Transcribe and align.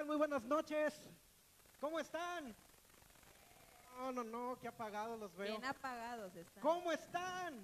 tal? 0.00 0.06
Muy 0.06 0.16
buenas 0.16 0.42
noches. 0.44 0.94
¿Cómo 1.78 2.00
están? 2.00 2.54
No, 3.98 4.12
no, 4.12 4.24
no, 4.24 4.58
qué 4.58 4.68
apagados 4.68 5.18
los 5.18 5.34
veo. 5.36 5.58
Bien 5.58 5.64
apagados 5.64 6.34
están. 6.34 6.62
¿Cómo 6.62 6.90
están? 6.90 7.54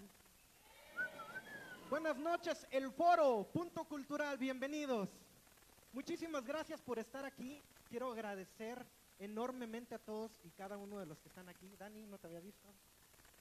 Buenas 1.88 2.16
noches, 2.18 2.66
el 2.70 2.90
foro, 2.92 3.48
punto 3.52 3.84
cultural, 3.84 4.36
bienvenidos. 4.36 5.08
Muchísimas 5.92 6.44
gracias 6.44 6.82
por 6.82 6.98
estar 6.98 7.24
aquí. 7.24 7.62
Quiero 7.88 8.12
agradecer 8.12 8.84
enormemente 9.18 9.94
a 9.94 9.98
todos 9.98 10.38
y 10.44 10.50
cada 10.50 10.76
uno 10.76 10.98
de 10.98 11.06
los 11.06 11.18
que 11.20 11.28
están 11.28 11.48
aquí. 11.48 11.74
Dani, 11.78 12.06
no 12.06 12.18
te 12.18 12.26
había 12.26 12.40
visto. 12.40 12.68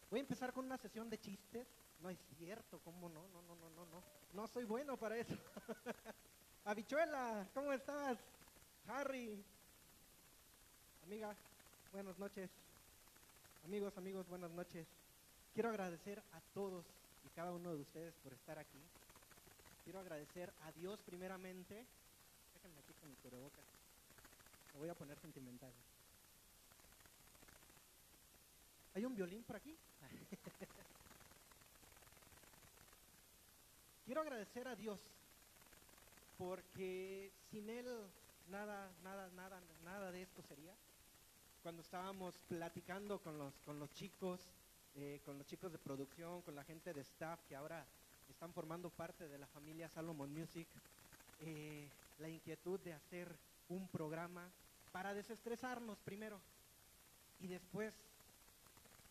Voy 0.10 0.20
a 0.20 0.22
empezar 0.22 0.54
con 0.54 0.66
una 0.66 0.78
sesión 0.78 1.10
de 1.10 1.20
chistes. 1.20 1.68
No 2.00 2.10
es 2.10 2.20
cierto, 2.38 2.80
¿cómo 2.84 3.10
no? 3.10 3.28
No, 3.30 3.42
no, 3.42 3.56
no, 3.56 3.70
no, 3.72 3.86
no. 3.88 4.04
No 4.34 4.48
soy 4.48 4.64
bueno 4.64 4.96
para 4.96 5.18
eso. 5.18 5.36
Habichuela, 6.66 7.48
¿cómo 7.54 7.74
estás? 7.74 8.18
Harry. 8.88 9.44
Amiga, 11.06 11.36
buenas 11.92 12.18
noches. 12.20 12.50
Amigos, 13.66 13.98
amigos, 13.98 14.28
buenas 14.28 14.52
noches. 14.52 14.86
Quiero 15.54 15.70
agradecer 15.70 16.20
a 16.20 16.42
todos 16.54 16.86
y 17.26 17.30
cada 17.30 17.52
uno 17.52 17.74
de 17.74 17.82
ustedes 17.82 18.14
por 18.24 18.34
estar 18.34 18.60
aquí. 18.60 18.80
Quiero 19.84 20.00
agradecer 20.00 20.54
a 20.64 20.72
Dios 20.74 21.00
primeramente. 21.06 21.86
Déjenme 22.54 22.80
aquí 22.80 22.94
con 23.00 23.10
mi 23.10 23.16
cubrebocas. 23.18 23.64
Me 24.74 24.80
voy 24.80 24.90
a 24.90 24.96
poner 24.96 25.18
sentimental. 25.20 25.72
¿Hay 28.94 29.06
un 29.06 29.16
violín 29.16 29.44
por 29.44 29.56
aquí? 29.56 29.76
Quiero 34.06 34.22
agradecer 34.22 34.68
a 34.68 34.76
Dios 34.76 35.00
porque 36.38 37.32
sin 37.50 37.70
Él 37.70 37.88
nada, 38.50 38.92
nada, 39.04 39.30
nada, 39.36 39.62
nada 39.84 40.12
de 40.12 40.22
esto 40.22 40.42
sería. 40.44 40.74
Cuando 41.64 41.82
estábamos 41.82 42.38
platicando 42.48 43.20
con 43.20 43.38
los, 43.38 43.54
con 43.66 43.80
los 43.80 43.92
chicos, 43.94 44.40
eh, 44.96 45.20
con 45.26 45.38
los 45.38 45.48
chicos 45.48 45.72
de 45.72 45.78
producción, 45.80 46.42
con 46.42 46.56
la 46.56 46.64
gente 46.64 46.94
de 46.94 47.02
staff 47.02 47.40
que 47.48 47.56
ahora 47.56 47.86
están 48.30 48.54
formando 48.54 48.90
parte 48.90 49.28
de 49.28 49.38
la 49.38 49.48
familia 49.48 49.90
Salomon 49.90 50.32
Music, 50.32 50.68
eh, 51.42 51.88
la 52.20 52.30
inquietud 52.30 52.80
de 52.80 52.94
hacer 52.94 53.36
un 53.70 53.88
programa 53.88 54.48
para 54.92 55.14
desestresarnos 55.14 55.98
primero. 56.00 56.40
Y 57.40 57.48
después 57.48 57.94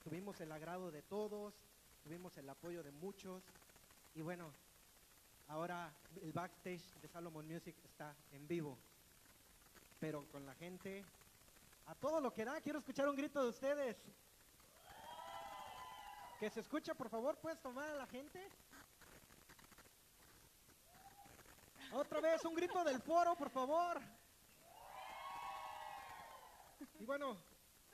tuvimos 0.03 0.41
el 0.41 0.53
agrado 0.53 0.91
de 0.91 1.03
todos, 1.03 1.55
tuvimos 2.03 2.37
el 2.39 2.49
apoyo 2.49 2.83
de 2.83 2.93
muchos. 2.93 3.43
Y 4.15 4.23
bueno, 4.23 4.53
ahora 5.49 5.93
el 6.23 6.33
backstage 6.33 6.85
de 7.03 7.09
Salomon 7.09 7.47
Music 7.47 7.75
está 7.85 8.15
en 8.33 8.47
vivo, 8.47 8.79
pero 10.05 10.23
con 10.31 10.45
la 10.45 10.55
gente 10.57 11.03
a 11.87 11.95
todo 11.95 12.21
lo 12.21 12.31
que 12.31 12.45
da. 12.45 12.61
Quiero 12.61 12.81
escuchar 12.81 13.09
un 13.09 13.17
grito 13.17 13.43
de 13.43 13.49
ustedes. 13.49 13.97
Que 16.39 16.51
se 16.51 16.61
escuche, 16.61 16.95
por 16.95 17.09
favor, 17.09 17.39
¿puedes 17.39 17.59
tomar 17.63 17.89
a 17.89 17.95
la 17.95 18.07
gente? 18.07 18.47
Otra 21.91 22.21
vez, 22.21 22.45
un 22.45 22.55
grito 22.55 22.85
del 22.85 23.01
foro, 23.01 23.35
por 23.35 23.49
favor. 23.49 23.99
Y 26.99 27.07
bueno, 27.07 27.39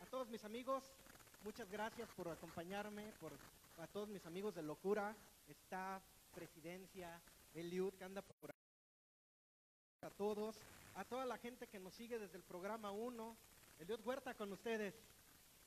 a 0.02 0.06
todos 0.06 0.28
mis 0.30 0.44
amigos, 0.44 0.82
muchas 1.44 1.70
gracias 1.70 2.08
por 2.16 2.28
acompañarme, 2.28 3.12
por 3.20 3.30
a 3.78 3.86
todos 3.86 4.08
mis 4.08 4.26
amigos 4.26 4.56
de 4.56 4.62
Locura, 4.62 5.14
staff, 5.46 6.02
presidencia, 6.34 7.22
Eliud, 7.54 7.94
que 7.94 8.02
anda 8.02 8.20
por 8.20 8.50
ahí, 8.50 10.08
a 10.08 10.10
todos, 10.10 10.56
a 11.00 11.04
toda 11.06 11.24
la 11.24 11.38
gente 11.38 11.66
que 11.66 11.80
nos 11.80 11.94
sigue 11.94 12.18
desde 12.18 12.36
el 12.36 12.42
programa 12.42 12.90
1, 12.90 13.36
Eliud 13.78 14.00
Huerta 14.04 14.34
con 14.34 14.52
ustedes. 14.52 14.94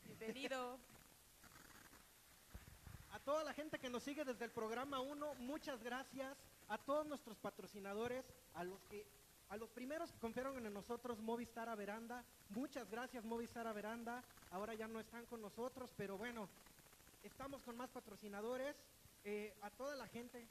Bienvenido. 0.06 0.78
A 3.12 3.20
toda 3.20 3.44
la 3.44 3.52
gente 3.52 3.80
que 3.80 3.90
nos 3.90 4.04
sigue 4.04 4.24
desde 4.26 4.46
el 4.46 4.52
programa 4.52 5.00
1, 5.00 5.34
muchas 5.40 5.82
gracias. 5.82 6.38
A 6.68 6.78
todos 6.78 7.08
nuestros 7.08 7.36
patrocinadores, 7.40 8.24
a 8.54 8.64
los 8.64 8.80
que 8.92 9.08
a 9.50 9.58
los 9.58 9.70
primeros 9.70 10.12
que 10.12 10.20
confiaron 10.20 10.64
en 10.64 10.72
nosotros, 10.72 11.20
Movistar 11.20 11.68
a 11.68 11.74
Veranda, 11.74 12.24
muchas 12.50 12.88
gracias 12.92 13.26
Movistar 13.26 13.66
a 13.66 13.74
Veranda. 13.74 14.24
Ahora 14.52 14.76
ya 14.76 14.88
no 14.88 15.00
están 15.00 15.26
con 15.26 15.42
nosotros, 15.42 15.90
pero 15.98 16.16
bueno, 16.16 16.48
estamos 17.24 17.60
con 17.64 17.76
más 17.76 17.90
patrocinadores. 17.90 18.76
Eh, 19.24 19.52
a 19.64 19.72
toda 19.72 19.96
la 19.96 20.08
gente, 20.10 20.46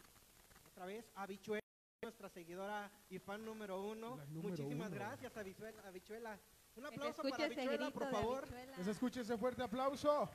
otra 0.72 0.86
vez, 0.86 1.04
a 1.14 1.24
Bichuela, 1.26 1.61
nuestra 2.02 2.28
seguidora 2.28 2.90
y 3.10 3.18
fan 3.20 3.44
número 3.44 3.80
uno. 3.80 4.16
Número 4.28 4.48
Muchísimas 4.50 4.88
uno. 4.88 4.96
gracias 4.96 5.36
a 5.36 5.42
Bichuela. 5.44 5.82
A 5.86 5.90
Bichuela. 5.90 6.38
Un 6.74 6.86
aplauso 6.86 7.22
para 7.22 7.46
ese 7.46 7.48
Bichuela, 7.50 7.72
grito 7.76 7.92
por 7.92 8.10
favor. 8.10 8.44
habichuela. 8.44 8.84
Se 8.84 8.90
escuche 8.90 9.20
ese 9.20 9.38
fuerte 9.38 9.62
aplauso. 9.62 10.28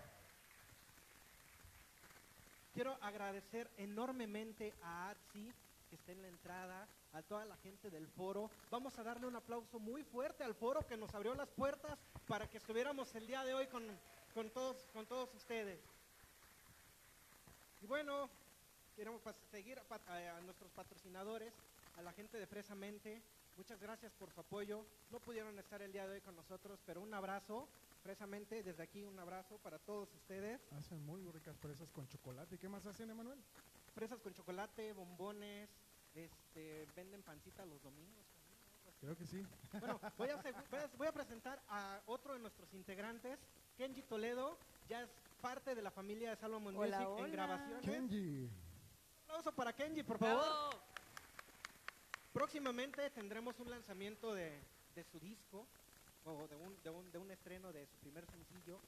Quiero 2.74 2.98
agradecer 3.02 3.70
enormemente 3.76 4.74
a 4.82 5.10
Atsi, 5.10 5.52
que 5.90 5.96
está 5.96 6.14
en 6.14 6.22
la 6.22 6.30
entrada, 6.30 6.88
a 7.12 7.22
toda 7.22 7.44
la 7.44 7.58
gente 7.58 7.90
del 7.90 8.08
foro. 8.08 8.50
Vamos 8.72 8.98
a 8.98 9.04
darle 9.04 9.28
un 9.28 9.36
aplauso 9.36 9.78
muy 9.78 10.04
fuerte 10.04 10.46
al 10.46 10.56
foro 10.56 10.86
que 10.88 10.96
nos 10.96 11.14
abrió 11.16 11.36
las 11.36 11.50
puertas 11.50 12.00
para 12.28 12.48
que 12.50 12.60
estuviéramos 12.60 13.14
el 13.16 13.28
día 13.28 13.44
de 13.44 13.54
hoy 13.54 13.68
con, 13.68 13.84
con 14.34 14.50
todos, 14.52 14.86
con 14.94 15.06
todos 15.06 15.34
ustedes. 15.34 15.82
Y 17.82 17.88
bueno, 17.88 18.30
queremos 18.98 19.22
seguir 19.52 19.78
a, 19.80 19.84
pat- 19.84 20.10
a- 20.10 20.38
a 20.38 20.42
nuestros 20.42 20.72
patrocinadores, 20.72 21.54
a 21.98 22.02
la 22.02 22.12
gente 22.14 22.38
de 22.38 22.48
Fresamente. 22.48 23.22
Muchas 23.56 23.80
gracias 23.80 24.12
por 24.14 24.32
su 24.32 24.40
apoyo. 24.42 24.84
No 25.12 25.20
pudieron 25.20 25.58
estar 25.60 25.82
el 25.82 25.92
día 25.94 26.08
de 26.08 26.16
hoy 26.16 26.22
con 26.22 26.36
nosotros, 26.36 26.80
pero 26.86 27.02
un 27.02 27.14
abrazo, 27.14 27.68
Fresamente, 28.04 28.64
desde 28.64 28.84
aquí 28.84 29.04
un 29.04 29.20
abrazo 29.20 29.58
para 29.58 29.80
todos 29.80 30.08
ustedes. 30.14 30.62
Hacen 30.72 31.04
muy 31.06 31.22
ricas 31.32 31.58
fresas 31.58 31.92
con 31.92 32.08
chocolate. 32.08 32.58
¿Qué 32.58 32.70
más 32.70 32.86
hacen, 32.86 33.10
Emanuel? 33.10 33.40
fresas 33.94 34.20
con 34.22 34.32
chocolate, 34.34 34.94
bombones, 34.94 35.68
este, 36.14 36.88
venden 36.96 37.22
pancita 37.24 37.66
los 37.66 37.82
domingos. 37.82 38.24
Creo 39.02 39.18
que 39.18 39.26
sí. 39.26 39.44
Bueno, 39.80 40.00
voy 40.18 40.30
a, 40.30 40.42
voy 40.98 41.12
presentar 41.12 41.62
a 41.68 42.00
otro 42.06 42.34
de 42.34 42.40
nuestros 42.40 42.72
integrantes, 42.76 43.40
Kenji 43.76 44.04
Toledo, 44.04 44.58
ya 44.88 45.02
es 45.02 45.10
parte 45.42 45.74
de 45.76 45.82
la 45.82 45.90
familia 45.92 46.30
de 46.30 46.36
Salomon 46.38 46.76
Hola, 46.78 47.00
Music 47.00 47.18
en 47.18 47.24
hola. 47.24 47.34
grabaciones. 47.34 47.82
Kenji. 47.90 48.50
Aplauso 49.28 49.52
para 49.52 49.74
Kenji, 49.74 50.04
por 50.04 50.18
favor. 50.18 50.40
Bravo. 50.40 50.70
Próximamente 52.32 53.10
tendremos 53.10 53.60
un 53.60 53.70
lanzamiento 53.70 54.34
de, 54.34 54.58
de 54.96 55.04
su 55.04 55.20
disco, 55.20 55.68
o 56.24 56.48
de 56.48 56.56
un, 56.56 56.82
de, 56.82 56.90
un, 56.90 57.12
de 57.12 57.18
un 57.18 57.30
estreno 57.32 57.74
de 57.74 57.86
su 57.88 57.98
primer 57.98 58.26
sencillo. 58.26 58.80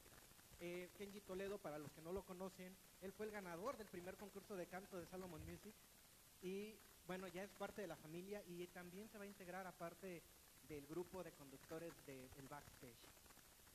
Eh, 0.62 0.90
Kenji 0.98 1.20
Toledo, 1.22 1.58
para 1.58 1.78
los 1.78 1.92
que 1.92 2.02
no 2.02 2.14
lo 2.14 2.24
conocen, 2.24 2.74
él 3.02 3.12
fue 3.12 3.26
el 3.26 3.34
ganador 3.34 3.76
del 3.78 3.88
primer 3.88 4.16
concurso 4.16 4.56
de 4.56 4.66
canto 4.68 4.98
de 4.98 5.08
Salomon 5.08 5.42
Music. 5.46 5.74
Y 6.42 6.74
bueno, 7.06 7.28
ya 7.28 7.44
es 7.44 7.52
parte 7.52 7.82
de 7.82 7.88
la 7.88 7.98
familia 7.98 8.42
y 8.48 8.66
también 8.68 9.10
se 9.10 9.18
va 9.18 9.26
a 9.26 9.28
integrar 9.28 9.68
aparte 9.68 10.22
del 10.70 10.88
grupo 10.88 11.22
de 11.22 11.34
conductores 11.34 11.92
del 12.06 12.48
backstage. 12.48 12.96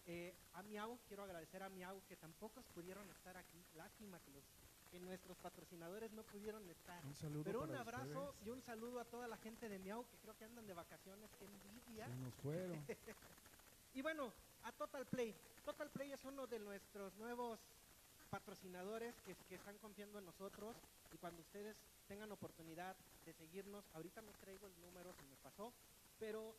Eh, 0.07 0.33
a 0.55 0.63
Miau, 0.63 0.99
quiero 1.09 1.25
agradecer 1.25 1.63
a 1.63 1.69
Miau 1.69 2.01
que 2.09 2.17
tampoco 2.17 2.63
pudieron 2.75 3.07
estar 3.11 3.37
aquí. 3.37 3.63
Lástima 3.77 4.19
que, 4.21 4.31
los, 4.31 4.45
que 4.95 5.01
nuestros 5.01 5.37
patrocinadores 5.39 6.13
no 6.13 6.23
pudieron 6.23 6.71
estar. 6.71 7.05
Un 7.05 7.15
saludo 7.15 7.43
Pero 7.43 7.63
un 7.65 7.75
abrazo 7.75 8.31
ustedes. 8.31 8.47
y 8.47 8.51
un 8.51 8.63
saludo 8.63 9.01
a 9.01 9.05
toda 9.05 9.27
la 9.27 9.37
gente 9.39 9.69
de 9.69 9.81
Miau 9.81 10.07
que 10.07 10.17
creo 10.19 10.37
que 10.37 10.45
andan 10.45 10.69
de 10.69 10.73
vacaciones, 10.73 11.29
qué 11.37 11.47
envidia. 11.47 12.07
Se 12.07 12.15
nos 12.17 12.35
fueron. 12.35 12.87
Y 13.95 14.03
bueno, 14.03 14.33
a 14.65 14.73
Total 14.73 15.07
Play. 15.07 15.35
Total 15.65 15.89
Play 15.91 16.13
es 16.13 16.25
uno 16.25 16.47
de 16.49 16.59
nuestros 16.59 17.15
nuevos 17.15 17.61
patrocinadores 18.31 19.15
que, 19.23 19.35
que 19.49 19.55
están 19.57 19.79
confiando 19.79 20.19
en 20.19 20.25
nosotros 20.27 20.77
y 21.13 21.17
cuando 21.19 21.43
ustedes 21.43 21.77
tengan 22.09 22.31
oportunidad 22.33 22.97
de 23.25 23.33
seguirnos, 23.33 23.85
ahorita 23.95 24.21
no 24.23 24.33
traigo 24.41 24.67
el 24.67 24.81
número, 24.81 25.13
se 25.15 25.23
me 25.23 25.37
pasó, 25.43 25.73
pero 26.19 26.55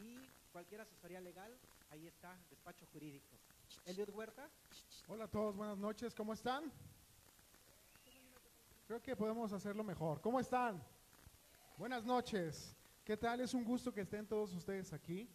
Y 0.00 0.16
cualquier 0.50 0.80
asesoría 0.80 1.20
legal, 1.20 1.54
ahí 1.90 2.06
está, 2.06 2.34
Despacho 2.48 2.86
Jurídico. 2.90 3.36
Eliud 3.84 4.08
Huerta. 4.08 4.48
Hola 5.08 5.24
a 5.24 5.28
todos, 5.28 5.54
buenas 5.54 5.76
noches, 5.76 6.14
¿cómo 6.14 6.32
están? 6.32 6.72
Creo 8.86 9.02
que 9.02 9.14
podemos 9.14 9.52
hacerlo 9.52 9.84
mejor. 9.84 10.22
¿Cómo 10.22 10.40
están? 10.40 10.82
Buenas 11.76 12.06
noches. 12.06 12.74
¿Qué 13.04 13.18
tal? 13.18 13.40
Es 13.42 13.52
un 13.52 13.62
gusto 13.62 13.92
que 13.92 14.00
estén 14.00 14.26
todos 14.26 14.54
ustedes 14.54 14.90
aquí. 14.94 15.28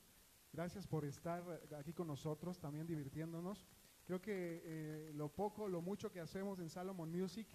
Gracias 0.51 0.87
por 0.87 1.05
estar 1.05 1.43
aquí 1.77 1.93
con 1.93 2.07
nosotros, 2.07 2.59
también 2.59 2.87
divirtiéndonos. 2.87 3.67
Creo 4.03 4.19
que 4.19 4.61
eh, 4.65 5.11
lo 5.13 5.29
poco, 5.29 5.67
lo 5.67 5.81
mucho 5.81 6.11
que 6.11 6.19
hacemos 6.19 6.59
en 6.59 6.69
Salomon 6.71 7.11
Music 7.11 7.47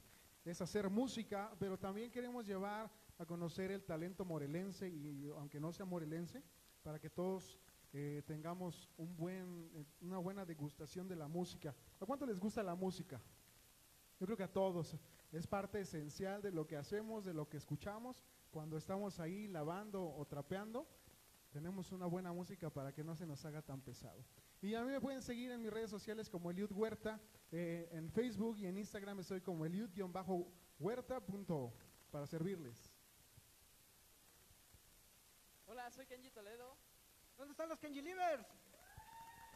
es 0.45 0.61
hacer 0.61 0.89
música, 0.89 1.53
pero 1.59 1.77
también 1.77 2.13
queremos 2.13 2.47
llevar 2.47 2.89
a 3.19 3.27
conocer 3.27 3.73
el 3.73 3.83
talento 3.83 4.25
morelense 4.25 4.89
y 4.89 5.29
aunque 5.37 5.59
no 5.59 5.73
sea 5.73 5.85
morelense, 5.85 6.43
para 6.83 6.99
que 6.99 7.11
todos 7.11 7.59
eh, 7.93 8.23
tengamos 8.27 8.89
un 8.97 9.17
buen, 9.17 9.71
eh, 9.75 9.85
una 10.01 10.19
buena 10.19 10.45
degustación 10.45 11.09
de 11.09 11.17
la 11.17 11.29
música. 11.29 11.75
¿A 11.99 12.07
cuánto 12.07 12.27
les 12.27 12.39
gusta 12.39 12.63
la 12.63 12.75
música? 12.75 13.21
Yo 14.19 14.27
creo 14.27 14.37
que 14.37 14.45
a 14.45 14.53
todos. 14.53 14.97
Es 15.33 15.47
parte 15.47 15.81
esencial 15.81 16.43
de 16.43 16.51
lo 16.51 16.67
que 16.67 16.77
hacemos, 16.77 17.25
de 17.25 17.33
lo 17.33 17.49
que 17.49 17.57
escuchamos. 17.57 18.23
Cuando 18.51 18.77
estamos 18.77 19.21
ahí 19.21 19.47
lavando 19.47 20.05
o 20.05 20.27
trapeando, 20.27 20.89
tenemos 21.51 21.93
una 21.93 22.07
buena 22.07 22.33
música 22.33 22.71
para 22.71 22.93
que 22.93 23.05
no 23.05 23.15
se 23.15 23.27
nos 23.27 23.45
haga 23.45 23.63
tan 23.63 23.81
pesado. 23.81 24.25
Y 24.61 24.75
a 24.75 24.83
mí 24.83 24.91
me 24.91 25.01
pueden 25.01 25.23
seguir 25.23 25.51
en 25.53 25.63
mis 25.63 25.73
redes 25.73 25.91
sociales 25.91 26.29
como 26.29 26.51
Eliud 26.51 26.71
Huerta, 26.73 27.21
eh, 27.51 27.89
en 27.93 28.11
Facebook 28.11 28.59
y 28.59 28.67
en 28.67 28.79
Instagram 28.79 29.21
estoy 29.21 29.41
como 29.41 29.65
Eliud-Huerta 29.65 31.23
para 32.11 32.27
servirles. 32.27 32.90
Hola, 35.71 35.91
soy 35.91 36.07
Kenji 36.07 36.31
Toledo. 36.31 36.77
¿Dónde 37.37 37.51
están 37.53 37.69
los 37.69 37.79
Kenji 37.79 38.01
Livers? 38.03 38.45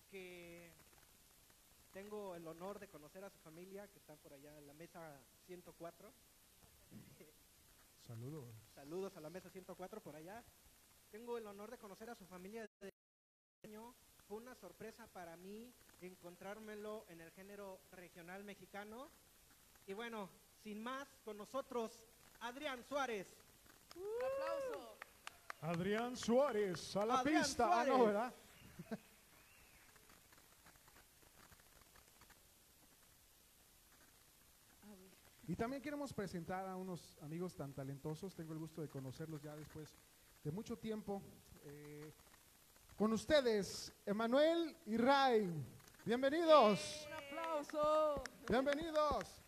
que 0.09 0.73
tengo 1.93 2.35
el 2.35 2.47
honor 2.47 2.79
de 2.79 2.87
conocer 2.87 3.23
a 3.23 3.29
su 3.29 3.37
familia, 3.37 3.87
que 3.89 3.99
está 3.99 4.15
por 4.15 4.33
allá 4.33 4.57
en 4.57 4.65
la 4.65 4.73
mesa 4.73 5.21
104. 5.45 6.11
Saludos. 8.07 8.55
Saludos 8.73 9.15
a 9.15 9.21
la 9.21 9.29
mesa 9.29 9.51
104 9.51 10.01
por 10.01 10.15
allá. 10.15 10.43
Tengo 11.11 11.37
el 11.37 11.45
honor 11.45 11.69
de 11.69 11.77
conocer 11.77 12.09
a 12.09 12.15
su 12.15 12.25
familia 12.25 12.69
de 12.79 12.93
año. 13.65 13.93
Fue 14.29 14.37
una 14.37 14.55
sorpresa 14.55 15.07
para 15.07 15.35
mí 15.35 15.73
encontrármelo 15.99 17.05
en 17.09 17.19
el 17.19 17.29
género 17.31 17.81
regional 17.91 18.45
mexicano. 18.45 19.09
Y 19.87 19.93
bueno, 19.93 20.29
sin 20.63 20.81
más, 20.81 21.07
con 21.25 21.37
nosotros, 21.37 21.91
Adrián 22.39 22.81
Suárez. 22.85 23.27
Un 23.95 24.03
aplauso. 24.23 24.97
Adrián 25.59 26.15
Suárez, 26.15 26.95
a 26.95 27.05
la 27.05 27.19
Adrián 27.19 27.43
pista. 27.43 27.81
Ah, 27.81 27.83
no, 27.83 27.97
Suárez. 27.97 28.05
¿verdad? 28.05 28.33
Y 35.47 35.55
también 35.57 35.81
queremos 35.81 36.13
presentar 36.13 36.65
a 36.65 36.77
unos 36.77 37.17
amigos 37.21 37.53
tan 37.57 37.73
talentosos. 37.73 38.33
Tengo 38.33 38.53
el 38.53 38.59
gusto 38.59 38.81
de 38.81 38.87
conocerlos 38.87 39.41
ya 39.41 39.53
después 39.57 39.93
de 40.43 40.51
mucho 40.51 40.77
tiempo. 40.77 41.21
Eh, 41.63 42.11
con 42.97 43.13
ustedes, 43.13 43.93
Emanuel 44.05 44.75
y 44.85 44.97
Ray. 44.97 45.49
Bienvenidos. 46.05 47.07
Un 47.07 47.13
aplauso. 47.13 48.23
Bienvenidos. 48.47 49.43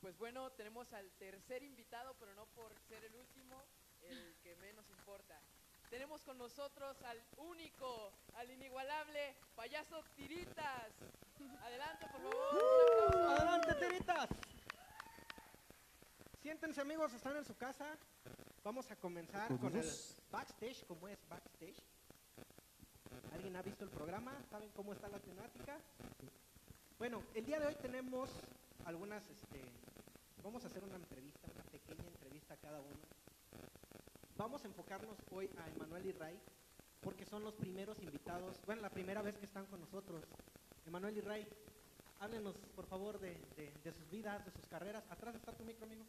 Pues 0.00 0.18
bueno, 0.18 0.50
tenemos 0.52 0.92
al 0.92 1.10
tercer 1.12 1.62
invitado, 1.62 2.14
pero 2.18 2.34
no 2.34 2.46
por 2.46 2.72
ser 2.88 3.04
el 3.04 3.14
último, 3.14 3.64
el 4.02 4.36
que 4.42 4.54
menos 4.56 4.84
importa. 4.90 5.40
Tenemos 5.90 6.22
con 6.22 6.38
nosotros 6.38 7.00
al 7.02 7.22
único, 7.36 8.12
al 8.34 8.50
inigualable 8.50 9.36
payaso 9.54 10.02
Tiritas. 10.16 10.92
Adelante, 11.62 12.06
por 12.10 12.20
favor. 12.20 12.54
Un 12.54 13.08
aplauso. 13.08 13.30
Adelante, 13.30 13.74
tiritas. 13.74 14.28
Siéntense 16.44 16.82
amigos, 16.82 17.10
están 17.14 17.38
en 17.38 17.44
su 17.46 17.56
casa. 17.56 17.96
Vamos 18.62 18.90
a 18.90 18.96
comenzar 18.96 19.48
con 19.58 19.74
el 19.74 19.90
backstage, 20.30 20.84
como 20.86 21.08
es 21.08 21.18
backstage. 21.26 21.82
¿Alguien 23.32 23.56
ha 23.56 23.62
visto 23.62 23.82
el 23.82 23.90
programa? 23.90 24.30
¿Saben 24.50 24.68
cómo 24.76 24.92
está 24.92 25.08
la 25.08 25.20
temática? 25.20 25.78
Bueno, 26.98 27.22
el 27.32 27.46
día 27.46 27.58
de 27.58 27.68
hoy 27.68 27.74
tenemos 27.76 28.28
algunas, 28.84 29.26
este, 29.30 29.62
vamos 30.42 30.62
a 30.64 30.66
hacer 30.66 30.84
una 30.84 30.96
entrevista, 30.96 31.48
una 31.50 31.64
pequeña 31.64 32.06
entrevista 32.06 32.52
a 32.52 32.56
cada 32.58 32.78
uno. 32.78 33.00
Vamos 34.36 34.62
a 34.64 34.68
enfocarnos 34.68 35.16
hoy 35.30 35.48
a 35.56 35.70
Emanuel 35.70 36.04
y 36.04 36.12
Ray, 36.12 36.38
porque 37.00 37.24
son 37.24 37.42
los 37.42 37.54
primeros 37.54 38.02
invitados, 38.02 38.60
bueno, 38.66 38.82
la 38.82 38.90
primera 38.90 39.22
vez 39.22 39.38
que 39.38 39.46
están 39.46 39.64
con 39.64 39.80
nosotros. 39.80 40.22
Emanuel 40.84 41.16
y 41.16 41.20
Ray, 41.22 41.48
háblenos 42.24 42.56
por 42.74 42.86
favor 42.86 43.20
de, 43.20 43.34
de- 43.56 43.92
sus 43.92 44.10
vidas, 44.10 44.44
de 44.44 44.50
sus 44.50 44.66
carreras. 44.66 45.04
Atrás 45.10 45.34
está 45.34 45.52
tu 45.52 45.62
micro, 45.64 45.84
amigo. 45.84 46.04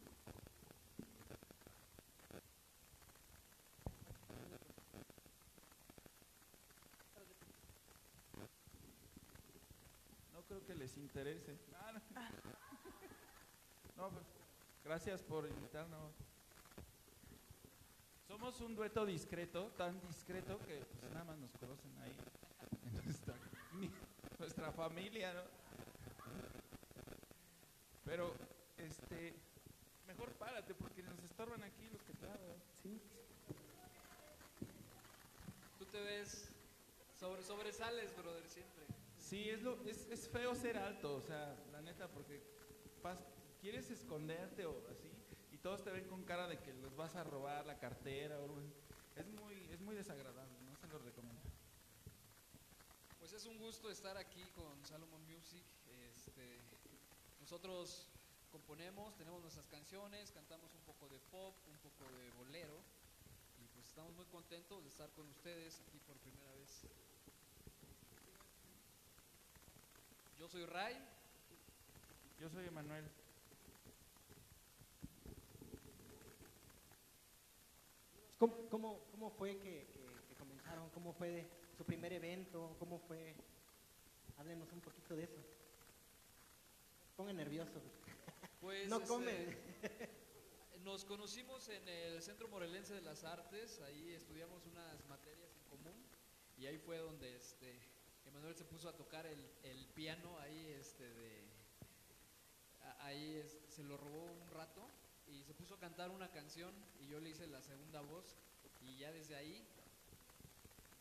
No 10.34 10.42
creo 10.44 10.66
que 10.66 10.76
les 10.76 10.98
interese. 10.98 11.58
Ah, 11.80 11.92
no. 11.94 12.02
Pues, 13.96 14.26
gracias 14.84 15.22
por 15.24 15.48
invitarnos. 15.48 16.14
Somos 18.28 18.60
un 18.60 18.76
dueto 18.76 19.06
discreto, 19.06 19.68
tan 19.78 20.00
discreto 20.02 20.60
que 20.68 20.80
pues, 21.00 21.12
nada 21.14 21.24
más 21.24 21.38
nos 21.38 21.52
conocen 21.54 21.92
ahí 22.04 22.12
nuestra, 23.06 23.36
nuestra 24.40 24.72
familia, 24.74 25.34
¿no? 25.34 25.65
Pero, 28.06 28.34
este, 28.78 29.34
mejor 30.08 30.32
párate 30.34 30.74
porque 30.76 31.02
nos 31.04 31.22
estorban 31.24 31.64
aquí 31.64 31.90
los 31.92 32.02
que 32.04 32.14
te 32.14 32.26
hablan. 32.26 32.62
Tú 35.80 35.86
te 35.86 36.00
ves, 36.02 36.48
sobre, 37.20 37.42
sobresales, 37.44 38.16
brother, 38.16 38.48
siempre. 38.48 38.86
Sí, 39.20 39.50
es, 39.50 39.62
lo, 39.64 39.84
es, 39.88 40.08
es 40.12 40.30
feo 40.30 40.54
ser 40.56 40.78
alto, 40.78 41.16
o 41.16 41.22
sea, 41.22 41.56
la 41.72 41.82
neta, 41.82 42.08
porque 42.08 42.42
pas- 43.02 43.18
quieres 43.60 43.90
esconderte 43.90 44.66
o 44.66 44.88
así, 44.92 45.10
y 45.52 45.58
todos 45.58 45.84
te 45.84 45.90
ven 45.90 46.08
con 46.08 46.24
cara 46.24 46.48
de 46.48 46.60
que 46.60 46.74
les 46.74 46.96
vas 46.96 47.16
a 47.16 47.24
robar 47.24 47.66
la 47.66 47.80
cartera 47.80 48.40
o 48.40 48.44
algo 48.44 48.60
así. 48.60 48.72
Es 49.16 49.28
muy, 49.28 49.56
es 49.72 49.82
muy 49.82 49.96
desagradable, 49.96 50.54
no 50.62 50.76
se 50.78 50.88
lo 50.88 51.00
recomiendo. 51.00 51.42
Pues 53.20 53.34
es 53.34 53.46
un 53.48 53.58
gusto 53.58 53.90
estar 53.90 54.16
aquí 54.18 54.44
con 54.56 54.86
Salomon 54.86 55.26
Music. 55.26 55.64
Este, 56.14 56.60
nosotros 57.46 58.10
componemos, 58.52 59.16
tenemos 59.18 59.40
nuestras 59.40 59.68
canciones, 59.68 60.32
cantamos 60.32 60.74
un 60.74 60.82
poco 60.82 61.08
de 61.08 61.20
pop, 61.20 61.56
un 61.68 61.78
poco 61.78 62.10
de 62.10 62.32
bolero 62.32 62.74
y 63.62 63.68
pues 63.68 63.86
estamos 63.86 64.12
muy 64.16 64.26
contentos 64.26 64.82
de 64.84 64.90
estar 64.90 65.12
con 65.12 65.30
ustedes 65.30 65.80
aquí 65.82 66.00
por 66.00 66.18
primera 66.18 66.52
vez. 66.54 66.88
Yo 70.40 70.50
soy 70.50 70.66
Ray, 70.66 70.96
Yo 72.40 72.50
soy 72.50 72.66
Emanuel. 72.66 73.06
¿Cómo, 78.40 78.56
cómo, 78.72 79.00
cómo 79.12 79.30
fue 79.30 79.56
que, 79.60 79.86
que- 79.94 80.26
que 80.30 80.36
comenzaron? 80.36 80.90
¿Cómo 80.90 81.14
fue 81.14 81.48
su 81.78 81.86
primer 81.86 82.12
evento? 82.12 82.76
¿Cómo 82.80 82.98
fue? 82.98 83.36
Háblenos 84.40 84.72
un 84.74 84.82
poquito 84.82 85.16
de 85.16 85.26
eso. 85.26 85.65
Pongan 87.16 87.38
nervioso. 87.38 87.82
pues 88.60 88.90
No 88.90 88.98
este, 88.98 89.08
come. 89.08 89.58
nos 90.84 91.06
conocimos 91.06 91.68
en 91.70 91.88
el 91.88 92.22
Centro 92.22 92.48
Morelense 92.48 92.94
de 92.94 93.02
las 93.02 93.24
Artes, 93.24 93.80
ahí 93.82 94.12
estudiamos 94.14 94.66
unas 94.66 95.06
materias 95.08 95.56
en 95.56 95.64
común 95.70 95.96
y 96.58 96.66
ahí 96.66 96.78
fue 96.78 96.98
donde 96.98 97.36
este 97.36 97.80
Emanuel 98.26 98.56
se 98.56 98.66
puso 98.66 98.90
a 98.90 98.96
tocar 98.96 99.26
el, 99.26 99.40
el 99.64 99.86
piano 99.90 100.38
ahí 100.40 100.68
este 100.80 101.04
de 101.14 101.44
a- 102.84 103.06
ahí 103.06 103.36
es- 103.36 103.58
se 103.70 103.84
lo 103.84 103.98
robó 103.98 104.26
un 104.26 104.48
rato 104.50 104.88
y 105.28 105.44
se 105.44 105.54
puso 105.54 105.76
a 105.76 105.80
cantar 105.80 106.10
una 106.12 106.32
canción 106.32 106.74
y 107.00 107.08
yo 107.08 107.20
le 107.20 107.30
hice 107.30 107.48
la 107.48 107.62
segunda 107.62 108.02
voz 108.02 108.36
y 108.82 108.98
ya 108.98 109.12
desde 109.12 109.36
ahí 109.36 109.66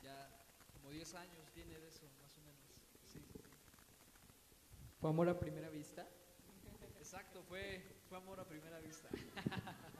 ya 0.02 0.30
como 0.74 0.90
10 0.90 1.14
años 1.14 1.50
tiene 1.52 1.78
de 1.78 1.88
eso 1.88 2.06
o 2.06 2.40
menos. 2.42 2.60
Sí, 3.06 3.20
sí, 3.20 3.38
sí. 3.38 3.48
¿Fue 5.04 5.10
amor 5.10 5.28
a 5.28 5.38
primera 5.38 5.68
vista? 5.68 6.08
Exacto, 6.98 7.42
fue 7.42 7.84
fue 8.08 8.16
amor 8.16 8.40
a 8.40 8.48
primera 8.48 8.78
vista. 8.78 9.10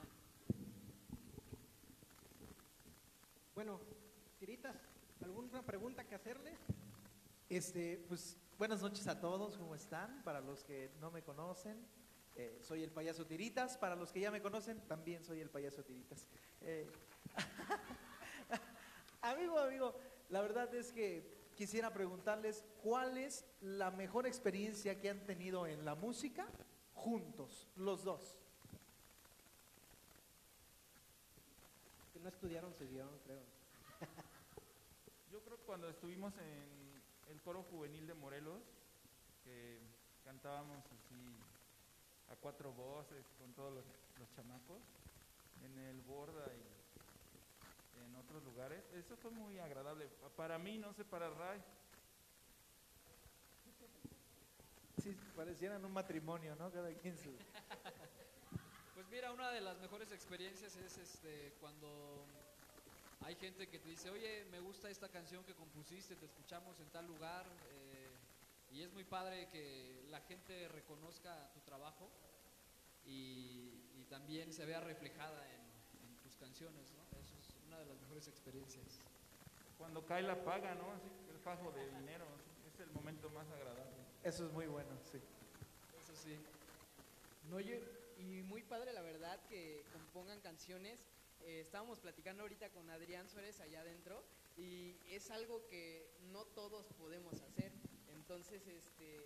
Bueno, 3.53 3.79
tiritas, 4.39 4.75
¿alguna 5.23 5.61
pregunta 5.61 6.03
que 6.07 6.15
hacerles? 6.15 6.57
Este, 7.47 8.03
pues 8.07 8.35
buenas 8.57 8.81
noches 8.81 9.07
a 9.07 9.19
todos, 9.21 9.59
¿cómo 9.59 9.75
están? 9.75 10.23
Para 10.23 10.41
los 10.41 10.63
que 10.63 10.89
no 10.99 11.11
me 11.11 11.21
conocen, 11.21 11.87
eh, 12.35 12.57
soy 12.63 12.81
el 12.81 12.89
payaso 12.89 13.27
Tiritas. 13.27 13.77
Para 13.77 13.95
los 13.95 14.11
que 14.11 14.21
ya 14.21 14.31
me 14.31 14.41
conocen, 14.41 14.81
también 14.87 15.23
soy 15.23 15.39
el 15.39 15.51
payaso 15.51 15.83
Tiritas. 15.83 16.27
Eh, 16.61 16.87
amigo, 19.21 19.59
amigo, 19.59 19.99
la 20.29 20.41
verdad 20.41 20.73
es 20.73 20.91
que 20.91 21.44
quisiera 21.55 21.91
preguntarles 21.91 22.63
cuál 22.83 23.17
es 23.17 23.45
la 23.61 23.89
mejor 23.91 24.27
experiencia 24.27 24.99
que 24.99 25.09
han 25.09 25.25
tenido 25.25 25.65
en 25.65 25.85
la 25.85 25.95
música 25.95 26.47
juntos, 26.93 27.67
los 27.75 28.03
dos. 28.03 28.37
Que 32.13 32.19
no 32.19 32.29
estudiaron 32.29 32.73
su 32.73 32.87
guion, 32.87 33.09
creo. 33.23 33.41
Yo 35.31 35.41
creo 35.41 35.57
que 35.57 35.63
cuando 35.63 35.89
estuvimos 35.89 36.33
en 36.37 37.01
el 37.31 37.41
coro 37.41 37.63
juvenil 37.63 38.05
de 38.05 38.13
Morelos, 38.13 38.61
que 39.43 39.79
cantábamos 40.23 40.85
así 40.85 41.37
a 42.29 42.35
cuatro 42.35 42.71
voces 42.73 43.25
con 43.37 43.53
todos 43.53 43.73
los, 43.73 43.85
los 44.19 44.31
chamacos, 44.35 44.81
en 45.63 45.77
el 45.77 46.01
Borda 46.01 46.45
y 46.53 46.74
otros 48.35 48.43
lugares, 48.53 48.83
eso 48.93 49.15
fue 49.15 49.31
muy 49.31 49.57
agradable. 49.59 50.07
Pa- 50.09 50.29
Para 50.29 50.57
mí, 50.59 50.77
no 50.77 50.93
sé, 50.93 51.05
para 51.05 51.29
Ray. 51.29 51.61
Sí, 55.01 55.15
parecieran 55.35 55.83
un 55.85 55.93
matrimonio, 55.93 56.55
¿no? 56.55 56.69
Cada 56.71 56.91
quien 56.95 57.17
su... 57.17 57.31
Pues 58.93 59.07
mira, 59.09 59.31
una 59.31 59.51
de 59.51 59.61
las 59.61 59.77
mejores 59.79 60.11
experiencias 60.11 60.75
es 60.75 60.97
este 60.97 61.53
cuando 61.59 62.25
hay 63.21 63.35
gente 63.35 63.67
que 63.69 63.79
te 63.79 63.89
dice, 63.89 64.09
oye, 64.09 64.45
me 64.51 64.59
gusta 64.59 64.89
esta 64.89 65.09
canción 65.09 65.43
que 65.45 65.53
compusiste, 65.53 66.15
te 66.15 66.25
escuchamos 66.25 66.79
en 66.79 66.89
tal 66.89 67.05
lugar, 67.05 67.45
eh, 67.69 68.17
y 68.71 68.81
es 68.81 68.91
muy 68.93 69.03
padre 69.05 69.47
que 69.49 70.05
la 70.09 70.19
gente 70.21 70.67
reconozca 70.69 71.51
tu 71.53 71.59
trabajo 71.61 72.09
y, 73.05 73.91
y 73.95 74.05
también 74.09 74.51
se 74.51 74.65
vea 74.65 74.79
reflejada 74.81 75.45
en, 75.53 75.61
en 76.07 76.15
tus 76.21 76.35
canciones, 76.37 76.91
¿no? 76.93 77.04
Una 77.75 77.83
de 77.83 77.89
las 77.89 77.99
mejores 78.03 78.27
experiencias. 78.29 79.01
Cuando 79.77 80.05
cae 80.05 80.21
la 80.21 80.41
paga, 80.45 80.75
¿no? 80.75 80.91
Así, 80.93 81.09
el 81.29 81.37
fajo 81.39 81.73
de 81.73 81.83
dinero, 81.99 82.23
así, 82.39 82.69
es 82.73 82.79
el 82.79 82.89
momento 82.91 83.29
más 83.31 83.49
agradable. 83.49 83.97
Eso 84.23 84.45
es 84.45 84.53
muy 84.53 84.67
bueno, 84.67 84.91
sí. 85.11 85.19
Eso 86.01 86.15
sí. 86.15 86.37
No, 87.49 87.59
yo, 87.59 87.75
y 88.17 88.43
muy 88.43 88.63
padre 88.63 88.93
la 88.93 89.01
verdad 89.01 89.37
que 89.49 89.83
compongan 89.91 90.39
canciones. 90.39 91.01
Eh, 91.41 91.59
estábamos 91.59 91.99
platicando 91.99 92.43
ahorita 92.43 92.69
con 92.69 92.89
Adrián 92.89 93.27
Suárez 93.27 93.59
allá 93.59 93.81
adentro 93.81 94.23
y 94.55 94.95
es 95.09 95.29
algo 95.29 95.67
que 95.67 96.09
no 96.31 96.45
todos 96.45 96.85
podemos 96.93 97.41
hacer. 97.41 97.73
Entonces, 98.13 98.65
este, 98.67 99.19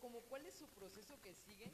como 0.00 0.20
cuál 0.28 0.46
es 0.46 0.54
su 0.54 0.68
proceso 0.68 1.20
que 1.22 1.34
siguen 1.34 1.72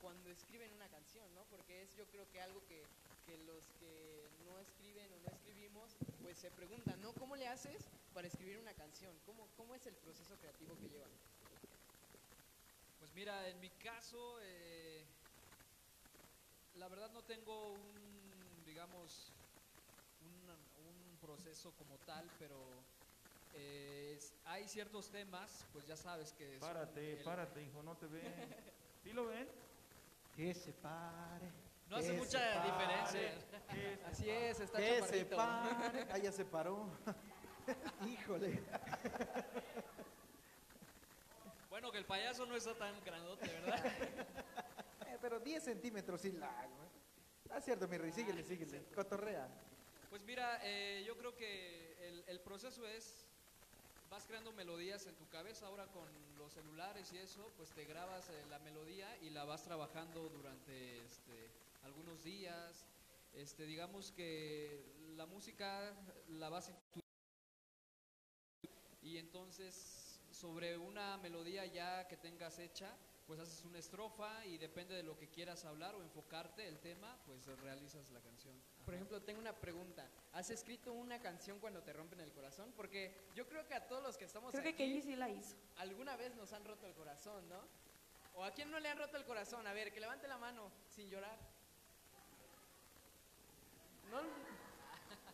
cuando 0.00 0.28
escriben 0.28 0.72
una 0.72 0.88
canción, 0.88 1.32
¿no? 1.36 1.44
Porque 1.44 1.82
es 1.82 1.94
yo 1.94 2.04
creo 2.06 2.28
que 2.32 2.40
algo 2.40 2.66
que, 2.66 2.82
que 3.26 3.36
los 3.38 3.64
que 3.80 4.30
no 4.44 4.58
escriben 4.60 5.12
o 5.12 5.18
no 5.18 5.28
escribimos, 5.36 5.90
pues 6.22 6.38
se 6.38 6.50
preguntan, 6.52 7.00
¿no? 7.02 7.12
¿Cómo 7.12 7.34
le 7.34 7.48
haces 7.48 7.82
para 8.14 8.28
escribir 8.28 8.58
una 8.58 8.72
canción? 8.74 9.12
¿Cómo, 9.26 9.48
cómo 9.56 9.74
es 9.74 9.84
el 9.86 9.94
proceso 9.96 10.36
creativo 10.38 10.76
que 10.76 10.88
llevan? 10.88 11.10
Pues 13.00 13.12
mira, 13.14 13.48
en 13.48 13.60
mi 13.60 13.68
caso, 13.70 14.38
eh, 14.42 15.04
la 16.76 16.88
verdad 16.88 17.10
no 17.12 17.22
tengo 17.24 17.74
un, 17.74 18.64
digamos, 18.64 19.32
un, 20.20 20.48
un 20.86 21.18
proceso 21.20 21.72
como 21.72 21.98
tal, 21.98 22.30
pero 22.38 22.54
eh, 23.54 24.14
es- 24.16 24.32
hay 24.44 24.68
ciertos 24.68 25.10
temas, 25.10 25.66
pues 25.72 25.86
ya 25.86 25.96
sabes 25.96 26.32
que... 26.32 26.58
Párate, 26.60 27.18
el- 27.18 27.24
párate, 27.24 27.62
hijo, 27.64 27.82
no 27.82 27.96
te 27.96 28.06
ven. 28.06 28.54
¿Sí 29.02 29.12
lo 29.12 29.26
ven? 29.26 29.48
Que 30.36 30.54
se 30.54 30.72
pare. 30.72 31.65
No 31.88 31.96
hace 31.96 32.12
mucha 32.12 32.64
diferencia. 32.64 33.34
Así 34.10 34.28
es, 34.30 34.60
está 34.60 34.78
Que 34.78 35.02
se 35.02 35.24
pare. 35.24 36.06
Ah, 36.10 36.18
ya 36.18 36.32
se 36.32 36.44
paró. 36.44 36.88
Híjole. 38.06 38.60
Bueno, 41.70 41.90
que 41.92 41.98
el 41.98 42.06
payaso 42.06 42.46
no 42.46 42.56
está 42.56 42.74
tan 42.74 42.94
grandote, 43.04 43.48
¿verdad? 43.48 43.84
Eh, 45.08 45.18
pero 45.20 45.38
10 45.38 45.62
centímetros 45.62 46.20
sí 46.20 46.32
la 46.32 46.48
hago. 46.60 46.74
¿eh? 46.82 47.50
Ah, 47.52 47.60
cierto, 47.60 47.86
mi 47.86 47.96
rey, 47.96 48.10
síguele, 48.10 48.42
síguele. 48.42 48.82
Cotorrea. 48.92 49.48
Pues 50.10 50.20
mira, 50.22 50.58
eh, 50.64 51.04
yo 51.06 51.16
creo 51.16 51.36
que 51.36 51.96
el, 52.08 52.24
el 52.26 52.40
proceso 52.40 52.86
es, 52.88 53.24
vas 54.10 54.26
creando 54.26 54.52
melodías 54.52 55.06
en 55.06 55.14
tu 55.14 55.28
cabeza, 55.28 55.66
ahora 55.66 55.86
con 55.86 56.08
los 56.38 56.52
celulares 56.52 57.12
y 57.12 57.18
eso, 57.18 57.52
pues 57.56 57.70
te 57.70 57.84
grabas 57.84 58.28
eh, 58.30 58.44
la 58.50 58.58
melodía 58.58 59.16
y 59.22 59.30
la 59.30 59.44
vas 59.44 59.62
trabajando 59.62 60.28
durante 60.28 61.04
este, 61.04 61.50
algunos 61.86 62.22
días. 62.24 62.84
Este, 63.32 63.64
digamos 63.64 64.12
que 64.12 64.84
la 65.16 65.26
música 65.26 65.94
la 66.28 66.48
vas 66.48 66.72
y 69.02 69.18
entonces 69.18 70.20
sobre 70.32 70.76
una 70.76 71.16
melodía 71.18 71.64
ya 71.66 72.08
que 72.08 72.16
tengas 72.16 72.58
hecha, 72.58 72.96
pues 73.26 73.38
haces 73.40 73.64
una 73.64 73.78
estrofa 73.78 74.44
y 74.46 74.58
depende 74.58 74.94
de 74.94 75.02
lo 75.02 75.16
que 75.16 75.28
quieras 75.28 75.64
hablar 75.64 75.94
o 75.94 76.02
enfocarte 76.02 76.66
el 76.66 76.78
tema, 76.80 77.16
pues 77.24 77.46
realizas 77.60 78.10
la 78.10 78.20
canción. 78.20 78.60
Por 78.84 78.94
Ajá. 78.94 78.96
ejemplo, 78.96 79.22
tengo 79.22 79.40
una 79.40 79.54
pregunta. 79.54 80.08
¿Has 80.32 80.50
escrito 80.50 80.92
una 80.92 81.20
canción 81.20 81.58
cuando 81.60 81.82
te 81.82 81.92
rompen 81.92 82.20
el 82.20 82.32
corazón? 82.32 82.72
Porque 82.76 83.14
yo 83.34 83.46
creo 83.48 83.66
que 83.66 83.74
a 83.74 83.86
todos 83.86 84.02
los 84.02 84.16
que 84.16 84.24
estamos 84.24 84.50
Creo 84.50 84.62
que 84.62 84.70
aquí, 84.70 84.78
Kenji 84.78 85.02
sí 85.02 85.16
la 85.16 85.30
hizo. 85.30 85.56
alguna 85.76 86.16
vez 86.16 86.34
nos 86.34 86.52
han 86.52 86.64
roto 86.64 86.86
el 86.86 86.94
corazón, 86.94 87.48
¿no? 87.48 87.60
¿O 88.34 88.44
a 88.44 88.52
quién 88.52 88.70
no 88.70 88.78
le 88.80 88.88
han 88.88 88.98
roto 88.98 89.16
el 89.16 89.24
corazón? 89.24 89.66
A 89.66 89.72
ver, 89.72 89.92
que 89.92 90.00
levante 90.00 90.28
la 90.28 90.36
mano 90.38 90.70
sin 90.88 91.08
llorar. 91.08 91.38
¿No? 94.10 94.20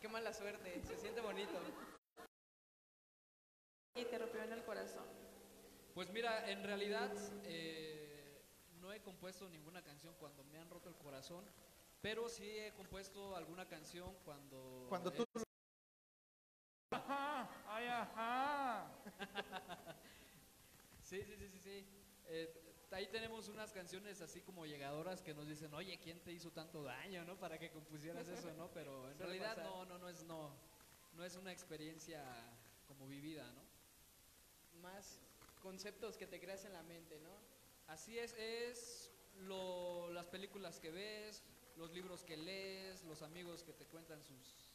Qué 0.01 0.09
mala 0.09 0.33
suerte, 0.33 0.83
se 0.83 0.97
siente 0.97 1.21
bonito. 1.21 1.53
Y 3.95 4.05
te 4.05 4.19
rompió 4.19 4.43
en 4.43 4.53
el 4.53 4.65
corazón. 4.65 5.05
Pues 5.95 6.11
mira, 6.11 6.51
en 6.51 6.65
realidad 6.65 7.11
eh, 7.45 8.43
no 8.81 8.93
he 8.93 9.01
compuesto 9.03 9.49
ninguna 9.49 9.83
canción 9.83 10.15
cuando 10.19 10.43
me 10.45 10.59
han 10.59 10.71
roto 10.71 10.89
el 10.89 10.97
corazón, 10.97 11.45
pero 12.01 12.29
sí 12.29 12.49
he 12.59 12.73
compuesto 12.73 13.37
alguna 13.37 13.67
canción 13.69 14.15
cuando... 14.25 14.87
Cuando 14.89 15.13
tú 15.13 15.23
he- 15.23 15.43
Ajá, 16.91 17.49
ay, 17.67 17.87
ajá. 17.87 18.91
Sí, 21.03 21.23
sí, 21.27 21.37
sí, 21.37 21.49
sí, 21.51 21.59
sí. 21.59 21.87
Eh, 22.29 22.72
ahí 22.93 23.07
tenemos 23.09 23.49
unas 23.49 23.73
canciones 23.73 24.21
así 24.21 24.41
como 24.41 24.67
llegadoras 24.67 25.23
que 25.23 25.35
nos 25.35 25.47
dicen, 25.47 25.73
oye, 25.75 25.99
¿quién 25.99 26.21
te 26.21 26.33
hizo 26.33 26.51
tanto 26.51 26.83
daño, 26.83 27.25
no? 27.25 27.39
Para 27.39 27.59
que 27.59 27.71
compusieras 27.71 28.29
eso, 28.29 28.53
¿no? 28.55 28.71
Pero 28.73 29.11
en 29.11 29.19
realidad 29.19 29.57
pasar. 29.57 29.65
no, 29.65 29.85
no, 29.87 29.99
no 29.99 30.09
es, 30.09 30.25
no, 30.25 30.55
no 31.15 31.25
es 31.25 31.37
una 31.37 31.53
experiencia 31.53 32.23
como 32.87 33.07
vivida, 33.07 33.51
¿no? 33.53 33.63
Más 34.81 35.21
conceptos 35.63 36.17
que 36.17 36.27
te 36.27 36.41
creas 36.41 36.65
en 36.65 36.73
la 36.73 36.83
mente, 36.83 37.19
¿no? 37.21 37.31
Así 37.87 38.19
es, 38.19 38.33
es 38.35 39.11
lo- 39.35 40.11
las 40.11 40.27
películas 40.27 40.79
que 40.81 40.91
ves, 40.91 41.43
los 41.77 41.91
libros 41.93 42.25
que 42.25 42.37
lees, 42.37 43.05
los 43.05 43.23
amigos 43.23 43.63
que 43.63 43.73
te 43.73 43.87
cuentan 43.87 44.23
sus 44.23 44.69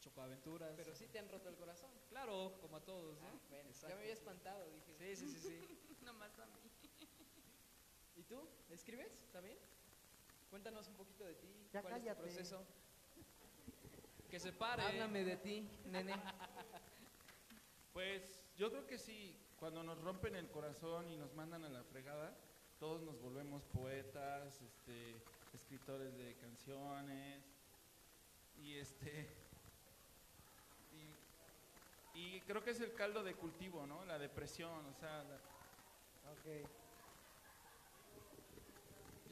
chocoaventuras. 0.00 0.74
Pero 0.76 0.94
sí 0.94 1.06
te 1.06 1.18
han 1.18 1.28
roto 1.28 1.48
el 1.48 1.56
corazón. 1.56 1.90
Claro, 2.08 2.58
como 2.60 2.76
a 2.76 2.84
todos, 2.84 3.18
¿no? 3.20 3.26
Ah, 3.28 3.40
bueno, 3.48 3.70
ya 3.70 3.88
me 3.88 4.02
había 4.02 4.12
espantado, 4.12 4.68
dije. 4.70 4.94
Sí, 4.96 5.16
sí, 5.16 5.28
sí, 5.28 5.40
sí. 5.40 5.96
Nomás 6.02 6.36
a 6.38 6.46
mí. 6.46 6.61
¿Y 8.32 8.34
tú? 8.34 8.48
¿Escribes 8.70 9.26
también? 9.30 9.58
Cuéntanos 10.48 10.88
un 10.88 10.94
poquito 10.94 11.24
de 11.24 11.34
ti. 11.34 11.48
Ya 11.70 11.82
¿Cuál 11.82 11.94
cállate. 11.94 12.10
es 12.10 12.16
tu 12.16 12.22
proceso? 12.22 12.64
Que 14.30 14.40
se 14.40 14.54
pare. 14.54 14.82
Háblame 14.84 15.22
de 15.22 15.36
ti, 15.36 15.68
nene. 15.86 16.14
Pues 17.92 18.46
yo 18.56 18.70
creo 18.70 18.86
que 18.86 18.96
sí, 18.96 19.38
cuando 19.60 19.82
nos 19.82 20.00
rompen 20.00 20.34
el 20.34 20.48
corazón 20.48 21.10
y 21.10 21.18
nos 21.18 21.34
mandan 21.34 21.62
a 21.66 21.68
la 21.68 21.84
fregada, 21.84 22.34
todos 22.80 23.02
nos 23.02 23.20
volvemos 23.20 23.66
poetas, 23.66 24.62
este, 24.62 25.14
escritores 25.52 26.16
de 26.16 26.34
canciones 26.36 27.44
y 28.56 28.78
este 28.78 29.28
y, 32.14 32.18
y 32.18 32.40
creo 32.46 32.64
que 32.64 32.70
es 32.70 32.80
el 32.80 32.94
caldo 32.94 33.22
de 33.22 33.34
cultivo, 33.34 33.86
¿no? 33.86 34.06
La 34.06 34.18
depresión, 34.18 34.86
o 34.86 34.94
sea, 34.94 35.22
la-. 35.22 35.52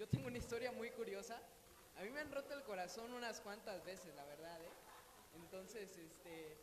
Yo 0.00 0.08
tengo 0.08 0.28
una 0.28 0.38
historia 0.38 0.72
muy 0.72 0.90
curiosa. 0.92 1.38
A 1.98 2.02
mí 2.02 2.08
me 2.08 2.20
han 2.20 2.32
roto 2.32 2.54
el 2.54 2.62
corazón 2.62 3.12
unas 3.12 3.42
cuantas 3.42 3.84
veces, 3.84 4.14
la 4.14 4.24
verdad, 4.24 4.58
¿eh? 4.62 4.70
Entonces, 5.34 5.94
este, 5.98 6.56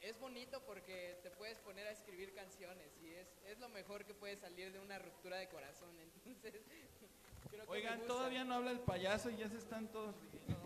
es 0.00 0.18
bonito 0.18 0.64
porque 0.64 1.20
te 1.22 1.30
puedes 1.30 1.58
poner 1.58 1.86
a 1.86 1.90
escribir 1.90 2.32
canciones 2.32 2.96
y 3.02 3.12
es, 3.12 3.36
es 3.44 3.58
lo 3.58 3.68
mejor 3.68 4.06
que 4.06 4.14
puede 4.14 4.38
salir 4.38 4.72
de 4.72 4.80
una 4.80 4.98
ruptura 4.98 5.36
de 5.36 5.50
corazón. 5.50 5.90
Entonces, 6.00 6.54
creo 7.50 7.66
que 7.66 7.70
me 7.70 7.76
Oigan, 7.76 7.98
gusta. 7.98 8.14
todavía 8.14 8.44
no 8.44 8.54
habla 8.54 8.70
el 8.70 8.80
payaso 8.80 9.28
y 9.28 9.36
ya 9.36 9.50
se 9.50 9.58
están 9.58 9.88
todos 9.88 10.16
riendo. 10.32 10.58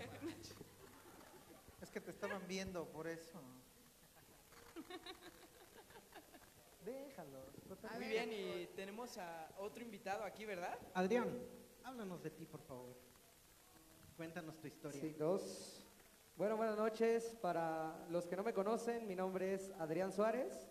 Es 1.81 1.91
que 1.91 2.01
te 2.01 2.13
estaban 2.13 2.47
viendo 2.47 2.87
por 2.93 3.09
eso. 3.09 3.43
Déjalo. 6.85 7.45
Muy 7.97 8.07
bien, 8.07 8.33
y 8.33 8.67
tenemos 8.77 9.19
a 9.19 9.51
otro 9.59 9.83
invitado 9.83 10.23
aquí, 10.23 10.45
¿verdad? 10.45 10.79
Adrián, 10.95 11.62
háblanos 11.85 12.23
de 12.23 12.31
ti, 12.31 12.47
por 12.47 12.61
favor. 12.63 12.97
Cuéntanos 14.17 14.59
tu 14.61 14.67
historia. 14.67 15.01
Sí, 15.01 15.11
dos. 15.19 15.85
Bueno, 16.37 16.57
buenas 16.57 16.77
noches. 16.77 17.37
Para 17.41 18.07
los 18.11 18.27
que 18.27 18.37
no 18.37 18.43
me 18.43 18.53
conocen, 18.53 19.07
mi 19.07 19.15
nombre 19.15 19.55
es 19.55 19.71
Adrián 19.79 20.13
Suárez. 20.13 20.69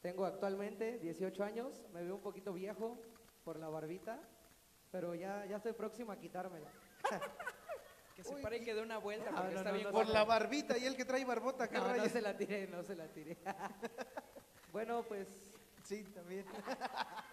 Tengo 0.00 0.24
actualmente 0.24 0.98
18 0.98 1.44
años. 1.44 1.84
Me 1.92 2.02
veo 2.04 2.16
un 2.16 2.20
poquito 2.20 2.52
viejo 2.52 2.96
por 3.44 3.58
la 3.58 3.68
barbita, 3.68 4.20
pero 4.90 5.14
ya, 5.14 5.44
ya 5.46 5.56
estoy 5.56 5.72
próximo 5.72 6.12
a 6.12 6.16
quitármela. 6.18 6.70
Que 8.14 8.22
se 8.22 8.36
pare 8.36 8.58
y 8.58 8.64
que 8.64 8.72
dé 8.74 8.80
una 8.80 8.98
vuelta 8.98 9.30
Ah, 9.32 9.38
porque 9.38 9.54
no, 9.54 9.58
está 9.58 9.70
no, 9.70 9.74
bien 9.74 9.86
no, 9.88 9.90
Por 9.92 10.04
guapo. 10.04 10.12
la 10.16 10.24
barbita 10.24 10.78
y 10.78 10.84
el 10.86 10.94
que 10.96 11.04
trae 11.04 11.24
barbota, 11.24 11.68
¿qué 11.68 11.78
No, 11.78 11.82
no 11.82 11.94
rayos? 11.94 12.12
se 12.12 12.22
la 12.22 12.36
tiré, 12.36 12.68
no 12.68 12.84
se 12.84 12.94
la 12.94 13.08
tiré. 13.08 13.36
bueno, 14.72 15.02
pues 15.02 15.26
Sí, 15.82 16.04
también. 16.04 16.46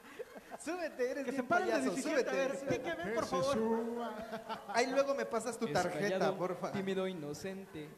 súbete, 0.60 1.12
eres 1.12 1.26
Que 1.26 1.32
se 1.32 1.38
bien 1.38 1.48
payaso, 1.48 1.92
17, 1.92 2.30
a 2.30 2.34
ver, 2.34 2.56
súbete. 2.58 2.78
¿qué 2.78 2.82
que 2.84 2.96
ven, 2.96 3.08
Que 3.08 3.14
por 3.14 3.24
se 3.26 3.30
favor? 3.30 3.54
suba. 3.56 4.64
Ahí 4.70 4.88
luego 4.88 5.14
me 5.16 5.26
pasas 5.26 5.58
tu 5.58 5.68
tarjeta, 5.72 6.36
porfa. 6.36 6.72
Tímido, 6.72 7.08
inocente. 7.08 7.90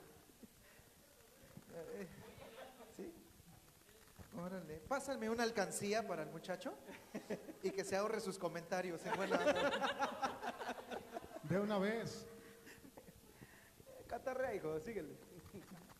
¿Sí? 2.95 3.13
Órale. 4.37 4.77
Pásame 4.87 5.29
una 5.29 5.43
alcancía 5.43 6.05
para 6.07 6.23
el 6.23 6.29
muchacho 6.29 6.73
y 7.63 7.71
que 7.71 7.83
se 7.83 7.95
ahorre 7.95 8.19
sus 8.19 8.37
comentarios 8.37 9.05
en 9.05 9.13
buena 9.15 9.37
De 11.43 11.59
una 11.59 11.77
vez. 11.77 12.25
Catarrea, 14.07 14.53
hijo, 14.53 14.79
síguele. 14.79 15.15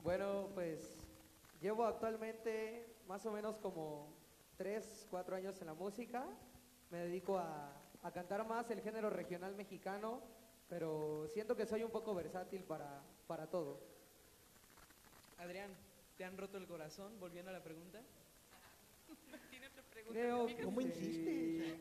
Bueno, 0.03 0.49
pues 0.53 0.97
llevo 1.61 1.85
actualmente 1.85 2.85
más 3.07 3.25
o 3.25 3.31
menos 3.31 3.57
como 3.57 4.13
3, 4.57 5.07
4 5.09 5.35
años 5.35 5.59
en 5.61 5.67
la 5.67 5.73
música. 5.73 6.25
Me 6.91 6.99
dedico 6.99 7.37
a, 7.37 7.71
a 8.03 8.11
cantar 8.11 8.45
más 8.45 8.69
el 8.71 8.81
género 8.81 9.09
regional 9.09 9.55
mexicano, 9.55 10.21
pero 10.69 11.27
siento 11.29 11.55
que 11.55 11.65
soy 11.65 11.83
un 11.83 11.91
poco 11.91 12.13
versátil 12.13 12.63
para, 12.63 13.01
para 13.27 13.47
todo. 13.47 13.79
Adrián, 15.37 15.71
¿te 16.17 16.25
han 16.25 16.37
roto 16.37 16.57
el 16.57 16.67
corazón? 16.67 17.19
Volviendo 17.19 17.49
a 17.49 17.53
la 17.53 17.63
pregunta. 17.63 18.01
Tiene 19.49 19.67
otra 19.67 19.83
pregunta. 19.83 20.19
Creo 20.19 20.47
Fíjate. 20.47 20.63
¿Cómo 20.65 20.77
que 20.77 20.83
insistes? 20.83 21.79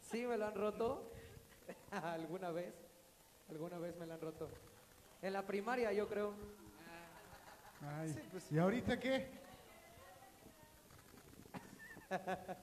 Sí, 0.00 0.26
me 0.26 0.36
lo 0.36 0.46
han 0.46 0.54
roto 0.54 1.10
alguna 1.90 2.50
vez. 2.50 2.74
Alguna 3.50 3.78
vez 3.78 3.96
me 3.96 4.06
lo 4.06 4.14
han 4.14 4.20
roto. 4.20 4.48
En 5.22 5.32
la 5.32 5.46
primaria, 5.46 5.92
yo 5.92 6.08
creo. 6.08 6.34
Ay. 7.80 8.08
Sí, 8.10 8.20
pues. 8.30 8.52
¿Y 8.52 8.58
ahorita 8.58 8.98
qué? 8.98 9.45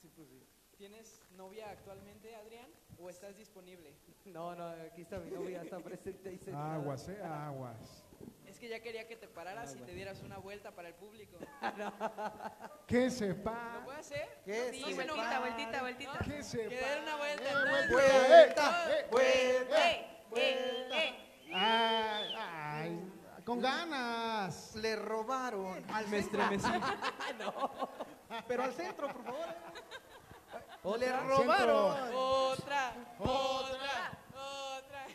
Sí, 0.00 0.08
pues 0.14 0.28
sí. 0.28 0.46
¿Tienes 0.76 1.20
novia 1.36 1.70
actualmente, 1.70 2.34
Adrián? 2.36 2.68
¿O 3.00 3.10
estás 3.10 3.36
disponible? 3.36 3.94
No, 4.26 4.54
no, 4.54 4.68
aquí 4.68 5.02
está 5.02 5.18
mi 5.18 5.30
novia, 5.30 5.62
está 5.62 5.78
presente 5.80 6.32
y 6.32 6.38
sentada. 6.38 6.74
Aguas, 6.76 7.08
eh, 7.08 7.20
aguas. 7.20 8.04
Es 8.46 8.58
que 8.60 8.68
ya 8.68 8.80
quería 8.80 9.06
que 9.08 9.16
te 9.16 9.26
pararas 9.28 9.74
y 9.74 9.80
te 9.80 9.92
dieras 9.92 10.22
una 10.22 10.38
vuelta 10.38 10.70
para 10.72 10.88
el 10.88 10.94
público. 10.94 11.36
Que 12.86 13.10
se 13.10 13.28
¿Lo 13.28 13.42
pa. 13.42 13.82
puede 13.84 13.98
hacer? 13.98 14.28
¿Qué 14.44 14.70
Sí, 14.72 14.78
se 14.84 14.94
vueltita, 14.94 15.16
pare? 15.16 15.38
vueltita, 15.40 15.80
vueltita. 15.82 16.18
Que 16.24 16.42
se 16.42 16.68
Que 16.68 16.76
pa. 16.80 16.88
den 16.90 17.02
una 17.02 17.16
vuelta. 17.16 17.42
Eh, 17.42 17.52
entonces. 17.52 17.90
Vuelta, 17.90 18.98
eh, 19.00 19.06
vuelta. 19.10 19.90
¡Eh! 19.90 20.06
¡Eh! 20.36 20.88
¡Eh! 20.92 21.14
Ay, 21.54 22.34
ay, 22.38 23.12
con 23.48 23.60
ganas. 23.62 24.76
Le 24.76 24.94
robaron. 24.94 25.82
Me 26.10 26.18
estremecí. 26.18 26.68
Pero 28.46 28.62
al 28.62 28.74
centro, 28.74 29.08
por 29.08 29.24
favor. 29.24 31.00
Le 31.00 31.08
Al 31.08 31.26
robaron. 31.26 31.96
Otra, 32.14 32.92
otra, 33.18 34.18
otra. 34.34 35.06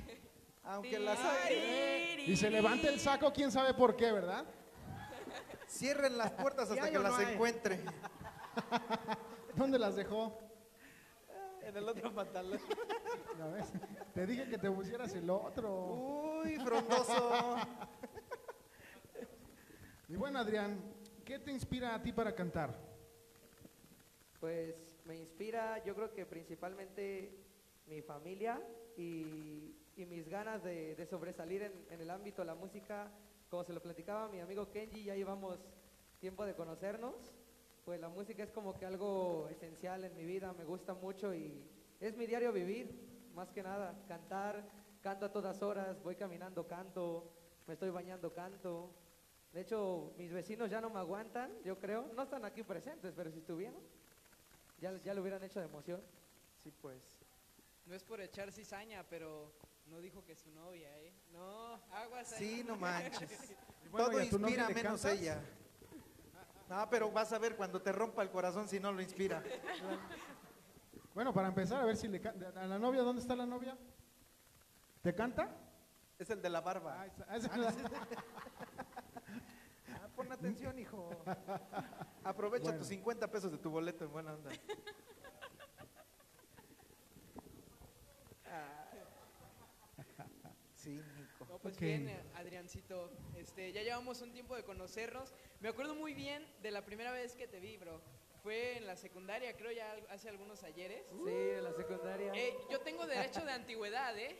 Aunque 0.63 0.98
las 0.98 1.19
Tiri. 1.48 2.24
Y 2.32 2.36
se 2.36 2.50
levanta 2.50 2.89
el 2.89 3.00
saco, 3.00 3.32
quién 3.32 3.52
sabe 3.52 3.76
por 3.76 3.96
qué, 3.96 4.12
¿verdad? 4.12 4.46
cierren 5.69 6.17
las 6.17 6.32
puertas 6.32 6.69
¿Sí 6.69 6.74
hasta 6.78 6.91
que 6.91 6.98
o 6.98 7.04
no 7.04 7.10
las 7.10 7.19
hay? 7.19 7.34
encuentre. 7.34 7.80
¿Dónde 9.56 9.78
las 9.78 9.96
dejó? 9.96 10.39
En 11.62 11.78
el 11.78 11.88
otro 11.88 12.13
pantalón. 12.13 12.60
Ves, 13.54 13.72
Te 14.13 14.26
dije 14.26 14.50
que 14.50 14.58
te 14.58 14.69
pusieras 14.72 15.13
el 15.13 15.30
otro. 15.30 16.41
Uy, 16.43 16.58
frondoso. 16.60 17.58
Y 20.13 20.15
bueno, 20.15 20.38
Adrián, 20.38 20.80
¿qué 21.26 21.39
te 21.39 21.52
inspira 21.52 21.95
a 21.95 22.04
ti 22.04 22.12
para 22.12 22.36
cantar? 22.36 22.71
Pues 24.39 24.76
me 25.06 25.17
inspira, 25.17 25.84
yo 25.84 25.95
creo 25.95 26.13
que 26.13 26.28
principalmente 26.28 27.36
mi 27.88 27.99
familia 28.04 28.62
y, 28.95 29.73
mis 29.97 30.30
ganas 30.30 30.63
de, 30.63 31.04
sobresalir 31.10 31.63
en, 31.63 31.73
en 31.89 31.99
el 31.99 32.12
ámbito 32.12 32.43
de 32.43 32.45
la 32.45 32.54
música. 32.54 33.12
Como 33.49 33.63
se 33.63 33.73
lo 33.73 33.82
platicaba 33.82 34.28
mi 34.28 34.39
amigo 34.39 34.69
Kenji, 34.69 35.04
ya 35.04 35.15
llevamos 35.15 35.58
tiempo 36.19 36.45
de 36.45 36.54
conocernos. 36.54 37.15
Pues 37.84 37.99
la 37.99 38.10
música 38.10 38.43
es 38.43 38.52
como 38.52 38.78
que 38.78 38.86
algo 38.86 39.49
esencial 39.49 40.04
en 40.04 40.15
mi 40.15 40.26
vida, 40.26 40.54
me 40.54 40.63
gusta 40.63 40.93
mucho 40.93 41.34
y 41.34 41.60
es 41.99 42.15
mi 42.15 42.28
diario 42.28 42.54
vivir, 42.54 43.32
más 43.34 43.52
que 43.52 43.63
nada. 43.63 43.99
Cantar, 44.08 44.63
canto 45.02 45.26
a 45.26 45.32
todas 45.32 45.63
horas, 45.63 46.04
voy 46.04 46.15
caminando, 46.15 46.67
canto, 46.67 47.34
me 47.65 47.73
estoy 47.73 47.89
bañando, 47.89 48.32
canto. 48.32 48.91
De 49.53 49.61
hecho, 49.61 50.13
mis 50.17 50.33
vecinos 50.33 50.69
ya 50.69 50.81
no 50.81 50.89
me 50.89 50.99
aguantan, 50.99 51.51
yo 51.63 51.77
creo. 51.79 52.09
No 52.15 52.23
están 52.23 52.43
aquí 52.43 52.63
presentes, 52.63 53.13
pero 53.15 53.31
si 53.31 53.37
estuvieran, 53.39 53.79
ya, 54.79 54.91
ya 55.03 55.13
lo 55.13 55.21
hubieran 55.21 55.43
hecho 55.43 55.59
de 55.59 55.65
emoción. 55.65 56.01
Sí, 56.63 56.71
pues. 56.81 57.19
No 57.85 57.93
es 57.93 58.03
por 58.03 58.19
echar 58.19 58.51
cizaña, 58.51 59.03
pero 59.07 59.53
no 59.87 59.99
dijo 59.99 60.25
que 60.25 60.35
su 60.35 60.49
novia, 60.51 60.89
¿eh? 60.99 61.13
No, 61.31 61.73
aguas 61.91 62.33
ahí. 62.33 62.39
Sí, 62.57 62.63
no 62.63 62.75
manches. 62.75 63.29
Bueno, 63.91 64.07
Todo 64.09 64.23
¿y 64.23 64.27
a 64.27 64.29
tu 64.31 64.39
novia 64.39 64.55
inspira 64.57 64.81
menos 64.83 65.01
cantas? 65.03 65.21
ella. 65.21 65.39
No, 66.67 66.89
pero 66.89 67.11
vas 67.11 67.31
a 67.31 67.37
ver 67.37 67.55
cuando 67.55 67.79
te 67.79 67.91
rompa 67.91 68.23
el 68.23 68.31
corazón 68.31 68.67
si 68.67 68.79
no 68.79 68.91
lo 68.91 69.01
inspira. 69.03 69.43
Bueno, 71.13 71.31
para 71.31 71.49
empezar, 71.49 71.79
a 71.79 71.85
ver 71.85 71.95
si 71.95 72.07
le 72.07 72.19
canta. 72.19 72.47
¿A 72.59 72.65
la 72.65 72.79
novia 72.79 73.01
dónde 73.03 73.21
está 73.21 73.35
la 73.35 73.45
novia? 73.45 73.77
¿Te 75.03 75.13
canta? 75.13 75.47
Es 76.17 76.27
el 76.31 76.41
de 76.41 76.49
la 76.49 76.61
barba. 76.61 77.05
Esa 77.05 77.55
la- 77.55 77.67
Ah, 77.69 77.73
pon 78.72 78.72
atención, 80.47 80.79
hijo. 80.79 81.10
Aprovecha 82.23 82.63
Bueno. 82.65 82.79
tus 82.79 82.88
50 82.88 83.29
pesos 83.32 83.51
de 83.51 83.58
tu 83.58 83.69
boleto 83.69 84.06
en 84.06 84.12
buena 84.12 84.34
onda. 84.34 84.51
Sí, 90.75 91.01
Nico. 91.15 91.45
No, 91.49 91.60
pues 91.60 91.79
bien, 91.79 92.10
Adriancito. 92.36 93.10
Este, 93.38 93.71
ya 93.71 93.84
llevamos 93.84 94.21
un 94.21 94.34
tiempo 94.34 94.56
de 94.56 94.63
conocernos. 94.63 95.34
Me 95.62 95.69
acuerdo 95.69 95.95
muy 95.95 96.13
bien 96.13 96.45
de 96.62 96.71
la 96.71 96.84
primera 96.84 97.12
vez 97.12 97.36
que 97.36 97.47
te 97.47 97.60
vi, 97.60 97.77
bro. 97.77 98.01
fue 98.41 98.75
en 98.77 98.86
la 98.86 98.97
secundaria, 98.97 99.56
creo 99.56 99.71
ya 99.71 99.95
hace 100.10 100.27
algunos 100.27 100.62
ayeres. 100.63 101.06
Sí, 101.10 101.32
de 101.32 101.62
la 101.62 101.71
secundaria. 101.73 102.34
Eh, 102.36 102.58
yo 102.69 102.82
tengo 102.82 103.06
derecho 103.08 103.45
de 103.45 103.51
antigüedad, 103.53 104.17
¿eh? 104.17 104.38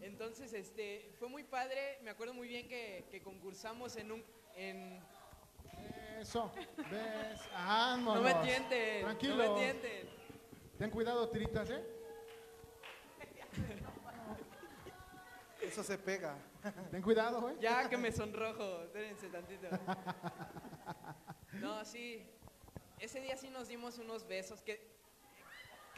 Entonces, 0.00 0.52
este, 0.52 1.10
fue 1.18 1.28
muy 1.28 1.44
padre. 1.44 1.98
Me 2.02 2.10
acuerdo 2.10 2.34
muy 2.34 2.48
bien 2.48 2.68
que, 2.68 3.06
que 3.10 3.22
concursamos 3.22 3.96
en 3.96 4.12
un, 4.12 4.24
en, 4.56 5.00
Eso, 6.20 6.50
ves, 6.90 7.40
vámonos. 7.52 8.16
no 8.16 8.22
me 8.22 8.34
tienten, 8.46 9.02
Tranquilo. 9.02 9.36
no 9.36 9.54
me 9.54 9.60
tienten. 9.60 10.08
Ten 10.78 10.90
cuidado, 10.90 11.28
tiritas, 11.28 11.70
¿eh? 11.70 11.84
Eso 15.60 15.82
se 15.82 15.98
pega. 15.98 16.36
Ten 16.90 17.02
cuidado, 17.02 17.50
¿eh? 17.50 17.56
Ya 17.60 17.88
que 17.88 17.96
me 17.96 18.10
sonrojo, 18.12 18.82
espérense 18.84 19.28
tantito. 19.28 19.68
No, 21.54 21.84
sí. 21.84 22.24
Ese 23.00 23.20
día 23.20 23.36
sí 23.36 23.48
nos 23.50 23.66
dimos 23.68 23.98
unos 23.98 24.28
besos. 24.28 24.62
¿Qué, 24.62 24.97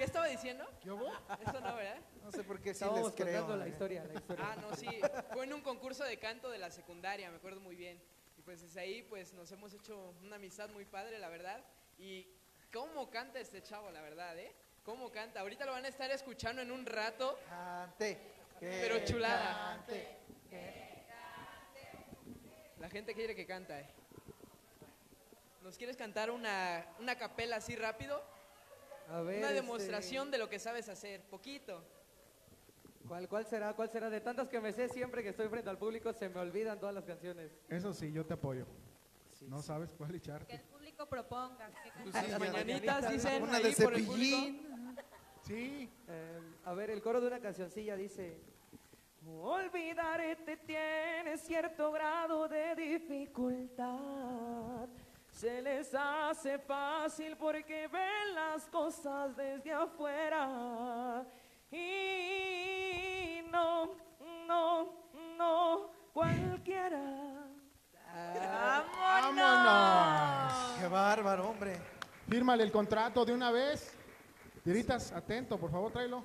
¿qué 0.01 0.05
estaba 0.07 0.29
diciendo? 0.29 0.67
¿Qué 0.83 0.91
hubo? 0.91 1.13
Eso 1.47 1.61
no, 1.61 1.77
¿verdad? 1.77 2.01
No 2.23 2.33
sé 2.33 2.43
por 2.43 2.57
qué 2.59 2.73
sí 2.73 2.83
Estábamos 2.83 3.05
les 3.09 3.15
creo. 3.15 3.41
contando 3.41 3.57
la 3.57 3.67
¿eh? 3.67 3.69
historia, 3.69 4.05
la 4.05 4.15
historia. 4.15 4.47
Ah, 4.49 4.57
no, 4.57 4.75
sí. 4.75 4.89
Fue 5.35 5.45
en 5.45 5.53
un 5.53 5.61
concurso 5.61 6.05
de 6.05 6.19
canto 6.19 6.49
de 6.49 6.57
la 6.57 6.71
secundaria, 6.71 7.31
me 7.31 7.37
acuerdo 7.37 7.61
muy 7.61 7.77
bien. 7.77 8.03
Y 8.39 8.41
pues 8.41 8.63
desde 8.63 8.81
ahí 8.81 9.03
pues 9.03 9.35
nos 9.35 9.53
hemos 9.53 9.75
hecho 9.75 10.15
una 10.23 10.37
amistad 10.37 10.71
muy 10.71 10.87
padre, 10.87 11.19
la 11.19 11.29
verdad. 11.29 11.63
Y 11.99 12.27
cómo 12.73 13.11
canta 13.11 13.41
este 13.41 13.63
chavo, 13.63 13.91
la 13.91 14.01
verdad, 14.01 14.39
¿eh? 14.39 14.55
Cómo 14.87 15.13
canta. 15.13 15.41
Ahorita 15.41 15.67
lo 15.67 15.73
van 15.73 15.85
a 15.85 15.89
estar 15.89 16.11
escuchando 16.11 16.63
en 16.63 16.71
un 16.71 16.87
rato. 16.87 17.39
Cante. 17.47 18.19
que 18.59 18.69
Pero 18.81 19.05
chulada. 19.05 19.77
cante. 19.77 20.17
La 22.79 22.89
gente 22.89 23.13
quiere 23.13 23.37
que 23.37 23.45
canta, 23.45 23.79
¿eh? 23.79 23.87
¿Nos 25.61 25.77
quieres 25.77 25.99
cantar 25.99 26.31
una, 26.31 26.87
una 26.99 27.19
capela 27.19 27.57
así 27.57 27.77
rápido? 27.77 28.40
A 29.11 29.21
ver, 29.23 29.39
Una 29.39 29.49
este, 29.49 29.61
demostración 29.63 30.31
de 30.31 30.39
lo 30.39 30.49
que 30.49 30.59
sabes 30.59 30.89
hacer, 30.89 31.23
poquito. 31.23 31.83
¿cuál, 33.09 33.29
¿Cuál 33.29 33.45
será? 33.45 33.73
¿Cuál 33.75 33.89
será? 33.91 34.09
De 34.09 34.21
tantas 34.21 34.49
que 34.49 34.61
me 34.61 34.73
sé, 34.73 34.89
siempre 34.89 35.23
que 35.23 35.31
estoy 35.31 35.49
frente 35.49 35.69
al 35.69 35.79
público 35.79 36.13
se 36.13 36.29
me 36.29 36.39
olvidan 36.39 36.79
todas 36.79 36.95
las 36.95 37.05
canciones. 37.05 37.51
Eso 37.69 37.93
sí, 37.93 38.13
yo 38.13 38.25
te 38.25 38.35
apoyo. 38.35 38.67
Sí, 39.33 39.47
No 39.49 39.61
sí. 39.63 39.67
sabes 39.67 39.93
cuál 39.95 40.11
Que 40.13 40.17
echarte. 40.19 40.55
el 40.55 40.61
público 40.63 41.07
proponga. 41.07 41.71
que 41.83 41.91
Tus 42.05 42.13
cante. 42.13 42.39
mañanitas 42.39 43.11
dicen 43.11 43.43
Una 43.43 43.57
ahí 43.57 43.63
de 43.75 43.83
por 43.85 43.95
el 43.95 44.05
público. 44.05 44.37
cepillín. 44.37 44.71
Sí, 45.43 45.91
Eh, 46.09 46.41
a 46.67 46.75
ver, 46.75 46.91
el 46.91 47.01
coro 47.03 47.21
de 47.21 47.27
una 47.27 47.41
cancioncilla 47.41 47.97
dice: 47.97 48.39
Olvidarte 49.27 50.57
tiene 50.59 51.37
cierto 51.39 51.91
grado 51.91 52.47
de 52.49 52.75
dificultad. 52.77 53.89
Se 55.33 55.63
les 55.63 55.95
hace 55.95 56.59
fácil 56.59 57.37
porque 57.37 57.89
ven 57.89 58.35
las 58.35 58.67
cosas 58.67 59.37
desde 59.37 59.73
afuera. 59.73 61.25
Y 61.71 63.41
no, 63.51 63.95
no, 64.47 64.93
no, 65.39 65.91
cualquiera. 66.13 67.01
vámonos. 69.03 70.79
Qué 70.79 70.89
bárbaro, 70.89 71.49
hombre. 71.49 71.79
Fírmale 72.29 72.63
el 72.63 72.73
contrato 72.73 73.25
de 73.25 73.33
una 73.33 73.51
vez. 73.51 73.95
Tiritas, 74.63 75.13
atento, 75.13 75.59
por 75.59 75.71
favor, 75.71 75.91
tráelo. 75.91 76.23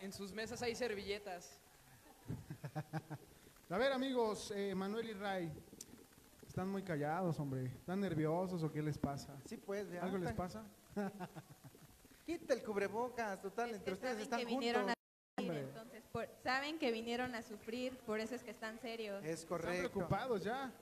En 0.00 0.12
sus 0.12 0.32
mesas 0.32 0.60
hay 0.62 0.74
servilletas. 0.74 1.58
A 3.70 3.76
ver, 3.76 3.92
amigos, 3.92 4.50
eh, 4.56 4.74
Manuel 4.74 5.10
y 5.10 5.12
Ray, 5.12 5.52
están 6.58 6.72
muy 6.72 6.82
callados, 6.82 7.38
hombre. 7.38 7.66
¿Están 7.66 8.00
nerviosos 8.00 8.64
o 8.64 8.72
qué 8.72 8.82
les 8.82 8.98
pasa? 8.98 9.32
Sí, 9.44 9.56
pues, 9.58 9.88
ya. 9.92 10.02
¿Algo 10.02 10.18
les 10.18 10.32
pasa? 10.32 10.64
Quita 12.26 12.52
el 12.52 12.64
cubrebocas, 12.64 13.40
total, 13.40 13.76
entre 13.76 13.92
ustedes 13.92 14.14
saben 14.14 14.22
están 14.24 14.38
que 14.40 14.44
vinieron 14.46 14.82
juntos. 14.82 14.96
a 14.96 15.40
sufrir, 15.40 15.50
Hombre. 15.50 15.62
entonces, 15.68 16.02
por- 16.10 16.28
saben 16.42 16.78
que 16.80 16.90
vinieron 16.90 17.32
a 17.36 17.42
sufrir, 17.42 17.96
por 17.98 18.18
eso 18.18 18.34
es 18.34 18.42
que 18.42 18.50
están 18.50 18.76
serios. 18.80 19.24
Es 19.24 19.42
Están 19.42 19.48
correcto. 19.48 19.90
preocupados 19.92 20.42
ya. 20.42 20.72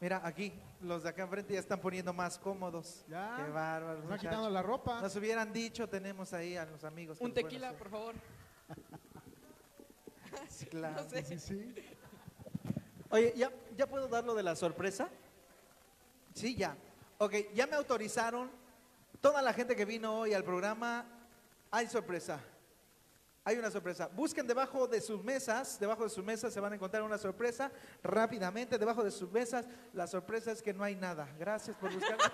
Mira, 0.00 0.22
aquí, 0.24 0.54
los 0.80 1.02
de 1.02 1.10
acá 1.10 1.24
enfrente 1.24 1.52
ya 1.52 1.60
están 1.60 1.82
poniendo 1.82 2.14
más 2.14 2.38
cómodos. 2.38 3.04
Ya. 3.06 3.34
Qué 3.36 3.50
bárbaro. 3.52 4.02
Están 4.04 4.18
quitando 4.18 4.48
la 4.48 4.62
ropa. 4.62 5.02
Nos 5.02 5.14
hubieran 5.16 5.52
dicho, 5.52 5.86
tenemos 5.86 6.32
ahí 6.32 6.56
a 6.56 6.64
los 6.64 6.82
amigos. 6.82 7.18
que 7.18 7.24
Un 7.26 7.34
tequila, 7.34 7.74
por 7.74 7.90
favor. 7.90 8.14
Claro. 10.70 11.02
No 11.02 11.10
sé. 11.10 11.22
Sí, 11.24 11.38
sí. 11.38 11.74
Oye, 13.10 13.32
¿ya, 13.36 13.50
¿ya 13.76 13.86
puedo 13.86 14.08
dar 14.08 14.24
lo 14.24 14.34
de 14.34 14.42
la 14.42 14.56
sorpresa? 14.56 15.08
Sí, 16.36 16.54
ya. 16.54 16.76
Ok, 17.16 17.32
ya 17.54 17.66
me 17.66 17.76
autorizaron. 17.76 18.50
Toda 19.22 19.40
la 19.40 19.54
gente 19.54 19.74
que 19.74 19.86
vino 19.86 20.18
hoy 20.18 20.34
al 20.34 20.44
programa, 20.44 21.06
hay 21.70 21.88
sorpresa. 21.88 22.38
Hay 23.42 23.56
una 23.56 23.70
sorpresa. 23.70 24.08
Busquen 24.08 24.46
debajo 24.46 24.86
de 24.86 25.00
sus 25.00 25.24
mesas, 25.24 25.80
debajo 25.80 26.04
de 26.04 26.10
sus 26.10 26.22
mesas 26.22 26.52
se 26.52 26.60
van 26.60 26.72
a 26.72 26.74
encontrar 26.74 27.02
una 27.02 27.16
sorpresa. 27.16 27.72
Rápidamente, 28.02 28.76
debajo 28.76 29.02
de 29.02 29.10
sus 29.10 29.32
mesas, 29.32 29.64
la 29.94 30.06
sorpresa 30.06 30.52
es 30.52 30.60
que 30.60 30.74
no 30.74 30.84
hay 30.84 30.94
nada. 30.94 31.26
Gracias 31.38 31.74
por 31.74 31.90
buscar. 31.90 32.18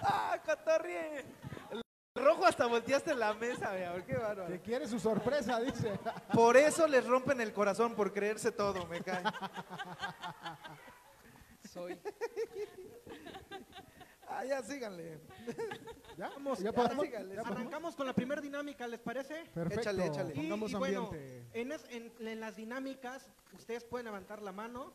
¡Ah, 0.00 0.40
cotorrie! 0.46 1.24
Rojo 2.38 2.46
hasta 2.48 2.66
volteaste 2.66 3.14
la 3.16 3.34
mesa, 3.34 3.70
amor, 3.70 4.04
qué 4.04 4.14
bárbaro. 4.16 4.46
Que 4.46 4.60
quiere 4.60 4.86
su 4.86 5.00
sorpresa, 5.00 5.58
dice. 5.60 5.98
Por 6.32 6.56
eso 6.56 6.86
les 6.86 7.04
rompen 7.04 7.40
el 7.40 7.52
corazón, 7.52 7.96
por 7.96 8.12
creerse 8.12 8.52
todo, 8.52 8.86
me 8.86 9.00
cae. 9.02 9.24
Soy. 11.72 11.98
Ah, 14.28 14.44
ya 14.44 14.62
síganle. 14.62 15.18
¿Ya? 16.16 16.28
Vamos, 16.28 16.58
¿Ya 16.60 16.66
ya 16.66 16.72
podemos? 16.72 17.04
sígale, 17.06 17.34
¿Ya 17.34 17.42
podemos? 17.42 17.58
Arrancamos 17.60 17.96
con 17.96 18.06
la 18.06 18.12
primera 18.12 18.40
dinámica, 18.40 18.86
¿les 18.86 19.00
parece? 19.00 19.44
Perfecto. 19.52 19.80
Échale, 19.80 20.06
échale. 20.06 20.32
Y, 20.32 20.36
Pongamos 20.36 20.70
y 20.70 20.74
bueno, 20.76 21.04
ambiente. 21.06 21.46
en, 21.60 21.72
es- 21.72 21.86
en- 21.90 22.12
en 22.20 22.40
las 22.40 22.54
dinámicas, 22.54 23.26
ustedes 23.52 23.84
pueden 23.84 24.04
levantar 24.06 24.42
la 24.42 24.52
mano 24.52 24.92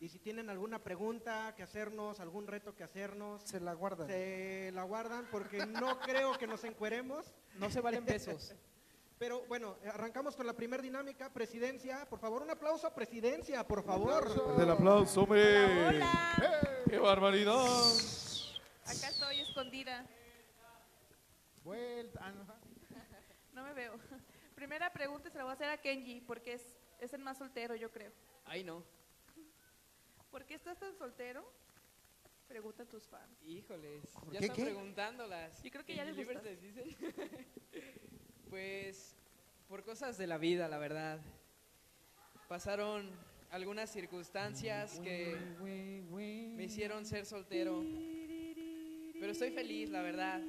y 0.00 0.08
si 0.08 0.18
tienen 0.20 0.48
alguna 0.48 0.78
pregunta 0.78 1.54
que 1.56 1.62
hacernos, 1.62 2.20
algún 2.20 2.46
reto 2.46 2.74
que 2.74 2.84
hacernos, 2.84 3.42
Se 3.42 3.58
la 3.60 3.74
guardan. 3.74 4.06
se 4.06 4.70
la 4.72 4.84
guardan 4.84 5.26
porque 5.30 5.66
no 5.66 5.98
creo 6.00 6.38
que 6.38 6.46
nos 6.46 6.62
encueremos. 6.64 7.34
No 7.58 7.70
se 7.70 7.80
valen 7.80 8.04
besos. 8.04 8.54
Pero 9.18 9.44
bueno, 9.48 9.76
arrancamos 9.92 10.36
con 10.36 10.46
la 10.46 10.52
primera 10.52 10.80
dinámica, 10.80 11.28
presidencia. 11.32 12.08
Por 12.08 12.20
favor, 12.20 12.40
un 12.42 12.50
aplauso 12.50 12.86
a 12.86 12.94
presidencia, 12.94 13.66
por 13.66 13.82
favor. 13.82 14.12
Aplauso. 14.28 14.62
El 14.62 14.70
aplauso, 14.70 15.22
hombre. 15.22 15.86
Hola, 15.88 16.84
¡Qué 16.88 16.98
barbaridad! 16.98 17.56
acá 18.84 19.08
estoy 19.08 19.40
escondida. 19.40 20.06
Vuelta. 21.64 22.30
no. 22.30 22.46
No 23.52 23.64
me 23.64 23.72
veo. 23.74 23.98
Primera 24.54 24.92
pregunta 24.92 25.30
se 25.30 25.36
la 25.38 25.42
voy 25.44 25.50
a 25.50 25.54
hacer 25.54 25.68
a 25.68 25.78
Kenji, 25.78 26.20
porque 26.20 26.52
es, 26.54 26.62
es 27.00 27.12
el 27.12 27.20
más 27.20 27.38
soltero, 27.38 27.74
yo 27.74 27.90
creo. 27.90 28.12
Ay, 28.44 28.62
no. 28.62 28.84
¿Por 30.30 30.44
qué 30.44 30.54
estás 30.54 30.78
tan 30.78 30.94
soltero? 30.96 31.50
Preguntan 32.46 32.86
tus 32.88 33.06
fans. 33.06 33.42
Híjoles. 33.46 34.06
¿Por 34.10 34.32
Ya 34.32 34.38
qué, 34.40 34.46
están 34.46 34.56
qué? 34.56 34.64
preguntándolas. 34.64 35.62
Yo 35.62 35.70
creo 35.70 35.84
que 35.84 35.94
ya 35.94 36.04
les 36.04 36.16
gustas. 36.16 36.42
Les 36.44 36.60
dicen. 36.60 36.96
pues, 38.50 39.14
por 39.68 39.84
cosas 39.84 40.16
de 40.18 40.26
la 40.26 40.38
vida, 40.38 40.68
la 40.68 40.78
verdad. 40.78 41.20
Pasaron 42.48 43.10
algunas 43.50 43.90
circunstancias 43.90 44.98
que 45.00 45.36
me 45.60 46.64
hicieron 46.64 47.04
ser 47.04 47.26
soltero. 47.26 47.82
Pero 49.20 49.32
estoy 49.32 49.50
feliz, 49.50 49.90
la 49.90 50.02
verdad. 50.02 50.40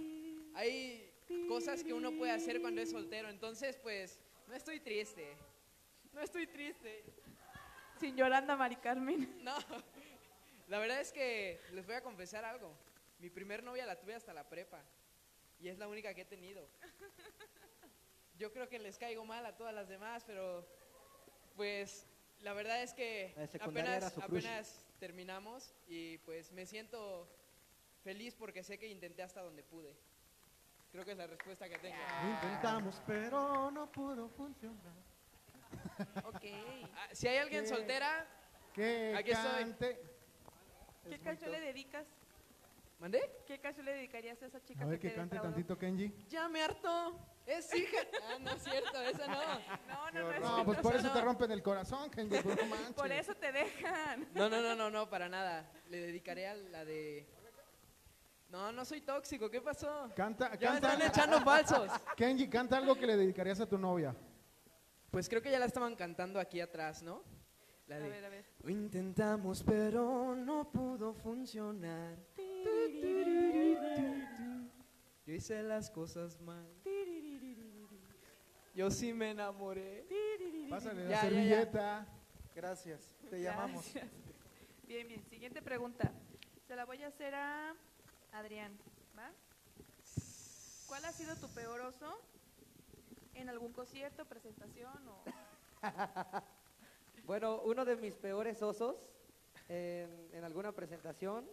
Hay 0.53 1.11
cosas 1.47 1.83
que 1.83 1.93
uno 1.93 2.11
puede 2.13 2.31
hacer 2.31 2.61
cuando 2.61 2.81
es 2.81 2.91
soltero, 2.91 3.29
entonces 3.29 3.77
pues 3.77 4.19
no 4.47 4.55
estoy 4.55 4.79
triste. 4.79 5.35
No 6.13 6.21
estoy 6.21 6.47
triste. 6.47 7.03
Sin 7.99 8.15
Yolanda 8.15 8.55
Mari 8.55 8.77
Carmen. 8.77 9.39
No. 9.43 9.55
La 10.67 10.77
verdad 10.77 11.01
es 11.01 11.11
que 11.11 11.59
les 11.71 11.85
voy 11.87 11.95
a 11.95 12.03
confesar 12.03 12.45
algo. 12.45 12.71
Mi 13.19 13.29
primer 13.29 13.63
novia 13.63 13.85
la 13.85 13.99
tuve 13.99 14.13
hasta 14.13 14.33
la 14.33 14.47
prepa 14.47 14.81
y 15.59 15.67
es 15.67 15.77
la 15.79 15.87
única 15.87 16.13
que 16.13 16.21
he 16.21 16.25
tenido. 16.25 16.67
Yo 18.37 18.53
creo 18.53 18.69
que 18.69 18.79
les 18.79 18.97
caigo 18.97 19.25
mal 19.25 19.45
a 19.45 19.57
todas 19.57 19.73
las 19.73 19.89
demás, 19.89 20.23
pero 20.25 20.65
pues 21.55 22.05
la 22.41 22.53
verdad 22.53 22.83
es 22.83 22.93
que 22.93 23.33
apenas, 23.59 24.17
apenas 24.19 24.85
terminamos 24.99 25.73
y 25.87 26.19
pues 26.19 26.51
me 26.51 26.65
siento 26.65 27.27
feliz 28.03 28.35
porque 28.35 28.63
sé 28.63 28.77
que 28.77 28.87
intenté 28.87 29.23
hasta 29.23 29.41
donde 29.41 29.63
pude. 29.63 29.97
Creo 30.91 31.03
que 31.03 31.11
es 31.11 31.17
la 31.17 31.27
respuesta 31.27 31.67
que 31.67 31.77
tengo. 31.79 31.97
Lo 32.23 32.29
intentamos, 32.29 33.01
pero 33.05 33.71
no 33.71 33.91
pudo 33.91 34.29
funcionar. 34.29 35.08
Ok. 36.25 36.45
Ah, 36.95 37.07
si 37.11 37.27
hay 37.27 37.37
alguien 37.37 37.63
¿Qué? 37.63 37.69
soltera, 37.69 38.27
Que 38.73 39.15
Aquí 39.17 39.31
estoy. 39.31 39.63
cante. 39.63 40.01
¿Qué 41.07 41.15
Es 41.15 41.21
canción 41.21 41.51
le 41.51 41.59
dedicas? 41.59 42.05
¿mandé? 42.99 43.43
¿Qué 43.47 43.59
canción 43.59 43.85
le 43.85 43.93
dedicarías 43.93 44.41
a 44.43 44.45
esa 44.47 44.61
chica 44.63 44.83
A 44.83 44.87
ver 44.87 44.99
que 44.99 45.07
que 45.07 45.09
te 45.09 45.15
cante 45.15 45.35
defraudó? 45.35 45.55
tantito, 45.55 45.77
Kenji. 45.77 46.13
Ya 46.27 46.47
me 46.49 46.61
hartó 46.61 47.17
Es 47.45 47.73
hija. 47.73 47.97
Ah, 48.29 48.37
no 48.39 48.51
es 48.51 48.61
cierto, 48.63 49.01
esa 49.01 49.27
no. 49.27 49.41
No, 49.87 50.11
no, 50.11 50.21
no. 50.21 50.31
es 50.31 50.41
No, 50.41 50.65
pues 50.65 50.79
por 50.79 50.95
eso 50.95 51.07
no. 51.07 51.13
te 51.13 51.21
rompen 51.21 51.51
el 51.51 51.63
corazón, 51.63 52.09
Kenji, 52.11 52.41
pues 52.41 52.57
no 52.61 52.65
manches. 52.67 52.93
Por 52.93 53.11
eso 53.11 53.33
te 53.35 53.51
dejan. 53.51 54.27
No, 54.35 54.49
no, 54.49 54.61
no, 54.61 54.75
no, 54.75 54.89
no, 54.91 55.09
para 55.09 55.27
nada. 55.29 55.71
Le 55.89 55.97
dedicaré 55.99 56.47
a 56.47 56.53
la 56.55 56.85
de. 56.85 57.27
No, 58.49 58.71
no 58.71 58.83
soy 58.83 59.01
tóxico, 59.01 59.49
¿qué 59.49 59.61
pasó? 59.61 60.09
Canta, 60.15 60.55
Ya 60.57 60.73
me 60.73 60.81
canta, 60.81 60.93
están 60.93 61.07
echando 61.09 61.41
falsos. 61.41 61.91
Kenji, 62.17 62.47
canta 62.49 62.77
algo 62.77 62.95
que 62.95 63.05
le 63.07 63.15
dedicarías 63.17 63.59
a 63.61 63.67
tu 63.67 63.77
novia. 63.77 64.15
Pues 65.11 65.27
creo 65.27 65.41
que 65.41 65.51
ya 65.51 65.59
la 65.59 65.65
estaban 65.65 65.95
cantando 65.95 66.39
aquí 66.39 66.59
atrás, 66.61 67.01
¿no? 67.01 67.23
La 67.87 67.95
A 67.95 67.99
de. 67.99 68.09
ver, 68.09 68.25
a 68.25 68.29
ver. 68.29 68.45
Lo 68.61 68.69
intentamos, 68.69 69.63
pero 69.63 70.35
no 70.35 70.69
pudo 70.71 71.13
funcionar. 71.13 72.17
Yo 75.25 75.33
hice 75.33 75.61
las 75.63 75.89
cosas 75.89 76.39
mal. 76.41 76.67
Yo 78.75 78.89
sí 78.91 79.11
me 79.13 79.31
enamoré. 79.31 80.05
Pásale 80.69 81.03
la 81.05 81.09
Ya, 81.09 81.15
ya, 81.15 81.15
ya. 81.15 81.21
servilleta. 81.21 82.07
Gracias, 82.55 83.11
te 83.29 83.41
llamamos. 83.41 83.85
Bien, 84.87 85.07
bien. 85.07 85.23
Siguiente 85.29 85.61
pregunta. 85.61 86.11
Se 86.67 86.75
la 86.75 86.85
voy 86.85 87.01
a 87.03 87.07
hacer 87.07 87.33
a 87.33 87.75
Adrián. 88.31 88.77
¿Va? 89.17 89.31
¿Cuál 90.87 91.05
ha 91.05 91.11
sido 91.11 91.35
tu 91.35 91.47
peor 91.49 91.81
oso 91.81 92.19
en 93.39 93.49
algún 93.49 93.73
concierto, 93.73 94.25
presentación 94.25 95.07
o...? 95.07 95.23
Bueno, 97.25 97.61
uno 97.63 97.85
de 97.85 97.95
mis 97.95 98.15
peores 98.15 98.59
osos 98.63 98.95
en, 99.67 100.29
en 100.33 100.43
alguna 100.43 100.71
presentación, 100.71 101.47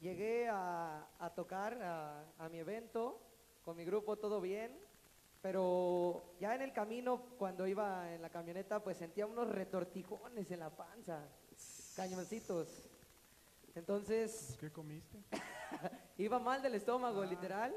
llegué 0.00 0.48
a, 0.48 1.06
a 1.18 1.30
tocar 1.34 1.74
a, 1.82 2.24
a 2.38 2.48
mi 2.48 2.58
evento 2.58 3.20
con 3.66 3.76
mi 3.76 3.84
grupo, 3.84 4.16
todo 4.16 4.40
bien, 4.40 4.74
pero 5.42 6.34
ya 6.40 6.54
en 6.54 6.62
el 6.62 6.72
camino, 6.72 7.20
cuando 7.38 7.66
iba 7.66 8.14
en 8.14 8.22
la 8.22 8.30
camioneta, 8.30 8.82
pues 8.82 8.96
sentía 8.96 9.26
unos 9.26 9.48
retortijones 9.50 10.50
en 10.50 10.60
la 10.60 10.70
panza, 10.70 11.20
cañoncitos. 11.94 12.88
Entonces, 13.74 14.56
¿Qué 14.58 14.72
comiste? 14.72 15.18
iba 16.16 16.38
mal 16.38 16.62
del 16.62 16.76
estómago, 16.76 17.20
Ah. 17.22 17.26
literal. 17.26 17.74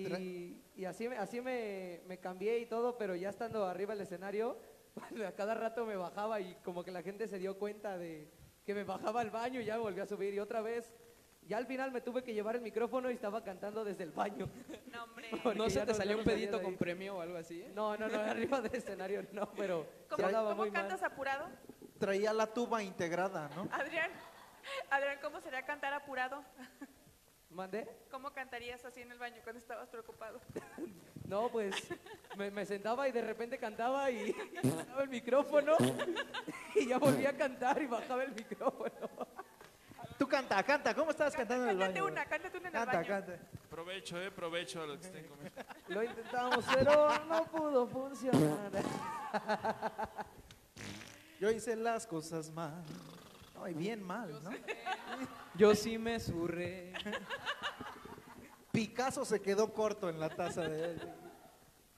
Y, 0.00 0.62
y 0.74 0.84
así, 0.84 1.08
me- 1.08 1.16
así 1.16 1.40
me, 1.40 2.02
me 2.06 2.18
cambié 2.18 2.58
y 2.58 2.66
todo, 2.66 2.98
pero 2.98 3.14
ya 3.14 3.30
estando 3.30 3.64
arriba 3.64 3.94
del 3.94 4.02
escenario, 4.02 4.58
a 5.26 5.32
cada 5.32 5.54
rato 5.54 5.86
me 5.86 5.96
bajaba 5.96 6.40
y 6.40 6.54
como 6.64 6.84
que 6.84 6.90
la 6.90 7.02
gente 7.02 7.26
se 7.28 7.38
dio 7.38 7.58
cuenta 7.58 7.96
de 7.98 8.30
que 8.64 8.74
me 8.74 8.84
bajaba 8.84 9.20
al 9.20 9.30
baño 9.30 9.60
y 9.60 9.64
ya 9.64 9.74
me 9.76 9.80
volví 9.82 10.00
a 10.00 10.06
subir. 10.06 10.34
Y 10.34 10.38
otra 10.40 10.60
vez, 10.60 10.92
ya 11.42 11.56
al 11.56 11.66
final 11.66 11.92
me 11.92 12.00
tuve 12.00 12.22
que 12.24 12.34
llevar 12.34 12.56
el 12.56 12.62
micrófono 12.62 13.10
y 13.10 13.14
estaba 13.14 13.42
cantando 13.44 13.84
desde 13.84 14.02
el 14.04 14.10
baño. 14.10 14.48
No, 14.92 15.04
hombre. 15.04 15.30
¿No 15.56 15.70
se 15.70 15.80
te 15.80 15.86
no- 15.86 15.94
salió 15.94 16.16
un 16.18 16.24
no 16.24 16.30
salía 16.30 16.50
pedito 16.50 16.62
con 16.62 16.76
premio 16.76 17.16
o 17.16 17.20
algo 17.20 17.36
así? 17.38 17.62
eh? 17.62 17.72
No, 17.74 17.96
no, 17.96 18.08
no, 18.08 18.18
arriba 18.20 18.60
del 18.60 18.74
escenario 18.74 19.24
no, 19.32 19.50
pero 19.52 19.86
¿Cómo, 20.10 20.28
cómo 20.30 20.54
muy 20.56 20.70
mal. 20.70 20.82
cantas 20.82 21.02
apurado? 21.02 21.46
Traía 21.98 22.32
la 22.34 22.46
tuba 22.52 22.82
integrada, 22.82 23.48
¿no? 23.56 23.68
Adrián, 23.72 24.10
Adrián, 24.90 25.18
¿cómo 25.22 25.40
sería 25.40 25.64
cantar 25.64 25.94
apurado? 25.94 26.42
¿Mandé? 27.56 27.88
¿Cómo 28.10 28.30
cantarías 28.32 28.84
así 28.84 29.00
en 29.00 29.10
el 29.12 29.18
baño 29.18 29.40
cuando 29.42 29.58
estabas 29.58 29.88
preocupado? 29.88 30.40
No, 31.26 31.48
pues 31.48 31.74
me, 32.36 32.52
me 32.52 32.64
sentaba 32.64 33.08
y 33.08 33.10
de 33.12 33.20
repente 33.20 33.58
cantaba 33.58 34.08
y 34.12 34.30
bajaba 34.62 35.02
el 35.02 35.08
micrófono 35.08 35.76
y 36.76 36.86
ya 36.86 36.98
volvía 36.98 37.30
a 37.30 37.36
cantar 37.36 37.82
y 37.82 37.86
bajaba 37.88 38.22
el 38.22 38.32
micrófono. 38.32 39.08
Tú 40.16 40.28
canta, 40.28 40.62
canta. 40.62 40.94
¿Cómo 40.94 41.10
estabas 41.10 41.34
cantando 41.34 41.64
en 41.64 41.70
el 41.70 41.78
Cántate 41.80 42.00
baño? 42.00 42.12
una, 42.12 42.24
cántate 42.26 42.58
una 42.58 42.68
en 42.68 42.74
el 42.76 42.80
Canta, 42.80 42.96
baño. 42.98 43.08
canta. 43.08 43.38
Provecho, 43.68 44.22
eh, 44.22 44.30
provecho 44.30 44.82
a 44.82 44.86
los 44.86 44.98
que 45.00 45.06
estén 45.06 45.26
comiendo. 45.26 45.62
Lo 45.88 46.02
intentamos, 46.04 46.64
pero 46.72 47.18
no 47.24 47.44
pudo 47.46 47.86
funcionar. 47.88 48.70
Yo 51.40 51.50
hice 51.50 51.74
las 51.74 52.06
cosas 52.06 52.52
mal. 52.52 52.84
Ay, 53.62 53.74
bien 53.74 54.02
mal, 54.02 54.42
¿no? 54.42 54.50
Yo 55.54 55.74
sí 55.74 55.98
me 55.98 56.20
surré. 56.20 56.92
Picasso 58.72 59.24
se 59.24 59.40
quedó 59.40 59.72
corto 59.72 60.08
en 60.08 60.20
la 60.20 60.28
taza 60.28 60.62
de 60.68 60.84
él. 60.92 61.12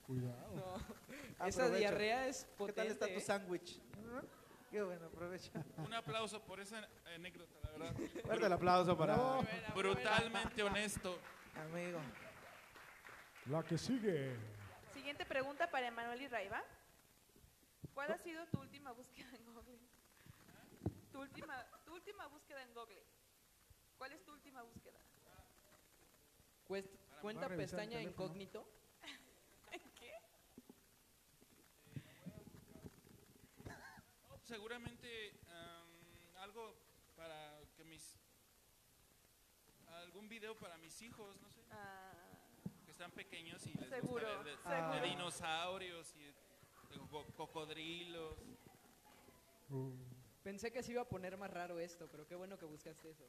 Cuidado. 0.07 0.55
No. 0.55 0.99
Ah, 1.39 1.49
Esa 1.49 1.69
diarrea 1.69 2.27
es 2.27 2.45
¿Qué 2.45 2.57
potente. 2.57 2.81
tal 2.83 2.87
está 2.89 3.07
tu 3.07 3.13
eh. 3.13 3.21
sándwich? 3.21 3.81
Qué 4.71 4.83
bueno, 4.83 5.07
aprovecha. 5.07 5.51
Un 5.79 5.95
aplauso 5.95 6.43
por 6.43 6.61
esa 6.61 6.87
anécdota, 7.15 7.55
la 7.63 7.71
verdad. 7.71 7.95
Fuerte 8.25 8.47
el 8.47 8.53
aplauso 8.53 8.97
para. 8.99 9.17
Brutalmente 9.75 10.63
honesto. 10.63 11.19
amigo. 11.73 11.99
La 13.47 13.63
que 13.63 13.79
sigue. 13.79 14.37
Siguiente 14.93 15.25
pregunta 15.25 15.71
para 15.71 15.87
Emanuel 15.87 16.21
y 16.23 16.29
Raiva. 16.29 16.63
¿Cuál 17.95 18.13
ha 18.13 18.19
sido 18.19 18.47
tu 18.49 18.61
última 18.61 18.93
búsqueda 18.93 19.29
en 19.35 19.45
Google? 19.55 19.79
Tu 21.19 21.23
última, 21.25 21.67
tu 21.85 21.95
última 21.95 22.27
búsqueda 22.29 22.63
en 22.63 22.73
Google. 22.73 23.03
¿Cuál 23.97 24.13
es 24.13 24.25
tu 24.25 24.33
última 24.33 24.63
búsqueda? 24.63 25.01
Cuest- 26.69 26.97
Cuenta 27.21 27.49
pestaña 27.49 28.01
incógnito. 28.01 28.65
¿Qué? 29.99 30.13
No, 34.29 34.39
seguramente 34.45 35.33
am, 35.49 35.89
algo 36.37 36.77
para 37.17 37.61
que 37.77 37.83
mis... 37.83 38.17
Algún 39.89 40.29
video 40.29 40.57
para 40.57 40.79
mis 40.79 41.03
hijos, 41.03 41.37
no 41.41 41.51
sé, 41.51 41.63
Ah, 41.73 42.13
que 42.85 42.93
están 42.93 43.11
pequeños 43.11 43.67
y 43.67 43.73
les 43.75 43.89
Seguro, 43.89 44.25
gusta 44.25 44.43
ver 44.45 44.57
de, 44.57 44.63
seguro. 44.63 44.93
de 44.93 45.01
dinosaurios 45.09 46.15
y 46.15 46.23
de 46.23 46.35
co- 47.11 47.27
cocodrilos. 47.37 48.39
Uh, 49.71 49.93
Pensé 50.49 50.73
que 50.73 50.83
se 50.83 50.93
iba 50.93 51.03
a 51.03 51.05
poner 51.05 51.37
más 51.37 51.51
raro 51.51 51.79
esto, 51.79 52.09
pero 52.11 52.27
qué 52.27 52.35
bueno 52.35 52.59
que 52.59 52.65
buscaste 52.65 53.11
eso. 53.11 53.29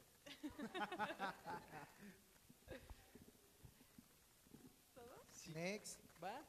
Next. 5.52 6.00
¿Va? 6.24 6.42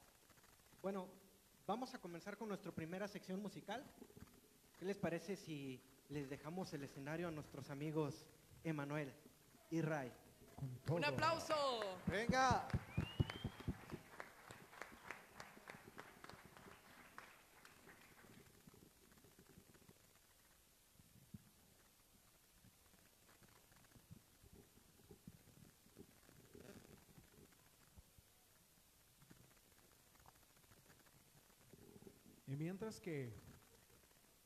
Bueno, 0.82 1.10
vamos 1.68 1.94
a 1.94 2.00
comenzar 2.00 2.38
con 2.38 2.48
nuestra 2.48 2.72
primera 2.72 3.10
sección 3.10 3.42
musical. 3.42 3.84
¿Qué 4.80 4.86
les 4.86 4.98
parece 4.98 5.36
si 5.36 5.84
les 6.08 6.30
dejamos 6.30 6.72
el 6.72 6.84
escenario 6.86 7.28
a 7.28 7.32
nuestros 7.32 7.70
amigos 7.70 8.26
Emanuel 8.64 9.14
y 9.72 9.82
Ray? 9.82 10.10
todo. 10.86 10.96
¡Un 10.96 11.04
aplauso! 11.04 11.82
Venga. 12.08 12.66
Y 32.52 32.56
mientras 32.82 33.00
que 33.00 33.32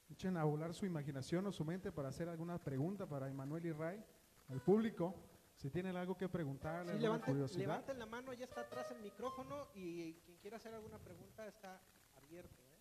echen 0.10 0.36
a 0.36 0.43
volar 0.43 0.74
su 0.74 0.86
imaginación 0.86 1.48
o 1.48 1.54
su 1.54 1.63
mente 1.63 1.89
para 1.93 2.10
hacer 2.10 2.28
alguna 2.28 2.58
pregunta 2.62 3.08
para 3.08 3.30
Emanuel 3.30 3.65
y 3.65 3.71
Ray, 3.71 4.04
al 4.50 4.60
público, 4.62 5.15
si 5.56 5.69
tienen 5.69 5.95
algo 5.95 6.17
que 6.17 6.28
preguntarle, 6.28 6.84
Sí, 6.91 6.91
alguna 6.98 7.04
levanten, 7.13 7.34
curiosidad. 7.34 7.62
levanten 7.62 7.98
la 8.00 8.06
mano, 8.06 8.34
ya 8.34 8.43
está 8.43 8.60
atrás 8.62 8.91
el 8.91 9.00
micrófono 9.02 9.69
y 9.74 10.15
quien 10.15 10.38
quiera 10.39 10.58
hacer 10.58 10.74
alguna 10.74 11.00
pregunta 11.00 11.48
está 11.48 11.82
abierto. 12.17 12.62
¿eh? 12.62 12.76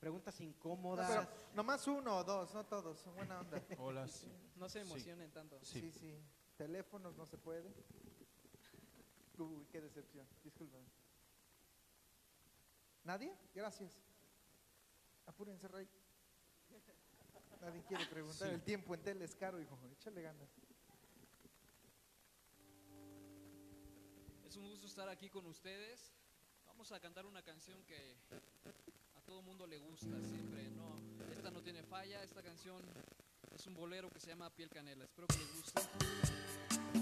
Preguntas 0.00 0.40
No, 0.40 0.46
incómodas. 0.46 1.08
pero 1.08 1.28
nomás 1.54 1.86
uno 1.86 2.16
o 2.16 2.24
dos, 2.24 2.52
no 2.52 2.64
todos. 2.66 3.04
Buena 3.14 3.38
onda. 3.38 3.62
Hola, 3.78 4.08
sí. 4.08 4.26
No 4.56 4.68
se 4.68 4.84
Sí. 4.84 4.90
emocionen 4.90 5.30
tanto. 5.30 5.60
Sí. 5.62 5.80
Sí, 5.80 5.92
sí. 5.92 6.18
Teléfonos 6.56 7.16
no 7.16 7.24
se 7.24 7.38
puede. 7.38 7.72
Uy, 9.38 9.64
qué 9.70 9.80
decepción. 9.80 10.26
Disculpen. 10.42 10.84
¿Nadie? 13.04 13.34
Gracias. 13.54 13.92
Apúrense, 15.26 15.68
Rey. 15.68 15.88
Nadie 17.60 17.82
quiere 17.84 18.06
preguntar. 18.06 18.48
Sí. 18.48 18.54
El 18.54 18.62
tiempo 18.62 18.94
en 18.94 19.02
tele 19.02 19.24
es 19.24 19.34
caro, 19.34 19.60
hijo. 19.60 19.78
Échale 19.92 20.22
ganas. 20.22 20.48
Es 24.46 24.56
un 24.56 24.68
gusto 24.68 24.86
estar 24.86 25.08
aquí 25.08 25.28
con 25.28 25.46
ustedes. 25.46 26.12
Vamos 26.66 26.90
a 26.92 27.00
cantar 27.00 27.26
una 27.26 27.42
canción 27.42 27.84
que 27.84 28.16
a 29.14 29.20
todo 29.20 29.42
mundo 29.42 29.66
le 29.66 29.78
gusta 29.78 30.22
siempre. 30.22 30.70
No, 30.70 30.98
esta 31.30 31.50
no 31.50 31.62
tiene 31.62 31.82
falla. 31.82 32.22
Esta 32.22 32.42
canción 32.42 32.82
es 33.54 33.66
un 33.66 33.74
bolero 33.74 34.10
que 34.10 34.20
se 34.20 34.28
llama 34.28 34.50
Piel 34.50 34.70
Canela. 34.70 35.04
Espero 35.04 35.26
que 35.26 35.36
les 35.36 35.52
guste. 35.52 36.99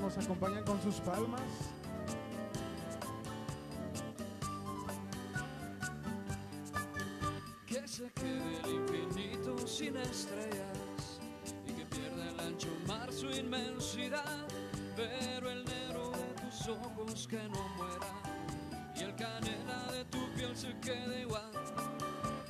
Nos 0.00 0.16
acompañan 0.18 0.64
con 0.64 0.80
sus 0.82 0.96
palmas. 0.96 1.40
Que 7.66 7.86
se 7.86 8.10
quede 8.12 8.60
el 8.64 8.70
infinito 8.74 9.66
sin 9.66 9.96
estrellas 9.98 11.20
y 11.66 11.72
que 11.72 11.84
pierda 11.86 12.30
el 12.30 12.40
ancho 12.40 12.68
mar 12.86 13.12
su 13.12 13.30
inmensidad, 13.30 14.46
pero 14.96 15.50
el 15.50 15.64
negro 15.64 16.10
de 16.10 16.42
tus 16.42 16.68
ojos 16.68 17.28
que 17.28 17.42
no 17.48 17.68
muera 17.76 18.08
y 18.96 19.02
el 19.02 19.14
canela 19.14 19.92
de 19.92 20.04
tu 20.06 20.32
piel 20.34 20.56
se 20.56 20.76
quede 20.80 21.20
igual. 21.20 21.50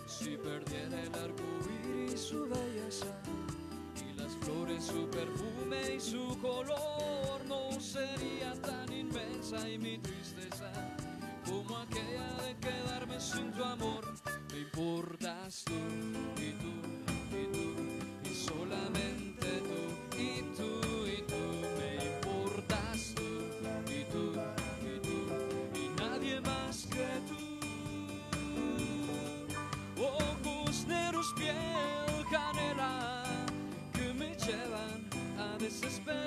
Si 0.06 0.36
perdiera 0.36 1.02
el 1.02 1.14
arco 1.14 1.42
iris 1.84 2.20
su 2.20 2.48
belleza 2.48 3.06
y 4.00 4.12
las 4.18 4.32
flores 4.36 4.84
su 4.84 5.08
perfume 5.10 5.96
y 5.96 6.00
su 6.00 6.38
color 6.40 6.91
inmensa 9.52 9.68
y 9.68 9.78
mi 9.78 9.98
tristeza 9.98 10.72
como 11.46 11.78
aquella 11.78 12.42
de 12.42 12.56
quedarme 12.56 13.20
sin 13.20 13.52
tu 13.52 13.64
amor. 13.64 14.04
Me 14.50 14.60
importas 14.60 15.64
tú 15.64 15.74
y 16.40 16.52
tú 16.52 16.72
y 17.36 17.46
tú 17.52 17.74
y 18.30 18.34
solamente 18.34 19.46
tú 19.68 20.18
y 20.18 20.42
tú 20.56 21.06
y 21.06 21.22
tú. 21.22 21.42
Me 21.78 21.96
importas 22.06 23.14
tú 23.14 23.28
y 23.90 24.04
tú 24.04 24.32
y 24.82 25.00
tú 25.00 25.18
y 25.78 26.00
nadie 26.00 26.40
más 26.40 26.86
que 26.86 27.20
tú. 27.28 27.38
Ojos 30.00 30.86
negros, 30.86 31.32
piel 31.36 32.24
canela 32.30 33.24
que 33.92 34.12
me 34.14 34.34
llevan 34.36 35.08
a 35.38 35.58
desesperar. 35.58 36.21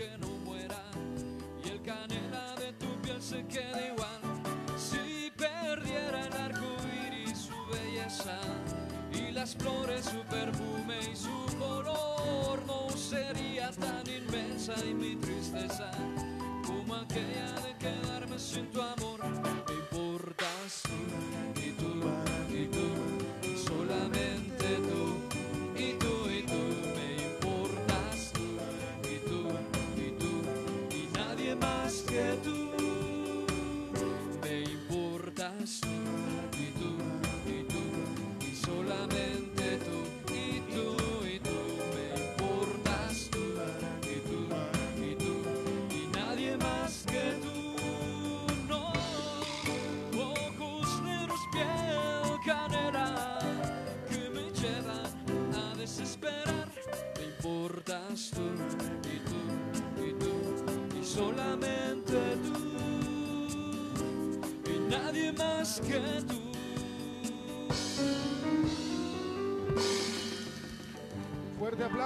Que 0.00 0.16
no 0.16 0.29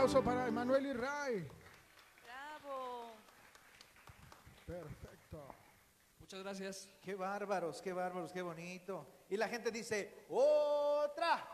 aplauso 0.05 0.23
para 0.23 0.47
Emanuel 0.47 0.85
y 0.85 0.93
Ray. 0.93 1.49
Bravo. 2.25 3.13
Perfecto. 4.67 5.49
Muchas 6.21 6.41
gracias. 6.41 6.89
Qué 7.01 7.15
bárbaros, 7.15 7.81
qué 7.81 7.95
bárbaros, 7.95 8.31
qué 8.31 8.43
bonito. 8.43 9.07
Y 9.31 9.39
la 9.39 9.49
gente 9.49 9.71
dice, 9.71 10.27
otra. 10.29 11.49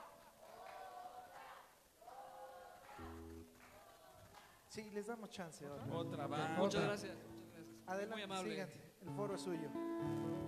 Sí, 4.69 4.91
les 4.91 5.07
damos 5.07 5.31
chance. 5.31 5.69
Otra. 5.69 5.87
Otra 5.95 6.27
va. 6.27 6.49
Muchas 6.49 6.83
gracias. 6.83 7.17
Muchas 7.17 7.53
gracias. 7.55 7.87
Adelante, 7.87 8.15
Muy 8.15 8.23
amable. 8.23 8.51
sigan. 8.51 8.71
El 9.03 9.11
foro 9.15 9.35
es 9.37 9.41
suyo. 9.43 10.40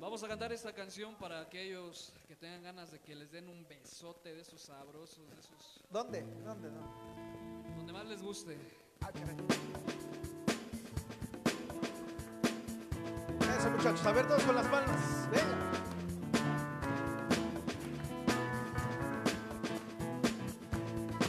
Vamos 0.00 0.22
a 0.22 0.28
cantar 0.28 0.52
esta 0.52 0.72
canción 0.72 1.16
para 1.16 1.40
aquellos 1.40 2.12
que 2.28 2.36
tengan 2.36 2.62
ganas 2.62 2.92
de 2.92 3.00
que 3.00 3.16
les 3.16 3.32
den 3.32 3.48
un 3.48 3.66
besote 3.66 4.32
de 4.32 4.42
esos 4.42 4.60
sabrosos, 4.60 5.28
de 5.28 5.40
esos 5.40 5.80
¿Dónde? 5.90 6.22
¿Dónde? 6.44 6.70
¿Dónde? 6.70 6.88
donde 7.76 7.92
más 7.92 8.06
les 8.06 8.22
guste. 8.22 8.56
Ah. 9.00 9.10
Eso, 13.58 13.70
muchachos. 13.70 14.06
A 14.06 14.12
ver, 14.12 14.28
todos 14.28 14.42
con 14.44 14.54
las 14.54 14.66
palmas. 14.68 15.28
Venga. 15.30 15.72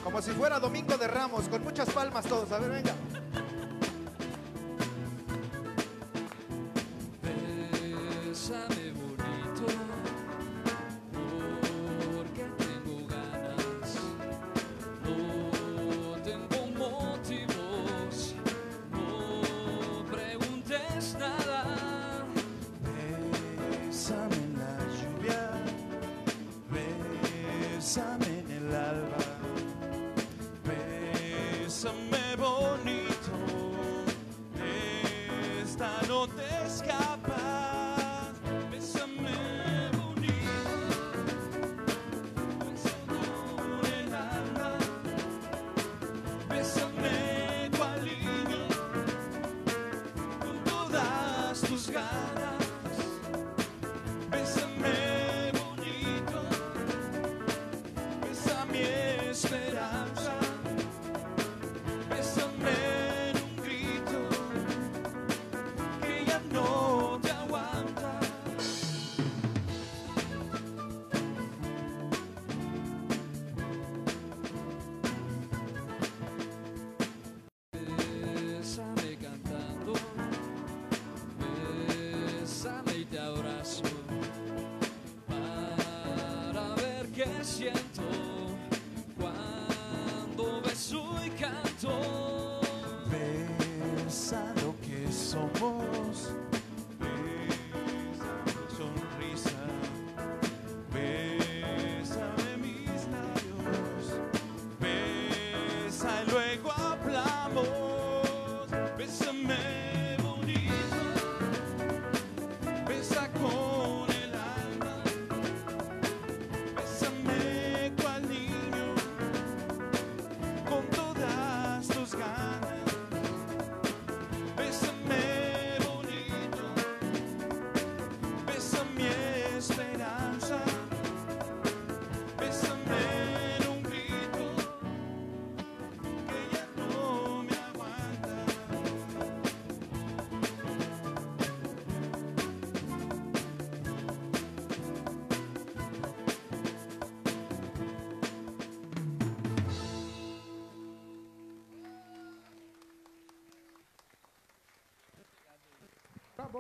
Como 0.04 0.22
si 0.22 0.32
fuera 0.32 0.60
Domingo 0.60 0.96
de 0.98 1.08
Ramos, 1.08 1.48
con 1.50 1.64
muchas 1.64 1.90
palmas 1.92 2.26
todos. 2.26 2.52
A 2.52 2.60
ver, 2.60 2.70
venga. 2.70 2.94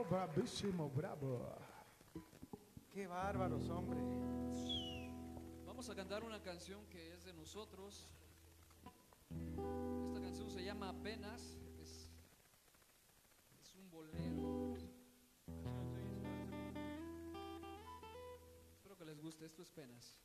bravísimo, 0.03 0.89
bravo. 0.89 1.55
Qué 2.93 3.07
bárbaros, 3.07 3.69
hombre. 3.69 3.99
Vamos 5.65 5.89
a 5.89 5.95
cantar 5.95 6.23
una 6.23 6.41
canción 6.41 6.85
que 6.87 7.13
es 7.13 7.23
de 7.25 7.33
nosotros. 7.33 8.09
Esta 10.07 10.21
canción 10.21 10.49
se 10.49 10.63
llama 10.63 10.89
Apenas. 10.89 11.57
Es, 11.81 12.11
es 13.61 13.75
un 13.75 13.89
bolero. 13.89 14.75
Espero 18.75 18.97
que 18.97 19.05
les 19.05 19.19
guste. 19.21 19.45
Esto 19.45 19.61
es 19.61 19.69
Penas. 19.69 20.17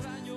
extraño. 0.00 0.29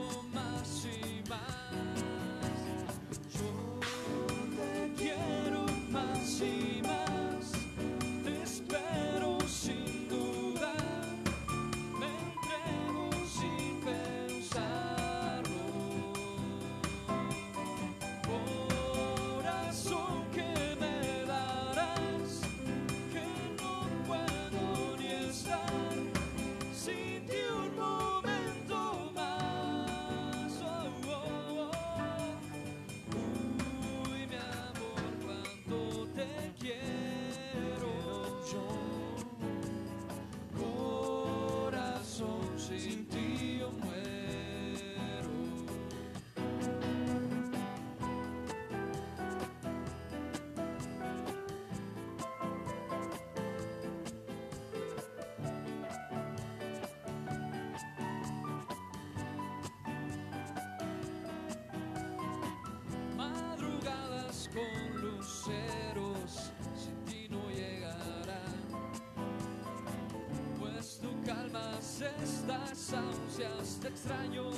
estas 72.24 72.94
ansias 72.94 73.80
te 73.82 73.90
extraño 73.90 74.50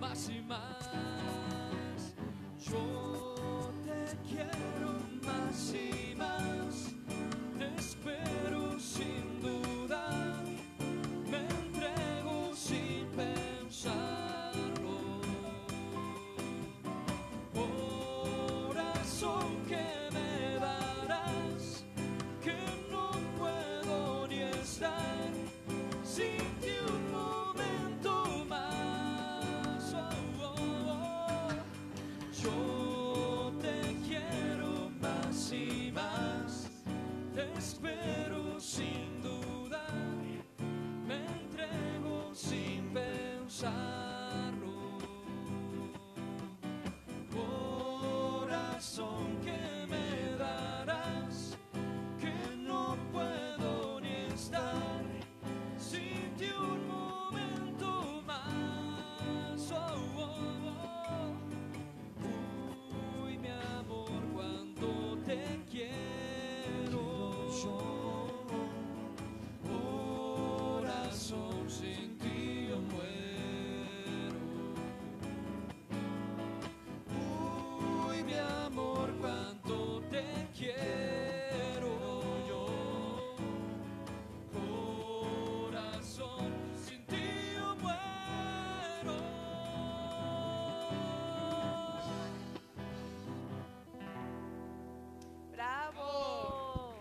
más 0.00 0.28
y 0.28 0.40
más. 0.42 1.11
sin 71.82 72.16
ti 72.18 72.68
yo 72.68 72.76
muero. 72.92 74.40
Uy, 78.06 78.22
mi 78.22 78.34
amor, 78.34 79.10
cuánto 79.20 80.00
te 80.10 80.24
quiero 80.56 81.90
yo. 82.48 82.66
Corazón, 84.52 86.52
sin 86.86 87.04
ti 87.06 87.24
yo 87.56 87.74
muero. 87.82 89.16
Bravo. 95.50 96.94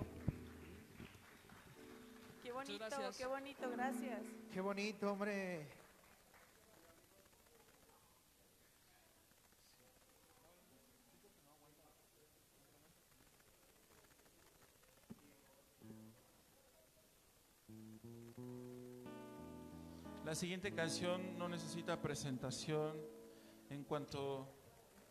Qué 2.42 2.52
bonito, 2.52 2.86
qué 3.18 3.26
bonito, 3.28 3.70
gracias. 3.70 4.11
Qué 4.52 4.60
bonito, 4.60 5.10
hombre. 5.10 5.66
La 20.26 20.36
siguiente 20.36 20.74
canción 20.74 21.38
no 21.38 21.48
necesita 21.48 22.02
presentación. 22.02 22.98
En 23.70 23.86
cuanto 23.86 24.54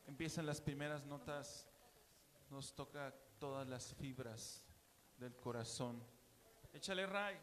empiezan 0.07 0.45
las 0.45 0.61
primeras 0.61 1.07
notas, 1.07 1.67
nos 2.51 2.75
toca 2.75 3.15
todas 3.39 3.67
las 3.67 3.95
fibras 3.95 4.63
del 5.19 5.35
corazón. 5.35 6.03
Échale, 6.75 7.07
Ray. 7.07 7.39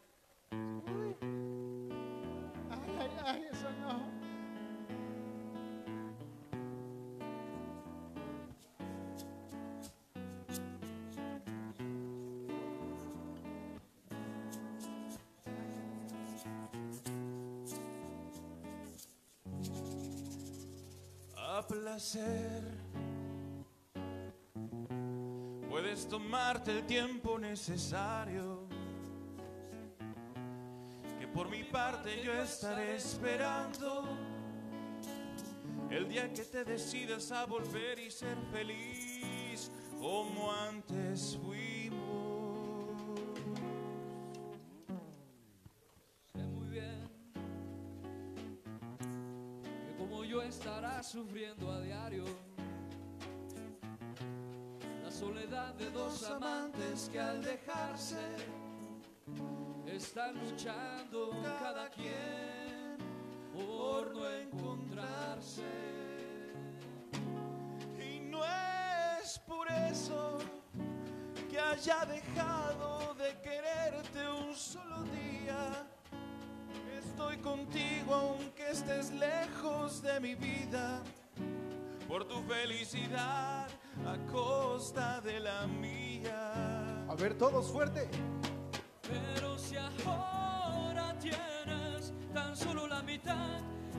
A 21.35 21.65
placer. 21.67 22.63
Puedes 25.69 26.07
tomarte 26.07 26.71
el 26.71 26.85
tiempo 26.85 27.39
necesario, 27.39 28.56
parte 31.77 32.23
yo 32.23 32.33
estaré 32.33 32.95
esperando 32.95 34.03
el 35.91 36.09
día 36.09 36.33
que 36.33 36.43
te 36.43 36.63
decidas 36.63 37.31
a 37.31 37.45
volver 37.45 37.99
y 37.99 38.09
ser 38.09 38.35
feliz 38.51 39.71
como 39.99 40.51
antes 40.51 41.37
fuimos. 41.39 42.89
Sé 46.33 46.43
muy 46.47 46.67
bien 46.67 47.07
que 49.85 49.97
como 49.99 50.23
yo 50.23 50.41
estarás 50.41 51.05
sufriendo 51.11 51.71
a 51.71 51.79
diario 51.81 52.25
la 55.03 55.11
soledad 55.11 55.75
de 55.75 55.91
dos 55.91 56.23
amantes 56.23 57.07
que 57.11 57.19
al 57.19 57.43
dejarse 57.43 58.17
están 59.97 60.35
luchando 60.35 61.31
cada 61.41 61.89
quien 61.89 62.97
por 63.51 64.13
no 64.13 64.29
encontrarse. 64.29 65.63
Y 67.99 68.19
no 68.19 68.41
es 68.45 69.39
por 69.39 69.67
eso 69.71 70.37
que 71.49 71.59
haya 71.59 72.05
dejado 72.05 73.15
de 73.15 73.41
quererte 73.41 74.29
un 74.29 74.55
solo 74.55 75.01
día. 75.03 75.87
Estoy 76.99 77.37
contigo 77.37 78.13
aunque 78.13 78.69
estés 78.69 79.11
lejos 79.11 80.03
de 80.03 80.19
mi 80.19 80.35
vida. 80.35 81.01
Por 82.07 82.27
tu 82.27 82.39
felicidad 82.43 83.67
a 84.05 84.31
costa 84.31 85.21
de 85.21 85.39
la 85.39 85.65
mía. 85.65 87.05
A 87.09 87.15
ver, 87.15 87.35
todos 87.35 87.71
fuerte. 87.71 88.07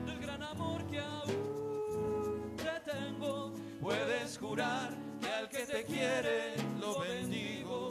Del 0.07 0.19
gran 0.21 0.43
amor 0.43 0.87
que 0.87 0.99
aún 1.01 2.55
te 2.57 2.91
tengo, 2.91 3.53
Puedes 3.81 4.39
jurar 4.39 4.91
que 5.21 5.29
al 5.29 5.49
que 5.49 5.67
te 5.67 5.85
quiere 5.85 6.55
lo 6.81 7.01
bendigo. 7.01 7.91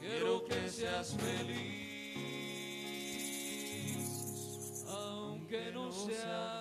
Quiero 0.00 0.44
que 0.44 0.68
seas 0.68 1.16
feliz. 1.16 1.86
aunque 4.88 5.70
no 5.72 5.90
sea 5.92 6.55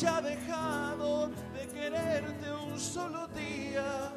dejado 0.00 1.28
de 1.52 1.66
quererte 1.68 2.50
un 2.50 2.80
solo 2.80 3.28
día. 3.28 4.10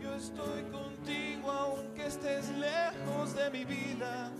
Yo 0.00 0.14
estoy 0.14 0.62
contigo 0.70 1.50
aunque 1.50 2.06
estés 2.06 2.48
lejos 2.48 3.34
de 3.34 3.50
mi 3.50 3.64
vida. 3.66 4.30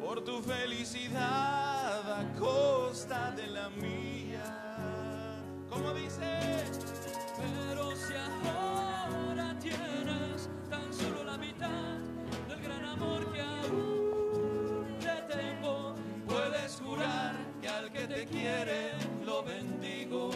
Por 0.00 0.24
tu 0.24 0.40
felicidad 0.40 2.20
a 2.20 2.24
costa 2.38 3.32
de 3.32 3.46
la 3.48 3.68
mía. 3.68 5.42
Como 5.68 5.92
dice, 5.92 6.38
Pero 7.36 7.94
si 7.94 8.14
ahora 8.14 9.54
tienes 9.60 10.48
tan 10.70 10.90
solo 10.90 11.22
la 11.24 11.36
mitad 11.36 11.98
del 12.48 12.62
gran 12.62 12.84
amor 12.86 13.30
que 13.30 13.42
aún 13.42 14.98
te 15.00 15.34
tengo, 15.36 15.94
puedes 16.26 16.80
jurar 16.80 17.34
que 17.60 17.68
al 17.68 17.92
que 17.92 18.06
te 18.06 18.26
quiere 18.26 18.91
lo 19.32 19.42
bendigo. 19.42 20.30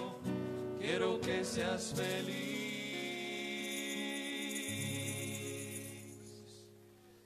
Quiero 0.78 1.20
que 1.20 1.44
seas 1.44 1.92
feliz. 1.94 2.56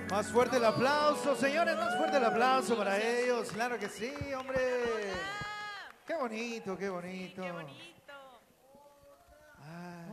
Más 0.09 0.27
fuerte 0.27 0.57
el 0.57 0.65
aplauso, 0.65 1.35
señores, 1.35 1.75
más 1.77 1.95
fuerte 1.95 2.17
el 2.17 2.25
aplauso 2.25 2.75
para 2.75 2.99
ellos. 3.01 3.49
Claro 3.53 3.79
que 3.79 3.87
sí, 3.87 4.13
hombre. 4.37 4.59
Qué 6.05 6.15
bonito, 6.15 6.77
qué 6.77 6.89
bonito. 6.89 7.41
Qué 7.41 7.51
bonito. 7.51 7.90
Ay. 9.71 10.11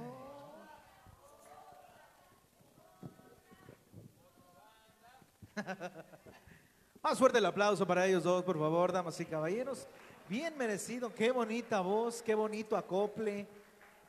Más 7.03 7.19
fuerte 7.19 7.39
el 7.39 7.47
aplauso 7.47 7.87
para 7.87 8.07
ellos 8.07 8.23
dos, 8.25 8.45
por 8.45 8.59
favor, 8.59 8.93
damas 8.93 9.19
y 9.21 9.25
caballeros. 9.25 9.87
Bien 10.29 10.57
merecido, 10.57 11.15
qué 11.15 11.31
bonita 11.31 11.81
voz, 11.81 12.23
qué 12.23 12.35
bonito 12.35 12.77
acople, 12.77 13.47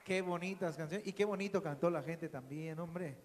qué 0.03 0.21
bonitas 0.21 0.75
canciones 0.75 1.07
y 1.07 1.13
qué 1.13 1.23
bonito 1.25 1.63
cantó 1.63 1.89
la 1.89 2.01
gente 2.03 2.27
también, 2.29 2.77
hombre. 2.79 3.15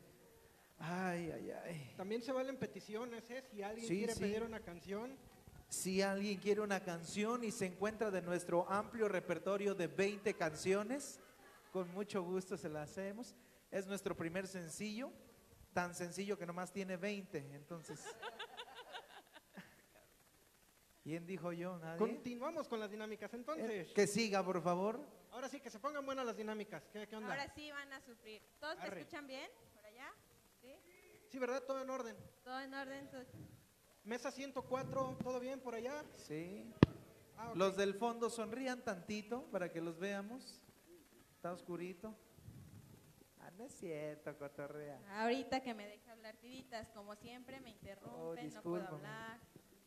Ay, 0.79 1.31
ay, 1.35 1.51
ay. 1.65 1.93
También 1.97 2.23
se 2.23 2.31
valen 2.33 2.57
peticiones, 2.57 3.29
¿eh? 3.31 3.43
Si 3.51 3.63
alguien 3.63 3.87
Sí, 3.87 3.99
quiere 3.99 4.15
sí. 4.15 4.21
pedir 4.21 4.43
una 4.43 4.61
canción, 4.61 5.17
Si 5.69 6.03
alguien 6.03 6.39
quiere 6.39 6.61
una 6.61 6.81
canción 6.81 7.43
y 7.43 7.51
se 7.51 7.67
encuentra 7.67 8.11
de 8.11 8.23
nuestro 8.23 8.71
amplio 8.71 9.09
repertorio 9.09 9.75
de 9.75 9.89
20 9.89 10.35
canciones, 10.35 11.19
con 11.75 11.93
mucho 11.93 12.23
gusto 12.23 12.57
se 12.57 12.69
la 12.69 12.83
hacemos. 12.83 13.35
Es 13.69 13.85
nuestro 13.89 14.17
primer 14.17 14.47
sencillo, 14.47 15.11
tan 15.73 15.93
sencillo 15.93 16.39
que 16.39 16.47
nomás 16.47 16.71
tiene 16.73 16.97
20, 16.97 17.37
entonces... 17.53 18.01
¿Quién 21.03 21.27
dijo 21.27 21.53
yo? 21.53 21.77
¿Nadie? 21.79 21.99
continuamos 21.99 22.69
con 22.69 22.79
las 22.79 22.89
dinámicas 22.93 23.35
entonces. 23.35 23.89
Eh, 23.89 23.93
Que 23.93 24.07
siga, 24.07 24.43
por 24.45 24.63
favor. 24.63 25.01
Ahora 25.33 25.49
sí, 25.49 25.61
que 25.61 25.69
se 25.69 25.81
pongan 25.81 26.07
buenas 26.07 26.25
las 26.25 26.37
dinámicas. 26.37 26.85
¿Qué, 26.93 27.09
qué 27.09 27.17
onda? 27.17 27.31
Ahora 27.31 27.53
sí 27.57 27.71
van 27.73 27.93
a 27.93 28.01
sufrir. 28.01 28.41
¿Todos 28.61 28.79
me 28.79 28.85
Arre. 28.85 29.01
escuchan 29.01 29.27
bien? 29.27 29.51
¿Por 29.75 29.85
allá? 29.85 30.13
¿Sí? 30.63 30.77
Sí, 31.29 31.39
¿verdad? 31.41 31.63
Todo 31.65 31.83
en 31.83 31.91
orden. 31.91 32.17
¿Todo 32.45 32.61
en 32.61 32.73
orden? 32.73 33.11
¿Todo- 33.11 33.25
Mesa 34.05 34.31
104, 34.31 35.19
¿todo 35.25 35.41
bien 35.41 35.59
por 35.61 35.75
allá? 35.75 36.05
Sí. 36.13 36.73
Ah. 37.37 37.53
Los 37.57 37.77
del 37.77 37.95
fondo 37.95 38.31
sonrían 38.31 38.83
tantito 38.85 39.43
para 39.51 39.73
que 39.73 39.81
los 39.81 39.99
veamos. 39.99 40.61
Está 41.45 41.53
oscurito. 41.53 42.17
Ah, 43.39 43.51
no 43.51 43.65
es 43.65 43.73
cierto, 43.75 44.35
cotorrea. 44.39 44.99
Ahorita 45.21 45.61
que 45.61 45.75
me 45.75 45.87
deja 45.87 46.13
hablar 46.13 46.35
tiritas, 46.39 46.89
como 46.89 47.15
siempre 47.17 47.61
me 47.61 47.69
interrumpen, 47.69 48.55
no 48.55 48.63
puedo 48.63 48.89
hablar. 48.89 49.39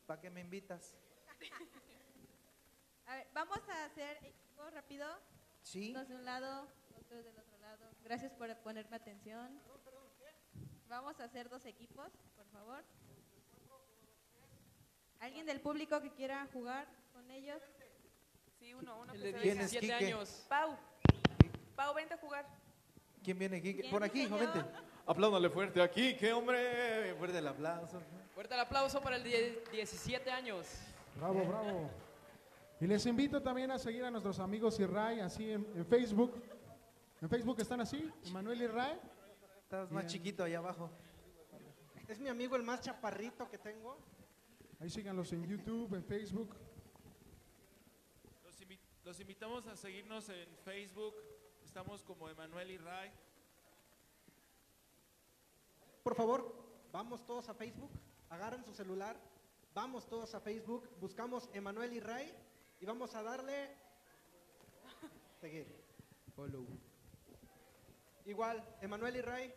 ¿Para 0.06 0.20
qué 0.20 0.30
me 0.30 0.40
invitas? 0.40 0.94
A 3.06 3.16
ver, 3.16 3.26
vamos 3.34 3.58
a 3.70 3.86
hacer 3.86 4.18
equipo 4.24 4.70
rápido. 4.70 5.04
Sí. 5.62 5.92
Dos 5.92 6.06
de 6.06 6.14
un 6.14 6.24
lado, 6.24 6.68
otros 6.96 7.24
del 7.24 7.36
otro 7.36 7.58
lado. 7.58 7.90
Gracias 8.04 8.32
por 8.34 8.56
ponerme 8.58 8.94
atención. 8.94 9.60
Vamos 10.86 11.18
a 11.18 11.24
hacer 11.24 11.48
dos 11.48 11.66
equipos, 11.66 12.12
por 12.36 12.46
favor. 12.50 12.84
¿Alguien 15.18 15.44
del 15.44 15.60
público 15.60 16.00
que 16.00 16.12
quiera 16.12 16.46
jugar 16.52 16.86
con 17.12 17.28
ellos? 17.32 17.60
Sí, 18.60 18.74
uno, 18.74 19.00
uno 19.00 19.12
El 19.12 19.22
que 19.22 19.26
de 19.26 19.32
se 19.32 19.40
¿Quién 19.40 19.54
venga. 19.54 19.64
es 19.64 19.70
17 19.72 19.98
Quique? 19.98 20.14
años. 20.14 20.46
Pau. 20.48 20.78
Pau, 21.78 21.94
vente 21.94 22.14
a 22.14 22.18
jugar. 22.18 22.44
¿Quién 23.22 23.38
viene 23.38 23.58
aquí? 23.58 23.72
¿Quién, 23.76 23.88
Por 23.92 24.02
aquí, 24.02 24.22
hijo, 24.22 24.36
vente. 24.36 24.64
Apláudale 25.06 25.48
fuerte 25.48 25.80
aquí, 25.80 26.16
qué 26.16 26.32
hombre. 26.32 27.14
Fuerte 27.14 27.38
el 27.38 27.46
aplauso. 27.46 28.02
Fuerte 28.34 28.54
el 28.54 28.60
aplauso 28.60 29.00
para 29.00 29.14
el 29.14 29.22
de 29.22 29.62
17 29.70 30.28
años. 30.28 30.66
Bravo, 31.14 31.44
bravo. 31.44 31.88
Y 32.80 32.86
les 32.88 33.06
invito 33.06 33.40
también 33.40 33.70
a 33.70 33.78
seguir 33.78 34.02
a 34.04 34.10
nuestros 34.10 34.40
amigos 34.40 34.80
Irray, 34.80 35.20
así 35.20 35.52
en, 35.52 35.64
en 35.76 35.86
Facebook. 35.86 36.34
En 37.22 37.28
Facebook 37.28 37.60
están 37.60 37.80
así, 37.80 38.10
Emanuel 38.26 38.60
Irray. 38.62 38.98
Estás 39.62 39.88
más 39.92 40.06
chiquito 40.06 40.42
allá 40.42 40.58
abajo. 40.58 40.90
Es 42.08 42.18
mi 42.18 42.28
amigo 42.28 42.56
el 42.56 42.64
más 42.64 42.80
chaparrito 42.80 43.48
que 43.48 43.58
tengo. 43.58 43.96
Ahí 44.80 44.90
síganlos 44.90 45.32
en 45.32 45.46
YouTube, 45.46 45.94
en 45.94 46.02
Facebook. 46.04 46.56
Los, 48.44 48.60
invi- 48.62 48.80
los 49.04 49.20
invitamos 49.20 49.64
a 49.68 49.76
seguirnos 49.76 50.28
en 50.28 50.48
Facebook. 50.64 51.14
Estamos 51.78 52.02
como 52.02 52.28
Emanuel 52.28 52.72
y 52.72 52.76
Ray. 52.76 53.08
Por 56.02 56.16
favor, 56.16 56.52
vamos 56.90 57.24
todos 57.24 57.48
a 57.48 57.54
Facebook, 57.54 57.92
agarren 58.30 58.64
su 58.64 58.74
celular, 58.74 59.16
vamos 59.74 60.08
todos 60.08 60.34
a 60.34 60.40
Facebook, 60.40 60.90
buscamos 60.98 61.48
Emanuel 61.52 61.92
y 61.92 62.00
Ray 62.00 62.34
y 62.80 62.84
vamos 62.84 63.14
a 63.14 63.22
darle 63.22 63.76
seguir. 65.40 65.72
Follow. 66.34 66.66
Igual, 68.24 68.76
Emanuel 68.80 69.14
y 69.14 69.20
Ray, 69.20 69.54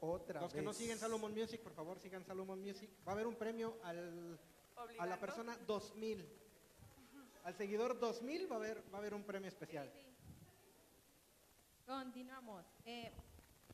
Otra 0.00 0.42
los 0.42 0.52
que 0.52 0.60
no 0.60 0.74
siguen 0.74 0.98
Salomon 0.98 1.32
Music, 1.32 1.62
por 1.62 1.72
favor 1.72 1.98
sigan 1.98 2.26
Salomon 2.26 2.60
Music. 2.60 2.90
Va 3.08 3.12
a 3.12 3.14
haber 3.14 3.26
un 3.26 3.36
premio 3.36 3.78
al, 3.84 4.38
a 4.98 5.06
la 5.06 5.18
persona 5.18 5.56
2000. 5.66 6.28
Al 7.44 7.54
seguidor 7.54 7.98
2000 7.98 8.52
va 8.52 8.56
a 8.56 8.58
haber, 8.58 8.84
va 8.92 8.98
a 8.98 9.00
haber 9.00 9.14
un 9.14 9.24
premio 9.24 9.48
especial. 9.48 9.90
Continuamos. 11.86 12.64
Eh, 12.86 13.12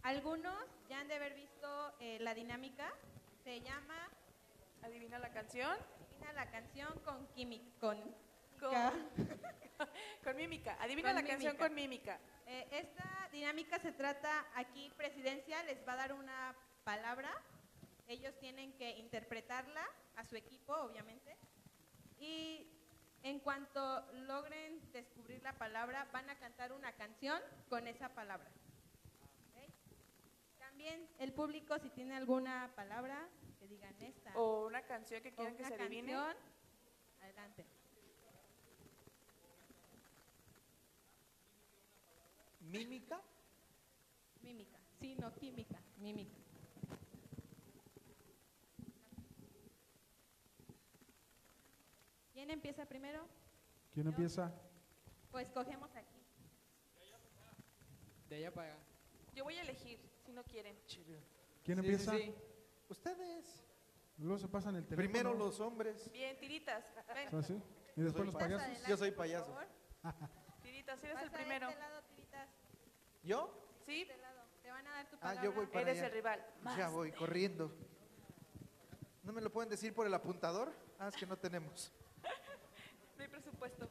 algunos 0.03 0.57
ya 0.89 1.01
han 1.01 1.09
de 1.09 1.15
haber 1.15 1.35
visto 1.35 1.95
eh, 2.01 2.19
la 2.21 2.35
dinámica. 2.35 2.93
Se 3.45 3.61
llama 3.61 4.09
Adivina 4.83 5.19
la 5.21 5.31
canción. 5.31 5.71
Adivina 5.71 6.33
la 6.33 6.51
canción 6.51 6.99
con 7.05 7.27
química. 7.29 7.65
Con, 7.79 7.99
Con, 8.59 9.09
con 10.25 10.37
mímica. 10.37 10.77
Adivina 10.81 11.11
Con 11.11 11.23
la 11.23 11.29
canción 11.29 11.57
con 11.57 11.73
mímica. 11.73 12.19
Eh, 12.47 12.67
esta 12.73 13.29
dinámica 13.31 13.79
se 13.79 13.93
trata 13.93 14.45
aquí, 14.57 14.91
presidencia 14.97 15.63
les 15.63 15.87
va 15.87 15.93
a 15.93 15.97
dar 15.97 16.13
una 16.13 16.57
palabra. 16.83 17.31
Ellos 18.09 18.37
tienen 18.41 18.73
que 18.73 18.91
interpretarla 18.99 19.87
a 20.17 20.25
su 20.25 20.35
equipo, 20.35 20.75
obviamente. 20.75 21.37
Y 22.19 22.67
en 23.23 23.41
cuanto 23.41 24.13
logren 24.13 24.81
descubrir 24.93 25.43
la 25.43 25.53
palabra, 25.59 26.09
van 26.13 26.31
a 26.31 26.39
cantar 26.39 26.73
una 26.73 26.93
canción 26.93 27.41
con 27.69 27.87
esa 27.87 28.09
palabra. 28.15 28.51
También 30.59 31.09
el 31.19 31.33
público, 31.33 31.79
si 31.79 31.91
tiene 31.91 32.17
alguna 32.17 32.73
palabra, 32.75 33.29
que 33.59 33.69
digan 33.69 33.95
esta. 34.01 34.33
O 34.39 34.67
una 34.67 34.83
canción 34.83 35.23
que 35.23 35.33
quieran 35.33 35.57
que 35.57 35.65
se 35.65 35.75
adivine. 35.75 36.13
canción, 36.13 36.37
adelante. 37.21 37.67
¿Mímica? 42.61 43.21
Mímica. 44.43 44.79
Sí, 45.01 45.15
no 45.17 45.35
química, 45.35 45.79
mímica. 45.99 46.40
¿Quién 52.41 52.51
empieza 52.53 52.87
primero? 52.87 53.21
¿Quién 53.93 54.05
Yo. 54.07 54.11
empieza? 54.13 54.51
Pues 55.31 55.51
cogemos 55.51 55.95
aquí. 55.95 56.17
De 58.31 58.37
allá 58.37 58.51
para 58.55 58.73
acá. 58.73 58.83
Yo 59.35 59.45
voy 59.45 59.59
a 59.59 59.61
elegir, 59.61 60.01
si 60.25 60.33
no 60.33 60.43
quieren. 60.45 60.75
¿Quién 60.87 61.13
Sí, 61.65 61.73
empieza? 61.73 62.13
sí, 62.13 62.23
sí. 62.23 62.35
Ustedes. 62.89 63.63
Luego 64.17 64.39
se 64.39 64.49
pasan 64.49 64.75
el 64.77 64.85
teléfono. 64.87 64.97
Primero 65.13 65.35
los 65.35 65.61
hombres. 65.61 66.11
Bien, 66.13 66.35
tiritas. 66.39 66.83
Ven, 67.15 67.29
¿Ah, 67.31 67.43
sí? 67.43 67.61
Y 67.95 68.01
después 68.01 68.25
los 68.25 68.35
payasos. 68.35 68.63
Adelante, 68.63 68.89
Yo 68.91 68.97
soy 68.97 69.11
por 69.11 69.19
payaso. 69.19 69.53
favor. 69.53 69.67
tiritas, 70.63 71.05
eres 71.05 71.21
el 71.21 71.29
a 71.29 71.33
primero. 71.33 71.69
este 71.69 71.79
lado, 71.79 72.03
tiritas. 72.05 72.49
¿Yo? 73.23 73.53
¿Sí? 73.85 74.01
Este 74.01 74.17
lado. 74.17 74.41
Te 74.63 74.71
van 74.71 74.87
a 74.87 74.91
dar 74.93 75.11
tu 75.11 75.17
Ah, 75.17 75.21
palabra. 75.21 75.45
yo 75.45 75.53
voy 75.53 75.67
para 75.67 75.81
Eres 75.83 75.99
allá. 75.99 76.07
el 76.07 76.13
rival. 76.15 76.47
Ya 76.79 76.89
voy 76.89 77.13
corriendo. 77.13 77.71
¿No 79.25 79.31
me 79.35 79.43
lo 79.43 79.53
pueden 79.53 79.69
decir 79.69 79.93
por 79.93 80.07
el 80.07 80.15
apuntador? 80.15 80.73
Ah, 80.99 81.09
es 81.09 81.17
que 81.17 81.27
no 81.27 81.37
tenemos. 81.37 81.93
Presupuesto. 83.61 83.91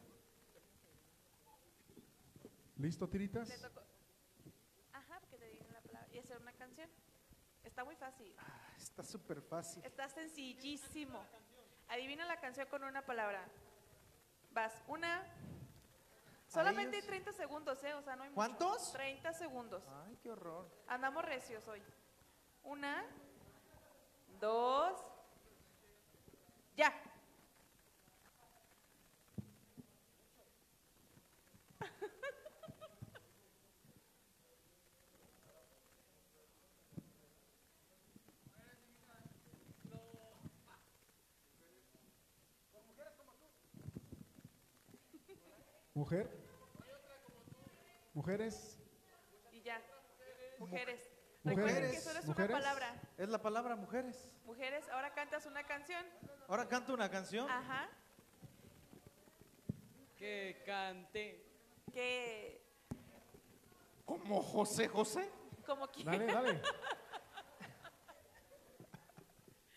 ¿Listo, 2.78 3.08
tiritas? 3.08 3.50
Le 3.50 3.58
tocó. 3.60 3.82
Ajá, 4.94 5.20
porque 5.20 5.38
te 5.38 5.46
adivinen 5.46 5.74
la 5.74 5.82
palabra. 5.82 6.08
Y 6.12 6.18
hacer 6.18 6.38
una 6.38 6.54
canción. 6.54 6.90
Está 7.64 7.84
muy 7.84 7.96
fácil. 7.96 8.34
Ah, 8.40 8.74
Está 8.78 9.04
súper 9.04 9.42
fácil. 9.42 9.86
Está 9.86 10.10
sencillísimo. 10.10 11.24
Adivina 11.88 12.26
la 12.26 12.40
canción 12.40 12.68
con 12.68 12.84
una 12.84 13.06
palabra. 13.06 13.48
Vas, 14.52 14.82
una. 14.88 15.24
Solamente 16.48 16.96
hay 16.96 17.04
ellos? 17.04 17.08
30 17.08 17.34
segundos, 17.34 17.84
¿eh? 17.84 17.94
O 17.94 18.02
sea, 18.02 18.16
no 18.16 18.24
hay 18.24 18.30
mucho. 18.30 18.36
¿Cuántos? 18.36 18.92
30 18.94 19.34
segundos. 19.34 19.84
Ay, 20.08 20.18
qué 20.24 20.32
horror. 20.32 20.68
Andamos 20.88 21.24
recios 21.24 21.68
hoy. 21.68 21.84
Una, 22.64 23.06
dos, 24.40 25.00
ya. 26.76 26.92
¿Mujer? 46.00 46.30
¿Mujeres? 48.14 48.78
Y 49.52 49.62
ya. 49.62 49.82
Mujeres. 50.58 50.60
Mujeres. 50.60 51.12
Recuerden 51.44 51.92
que 51.92 52.00
solo 52.00 52.20
es 52.20 52.26
Mujeres. 52.26 52.50
una 52.52 52.60
palabra. 52.60 53.02
Es 53.18 53.28
la 53.28 53.42
palabra 53.42 53.76
mujeres. 53.76 54.34
Mujeres, 54.46 54.88
ahora 54.90 55.14
cantas 55.14 55.46
una 55.46 55.64
canción. 55.66 56.06
Ahora 56.48 56.70
canto 56.70 56.94
una 56.94 57.10
canción. 57.12 57.50
Ajá. 57.50 57.90
Que 60.18 60.64
cante. 60.66 61.49
Que. 61.92 62.62
Como 64.06 64.42
José 64.42 64.88
José. 64.88 65.30
Como 65.66 65.88
que. 65.88 66.04
Dale, 66.04 66.26
dale. 66.26 66.62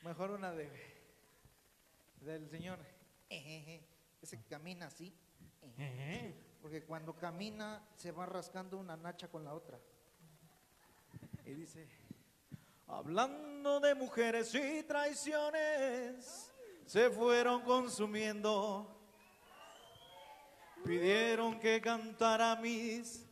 Mejor 0.02 0.32
una 0.32 0.52
de 0.52 0.92
del 2.22 2.48
señor. 2.48 2.78
Ejeje, 3.28 3.86
Ese 4.22 4.38
que 4.38 4.44
camina 4.44 4.86
así. 4.86 5.12
Ejeje, 5.62 6.34
Porque 6.62 6.84
cuando 6.84 7.16
camina 7.16 7.84
se 7.96 8.12
va 8.12 8.26
rascando 8.26 8.78
una 8.78 8.96
nacha 8.96 9.28
con 9.28 9.44
la 9.44 9.52
otra. 9.52 9.80
Y 11.44 11.54
dice, 11.54 11.88
hablando 12.86 13.80
de 13.80 13.96
mujeres 13.96 14.54
y 14.54 14.84
traiciones, 14.84 16.54
se 16.86 17.10
fueron 17.10 17.62
consumiendo. 17.62 19.01
Pidieron 20.84 21.60
que 21.60 21.80
cantara 21.80 22.56
mis 22.56 23.24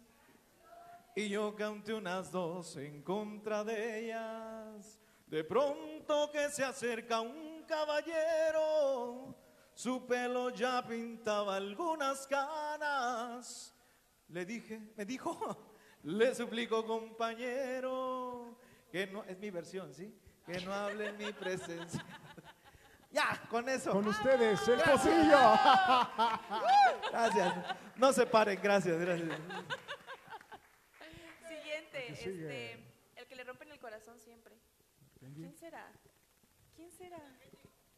y 1.17 1.29
yo 1.29 1.55
canté 1.57 1.93
unas 1.93 2.31
dos 2.31 2.77
en 2.77 3.03
contra 3.03 3.65
de 3.65 4.05
ellas. 4.05 5.01
De 5.27 5.43
pronto 5.45 6.31
que 6.31 6.49
se 6.51 6.65
acerca 6.65 7.21
un 7.21 7.65
caballero, 7.65 9.35
su 9.75 10.07
pelo 10.07 10.51
ya 10.51 10.85
pintaba 10.87 11.57
algunas 11.57 12.27
canas. 12.27 13.75
Le 14.29 14.45
dije, 14.45 14.81
me 14.97 15.05
dijo, 15.05 15.75
le 16.05 16.35
suplico 16.35 16.87
compañero, 16.87 18.57
que 18.91 19.07
no, 19.09 19.25
es 19.25 19.39
mi 19.39 19.51
versión, 19.51 19.93
¿sí? 19.93 20.15
Que 20.47 20.61
no 20.61 20.73
hable 20.73 21.09
en 21.09 21.19
mi 21.19 21.33
presencia. 21.33 22.05
Ya, 23.11 23.43
con 23.49 23.69
eso. 23.69 23.93
Con 23.93 24.07
ustedes, 24.07 24.67
el 24.69 24.81
pocillo. 24.81 25.39
Gracias. 27.11 27.55
No 27.97 28.13
se 28.13 28.27
paren, 28.27 28.61
gracias, 28.63 28.99
gracias. 28.99 29.39
Siguiente, 31.49 32.09
El 32.09 32.17
que 32.17 32.31
este, 32.31 32.73
el 33.17 33.27
que 33.27 33.37
le 33.37 33.45
rompen 33.45 33.71
el 33.73 33.81
corazón 33.81 34.19
siempre. 34.19 34.55
¿Quién 35.19 35.55
será? 35.55 35.93
¿Quién 36.75 36.91
será? 36.93 37.21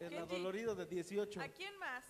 El 0.01 0.09
Kenji. 0.11 0.17
adolorido 0.17 0.75
de 0.75 0.87
18. 0.87 1.41
¿A 1.41 1.49
quién 1.49 1.79
más? 1.79 2.05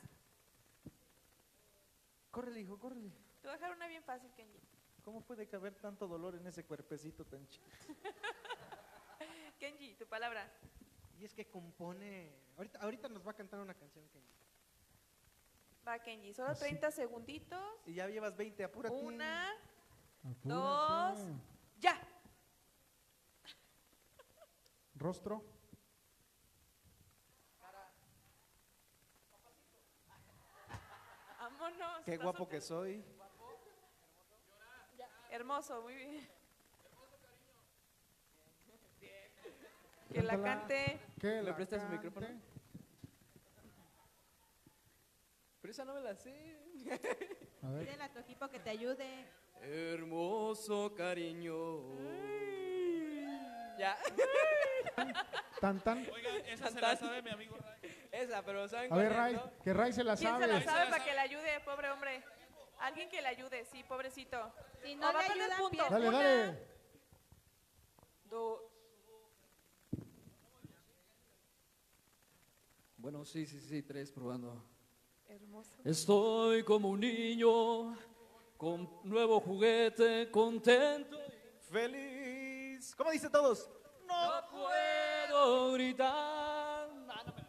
Córrele, 2.30 2.60
hijo, 2.60 2.78
córrele. 2.78 3.10
Te 3.42 3.48
voy 3.48 3.50
a 3.50 3.58
dejar 3.58 3.72
una 3.76 3.88
bien 3.88 4.02
fácil, 4.04 4.32
Kenji. 4.32 4.58
¿Cómo 5.04 5.20
puede 5.22 5.46
caber 5.48 5.74
tanto 5.74 6.06
dolor 6.06 6.36
en 6.36 6.46
ese 6.46 6.64
cuerpecito 6.64 7.26
tan 7.26 7.46
chico? 7.48 7.66
Kenji, 9.58 9.94
tu 9.96 10.06
palabra. 10.06 10.50
Y 11.22 11.24
es 11.24 11.34
que 11.34 11.46
compone. 11.48 12.34
Ahorita, 12.56 12.80
ahorita 12.80 13.08
nos 13.08 13.24
va 13.24 13.30
a 13.30 13.34
cantar 13.34 13.60
una 13.60 13.74
canción, 13.74 14.04
Kenji. 14.08 14.34
Va, 15.86 15.96
Kenji, 16.00 16.34
solo 16.34 16.48
Así. 16.50 16.62
30 16.64 16.90
segunditos. 16.90 17.62
Y 17.86 17.94
ya 17.94 18.08
llevas 18.08 18.36
20, 18.36 18.64
apúrate. 18.64 18.96
Una, 18.96 19.52
Apúrate. 20.24 20.40
dos, 20.48 21.18
ya. 21.78 21.96
Rostro. 24.96 25.44
Vámonos. 31.38 32.04
Qué 32.04 32.16
guapo 32.16 32.48
que- 32.48 32.56
que 32.56 32.60
soy. 32.60 33.04
Hermoso, 35.30 35.80
muy 35.82 35.94
bien. 35.94 36.28
Que 40.12 40.22
la 40.22 40.40
cante. 40.42 41.00
Que 41.20 41.26
¿Me 41.26 41.42
la 41.42 41.56
prestas 41.56 41.82
su 41.82 41.88
micrófono? 41.88 42.26
Pero 45.60 45.70
esa 45.72 45.84
no 45.84 45.94
me 45.94 46.00
la 46.00 46.14
sé. 46.16 46.58
A 47.62 47.70
ver. 47.70 47.86
Pídele 47.86 48.02
a 48.02 48.12
tu 48.12 48.18
equipo 48.18 48.48
que 48.48 48.58
te 48.58 48.70
ayude. 48.70 49.26
Hermoso 49.60 50.92
cariño. 50.96 51.82
Ya. 53.78 53.96
Tan, 55.60 55.80
tan. 55.80 55.98
Oiga, 56.12 56.30
esa 56.48 56.68
se 56.70 56.80
la 56.80 56.96
sabe 56.96 57.22
mi 57.22 57.30
amigo 57.30 57.56
Ray. 57.56 58.08
Esa, 58.10 58.42
pero 58.44 58.68
¿saben 58.68 58.92
A 58.92 58.96
ver, 58.96 59.12
Ray, 59.12 59.34
es, 59.34 59.40
no? 59.40 59.52
que 59.62 59.72
Ray 59.72 59.92
se 59.92 60.04
la 60.04 60.16
¿Quién 60.16 60.30
sabe. 60.30 60.44
se 60.46 60.52
la 60.52 60.60
sabe 60.62 60.90
para 60.90 61.04
que 61.04 61.12
le 61.12 61.20
ayude, 61.20 61.60
pobre 61.64 61.90
hombre? 61.90 62.22
Alguien 62.80 63.08
que 63.08 63.22
le 63.22 63.28
ayude, 63.28 63.64
sí, 63.66 63.84
pobrecito. 63.84 64.52
Si 64.82 64.96
no 64.96 65.06
va 65.06 65.12
le 65.12 65.18
a 65.18 65.28
perder 65.28 65.42
ayudan, 65.44 65.58
puntos. 65.60 65.86
pierde. 65.88 65.94
Dale, 65.94 66.08
Una, 66.08 66.18
dale. 66.18 66.58
dos. 68.24 68.60
Bueno, 73.02 73.24
sí, 73.24 73.46
sí, 73.46 73.58
sí, 73.60 73.82
tres 73.82 74.12
probando. 74.12 74.64
Hermoso. 75.26 75.72
Estoy 75.84 76.62
como 76.62 76.88
un 76.90 77.00
niño 77.00 77.96
con 78.56 78.88
nuevo 79.02 79.40
juguete, 79.40 80.30
contento. 80.30 81.18
Feliz. 81.68 82.94
¿Cómo 82.94 83.10
dice 83.10 83.28
todos? 83.28 83.68
No 84.06 84.30
puedo 84.52 85.72
gritar. 85.72 86.08
Ah, 86.08 87.22
no 87.26 87.32
me 87.34 87.42
la. 87.42 87.48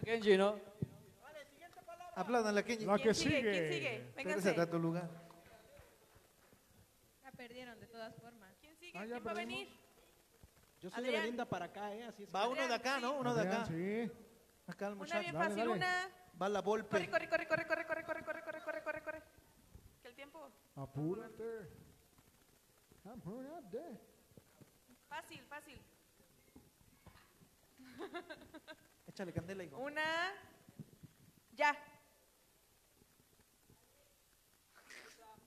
Kenji, 0.04 0.36
¿no? 0.36 0.58
Aplaudan 2.16 2.52
la 2.52 2.64
Kenji. 2.64 2.84
La 2.84 2.96
que 2.96 3.02
¿Quién 3.04 3.14
sigue? 3.14 3.36
sigue. 3.38 3.52
¿Quién 3.52 3.72
sigue? 3.72 4.12
Regresa 4.16 4.48
a 4.50 4.52
Vénganse. 4.54 4.66
tu 4.72 4.78
lugar. 4.80 5.08
Ya 7.22 7.30
perdieron 7.30 7.78
de 7.78 7.86
todas 7.86 8.16
formas. 8.16 8.56
¿Quién 8.60 8.76
sigue? 8.76 8.98
Ah, 8.98 9.04
¿Quién 9.06 9.24
va 9.24 9.30
a 9.30 9.34
venir? 9.34 9.83
Yo 10.84 10.90
soy 10.90 11.02
de 11.02 11.08
Adrián. 11.08 11.22
Belinda 11.22 11.44
para 11.46 11.64
acá, 11.64 11.94
¿eh? 11.94 12.04
Así 12.04 12.24
es. 12.24 12.34
Va 12.34 12.46
uno 12.46 12.68
de 12.68 12.74
acá, 12.74 13.00
¿no? 13.00 13.12
Uno 13.16 13.34
de 13.34 13.40
acá. 13.40 13.64
Sí. 13.64 14.12
Acá 14.66 14.88
el 14.88 14.92
Una 14.92 14.98
muchacho. 15.00 15.20
bien 15.20 15.32
Dale, 15.32 15.44
fácil, 15.48 15.58
dale. 15.64 15.70
una. 15.70 16.10
Va 16.42 16.48
la 16.50 16.62
Corre, 16.62 16.82
golpe. 16.82 17.08
corre, 17.10 17.28
corre, 17.30 17.48
corre, 17.48 17.66
corre, 17.66 17.86
corre, 17.86 18.04
corre, 18.04 18.22
corre, 18.24 18.42
corre, 18.44 18.62
corre, 18.62 18.82
corre, 18.82 19.02
corre. 19.02 19.22
Que 20.02 20.08
el 20.08 20.14
tiempo. 20.14 20.50
Apúrate. 20.76 21.70
Apúrate. 23.02 23.98
Fácil, 25.08 25.40
fácil. 25.46 25.80
Échale 29.06 29.32
candela, 29.32 29.64
hijo. 29.64 29.78
Una. 29.78 30.34
Ya. 31.52 31.74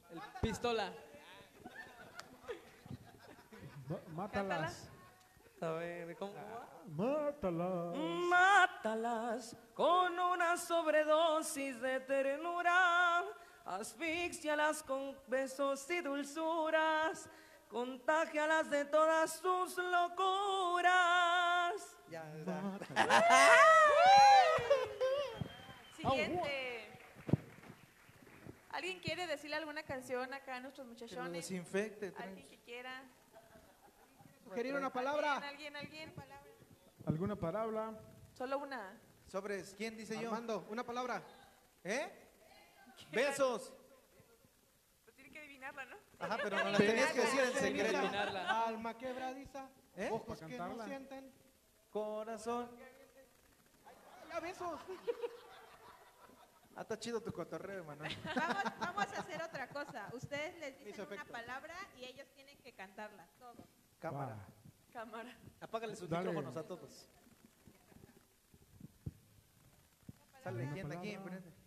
El 0.09 0.19
pistola. 0.41 0.91
Mátalas. 4.15 4.89
A 5.59 5.71
ver, 5.71 6.15
¿cómo 6.17 6.33
va? 6.33 6.69
Mátalas. 6.87 7.95
Mátalas 7.97 9.55
con 9.73 10.17
una 10.19 10.55
sobredosis 10.57 11.81
de 11.81 11.99
ternura, 12.01 13.23
asfixialas 13.65 14.83
con 14.83 15.17
besos 15.27 15.89
y 15.89 16.01
dulzuras, 16.01 17.27
contagialas 17.69 18.69
de 18.69 18.85
todas 18.85 19.33
sus 19.33 19.75
locuras. 19.77 20.93
Ya, 22.09 22.23
ya. 22.45 22.79
Siguiente. 25.97 26.83
¿Alguien 28.69 28.99
quiere 28.99 29.25
decirle 29.25 29.55
alguna 29.55 29.81
canción 29.83 30.31
acá 30.35 30.57
a 30.57 30.59
nuestros 30.59 30.85
Que 30.85 30.93
lo 30.93 30.99
muchachones? 30.99 31.31
desinfecte. 31.49 32.13
¿Alguien 32.17 32.47
que 32.47 32.59
quiera? 32.59 33.03
Sugerir 34.47 34.75
una 34.75 34.91
palabra. 34.91 35.35
¿Alguien, 35.37 35.75
alguien, 35.75 36.09
alguien? 36.09 36.37
¿Alguna 37.05 37.35
palabra? 37.35 37.99
Solo 38.33 38.59
una. 38.59 38.97
Sobres, 39.27 39.75
¿quién 39.77 39.97
dice 39.97 40.17
yo? 40.21 40.29
Armando, 40.29 40.65
una 40.69 40.85
palabra. 40.85 41.21
¿Eh? 41.83 42.09
Besos. 43.11 43.73
Pues 45.03 45.15
tienen 45.15 45.33
que 45.33 45.39
adivinarla, 45.39 45.85
¿no? 45.85 45.97
Ajá, 46.19 46.37
pero 46.41 46.63
no 46.63 46.69
la 46.69 46.77
tenías 46.77 47.11
que 47.11 47.21
decir 47.21 47.39
en 47.41 47.53
secreto. 47.53 47.97
Alma 47.97 48.97
quebradiza. 48.97 49.69
¿Eh? 49.97 50.09
Ojos 50.11 50.39
Pa' 50.39 50.47
que 50.47 50.57
no 50.57 50.85
sienten. 50.85 51.33
Corazón. 51.89 52.69
Ya 54.29 54.39
besos. 54.39 54.79
Ah, 56.75 56.81
está 56.81 56.97
chido 56.99 57.19
tu 57.19 57.33
cotorreo, 57.33 57.83
Manuel. 57.83 58.15
Vamos, 58.35 58.63
vamos 58.79 59.07
a 59.13 59.19
hacer 59.19 59.41
otra 59.41 59.67
cosa. 59.69 60.09
Ustedes 60.13 60.55
les 60.59 60.85
dicen 60.85 61.07
una 61.11 61.25
palabra 61.25 61.75
y 61.97 62.05
ellos 62.05 62.27
tienen 62.33 62.57
que 62.59 62.73
cantarla, 62.73 63.27
todos. 63.39 63.67
Cámara. 63.99 64.35
Va. 64.35 64.47
Cámara. 64.93 65.37
Apágale 65.59 65.95
sus 65.95 66.09
Dale. 66.09 66.25
micrófonos 66.29 66.57
a 66.57 66.67
todos. 66.67 67.09
Sale, 70.43 70.63
Una 70.63 70.73
¿quién 70.73 70.89
de 70.89 70.97
aquí? 70.97 71.11
palabra. 71.15 71.35
Enfrente. 71.35 71.57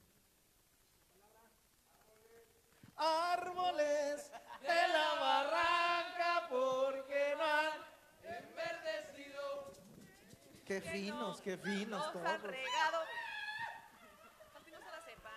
Árboles 2.96 4.30
de 4.60 4.88
la 4.92 5.14
barranca, 5.20 6.46
porque 6.50 7.34
no 7.36 7.44
han 7.44 7.72
enverdecido. 8.22 9.72
Qué 10.66 10.80
finos, 10.82 11.40
qué 11.40 11.56
finos 11.56 12.00
Nos 12.00 12.12
todos. 12.12 12.26
han 12.26 12.42
regado. 12.42 12.98
Así 14.56 14.70
no 14.70 14.78
se 14.78 14.84
la 14.90 15.00
sepan. 15.02 15.32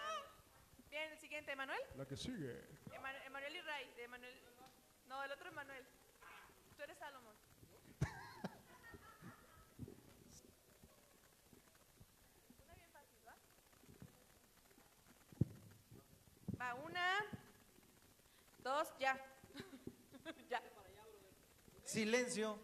Bien, 0.89 1.12
el 1.12 1.18
siguiente, 1.20 1.52
Emanuel. 1.54 1.80
La 1.96 2.06
que 2.06 2.18
sigue. 2.18 2.68
Emanu- 2.91 3.26
Emanuel 3.26 3.56
y 3.56 3.62
Ray. 3.62 3.94
De 3.96 4.04
Emanuel. 4.04 4.41
No, 5.08 5.24
el 5.24 5.32
otro 5.32 5.48
Emanuel. 5.50 5.84
Tú 5.84 5.89
eres 5.91 6.03
Salomón. 7.04 7.36
Una 12.64 12.76
bien 12.76 12.89
fácil, 12.91 13.20
¿va? 13.28 13.36
Va, 16.62 16.76
una. 16.76 17.26
Dos, 18.60 18.93
ya. 18.97 19.20
ya. 20.49 20.64
Silencio, 21.84 22.58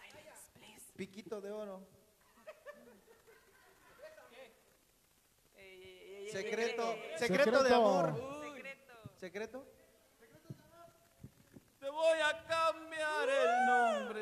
Silence, 0.00 0.50
please. 0.54 0.92
piquito 0.94 1.40
de 1.40 1.50
oro. 1.50 1.84
Secreto, 6.30 6.96
secreto 7.16 7.62
de 7.64 7.74
amor. 7.74 8.14
Secreto. 8.44 8.94
¿Secreto? 9.16 9.77
Te 11.88 11.92
voy 11.92 12.18
a 12.20 12.44
cambiar 12.46 13.28
el 13.30 13.66
nombre. 13.66 14.20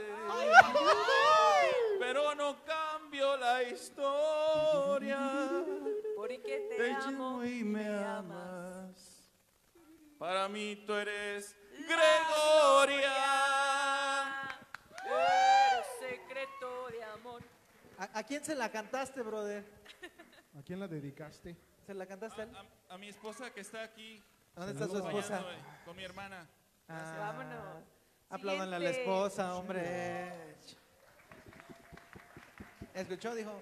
Pero 1.99 2.33
no 2.37 2.65
cambio 2.65 3.37
la 3.37 3.61
historia. 3.65 5.65
Porque 6.15 6.69
te, 6.69 6.77
Te 6.77 6.93
amo 6.93 7.11
llamo 7.11 7.45
y 7.45 7.65
me 7.65 7.89
amas. 7.89 9.29
Para 10.17 10.49
mí 10.49 10.85
tú 10.87 10.95
eres 10.95 11.57
Gregoria. 11.73 13.13
Eres 15.05 15.87
secreto 15.99 16.87
de 16.93 17.03
amor. 17.03 17.43
¿A, 17.99 18.21
a 18.21 18.23
quién 18.23 18.45
se 18.45 18.55
la 18.55 18.71
cantaste, 18.71 19.23
brother? 19.23 19.65
¿A 20.57 20.63
quién 20.63 20.79
la 20.79 20.87
dedicaste? 20.87 21.57
¿Se 21.85 21.95
la 21.95 22.07
cantaste 22.07 22.43
a 22.43 22.45
él? 22.45 22.57
A, 22.91 22.95
a 22.95 22.99
mi 22.99 23.09
esposa 23.09 23.53
que 23.53 23.63
está 23.63 23.83
aquí. 23.83 24.23
¿Dónde 24.55 24.73
está 24.73 24.87
su 24.87 24.99
esposa? 24.99 25.45
Con 25.85 25.97
mi 25.97 26.05
hermana. 26.05 26.49
Ah, 26.89 27.17
Vámonos. 27.19 28.63
A 28.75 28.79
la 28.79 28.91
esposa, 28.91 29.57
hombre. 29.57 30.57
Escuchó, 32.95 33.35
dijo, 33.35 33.61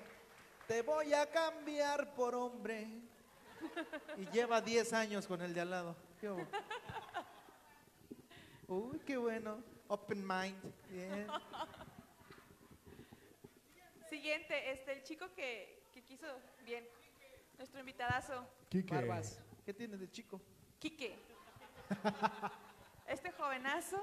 te 0.66 0.82
voy 0.82 1.12
a 1.12 1.30
cambiar 1.30 2.14
por 2.14 2.34
hombre. 2.34 2.86
Y 4.16 4.26
lleva 4.30 4.60
10 4.60 4.92
años 4.92 5.26
con 5.26 5.40
el 5.42 5.54
de 5.54 5.60
al 5.60 5.70
lado. 5.70 5.96
¿Qué 6.20 6.30
hubo? 6.30 6.46
Uy, 8.68 9.00
qué 9.00 9.16
bueno. 9.16 9.62
Open 9.88 10.26
mind. 10.26 10.60
Bien. 10.90 11.26
Siguiente, 14.08 14.70
este, 14.70 14.92
el 14.92 15.02
chico 15.02 15.32
que, 15.34 15.82
que 15.92 16.02
quiso, 16.02 16.26
bien, 16.64 16.86
nuestro 17.58 17.80
invitadazo, 17.80 18.46
Quique. 18.68 18.94
Barbas. 18.94 19.40
¿Qué 19.64 19.74
tiene 19.74 19.96
de 19.96 20.10
chico? 20.10 20.40
Quique. 20.78 21.18
Este 23.06 23.30
jovenazo 23.32 23.96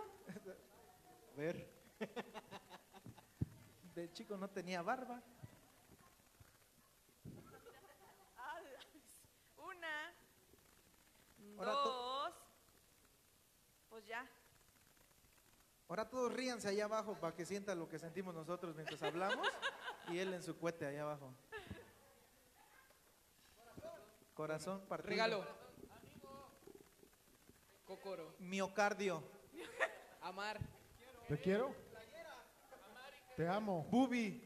A 1.33 1.37
ver. 1.37 1.69
De 3.95 4.11
chico 4.13 4.37
no 4.37 4.49
tenía 4.49 4.81
barba. 4.81 5.21
Una, 9.57 10.13
Ahora 11.57 11.71
dos, 11.71 12.33
pues 13.89 14.05
ya. 14.05 14.27
Ahora 15.89 16.09
todos 16.09 16.33
ríanse 16.33 16.69
allá 16.69 16.85
abajo 16.85 17.15
para 17.19 17.35
que 17.35 17.45
sientan 17.45 17.77
lo 17.79 17.89
que 17.89 17.99
sentimos 17.99 18.33
nosotros 18.33 18.75
mientras 18.75 19.03
hablamos 19.03 19.45
y 20.07 20.19
él 20.19 20.33
en 20.33 20.41
su 20.41 20.57
cohete 20.57 20.85
allá 20.85 21.01
abajo. 21.01 21.33
Corazón 24.33 24.81
partido. 24.87 25.09
Regalo. 25.09 25.45
Cocoro. 27.91 28.33
Miocardio. 28.39 29.21
Amar. 30.21 30.57
¿Te 31.27 31.37
quiero? 31.37 31.75
Te 33.35 33.45
amo. 33.45 33.83
Bubi. 33.91 34.41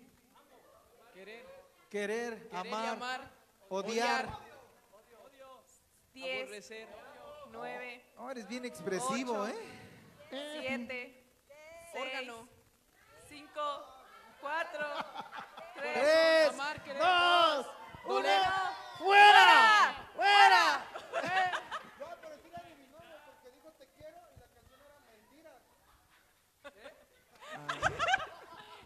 Querer. 1.14 1.46
Querer, 1.92 2.50
amar, 2.52 2.88
amar. 2.96 3.32
odiar. 3.70 4.28
Diez, 6.12 6.42
Aborrecer. 6.42 6.88
nueve, 7.52 8.04
Oh, 8.18 8.32
eres 8.32 8.48
bien 8.48 8.66
expresivo, 8.66 9.34
Ocho. 9.42 9.48
¿eh? 9.48 9.56
siete, 10.62 11.24
seis, 11.94 12.04
Órgano. 12.04 12.48
cinco, 13.30 13.62
cuatro, 14.42 14.88
tres, 15.76 15.94
Tres, 15.94 16.50
Amar, 16.50 16.84
querer. 16.84 16.98
dos, 17.00 17.68
Doler. 18.08 18.42
¡Fuera! 18.98 20.10
¡Fuera! 20.16 20.86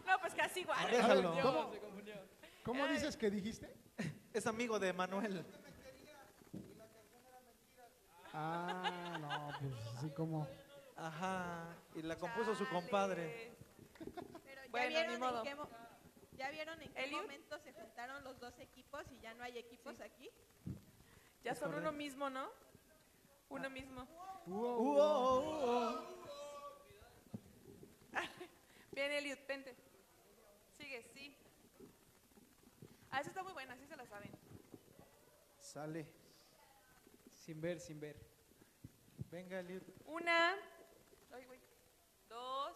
No, 0.06 0.18
pues 0.20 0.34
casi 0.34 0.60
igual. 0.60 0.90
Déjalo. 0.90 1.32
¿Cómo, 1.42 1.72
Se 1.72 1.78
confundió. 1.80 2.14
cómo 2.64 2.86
dices 2.88 3.16
que 3.30 3.36
dijiste? 3.36 3.76
Es 4.32 4.46
amigo 4.46 4.78
de 4.78 4.92
Manuel. 4.92 5.44
Ah, 8.32 9.18
no, 9.20 9.58
pues 9.58 9.86
así 9.96 10.10
como... 10.10 10.46
Ajá. 10.96 11.74
Y 11.94 12.02
la 12.02 12.16
compuso 12.16 12.54
su 12.54 12.68
compadre. 12.68 13.52
Pero 14.44 14.62
ya 14.62 14.68
Bueno, 14.70 14.88
vieron 14.88 15.12
ni 15.14 15.18
modo. 15.18 15.38
en 15.38 15.44
qué 15.44 15.54
mo- 15.56 15.68
ya 16.36 16.50
vieron 16.50 16.80
en 16.82 16.92
qué 16.92 17.04
Eliud. 17.04 17.22
momento 17.22 17.58
se 17.58 17.72
juntaron 17.72 18.22
los 18.22 18.38
dos 18.38 18.58
equipos 18.60 19.02
y 19.10 19.18
ya 19.20 19.34
no 19.34 19.42
hay 19.44 19.58
equipos 19.58 20.00
aquí. 20.00 20.30
Ya 21.42 21.52
Es 21.52 21.58
son 21.58 21.74
uno 21.74 21.90
mismo, 21.92 22.30
¿no? 22.30 22.48
Uno 23.48 23.68
mismo. 23.70 24.06
Uh, 24.46 24.52
uo. 24.54 25.02
oh, 25.02 25.64
oh, 25.64 26.04
oh. 26.04 26.20
Bien, 28.92 29.10
Eliud, 29.12 29.38
vente. 29.48 29.74
Sigue, 30.78 31.02
sí. 31.14 31.36
Ah, 33.10 33.20
esa 33.20 33.30
está 33.30 33.42
muy 33.42 33.52
buena, 33.52 33.76
sí 33.76 33.86
se 33.86 33.96
la 33.96 34.06
saben. 34.06 34.30
Sale. 35.58 36.06
Sin 37.28 37.60
ver, 37.60 37.80
sin 37.80 37.98
ver. 37.98 38.16
Venga, 39.30 39.60
Eliud. 39.60 39.82
Una, 40.06 40.54
ay, 41.32 41.44
güey, 41.44 41.60
dos, 42.28 42.72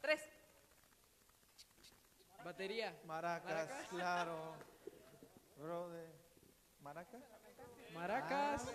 tres. 0.00 0.22
Batería. 2.44 2.98
Maracas, 3.04 3.44
Maracas. 3.44 3.88
claro. 3.88 4.54
Brother. 5.56 6.10
¿Maracas? 6.80 7.22
Maracas. 7.94 8.74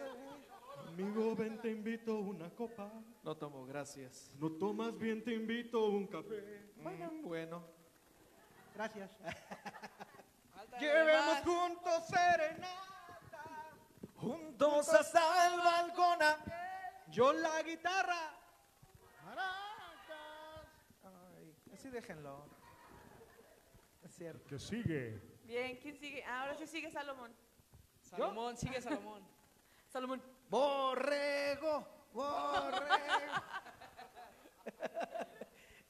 Amigo, 0.88 1.36
ven, 1.36 1.60
te 1.62 1.70
invito 1.70 2.20
una 2.20 2.50
copa. 2.50 2.92
No 3.24 3.36
tomo, 3.36 3.66
gracias. 3.66 4.36
No 4.40 4.52
tomas 4.52 4.98
bien, 4.98 5.24
te 5.24 5.34
invito 5.34 5.88
un 5.88 6.08
café. 6.08 6.72
Bueno, 6.76 7.12
bueno. 7.24 7.64
Gracias. 8.76 9.12
Llevemos 10.84 11.38
además. 11.38 11.44
juntos 11.44 12.08
serenata, 12.08 13.72
juntos 14.16 14.90
hasta 14.90 15.48
el 15.48 15.60
balcón. 15.60 16.20
Yo 17.08 17.32
la 17.34 17.62
guitarra. 17.64 18.34
Ay, 21.04 21.56
así 21.74 21.90
déjenlo. 21.90 22.46
Es 24.04 24.16
cierto. 24.16 24.48
Que 24.48 24.60
sigue. 24.60 25.22
Bien, 25.44 25.78
¿quién 25.78 25.98
sigue? 25.98 26.24
Ah, 26.26 26.42
ahora 26.42 26.56
sí 26.56 26.68
sigue 26.68 26.90
Salomón. 26.90 27.34
Salomón, 28.02 28.58
sigue 28.58 28.82
Salomón. 28.82 29.24
Salomón. 29.88 30.22
Borrego, 30.50 31.88
borrego. 32.12 32.84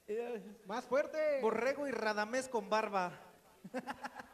Más 0.66 0.84
fuerte. 0.84 1.40
borrego 1.40 1.88
y 1.88 1.90
radamés 1.90 2.48
con 2.48 2.68
barba. 2.68 3.12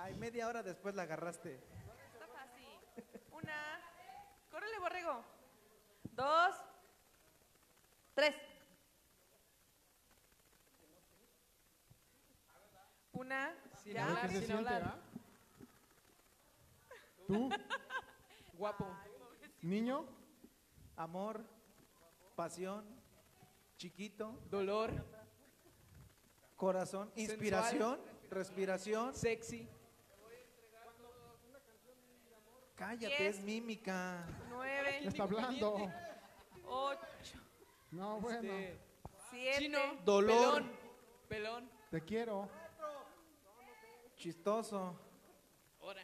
Ay, 0.00 0.14
media 0.14 0.46
hora 0.46 0.62
después 0.62 0.94
la 0.94 1.02
agarraste. 1.02 1.54
Está 1.56 2.28
fácil. 2.28 2.68
Una, 3.32 3.80
córrele, 4.48 4.78
borrego. 4.78 5.24
Dos, 6.12 6.54
tres. 8.14 8.34
Una, 13.12 13.52
Sin 13.82 13.94
ya. 13.94 14.06
Hablar, 14.06 14.22
qué 14.22 14.28
se 14.28 14.38
sin 14.38 14.46
siente, 14.46 14.74
hablar. 14.74 14.98
¿Tú, 17.26 17.50
Guapo. 18.54 18.86
niño? 19.62 20.06
Amor, 20.94 21.44
pasión, 22.36 22.84
chiquito, 23.76 24.40
Dolor. 24.48 24.92
corazón, 26.56 27.10
inspiración, 27.16 28.00
respiración. 28.30 29.12
Sexy. 29.14 29.68
Cállate, 32.78 33.06
Diez. 33.08 33.38
es 33.38 33.44
mímica. 33.44 34.24
Nueve, 34.50 34.98
¿Qué 35.02 35.08
está 35.08 35.24
hablando? 35.24 35.90
ocho, 36.64 37.38
No, 37.90 38.20
bueno. 38.20 38.40
Este, 38.52 38.78
siete, 39.30 39.58
chino. 39.58 39.78
Dolor. 40.04 40.62
Pelón. 40.62 40.72
Pelón. 41.28 41.70
Te 41.90 42.00
quiero. 42.04 42.48
Chistoso. 44.16 44.96
Ahora. 45.80 46.02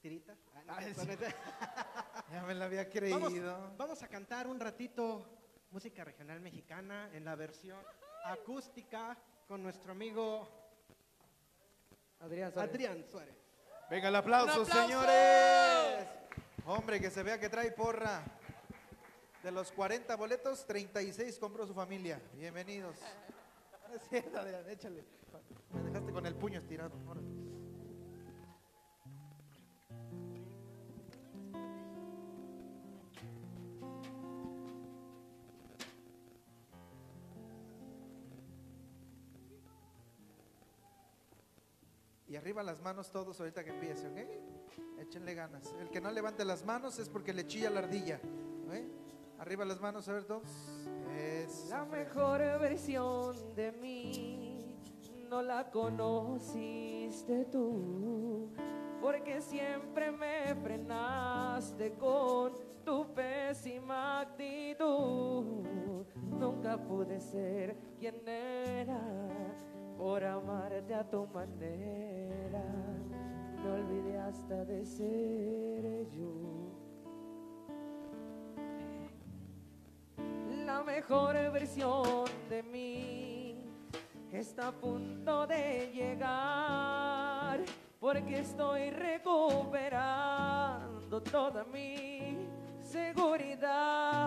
Tirita. 0.03 0.35
Ah, 0.53 0.61
no, 0.67 0.73
Ay, 0.75 0.93
sí. 0.93 1.07
Ya 2.31 2.43
me 2.43 2.53
la 2.53 2.65
había 2.65 2.83
Vamos, 3.09 3.29
creído. 3.29 3.73
vamos 3.77 4.03
a 4.03 4.07
cantar 4.09 4.47
un 4.47 4.59
ratito 4.59 5.25
música 5.71 6.03
regional 6.03 6.41
mexicana 6.41 7.09
en 7.13 7.23
la 7.23 7.35
versión 7.35 7.79
acústica 8.25 9.17
con 9.47 9.63
nuestro 9.63 9.93
amigo 9.93 10.47
Adrián 12.19 12.51
Suárez. 12.51 12.71
Adrián 12.73 13.05
Suárez. 13.09 13.35
Venga 13.89 14.09
el 14.09 14.15
aplauso, 14.15 14.65
señores. 14.65 16.07
Hombre, 16.65 16.99
que 16.99 17.09
se 17.09 17.23
vea 17.23 17.39
que 17.39 17.49
trae 17.49 17.71
porra. 17.71 18.23
De 19.41 19.51
los 19.51 19.71
40 19.71 20.15
boletos, 20.15 20.65
36 20.65 21.37
compró 21.39 21.65
su 21.67 21.73
familia. 21.73 22.21
Bienvenidos. 22.33 22.95
No 23.89 23.95
es 23.95 24.01
cierto, 24.09 24.39
Adrián, 24.39 24.69
échale. 24.69 25.03
Me 25.71 25.81
dejaste 25.81 26.11
con 26.11 26.25
el 26.25 26.35
puño 26.35 26.59
estirado. 26.59 26.91
órale. 27.07 27.42
Y 42.33 42.35
arriba 42.35 42.63
las 42.63 42.81
manos 42.81 43.11
todos 43.11 43.39
ahorita 43.39 43.63
que 43.63 43.69
empiece, 43.69 44.07
¿ok? 44.07 44.17
Échenle 44.99 45.35
ganas. 45.35 45.71
El 45.79 45.91
que 45.91 46.01
no 46.01 46.09
levante 46.09 46.43
las 46.43 46.65
manos 46.65 46.97
es 46.97 47.07
porque 47.07 47.31
le 47.31 47.45
chilla 47.45 47.69
la 47.69 47.81
ardilla. 47.81 48.19
¿ok? 48.65 48.73
Arriba 49.37 49.63
las 49.65 49.79
manos, 49.79 50.09
a 50.09 50.13
ver 50.13 50.23
todos. 50.23 50.41
Eso. 51.15 51.69
La 51.69 51.85
mejor 51.85 52.39
versión 52.59 53.53
de 53.53 53.71
mí 53.73 54.79
no 55.29 55.43
la 55.43 55.69
conociste 55.69 57.45
tú, 57.51 58.49
porque 58.99 59.39
siempre 59.39 60.11
me 60.11 60.55
frenaste 60.55 61.93
con 61.99 62.53
tu 62.83 63.13
pésima 63.13 64.21
actitud. 64.21 66.03
Nunca 66.15 66.83
pude 66.83 67.19
ser 67.19 67.77
quien 67.99 68.27
era 68.27 68.99
por 70.03 70.19
amarte 70.21 70.93
a 70.93 71.09
tu 71.09 71.25
manera. 71.27 72.61
Me 73.63 73.71
olvidé 73.71 74.19
hasta 74.19 74.65
de 74.65 74.85
ser 74.85 76.09
yo. 76.09 76.33
la 80.65 80.83
mejor 80.83 81.33
versión 81.51 82.25
de 82.49 82.63
mí 82.63 83.63
está 84.33 84.67
a 84.69 84.73
punto 84.73 85.47
de 85.47 85.91
llegar 85.93 87.61
porque 87.99 88.39
estoy 88.39 88.89
recuperando 88.89 91.21
toda 91.21 91.63
mi 91.63 92.49
seguridad 92.81 94.23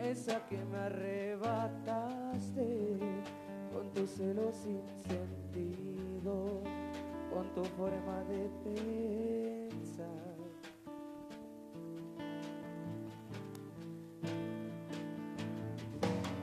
esa 0.00 0.40
que 0.48 0.64
me 0.64 0.78
arrebataste 0.78 2.98
tu 3.98 4.06
celo 4.06 4.52
sin 4.52 4.80
sentido 5.08 6.62
con 7.32 7.52
tu 7.52 7.64
forma 7.76 8.22
de 8.28 8.48
pensar. 8.62 10.06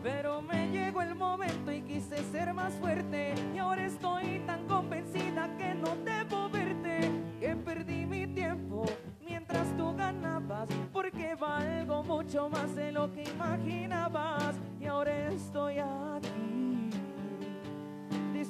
Pero 0.04 0.42
me 0.42 0.68
llegó 0.70 1.02
el 1.02 1.16
momento 1.16 1.72
y 1.72 1.82
quise 1.82 2.18
ser 2.32 2.54
más 2.54 2.74
fuerte 2.74 3.34
Y 3.54 3.58
ahora 3.58 3.86
estoy 3.86 4.40
tan 4.46 4.68
convencida 4.68 5.50
que 5.58 5.74
no 5.74 5.96
debo 6.04 6.50
verte. 6.50 7.10
Que 7.40 7.56
perdí 7.56 8.06
mi 8.06 8.28
tiempo 8.28 8.84
mientras 9.26 9.66
tú 9.78 9.96
ganabas 9.96 10.68
Porque 10.92 11.36
valgo 11.36 12.04
mucho 12.04 12.50
más 12.50 12.76
de 12.76 12.92
lo 12.92 13.12
que 13.14 13.24
imaginabas 13.24 14.56
Y 14.80 14.86
ahora 14.86 15.32
estoy 15.32 15.80
aquí 15.80 16.85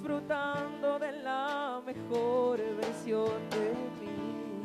Disfrutando 0.05 0.99
de 0.99 1.11
la 1.23 1.81
mejor 1.83 2.59
versión 2.77 3.27
de 3.49 3.73
mí 3.99 4.61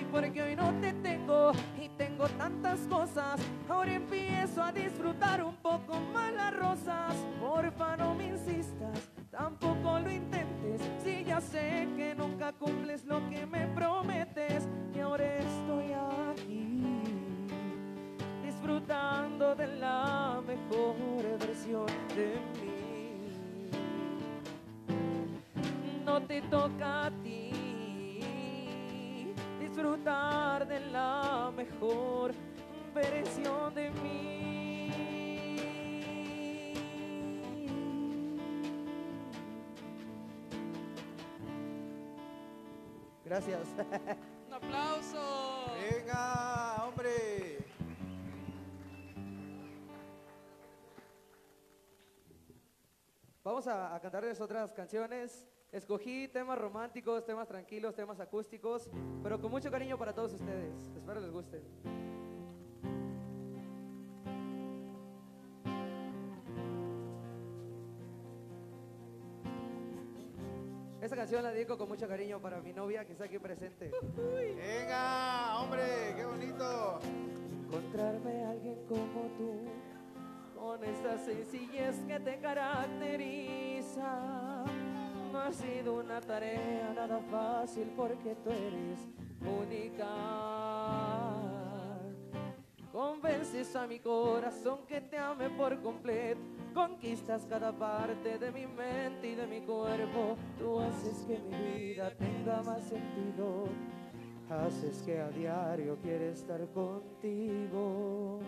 y 0.00 0.04
porque 0.06 0.42
hoy 0.42 0.56
no 0.56 0.74
te 0.80 0.92
tengo 0.94 1.52
y 1.80 1.88
tengo 1.90 2.26
tantas 2.30 2.80
cosas, 2.88 3.40
ahora 3.68 3.94
empiezo 3.94 4.64
a 4.64 4.72
disfrutar 4.72 5.44
un 5.44 5.54
poco 5.58 5.94
más 6.12 6.32
las 6.32 6.56
rosas. 6.56 7.14
Porfa, 7.40 7.96
no 7.96 8.16
me 8.16 8.26
insistas, 8.26 9.12
tampoco 9.30 10.00
lo 10.00 10.10
intentes, 10.10 10.80
si 11.04 11.22
ya 11.22 11.40
sé 11.40 11.86
que 11.96 12.16
nunca 12.16 12.52
cumples 12.52 13.04
lo 13.04 13.20
que 13.30 13.46
me 13.46 13.68
prometes. 13.68 14.66
Y 14.92 14.98
ahora 14.98 15.36
estoy 15.36 15.92
aquí, 15.92 16.81
disfrutando 18.62 19.56
de 19.56 19.66
la 19.66 20.40
mejor 20.46 20.96
versión 21.40 21.86
de 22.14 22.38
mí. 22.60 23.70
No 26.04 26.22
te 26.22 26.42
toca 26.42 27.06
a 27.06 27.10
ti 27.22 27.50
disfrutar 29.58 30.68
de 30.68 30.78
la 30.78 31.50
mejor 31.56 32.32
versión 32.94 33.74
de 33.74 33.90
mí. 33.90 34.90
Gracias. 43.24 43.66
Un 44.46 44.54
aplauso. 44.54 45.64
Venga, 45.80 46.84
hombre. 46.86 47.61
Vamos 53.44 53.66
a, 53.66 53.94
a 53.94 54.00
cantarles 54.00 54.40
otras 54.40 54.72
canciones. 54.72 55.44
Escogí 55.72 56.28
temas 56.28 56.58
románticos, 56.58 57.24
temas 57.24 57.48
tranquilos, 57.48 57.94
temas 57.94 58.20
acústicos, 58.20 58.88
pero 59.22 59.40
con 59.40 59.50
mucho 59.50 59.70
cariño 59.70 59.98
para 59.98 60.14
todos 60.14 60.34
ustedes. 60.34 60.74
Espero 60.96 61.20
les 61.20 61.30
guste. 61.30 61.62
Esta 71.00 71.16
canción 71.16 71.42
la 71.42 71.50
dedico 71.50 71.76
con 71.76 71.88
mucho 71.88 72.06
cariño 72.06 72.40
para 72.40 72.60
mi 72.60 72.72
novia 72.72 73.04
que 73.04 73.12
está 73.12 73.24
aquí 73.24 73.40
presente. 73.40 73.90
Venga, 74.56 75.58
hombre, 75.60 75.82
qué 76.14 76.24
bonito. 76.24 77.00
Encontrarme 77.66 78.44
a 78.44 78.50
alguien 78.50 78.76
como 78.86 79.22
tú, 79.36 79.64
con 80.62 80.84
esa 80.84 81.18
sencillez 81.18 81.96
que 82.06 82.20
te 82.20 82.38
caracteriza. 82.38 84.14
No 85.32 85.40
ha 85.40 85.52
sido 85.52 85.94
una 85.94 86.20
tarea 86.20 86.92
nada 86.94 87.18
fácil 87.30 87.92
porque 87.96 88.36
tú 88.36 88.50
eres 88.50 89.08
única. 89.40 90.06
Convences 92.92 93.74
a 93.74 93.86
mi 93.88 93.98
corazón 93.98 94.86
que 94.86 95.00
te 95.00 95.18
ame 95.18 95.50
por 95.50 95.80
completo. 95.82 96.40
Conquistas 96.72 97.44
cada 97.46 97.72
parte 97.72 98.38
de 98.38 98.52
mi 98.52 98.66
mente 98.66 99.30
y 99.30 99.34
de 99.34 99.46
mi 99.46 99.62
cuerpo. 99.62 100.36
Tú 100.58 100.78
haces 100.78 101.24
que 101.26 101.38
mi 101.38 101.86
vida 101.86 102.10
tenga 102.16 102.62
más 102.62 102.84
sentido. 102.84 103.64
Haces 104.48 105.02
que 105.02 105.18
a 105.18 105.28
diario 105.30 105.98
quiera 106.02 106.26
estar 106.26 106.64
contigo. 106.68 108.38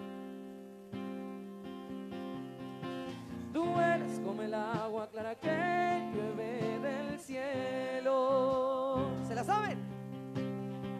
Tú 3.54 3.80
eres 3.80 4.18
como 4.24 4.42
el 4.42 4.52
agua 4.52 5.08
clara 5.12 5.36
que 5.36 6.10
llueve 6.12 6.76
del 6.80 7.20
cielo. 7.20 9.12
¿Se 9.28 9.32
la 9.32 9.44
saben? 9.44 9.78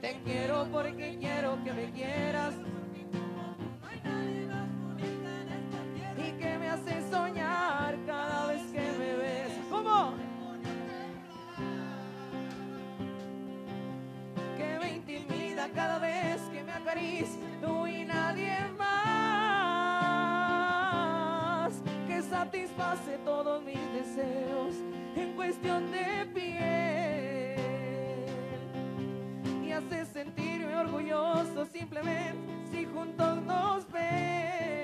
Te 0.00 0.20
quiero 0.24 0.64
porque 0.70 1.18
quiero 1.18 1.58
que 1.64 1.72
me 1.72 1.90
quieras. 1.90 2.54
Y 6.16 6.30
que 6.38 6.58
me 6.58 6.68
hace 6.70 7.10
soñar 7.10 7.96
cada 8.06 8.46
vez 8.46 8.62
que 8.70 8.92
me 9.00 9.16
ves. 9.16 9.52
¿Cómo? 9.68 10.14
Que 14.56 14.78
me 14.78 14.94
intimida 14.94 15.68
cada 15.74 15.98
vez 15.98 16.40
que 16.52 16.62
me 16.62 16.70
acaricia 16.70 17.44
satisface 22.44 23.18
todos 23.24 23.62
mis 23.62 23.80
deseos 23.92 24.74
en 25.16 25.32
cuestión 25.34 25.90
de 25.90 26.26
piel. 26.34 27.56
Y 29.64 29.72
hace 29.72 30.04
sentirme 30.04 30.76
orgulloso 30.76 31.64
simplemente 31.72 32.36
si 32.70 32.84
juntos 32.84 33.42
nos 33.42 33.90
ven. 33.90 34.83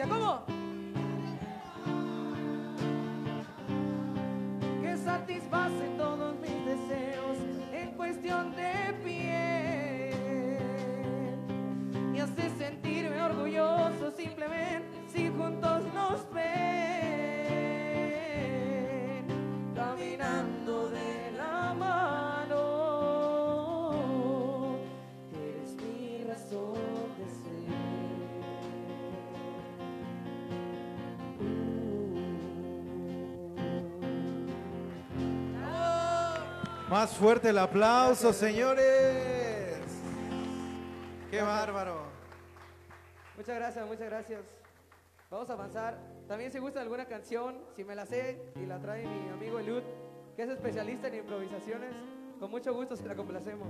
Acaricia. 0.00 0.08
¿Cómo? 0.08 0.59
Más 36.90 37.16
fuerte 37.16 37.50
el 37.50 37.58
aplauso, 37.58 38.32
señores. 38.32 39.78
Qué 41.30 41.40
bárbaro. 41.40 42.02
Muchas 43.36 43.54
gracias, 43.54 43.86
muchas 43.86 44.06
gracias. 44.06 44.40
Vamos 45.30 45.48
a 45.50 45.52
avanzar. 45.52 45.98
También 46.26 46.50
si 46.50 46.58
gusta 46.58 46.80
alguna 46.80 47.04
canción, 47.04 47.60
si 47.76 47.84
me 47.84 47.94
la 47.94 48.06
sé 48.06 48.42
y 48.56 48.66
la 48.66 48.80
trae 48.80 49.06
mi 49.06 49.28
amigo 49.28 49.60
Elud, 49.60 49.84
que 50.34 50.42
es 50.42 50.48
especialista 50.48 51.06
en 51.06 51.14
improvisaciones, 51.14 51.94
con 52.40 52.50
mucho 52.50 52.74
gusto 52.74 52.96
se 52.96 53.06
la 53.06 53.14
complacemos. 53.14 53.68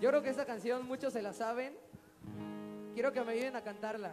Yo 0.00 0.10
creo 0.10 0.22
que 0.22 0.30
esta 0.30 0.46
canción 0.46 0.86
muchos 0.86 1.12
se 1.12 1.22
la 1.22 1.32
saben. 1.32 1.90
Quiero 3.00 3.14
que 3.14 3.22
me 3.22 3.32
ayuden 3.32 3.56
a 3.56 3.62
cantarla. 3.62 4.12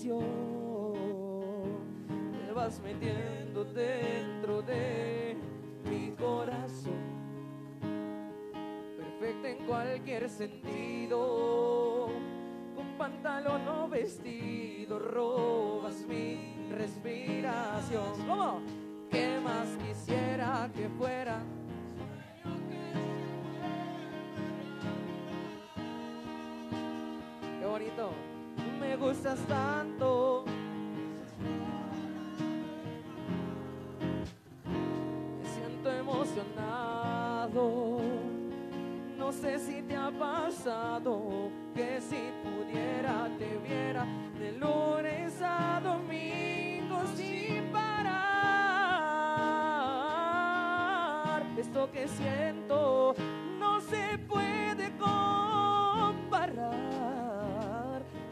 atención. 0.00 0.24
Te 2.46 2.52
vas 2.52 2.80
metiendo 2.80 3.64
dentro 3.64 4.62
de 4.62 5.36
mi 5.84 6.12
corazón, 6.12 6.94
perfecta 8.96 9.50
en 9.50 9.66
cualquier 9.66 10.28
sentido. 10.28 12.08
Con 12.74 12.86
pantalón 12.96 13.68
o 13.68 13.88
vestido 13.88 14.98
robas 14.98 16.06
mi 16.08 16.54
respiración. 16.70 18.26
¿Cómo? 18.26 18.60
¿Qué 19.10 19.38
más 19.42 19.68
quisiera 19.86 20.70
que 20.74 20.88
fuera? 20.88 21.42
Qué 27.58 27.66
bonito. 27.66 28.10
Me 28.80 28.96
gustas 28.96 29.38
tanto. 29.46 29.89
Siento 52.16 53.14
no 53.58 53.80
se 53.80 54.18
puede 54.28 54.90
comparar. 54.98 55.30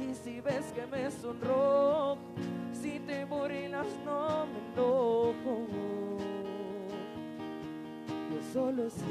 Y 0.00 0.14
si 0.14 0.40
ves 0.40 0.72
que 0.74 0.86
me 0.86 1.10
sonrojo, 1.10 2.18
si 2.72 3.00
te 3.00 3.24
burlas 3.24 3.86
no 4.04 4.46
me 4.46 4.58
enojo. 4.72 5.66
Yo 8.30 8.42
solo 8.52 8.90
sé 8.90 9.04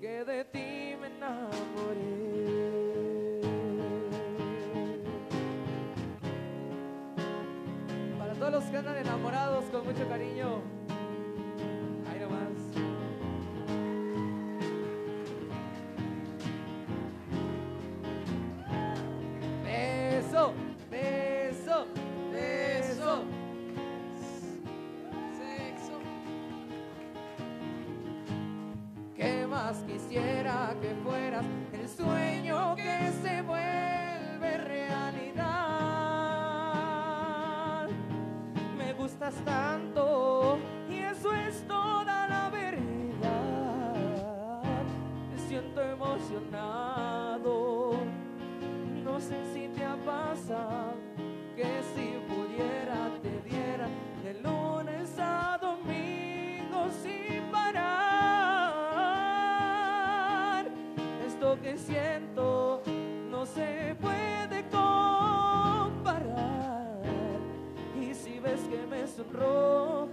que 0.00 0.24
de 0.24 0.44
ti 0.44 0.96
me 1.00 1.06
enamoré. 1.06 2.34
Para 8.18 8.34
todos 8.34 8.52
los 8.52 8.64
que 8.64 8.76
andan 8.76 8.96
enamorados 8.96 9.64
con 9.66 9.84
mucho 9.86 10.08
cariño, 10.08 10.33
siento 61.76 62.82
no 63.30 63.46
se 63.46 63.96
puede 64.00 64.64
comparar. 64.70 66.22
Y 68.00 68.14
si 68.14 68.38
ves 68.38 68.60
que 68.70 68.86
me 68.86 69.06
sonrojo, 69.06 70.08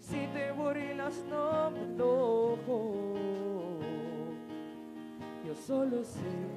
si 0.00 0.26
te 0.28 0.52
burlas 0.52 1.22
no 1.28 1.70
me 1.70 1.82
enojo. 1.82 2.94
Yo 5.46 5.54
solo 5.54 6.02
sé 6.04 6.53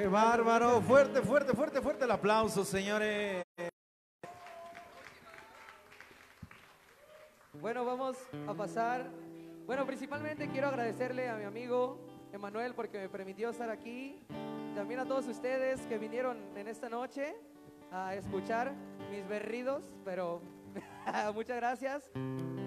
Qué 0.00 0.08
bárbaro. 0.08 0.80
Fuerte, 0.80 1.20
fuerte, 1.20 1.52
fuerte, 1.52 1.82
fuerte 1.82 2.04
el 2.06 2.10
aplauso, 2.10 2.64
señores. 2.64 3.44
Bueno, 7.60 7.84
vamos 7.84 8.16
a 8.48 8.54
pasar. 8.54 9.10
Bueno, 9.66 9.84
principalmente 9.84 10.48
quiero 10.48 10.68
agradecerle 10.68 11.28
a 11.28 11.36
mi 11.36 11.44
amigo 11.44 11.98
Emanuel 12.32 12.72
porque 12.72 12.98
me 12.98 13.10
permitió 13.10 13.50
estar 13.50 13.68
aquí. 13.68 14.18
También 14.74 15.00
a 15.00 15.04
todos 15.04 15.26
ustedes 15.26 15.82
que 15.82 15.98
vinieron 15.98 16.38
en 16.56 16.66
esta 16.68 16.88
noche 16.88 17.36
a 17.92 18.14
escuchar 18.14 18.72
mis 19.10 19.28
berridos, 19.28 19.82
pero 20.02 20.40
muchas 21.34 21.56
gracias 21.56 22.10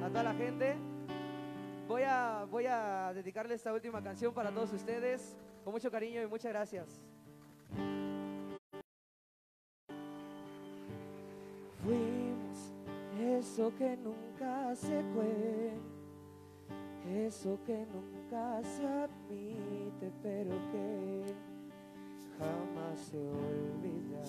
a 0.04 0.08
toda 0.08 0.22
la 0.22 0.36
gente. 0.36 0.76
Voy 1.88 2.04
a, 2.04 2.46
voy 2.48 2.68
a 2.68 3.12
dedicarle 3.16 3.56
esta 3.56 3.74
última 3.74 4.04
canción 4.04 4.36
para 4.36 4.52
todos 4.52 4.72
ustedes 4.72 5.36
con 5.64 5.74
mucho 5.74 5.90
cariño 5.90 6.22
y 6.22 6.28
muchas 6.28 6.52
gracias. 6.52 7.02
Fuimos 11.84 12.72
eso 13.20 13.72
que 13.78 13.98
nunca 13.98 14.74
se 14.74 15.04
fue, 15.14 15.74
eso 17.26 17.60
que 17.66 17.86
nunca 17.86 18.62
se 18.64 18.86
admite, 18.86 20.12
pero 20.22 20.52
que 20.72 21.24
jamás 22.40 23.00
se 23.00 23.18
olvida. 23.18 24.24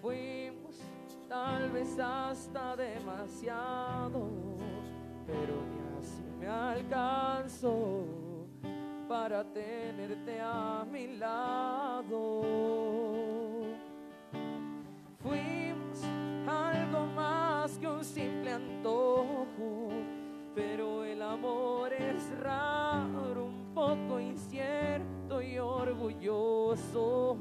Fuimos 0.00 0.80
tal 1.28 1.70
vez 1.70 1.98
hasta 1.98 2.76
demasiado, 2.76 4.30
pero 5.26 5.54
ni 5.70 5.98
así 6.00 6.24
me 6.40 6.46
alcanzó 6.48 8.06
para 9.12 9.44
tenerte 9.44 10.40
a 10.40 10.86
mi 10.90 11.18
lado. 11.18 12.42
Fuimos 15.22 16.02
algo 16.48 17.06
más 17.08 17.76
que 17.76 17.88
un 17.88 18.02
simple 18.02 18.52
antojo, 18.52 19.90
pero 20.54 21.04
el 21.04 21.20
amor 21.20 21.92
es 21.92 22.26
raro, 22.38 23.44
un 23.44 23.74
poco 23.74 24.18
incierto 24.18 25.42
y 25.42 25.58
orgulloso. 25.58 27.36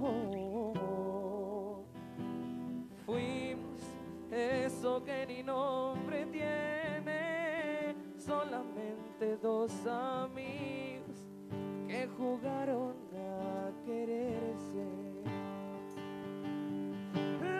Fuimos 3.05 3.81
eso 4.29 5.01
que 5.05 5.25
ni 5.25 5.41
nombre 5.41 6.25
tiene, 6.25 7.95
solamente 8.17 9.37
dos 9.37 9.71
amigos 9.87 11.10
jugaron 12.07 12.95
a 13.15 13.71
quererse. 13.85 14.85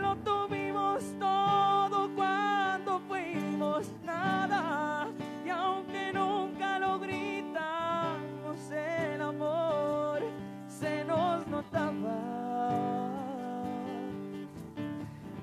Lo 0.02 0.16
tuvimos 0.18 1.04
todo 1.20 2.10
cuando 2.16 3.00
fuimos 3.08 3.92
nada 4.04 5.08
y 5.46 5.50
aunque 5.50 6.12
nunca 6.14 6.80
lo 6.80 7.00
gritamos 7.00 8.72
el 8.72 9.22
amor 9.22 10.22
se 10.68 11.04
nos 11.06 11.48
notaba. 11.48 12.18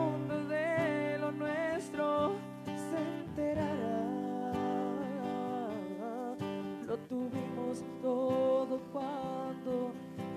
tuvimos 7.15 7.85
todo 8.03 8.81
cuando 8.93 9.93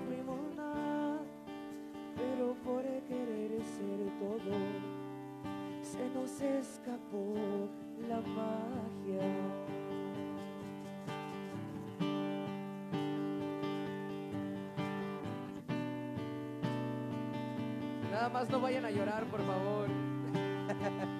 fuimos 0.06 0.54
nada, 0.56 1.18
pero 2.14 2.54
por 2.64 2.82
querer 3.08 3.50
ser 3.64 3.98
todo 4.20 4.54
se 5.82 6.08
nos 6.14 6.40
escapó 6.40 7.34
la 8.08 8.20
magia. 8.20 9.28
Nada 18.12 18.28
más 18.28 18.48
no 18.50 18.60
vayan 18.60 18.84
a 18.84 18.90
llorar, 18.92 19.24
por 19.24 19.40
favor. 19.40 19.88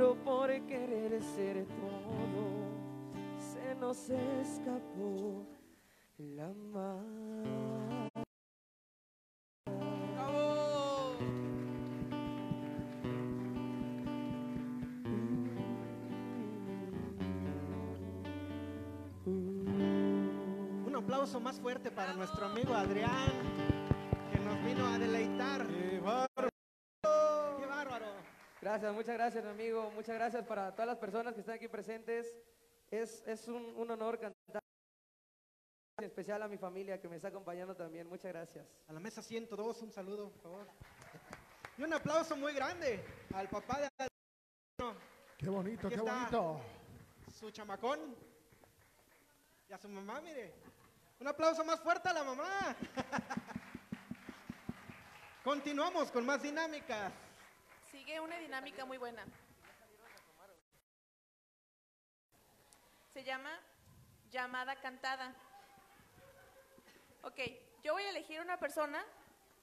pero 0.00 0.14
por 0.24 0.48
querer 0.66 1.22
ser 1.22 1.66
todo 1.66 2.72
se 3.38 3.74
nos 3.74 4.08
escapó 4.08 5.44
la 6.16 6.48
mano. 6.72 8.08
Un 20.86 20.96
aplauso 20.96 21.40
más 21.40 21.60
fuerte 21.60 21.90
para 21.90 22.14
nuestro 22.14 22.46
amigo 22.46 22.72
Adrián, 22.72 23.32
que 24.32 24.38
nos 24.40 24.64
vino 24.64 24.86
a 24.86 24.98
deleitar. 24.98 25.66
¡Qué 25.66 26.00
bárbaro! 26.00 26.48
¡Qué 27.58 27.66
bárbaro! 27.66 28.30
Gracias, 28.70 28.94
muchas 28.94 29.16
gracias, 29.16 29.42
mi 29.42 29.50
amigo. 29.50 29.90
Muchas 29.96 30.14
gracias 30.14 30.46
para 30.46 30.70
todas 30.70 30.86
las 30.86 30.96
personas 30.96 31.34
que 31.34 31.40
están 31.40 31.56
aquí 31.56 31.66
presentes. 31.66 32.36
Es, 32.88 33.20
es 33.26 33.48
un, 33.48 33.64
un 33.76 33.90
honor 33.90 34.16
cantar. 34.16 34.62
En 35.98 36.04
especial 36.04 36.40
a 36.40 36.46
mi 36.46 36.56
familia 36.56 37.00
que 37.00 37.08
me 37.08 37.16
está 37.16 37.26
acompañando 37.26 37.74
también. 37.74 38.06
Muchas 38.06 38.32
gracias. 38.32 38.64
A 38.86 38.92
la 38.92 39.00
mesa 39.00 39.22
102, 39.22 39.82
un 39.82 39.90
saludo, 39.90 40.30
por 40.30 40.40
favor. 40.40 40.68
Y 41.78 41.82
un 41.82 41.92
aplauso 41.92 42.36
muy 42.36 42.52
grande 42.52 43.04
al 43.34 43.48
papá 43.48 43.80
de. 43.80 43.88
Qué 45.36 45.48
bonito, 45.48 45.88
Aquí 45.88 45.96
qué 45.96 46.02
está 46.02 46.14
bonito. 46.14 46.60
Su 47.40 47.50
chamacón. 47.50 48.14
Y 49.68 49.72
a 49.72 49.78
su 49.78 49.88
mamá, 49.88 50.20
mire. 50.20 50.54
Un 51.18 51.26
aplauso 51.26 51.64
más 51.64 51.80
fuerte 51.80 52.08
a 52.08 52.12
la 52.12 52.22
mamá. 52.22 52.76
Continuamos 55.42 56.12
con 56.12 56.24
más 56.24 56.40
dinámicas. 56.40 57.12
Sigue 57.90 58.20
una 58.20 58.38
dinámica 58.38 58.84
muy 58.84 58.98
buena. 58.98 59.24
Se 63.12 63.24
llama 63.24 63.50
llamada 64.30 64.76
cantada. 64.76 65.34
Ok, 67.22 67.40
yo 67.82 67.94
voy 67.94 68.04
a 68.04 68.10
elegir 68.10 68.40
una 68.40 68.58
persona, 68.58 69.04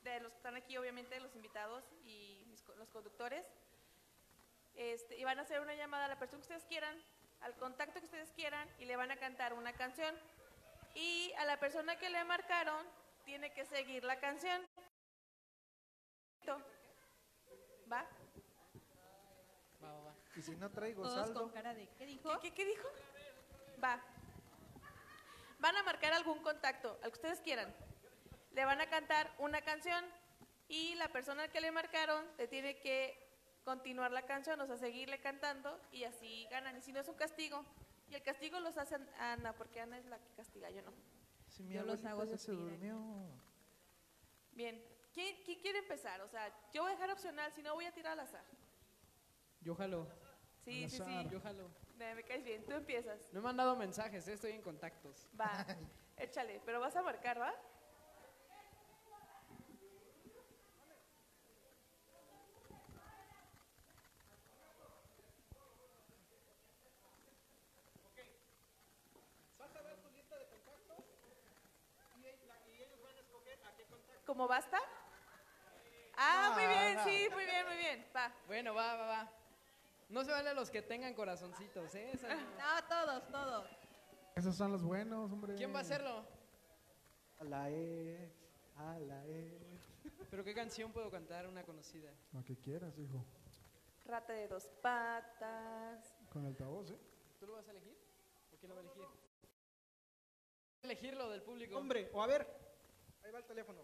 de 0.04 0.20
los 0.20 0.32
que 0.32 0.38
están 0.38 0.56
aquí 0.56 0.78
obviamente, 0.78 1.20
los 1.22 1.34
invitados 1.36 1.86
y 2.04 2.46
los 2.78 2.90
conductores, 2.90 3.46
este, 4.76 5.18
y 5.18 5.24
van 5.24 5.40
a 5.40 5.44
hacer 5.44 5.62
una 5.62 5.74
llamada 5.74 6.06
a 6.06 6.10
la 6.10 6.20
persona 6.20 6.40
que 6.40 6.54
ustedes 6.54 6.66
quieran, 6.66 7.02
al 7.40 7.56
contacto 7.56 8.00
que 8.00 8.06
ustedes 8.06 8.32
quieran, 8.34 8.70
y 8.78 8.86
le 8.86 8.98
van 8.98 9.12
a 9.12 9.18
cantar 9.18 9.54
una 9.54 9.72
canción. 9.72 10.14
Y 10.96 11.32
a 11.38 11.46
la 11.46 11.60
persona 11.60 11.98
que 11.98 12.10
le 12.10 12.24
marcaron 12.26 12.86
tiene 13.24 13.54
que 13.54 13.66
seguir 13.66 14.04
la 14.04 14.20
canción. 14.20 14.68
¿Va? 17.92 18.06
Y 20.38 20.42
si 20.44 20.56
no 20.56 20.70
traigo 20.70 21.02
Todos 21.02 21.16
saldo. 21.16 21.42
con 21.42 21.50
cara 21.52 21.74
de 21.74 21.88
¿qué 21.98 22.06
dijo? 22.06 22.40
¿Qué, 22.40 22.54
qué 22.54 22.64
dijo? 22.66 22.88
Va. 23.84 24.00
Van 25.60 25.76
a 25.76 25.84
marcar 25.84 26.14
algún 26.14 26.40
contacto, 26.44 27.00
al 27.02 27.10
que 27.12 27.16
ustedes 27.16 27.42
quieran. 27.42 27.74
Le 28.52 28.64
van 28.64 28.80
a 28.80 28.88
cantar 28.88 29.34
una 29.40 29.62
canción 29.62 30.06
y 30.68 30.94
la 30.96 31.12
persona 31.12 31.44
al 31.44 31.52
que 31.52 31.60
le 31.62 31.72
marcaron 31.72 32.24
le 32.38 32.48
tiene 32.48 32.78
que 32.80 33.26
continuar 33.64 34.12
la 34.12 34.26
canción, 34.26 34.62
o 34.62 34.68
sea, 34.68 34.78
seguirle 34.78 35.20
cantando 35.20 35.80
y 35.92 36.04
así 36.04 36.48
ganan. 36.52 36.78
Y 36.78 36.82
si 36.82 36.94
no 36.94 37.00
es 37.00 37.08
un 37.08 37.16
castigo. 37.16 37.66
Y 38.10 38.16
el 38.16 38.22
castigo 38.22 38.60
los 38.60 38.78
hace 38.78 38.96
Ana, 39.20 39.54
porque 39.54 39.82
Ana 39.82 39.98
es 39.98 40.06
la 40.06 40.20
que 40.20 40.30
castiga, 40.36 40.70
yo 40.70 40.82
no. 40.84 40.94
Si 41.48 41.64
mi 41.64 41.74
Yo 41.74 41.84
los 41.84 42.06
hago 42.06 42.24
ya 42.24 42.38
se 42.38 42.38
sufrir. 42.38 42.60
durmió. 42.80 42.98
Bien. 44.52 44.82
¿Quién, 45.14 45.36
quién 45.44 45.60
quiere 45.60 45.80
empezar? 45.80 46.22
O 46.22 46.28
sea, 46.30 46.48
yo 46.72 46.84
voy 46.84 46.92
a 46.92 46.96
dejar 46.96 47.10
opcional, 47.10 47.52
si 47.54 47.64
no 47.64 47.74
voy 47.74 47.86
a 47.86 47.92
tirar 47.92 48.14
al 48.14 48.20
azar. 48.20 48.46
Yo 49.62 49.74
jalo. 49.76 50.08
Sí, 50.68 50.84
Al 50.84 50.90
sí, 50.90 50.98
sí. 50.98 51.28
Yo 51.32 51.40
jalo. 51.40 51.70
Me, 51.98 52.14
me 52.14 52.24
caes 52.24 52.44
bien, 52.44 52.62
tú 52.66 52.74
empiezas. 52.74 53.32
No 53.32 53.42
me 53.42 53.50
han 53.50 53.56
dado 53.56 53.78
mensajes, 53.78 54.28
eh, 54.28 54.34
estoy 54.34 54.52
en 54.52 54.62
contactos. 54.62 55.26
Va, 55.40 55.66
échale, 56.18 56.62
pero 56.66 56.82
vas 56.82 56.94
a 56.98 57.02
marcar, 57.02 57.40
¿va? 57.40 57.54
Vas 69.58 69.76
a 69.76 69.82
ver 69.82 69.98
tu 70.02 70.10
lista 70.12 70.38
de 70.38 70.46
contactos 70.48 71.04
y, 72.16 72.22
la- 72.46 72.60
y 72.68 72.82
ellos 72.82 73.02
van 73.02 73.16
a 73.16 73.20
escoger 73.20 73.60
a 73.66 73.76
qué 73.76 73.86
contacto. 73.86 74.22
¿Cómo 74.26 74.48
basta? 74.48 74.78
Ah, 76.18 76.52
muy 76.56 76.68
bien, 76.68 76.98
Ah, 76.98 77.04
sí, 77.06 77.30
muy 77.34 77.46
bien, 77.46 77.66
muy 77.68 77.78
bien. 77.78 78.08
Va. 78.16 78.34
Bueno, 78.48 78.74
va, 78.74 78.96
va, 78.96 79.06
va. 79.08 79.32
No 80.10 80.24
se 80.24 80.32
vale 80.32 80.54
los 80.54 80.70
que 80.70 80.82
tengan 80.82 81.14
corazoncitos, 81.14 81.94
¿eh? 81.96 82.12
Esa 82.14 82.34
no. 82.34 82.36
No, 82.58 82.88
todos, 82.88 83.28
todos. 83.30 83.68
Esos 84.36 84.56
son 84.56 84.72
los 84.72 84.84
buenos, 84.84 85.32
hombre. 85.32 85.56
¿Quién 85.56 85.74
va 85.74 85.80
a 85.80 85.82
hacerlo? 85.82 86.26
A 87.40 87.44
la 87.44 87.70
ex, 87.70 88.32
a 88.78 89.00
la 89.00 89.26
ex. 89.28 89.90
¿Pero 90.30 90.44
qué 90.44 90.54
canción 90.54 90.92
puedo 90.92 91.10
cantar? 91.12 91.48
Una 91.48 91.64
conocida. 91.64 92.12
Lo 92.34 92.44
que 92.44 92.58
quieras, 92.58 92.98
hijo. 92.98 93.24
Rata 94.06 94.34
de 94.34 94.48
dos 94.48 94.68
patas. 94.82 96.16
Con 96.32 96.46
altavoz, 96.46 96.92
¿eh? 96.92 97.00
¿Tú 97.40 97.48
lo 97.48 97.54
vas 97.54 97.68
a 97.68 97.72
elegir? 97.72 97.98
¿O 98.54 98.58
quién 98.58 98.70
lo 98.70 98.76
va 98.76 98.82
a 98.82 98.84
elegir? 98.86 99.04
Elegir 100.84 101.18
lo 101.18 101.30
del 101.30 101.42
público. 101.42 101.78
Hombre, 101.78 102.10
o 102.14 102.22
a 102.22 102.28
ver, 102.28 102.48
ahí 103.24 103.32
va 103.32 103.40
el 103.40 103.46
teléfono. 103.46 103.82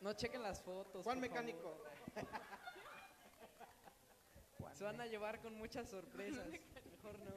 No 0.00 0.12
chequen 0.14 0.42
las 0.42 0.60
fotos. 0.62 1.04
Juan 1.04 1.18
por 1.20 1.28
Mecánico. 1.28 1.78
favor. 2.14 2.30
Se 4.80 4.84
van 4.84 4.98
a 4.98 5.04
llevar 5.04 5.42
con 5.42 5.58
muchas 5.58 5.90
sorpresas. 5.90 6.48
Mejor 6.90 7.18
no. 7.18 7.34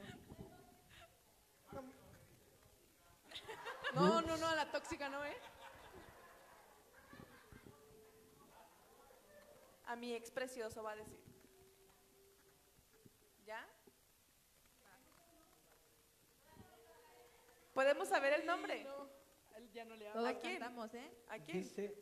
No, 3.94 4.22
no, 4.22 4.36
no, 4.38 4.46
a 4.46 4.54
la 4.54 4.70
tóxica 4.72 5.10
no, 5.10 5.22
¿eh? 5.22 5.36
A 9.84 9.94
mi 9.94 10.14
ex 10.14 10.30
precioso 10.30 10.82
va 10.82 10.92
a 10.92 10.96
decir. 10.96 11.20
¿Ya? 13.44 13.68
¿Podemos 17.74 18.08
saber 18.08 18.40
el 18.40 18.46
nombre? 18.46 18.84
No, 18.84 19.10
él 19.56 19.70
ya 19.70 19.84
no 19.84 19.96
le 19.96 20.06
Todos. 20.06 20.26
¿A 20.26 20.38
quién? 20.38 20.58
cantamos, 20.60 20.94
¿eh? 20.94 21.12
¿A 21.28 21.38
quién? 21.40 21.58
Dice 21.58 21.94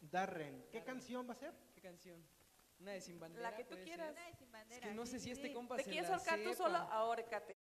Darren. 0.00 0.66
¿Qué 0.72 0.82
canción 0.82 1.28
va 1.28 1.34
a 1.34 1.36
ser? 1.36 1.54
¿Qué 1.72 1.80
canción? 1.80 2.37
Una 2.80 2.92
de 2.92 3.00
Sin 3.00 3.18
Bandera. 3.18 3.50
La 3.50 3.56
que 3.56 3.64
tú 3.64 3.76
quieras. 3.82 4.14
ser? 4.14 4.22
Una 4.22 4.24
de 4.30 4.34
sin 4.36 4.46
Es 4.46 4.52
bandera. 4.52 4.88
que 4.88 4.94
no 4.94 5.04
sí, 5.06 5.12
sé 5.12 5.18
sí, 5.18 5.24
si 5.24 5.30
este 5.32 5.48
sí. 5.48 5.54
compa 5.54 5.76
¿Te 5.76 5.84
se 5.84 5.90
quieres 5.90 6.10
ahorcar 6.10 6.38
tú 6.42 6.54
solo? 6.54 6.76
Ahórcate. 6.78 7.56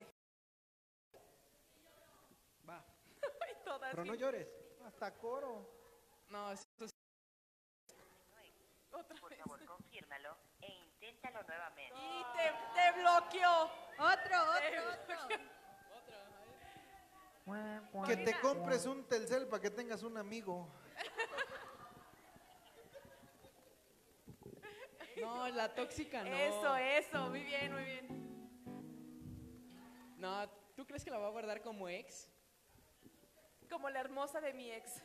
Va. 2.70 2.84
Todas 3.66 3.92
Pero 3.92 4.06
no 4.06 4.16
llores. 4.16 4.48
Hasta 4.86 5.14
coro. 5.16 5.70
No, 6.30 6.52
eso 6.52 6.66
es- 6.82 6.92
Otra 8.92 9.20
Por 9.20 9.30
vez. 9.32 9.40
favor, 9.40 9.66
confírmalo 9.66 10.38
e 10.62 10.68
inténtalo 10.74 11.44
nuevamente. 11.44 12.00
Y 12.00 12.24
te, 12.38 12.52
te 12.74 12.92
bloqueó. 13.00 13.64
Otro, 14.00 14.42
otro, 14.52 14.82
otro. 14.94 15.18
Que 18.06 18.18
te 18.18 18.40
compres 18.40 18.86
un 18.86 19.06
Telcel 19.08 19.48
para 19.48 19.62
que 19.62 19.70
tengas 19.70 20.02
un 20.04 20.18
amigo. 20.18 20.68
No, 25.22 25.48
la 25.50 25.74
tóxica 25.74 26.24
no. 26.24 26.36
Eso, 26.36 26.76
eso. 26.78 27.30
Muy 27.30 27.44
bien, 27.44 27.72
muy 27.74 27.84
bien. 27.84 28.08
No, 30.18 30.50
¿tú 30.76 30.86
crees 30.86 31.04
que 31.04 31.12
la 31.12 31.18
va 31.18 31.28
a 31.28 31.32
guardar 31.32 31.62
como 31.62 31.88
ex? 31.90 32.28
Como 33.70 33.90
la 33.90 34.00
hermosa 34.00 34.40
de 34.42 34.54
mi 34.54 34.72
ex. 34.72 35.02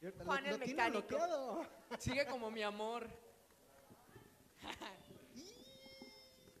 Lo- 0.00 0.12
Juan 0.24 0.44
el 0.46 0.52
lo 0.52 0.58
mecánico. 0.58 1.66
Sigue 1.98 2.26
como 2.26 2.50
mi 2.50 2.62
amor. 2.62 3.08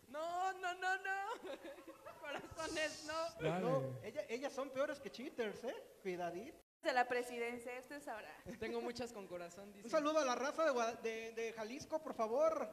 No, 0.08 0.52
no, 0.54 0.74
no, 0.74 0.96
no. 0.96 1.26
Corazones, 2.20 3.04
no. 3.06 3.42
Dale. 3.50 3.60
No, 3.60 3.82
ella- 4.02 4.24
ellas 4.30 4.52
son 4.52 4.70
peores 4.70 4.98
que 4.98 5.10
cheaters, 5.10 5.62
¿eh? 5.64 5.74
Cuidadito. 6.02 6.56
De 6.82 6.92
la 6.92 7.08
presidencia, 7.08 7.76
esto 7.76 7.94
es 7.94 8.06
ahora. 8.06 8.32
Tengo 8.60 8.80
muchas 8.80 9.12
con 9.12 9.26
corazón, 9.26 9.72
dice. 9.72 9.86
Un 9.86 9.90
saludo 9.90 10.18
a 10.20 10.24
la 10.24 10.34
raza 10.36 10.64
de, 10.64 10.70
Gua- 10.72 10.96
de- 11.00 11.32
de 11.32 11.52
Jalisco, 11.52 12.00
por 12.00 12.14
favor. 12.14 12.68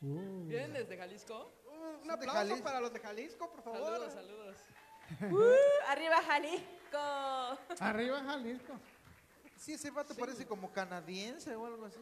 Uh. 0.00 0.46
¿Vienen 0.46 0.72
desde 0.72 0.96
Jalisco? 0.96 1.52
Uh, 1.66 2.00
un 2.02 2.08
de 2.08 2.14
aplauso 2.14 2.32
Jalisco. 2.38 2.64
para 2.64 2.80
los 2.80 2.92
de 2.92 3.00
Jalisco, 3.00 3.50
por 3.50 3.62
favor. 3.62 3.82
Saludos, 3.82 4.12
saludos. 4.12 4.56
Uh, 5.30 5.88
arriba 5.88 6.22
Jalisco. 6.22 6.98
Arriba 7.80 8.22
Jalisco. 8.24 8.72
Sí, 9.56 9.74
ese 9.74 9.90
vato 9.90 10.14
parece 10.14 10.46
como 10.46 10.70
canadiense 10.72 11.54
o 11.56 11.66
algo 11.66 11.86
así. 11.86 11.98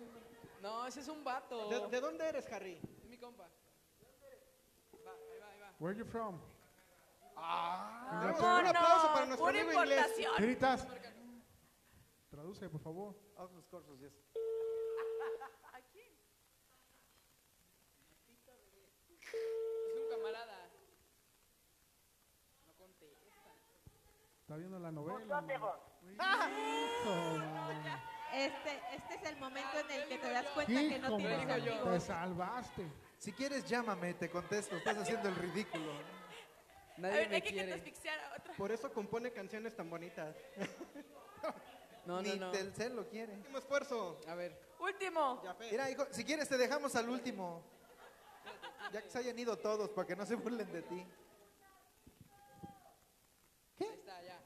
No, 0.62 0.86
ese 0.86 1.00
es 1.00 1.08
un 1.08 1.22
vato. 1.24 1.68
¿De, 1.68 1.88
de 1.88 2.00
dónde 2.00 2.28
eres, 2.28 2.50
Harry? 2.52 2.80
Es 3.02 3.08
mi 3.08 3.18
compa. 3.18 3.44
Va, 3.44 5.12
ahí 5.12 5.38
va, 5.40 5.48
ahí 5.50 5.60
va. 5.60 5.74
Where 5.78 5.98
you 5.98 6.04
from? 6.04 6.38
Ah, 7.36 8.32
No, 8.38 8.60
un 8.60 8.66
aplauso 8.66 9.06
para 9.08 9.20
no, 9.20 9.26
nuestro 9.26 9.46
pura 9.46 9.60
amigo 9.60 9.82
inglés. 9.82 9.98
importación. 9.98 10.32
Gritas. 10.38 10.86
Traduce, 12.30 12.68
por 12.68 12.80
favor. 12.80 13.14
Los 13.54 13.66
cursos, 13.66 13.98
yes. 14.00 14.12
¿A 15.72 15.80
quién? 15.92 16.12
Es 19.18 19.96
un 19.96 20.08
camarada. 20.10 20.70
No 22.66 22.72
contesta. 22.74 23.36
Está 24.42 24.56
viendo 24.56 24.78
la 24.78 24.90
novela. 24.92 25.40
man. 25.40 25.50
Hijo. 25.50 25.74
Este, 28.34 28.80
este 28.96 29.14
es 29.14 29.22
el 29.30 29.36
momento 29.36 29.78
en 29.78 29.90
el 29.92 30.08
que 30.08 30.18
te 30.18 30.28
das 30.28 30.44
cuenta 30.46 30.72
que 30.72 30.98
no 30.98 31.06
Hijo, 31.06 31.16
tienes 31.18 31.46
man. 31.46 31.62
Te 31.92 32.00
salvaste. 32.00 32.92
Si 33.16 33.32
quieres, 33.32 33.64
llámame, 33.68 34.14
te 34.14 34.28
contesto. 34.28 34.74
Estás 34.76 34.98
haciendo 34.98 35.28
el 35.28 35.36
ridículo. 35.36 35.92
A 36.96 37.00
Nadie 37.00 37.16
ver, 37.18 37.28
me 37.28 37.34
hay 37.36 37.42
que 37.42 37.50
quiere. 37.50 37.72
asfixiara 37.74 38.34
otra. 38.38 38.54
Por 38.54 38.70
eso 38.70 38.92
compone 38.92 39.32
canciones 39.32 39.74
tan 39.74 39.90
bonitas. 39.90 40.36
No, 42.06 42.16
no, 42.16 42.22
Ni 42.22 42.38
no. 42.38 42.50
Telcel 42.52 42.94
lo 42.94 43.08
quiere. 43.08 43.32
Último 43.34 43.58
esfuerzo. 43.58 44.20
A 44.28 44.34
ver. 44.34 44.56
Último. 44.78 45.42
Mira, 45.70 45.90
hijo, 45.90 46.06
si 46.10 46.24
quieres 46.24 46.48
te 46.48 46.56
dejamos 46.58 46.94
al 46.94 47.08
último. 47.08 47.62
Ya 48.92 49.02
que 49.02 49.08
se 49.10 49.18
hayan 49.18 49.38
ido 49.38 49.56
todos 49.58 49.88
para 49.90 50.06
que 50.06 50.14
no 50.14 50.24
se 50.26 50.34
burlen 50.36 50.70
de 50.70 50.82
ti. 50.82 51.06
Ahí 53.80 53.88
está, 53.88 54.22
ya. 54.22 54.38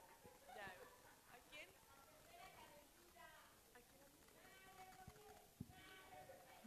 Ya. 0.56 0.66
¿A 1.34 1.38
quién? 1.50 1.68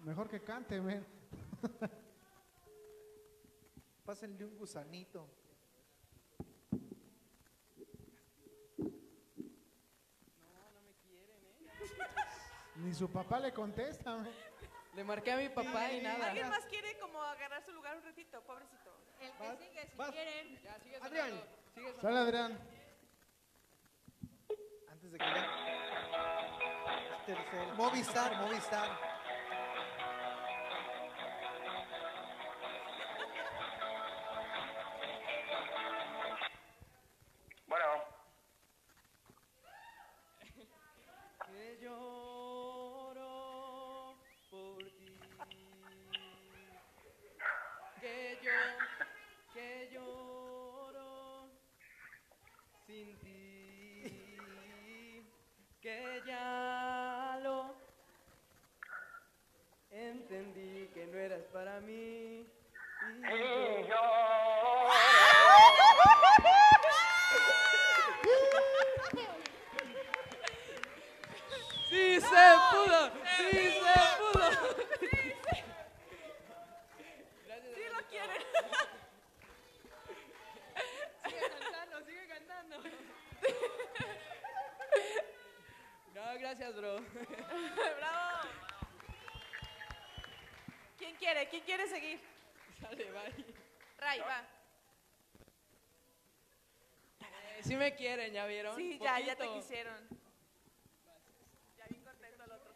Mejor 0.03 0.29
que 0.29 0.41
cante, 0.43 0.79
men. 0.81 1.05
Pásenle 4.05 4.45
un 4.45 4.57
gusanito. 4.57 5.27
No, 10.41 10.71
no 10.71 10.81
me 10.81 10.93
quieren, 11.05 11.41
¿eh? 11.45 11.51
Ni 12.83 12.93
su 12.93 13.09
papá 13.11 13.39
le 13.39 13.53
contesta. 13.53 14.17
Le 14.95 15.03
marqué 15.03 15.31
a 15.31 15.37
mi 15.37 15.49
papá 15.49 15.91
y 15.91 16.01
nada. 16.01 16.27
¿Alguien 16.27 16.49
más 16.49 16.65
quiere 16.65 16.97
como 16.99 17.21
agarrar 17.21 17.63
su 17.63 17.71
lugar 17.71 17.95
un 17.97 18.03
ratito? 18.03 18.41
Pobrecito. 18.43 18.91
El 19.21 19.31
Vas, 19.39 19.57
que 19.57 19.65
sigue, 19.67 19.87
si 19.87 19.97
vas. 19.97 20.11
quieren. 20.11 20.61
Ya, 20.63 20.79
sigue 20.79 20.97
Adrián. 20.97 21.41
Sigue. 21.75 21.93
Sale, 22.01 22.17
Adrián. 22.17 22.59
Antes 24.89 25.11
de 25.11 25.17
que 25.17 25.25
ya... 25.25 27.23
Tercero. 27.25 27.75
Movistar, 27.75 28.35
Movistar. 28.41 29.20
No 61.11 61.17
eras 61.17 61.43
para 61.51 61.79
mí. 61.81 62.45
Y 63.07 63.87
yo- 63.87 64.91
¡Sí 71.89 72.21
se 72.21 72.45
pudo! 72.71 73.11
¡Sí 73.37 73.73
se 73.73 73.99
pudo! 74.17 74.49
Gracias. 77.45 77.75
Sí 77.75 77.81
lo 77.93 78.01
quieren. 78.07 78.41
Sigue 81.25 81.49
cantando, 81.59 82.05
sigue 82.05 82.27
cantando. 82.27 82.75
No, 86.13 86.39
gracias, 86.39 86.75
bro. 86.75 86.95
¡Bravo! 87.97 88.70
¿Quién 91.01 91.15
quiere? 91.15 91.49
¿Quién 91.49 91.63
quiere 91.63 91.87
seguir? 91.87 92.19
Sale, 92.79 93.11
bye. 93.11 93.45
Ray, 93.97 94.19
va. 94.19 94.47
Eh, 97.21 97.61
sí 97.63 97.75
me 97.75 97.95
quieren, 97.95 98.31
¿ya 98.31 98.45
vieron? 98.45 98.75
Sí, 98.75 98.99
ya, 99.01 99.19
ya 99.19 99.35
te 99.35 99.49
quisieron. 99.49 99.97
Ya 101.75 101.87
bien 101.89 102.03
contento 102.03 102.43
el 102.43 102.51
otro. 102.51 102.73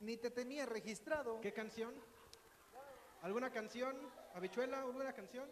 Ni 0.00 0.16
te 0.16 0.30
tenía 0.30 0.64
registrado. 0.64 1.38
¿Qué 1.42 1.52
canción? 1.52 1.94
¿Alguna 3.20 3.52
canción? 3.52 4.10
¿Habichuela? 4.34 4.80
¿Alguna 4.80 5.12
canción? 5.12 5.46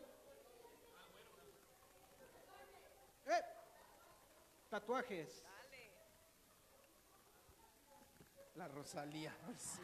¡Eh! 3.27 3.43
Tatuajes. 4.71 5.45
La 8.55 8.67
Rosalía. 8.67 9.37
Sí, 9.59 9.83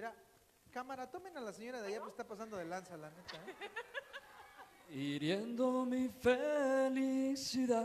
Mira, 0.00 0.16
cámara, 0.70 1.10
tomen 1.10 1.36
a 1.36 1.42
la 1.42 1.52
señora 1.52 1.82
de 1.82 1.88
allá, 1.88 2.00
pues 2.00 2.12
está 2.12 2.26
pasando 2.26 2.56
de 2.56 2.64
lanza, 2.64 2.96
la 2.96 3.10
neta. 3.10 3.36
¿eh? 3.36 3.54
Hiriendo 4.88 5.84
mi 5.84 6.08
felicidad, 6.08 7.84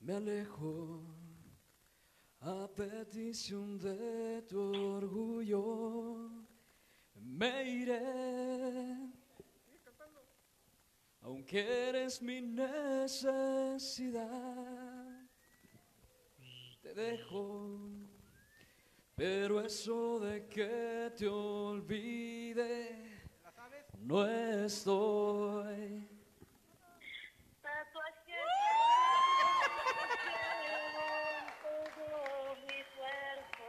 me 0.00 0.14
alejo 0.14 1.02
a 2.40 2.66
petición 2.74 3.78
de 3.78 4.40
tu 4.48 4.58
orgullo. 4.96 6.30
Me 7.16 7.68
iré, 7.68 8.96
aunque 11.20 11.88
eres 11.90 12.22
mi 12.22 12.40
necesidad. 12.40 13.68
Te 16.80 16.94
dejo, 16.94 18.07
pero 19.18 19.60
eso 19.60 20.20
de 20.20 20.46
que 20.46 21.12
te 21.16 21.26
olvide 21.26 22.96
no 23.98 24.24
estoy. 24.24 26.08
todo 31.98 32.54
mi 32.68 32.80
cuerpo. 32.94 33.66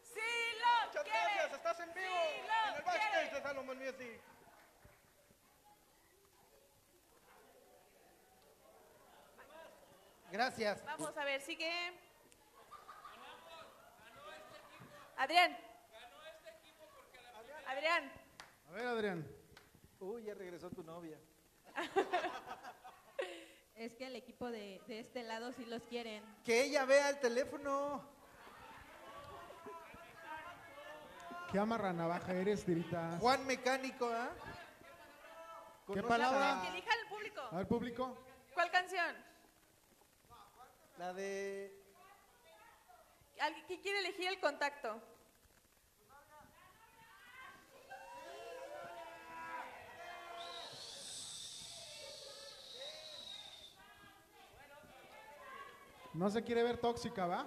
¡Sí 0.00 0.20
lo 0.60 0.86
Muchas 0.86 1.04
gracias, 1.04 1.52
estás 1.54 1.80
en 1.80 1.92
vivo 1.92 2.20
Sí 2.46 2.68
en 2.68 2.76
el 2.76 2.82
backstage 2.84 3.32
de 3.34 3.42
Salomon 3.42 3.78
Music. 3.78 4.33
Gracias. 10.34 10.84
Vamos 10.84 11.16
a 11.16 11.24
ver, 11.24 11.40
sigue. 11.42 11.70
Adrián. 15.16 15.56
Adrián. 17.68 18.12
A 18.68 18.72
ver, 18.72 18.86
Adrián. 18.88 19.28
Uy, 20.00 20.24
ya 20.24 20.34
regresó 20.34 20.70
tu 20.70 20.82
novia. 20.82 21.16
Es 23.76 23.94
que 23.96 24.06
el 24.06 24.14
equipo 24.14 24.50
de, 24.50 24.80
de 24.86 25.00
este 25.00 25.24
lado 25.24 25.52
sí 25.52 25.64
los 25.66 25.82
quieren. 25.82 26.22
Que 26.44 26.62
ella 26.62 26.84
vea 26.84 27.10
el 27.10 27.18
teléfono. 27.18 28.04
¿Qué 31.50 31.58
amarra 31.58 31.92
navaja 31.92 32.32
eres, 32.34 32.64
Tiritas? 32.64 33.20
Juan 33.20 33.44
Mecánico, 33.46 34.08
¿ah? 34.12 34.30
¿Qué 35.86 35.86
¿Conoces 35.86 36.08
palabra? 36.08 36.60
Que 36.62 36.68
elija 36.68 36.90
el 37.02 37.08
público. 37.08 37.40
A 37.40 37.56
ver, 37.56 37.66
público. 37.68 38.18
¿Cuál 38.54 38.70
canción? 38.70 39.33
La 40.98 41.12
de. 41.12 41.72
¿Alguien 43.40 43.64
quién 43.66 43.80
quiere 43.80 43.98
elegir 44.00 44.28
el 44.28 44.38
contacto? 44.40 45.00
No 56.12 56.30
se 56.30 56.42
quiere 56.44 56.62
ver 56.62 56.78
tóxica, 56.78 57.26
¿va? 57.26 57.46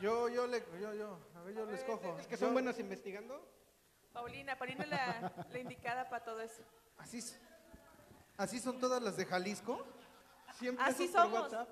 Yo, 0.00 0.28
yo 0.28 0.46
le. 0.46 0.64
Yo, 0.80 0.94
yo. 0.94 1.18
A 1.36 1.42
ver, 1.42 1.54
yo 1.54 1.66
les 1.66 1.82
cojo. 1.82 2.16
Es 2.20 2.26
que 2.26 2.36
son 2.36 2.48
Yo- 2.48 2.52
buenos 2.52 2.78
investigando. 2.78 3.44
Paulina, 4.12 4.56
Paulina 4.56 4.84
es 4.84 4.90
la, 4.90 5.32
la 5.50 5.58
indicada 5.58 6.08
para 6.08 6.24
todo 6.24 6.40
eso. 6.40 6.62
Así, 6.98 7.20
así 8.36 8.58
son 8.60 8.78
todas 8.80 9.02
las 9.02 9.16
de 9.16 9.26
Jalisco. 9.26 9.84
Siempre 10.54 10.84
Así 10.84 11.04
es 11.04 11.10
por 11.10 11.22
somos. 11.22 11.40
WhatsApp. 11.42 11.68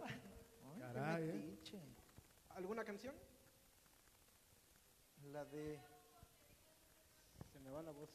Caray, 0.96 1.28
¿eh? 1.28 1.32
metiche. 1.34 1.78
¿Alguna 2.50 2.84
canción? 2.84 3.14
La 5.32 5.44
de. 5.44 5.80
Se 7.52 7.58
me 7.60 7.70
va 7.70 7.82
la 7.82 7.90
voz. 7.90 8.10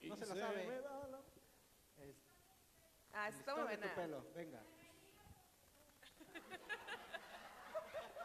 Y 0.00 0.08
No 0.08 0.16
se 0.16 0.26
la 0.26 0.34
sabe. 0.34 0.66
me 0.66 0.80
va 0.80 1.08
la- 1.08 2.04
Es- 2.04 2.16
Ah, 3.14 3.28
está 3.28 3.54
muy 3.54 3.62
tu 3.64 3.68
buena. 3.80 3.94
pelo, 3.94 4.24
venga. 4.34 4.62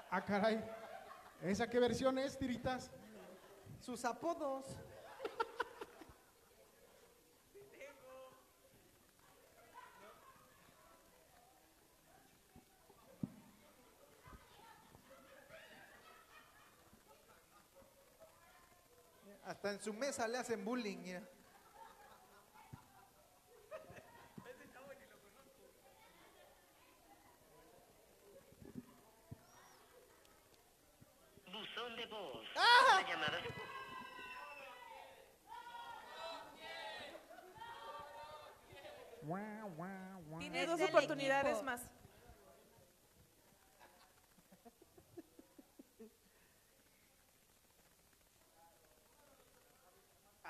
Ah, 0.10 0.24
caray. 0.24 0.64
¿Esa 1.42 1.70
qué 1.70 1.80
versión 1.80 2.18
es, 2.18 2.38
Tiritas? 2.38 2.90
Sus 3.82 4.04
apodos. 4.06 4.66
Hasta 19.68 19.80
en 19.80 19.84
su 19.84 19.94
mesa 19.94 20.26
le 20.30 20.38
hacen 20.38 20.64
bullying. 20.64 20.98
mira. 20.99 21.22
Buzón 31.52 31.95
de 31.98 32.06
voz. 32.06 32.48
¡Ah! 32.56 33.02
La 33.02 33.10
llamada 33.10 33.39
Guau, 39.22 39.69
guau, 39.76 40.23
guau. 40.30 40.39
Tiene 40.39 40.61
Es 40.61 40.68
dos 40.68 40.80
del 40.80 40.88
oportunidades 40.88 41.57
equipo. 41.57 41.65
más. 41.65 41.89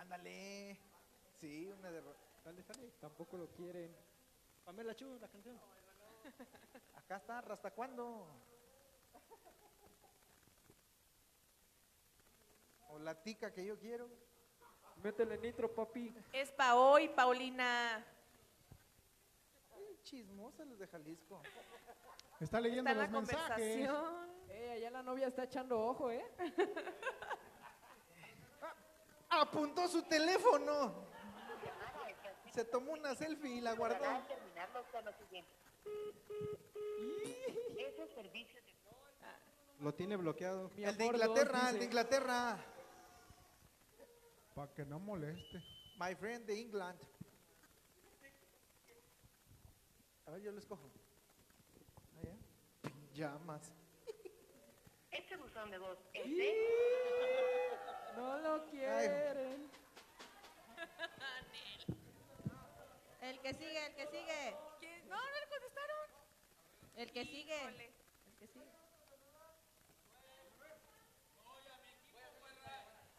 Ándale. 0.07 0.77
Sí, 1.37 1.67
una 1.67 1.91
de. 1.91 2.01
Dale, 2.45 2.63
dale. 2.63 2.91
Tampoco 3.01 3.35
lo 3.35 3.47
quieren. 3.49 3.93
Pamela 4.63 4.95
Chu, 4.95 5.17
la 5.19 5.27
canción. 5.27 5.59
Acá 6.95 7.17
está, 7.17 7.39
¿hasta 7.39 7.71
cuándo? 7.71 8.25
O 12.89 12.99
la 12.99 13.21
tica 13.21 13.51
que 13.53 13.65
yo 13.65 13.77
quiero. 13.77 14.09
Métele 15.03 15.37
nitro, 15.39 15.73
papi. 15.75 16.15
Es 16.31 16.51
pa' 16.53 16.75
hoy, 16.75 17.09
Paulina. 17.09 17.97
Ay, 19.75 19.99
Chismosas 20.03 20.65
los 20.67 20.79
de 20.79 20.87
Jalisco. 20.87 21.41
Está 22.39 22.61
leyendo 22.61 22.89
Está 22.89 23.03
en 23.05 23.11
la 23.11 23.19
los 23.19 23.27
mensajes. 23.27 23.47
conversación. 23.49 24.27
Eh, 24.49 24.71
allá 24.71 24.89
la 24.89 25.03
novia 25.03 25.27
está 25.27 25.43
echando 25.43 25.77
ojo, 25.85 26.09
¿eh? 26.11 26.25
Apuntó 29.39 29.87
su 29.87 30.01
teléfono. 30.03 31.07
Se 32.51 32.65
tomó 32.65 32.93
una 32.93 33.13
selfie 33.15 33.57
y 33.57 33.61
la 33.61 33.73
guardó. 33.73 34.03
Con 34.91 35.05
lo 35.05 35.11
Lo 39.79 39.93
tiene 39.93 40.15
bloqueado. 40.15 40.71
Mi 40.75 40.83
El 40.85 40.97
de 40.97 41.05
Inglaterra, 41.05 41.69
el 41.69 41.79
de. 41.79 41.85
Inglaterra. 41.85 42.65
Para 44.55 44.73
que 44.73 44.85
no 44.85 44.99
moleste. 44.99 45.63
My 45.99 46.15
friend 46.15 46.45
de 46.47 46.59
England. 46.59 46.99
A 50.25 50.31
ver, 50.31 50.41
yo 50.41 50.51
les 50.51 50.65
cojo. 50.65 50.89
Allá. 52.19 52.35
Llamas. 53.13 53.71
Este 55.11 55.37
buzón 55.37 55.71
de 55.71 55.77
voz 55.77 55.97
es 56.13 56.25
de 56.25 57.76
No 58.17 58.37
lo 58.39 58.65
quieren. 58.65 59.71
El 63.21 63.39
que 63.41 63.53
sigue, 63.53 63.85
el 63.85 63.93
que 63.93 64.07
sigue. 64.07 64.57
¿Quién? 64.79 65.07
No, 65.07 65.17
no 65.17 65.39
le 65.39 65.47
contestaron. 65.47 66.09
El 66.95 67.11
que 67.11 67.25
sigue. 67.25 67.63
El 67.63 67.75
que 68.39 68.47
sigue. 68.47 68.65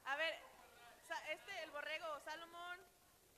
A 0.04 0.16
ver, 0.16 0.34
este, 1.30 1.62
el 1.62 1.70
borrego, 1.70 2.18
Salomón. 2.24 2.80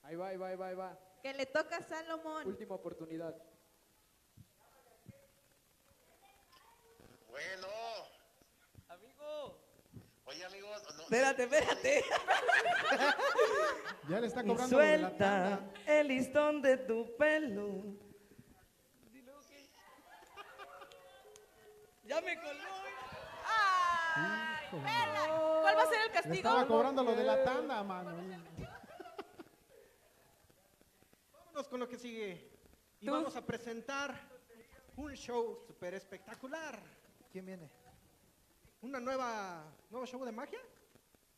Ahí 0.05 0.17
va, 0.17 0.29
ahí 0.29 0.39
va, 0.39 0.49
ahí 0.49 0.57
va, 0.57 0.69
ahí 0.69 0.77
va. 0.77 0.99
Que 1.23 1.35
le 1.35 1.45
toca 1.45 1.77
a 1.77 1.83
Salomón. 1.83 2.47
Última 2.47 2.77
oportunidad. 2.77 3.37
Bueno. 7.29 7.69
Oye 10.31 10.45
amigos, 10.45 10.83
no- 10.97 11.03
Espérate, 11.03 11.43
espérate. 11.45 12.05
Ya 14.09 14.21
le 14.21 14.27
está 14.27 14.43
cobrando 14.45 14.77
lo 14.79 14.83
de 14.85 14.99
la 14.99 15.09
suelta 15.09 15.19
tanda. 15.19 15.73
el 15.87 16.09
listón 16.09 16.63
de 16.63 16.77
tu 16.79 17.17
pelo. 17.17 17.83
Ya 22.05 22.21
me 22.23 22.35
colgó. 22.37 22.51
Híjole. 24.17 24.83
¿Cuál 25.63 25.77
va 25.77 25.83
a 25.83 25.87
ser 25.87 26.01
el 26.01 26.07
Le 26.09 26.13
castigo? 26.13 26.35
estaba 26.37 26.67
cobrando 26.67 27.05
lo 27.05 27.15
de 27.15 27.25
la 27.25 27.45
tanda, 27.45 27.83
mano. 27.85 28.11
Vámonos 31.33 31.69
con 31.69 31.81
lo 31.81 31.89
que 31.89 31.97
sigue. 31.99 32.51
Y 33.01 33.07
Tú. 33.07 33.13
vamos 33.13 33.37
a 33.37 33.45
presentar 33.47 34.15
un 34.97 35.15
show 35.15 35.63
súper 35.67 35.95
espectacular. 35.95 36.81
¿Quién 37.31 37.47
viene? 37.47 37.71
Una 38.83 38.99
nueva, 38.99 39.65
nuevo 39.91 40.07
show 40.07 40.25
de 40.25 40.33
magia, 40.33 40.59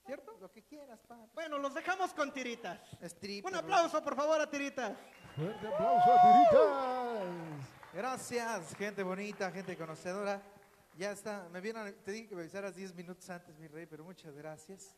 ¿cierto? 0.06 0.36
Lo 0.40 0.50
que 0.50 0.62
quieras, 0.62 1.00
pa. 1.06 1.18
Bueno, 1.34 1.58
los 1.58 1.74
dejamos 1.74 2.12
con 2.14 2.32
tiritas. 2.32 2.78
Stripper. 3.00 3.50
Un 3.50 3.58
aplauso, 3.58 4.02
por 4.02 4.14
favor, 4.14 4.40
a 4.40 4.48
tiritas. 4.48 4.96
Fuerte 5.34 5.66
aplauso 5.66 6.12
a 6.12 6.22
Tiritas. 6.22 7.68
Gracias, 7.94 8.74
gente 8.76 9.02
bonita, 9.02 9.50
gente 9.50 9.76
conocedora. 9.76 10.40
Ya 10.96 11.10
está, 11.10 11.48
me 11.50 11.60
vieron, 11.60 11.92
te 12.04 12.12
dije 12.12 12.28
que 12.28 12.34
me 12.36 12.42
avisaras 12.42 12.76
10 12.76 12.94
minutos 12.94 13.28
antes, 13.30 13.58
mi 13.58 13.66
rey, 13.66 13.86
pero 13.86 14.04
muchas 14.04 14.34
gracias. 14.36 14.94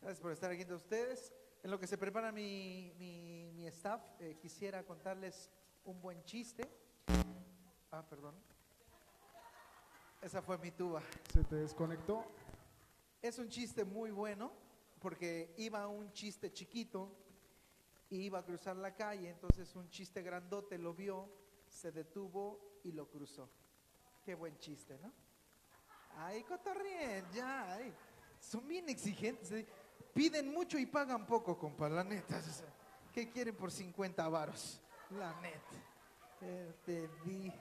Gracias 0.00 0.20
por 0.20 0.32
estar 0.32 0.50
aquí 0.50 0.62
entre 0.62 0.76
ustedes. 0.76 1.32
En 1.62 1.70
lo 1.70 1.78
que 1.78 1.86
se 1.86 1.96
prepara 1.96 2.32
mi, 2.32 2.92
mi, 2.98 3.50
mi 3.54 3.66
staff, 3.68 4.02
eh, 4.18 4.36
quisiera 4.40 4.82
contarles 4.84 5.50
un 5.84 6.00
buen 6.00 6.22
chiste. 6.24 6.68
Ah, 7.90 8.04
perdón. 8.08 8.34
Esa 10.20 10.42
fue 10.42 10.58
mi 10.58 10.70
tuba. 10.72 11.02
Se 11.32 11.44
te 11.44 11.56
desconectó. 11.56 12.24
Es 13.22 13.38
un 13.38 13.48
chiste 13.48 13.84
muy 13.84 14.10
bueno 14.10 14.52
porque 15.00 15.54
iba 15.58 15.86
un 15.86 16.12
chiste 16.12 16.52
chiquito 16.52 17.14
y 18.10 18.22
iba 18.22 18.40
a 18.40 18.44
cruzar 18.44 18.76
la 18.76 18.94
calle, 18.94 19.28
entonces 19.28 19.74
un 19.76 19.88
chiste 19.90 20.22
grandote 20.22 20.78
lo 20.78 20.94
vio, 20.94 21.28
se 21.68 21.92
detuvo 21.92 22.80
y 22.84 22.92
lo 22.92 23.08
cruzó. 23.08 23.48
Qué 24.24 24.34
buen 24.34 24.58
chiste, 24.58 24.98
¿no? 24.98 25.12
Ay, 26.16 26.42
cotorrien, 26.42 27.24
ya, 27.32 27.74
ay. 27.74 27.94
Son 28.40 28.66
bien 28.66 28.88
exigentes. 28.88 29.52
eh. 29.52 29.66
Piden 30.14 30.52
mucho 30.52 30.78
y 30.78 30.86
pagan 30.86 31.26
poco, 31.26 31.56
compa, 31.56 31.88
la 31.88 32.02
neta. 32.02 32.40
¿Qué 33.12 33.28
quieren 33.30 33.54
por 33.54 33.70
50 33.70 34.28
varos? 34.28 34.80
La 35.10 35.38
neta. 35.40 35.76
Eh, 36.40 36.74
te 36.84 37.06
vi. 37.24 37.52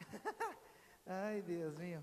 ay, 1.08 1.42
Dios 1.42 1.76
mío. 1.78 2.02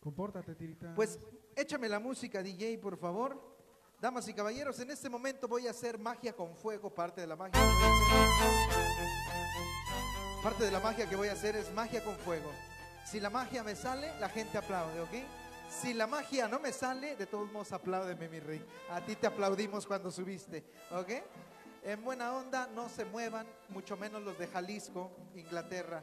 Compórtate, 0.00 0.54
Tiritas. 0.54 0.94
Pues 0.94 1.18
échame 1.54 1.88
la 1.88 1.98
música, 1.98 2.42
DJ, 2.42 2.78
por 2.78 2.96
favor. 2.96 3.56
Damas 4.00 4.28
y 4.28 4.34
caballeros, 4.34 4.78
en 4.80 4.90
este 4.90 5.08
momento 5.08 5.48
voy 5.48 5.66
a 5.66 5.70
hacer 5.70 5.98
magia 5.98 6.34
con 6.34 6.54
fuego, 6.54 6.94
parte 6.94 7.22
de 7.22 7.26
la 7.26 7.34
magia. 7.34 7.52
que 7.52 7.66
voy 7.66 7.82
a 7.82 8.32
hacer. 8.34 8.86
Parte 10.42 10.64
de 10.64 10.70
la 10.70 10.80
magia 10.80 11.08
que 11.08 11.16
voy 11.16 11.28
a 11.28 11.32
hacer 11.32 11.56
es 11.56 11.72
magia 11.72 12.04
con 12.04 12.14
fuego. 12.16 12.50
Si 13.04 13.20
la 13.20 13.30
magia 13.30 13.62
me 13.62 13.74
sale, 13.74 14.12
la 14.20 14.28
gente 14.28 14.58
aplaude, 14.58 15.00
¿ok? 15.00 15.10
Si 15.68 15.94
la 15.94 16.06
magia 16.06 16.46
no 16.46 16.60
me 16.60 16.72
sale, 16.72 17.16
de 17.16 17.26
todos 17.26 17.50
modos 17.50 17.72
apláudeme, 17.72 18.28
mi 18.28 18.38
rey. 18.38 18.64
A 18.90 19.00
ti 19.00 19.16
te 19.16 19.26
aplaudimos 19.26 19.86
cuando 19.86 20.10
subiste, 20.10 20.64
¿ok? 20.92 21.10
En 21.82 22.04
buena 22.04 22.34
onda, 22.34 22.68
no 22.74 22.88
se 22.88 23.04
muevan, 23.04 23.46
mucho 23.70 23.96
menos 23.96 24.22
los 24.22 24.38
de 24.38 24.46
Jalisco, 24.46 25.10
Inglaterra. 25.34 26.02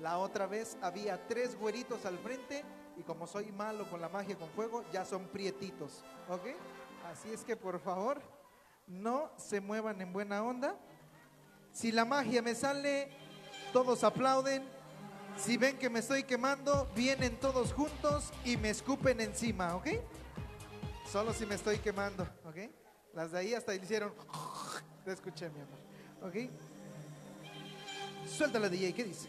La 0.00 0.18
otra 0.18 0.46
vez 0.46 0.76
había 0.82 1.26
tres 1.26 1.58
güeritos 1.58 2.04
al 2.04 2.18
frente 2.18 2.64
y 2.96 3.02
como 3.02 3.26
soy 3.26 3.52
malo 3.52 3.88
con 3.90 4.00
la 4.00 4.08
magia 4.08 4.36
con 4.36 4.48
fuego, 4.50 4.84
ya 4.92 5.04
son 5.04 5.26
prietitos, 5.28 6.04
¿ok? 6.28 6.46
Así 7.10 7.32
es 7.32 7.44
que 7.44 7.56
por 7.56 7.80
favor, 7.80 8.20
no 8.86 9.30
se 9.36 9.60
muevan 9.60 10.00
en 10.00 10.12
buena 10.12 10.42
onda. 10.42 10.76
Si 11.72 11.90
la 11.92 12.04
magia 12.04 12.42
me 12.42 12.54
sale, 12.54 13.10
todos 13.72 14.04
aplauden. 14.04 14.64
Si 15.36 15.56
ven 15.56 15.78
que 15.78 15.90
me 15.90 15.98
estoy 15.98 16.22
quemando, 16.22 16.88
vienen 16.94 17.38
todos 17.40 17.72
juntos 17.72 18.32
y 18.44 18.56
me 18.56 18.70
escupen 18.70 19.20
encima, 19.20 19.74
¿ok? 19.74 19.88
Solo 21.10 21.32
si 21.32 21.44
me 21.44 21.56
estoy 21.56 21.78
quemando, 21.78 22.22
¿ok? 22.44 22.70
Las 23.14 23.32
de 23.32 23.38
ahí 23.38 23.54
hasta 23.54 23.74
hicieron... 23.74 24.14
Te 25.04 25.12
escuché, 25.12 25.50
mi 25.50 25.60
amor, 25.60 25.78
¿ok? 26.22 26.50
Suéltala, 28.28 28.68
DJ, 28.68 28.94
¿qué 28.94 29.04
dice? 29.04 29.28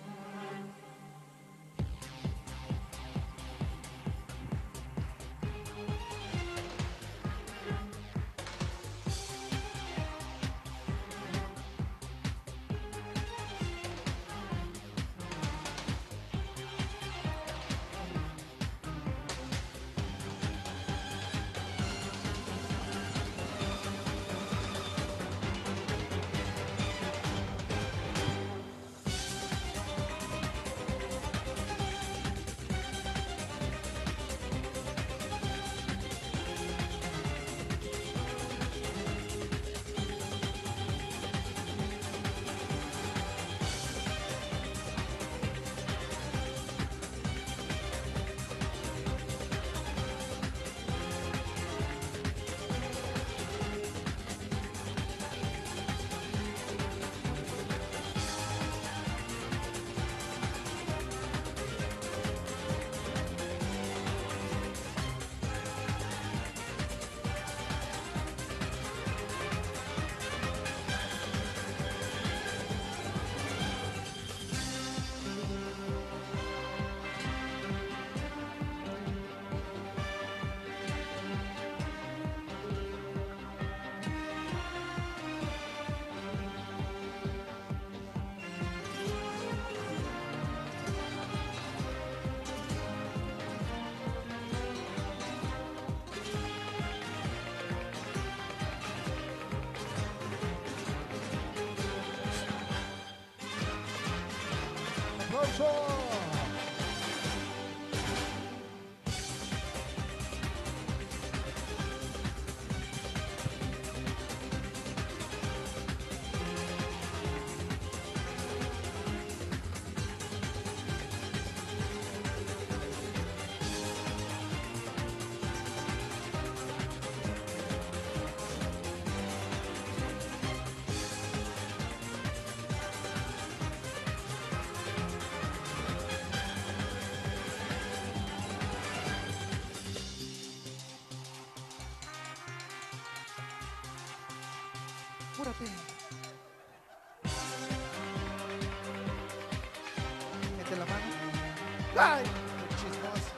¡Ay! 151.98 152.24
Por 152.60 152.70
chismosa. 152.78 153.32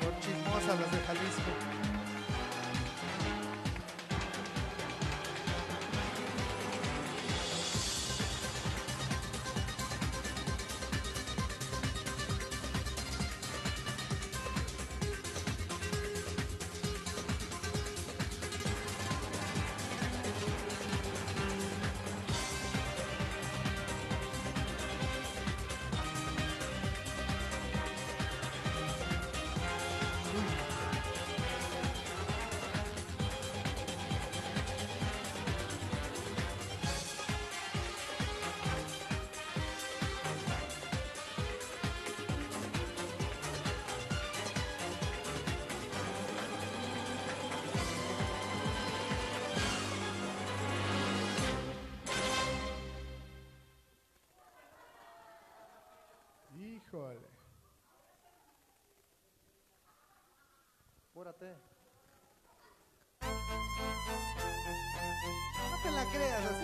Por 0.00 0.20
chismosa 0.20 0.80
las 0.80 0.92
de 0.92 0.98
Jalisco. 1.06 1.69
Creas, 66.12 66.59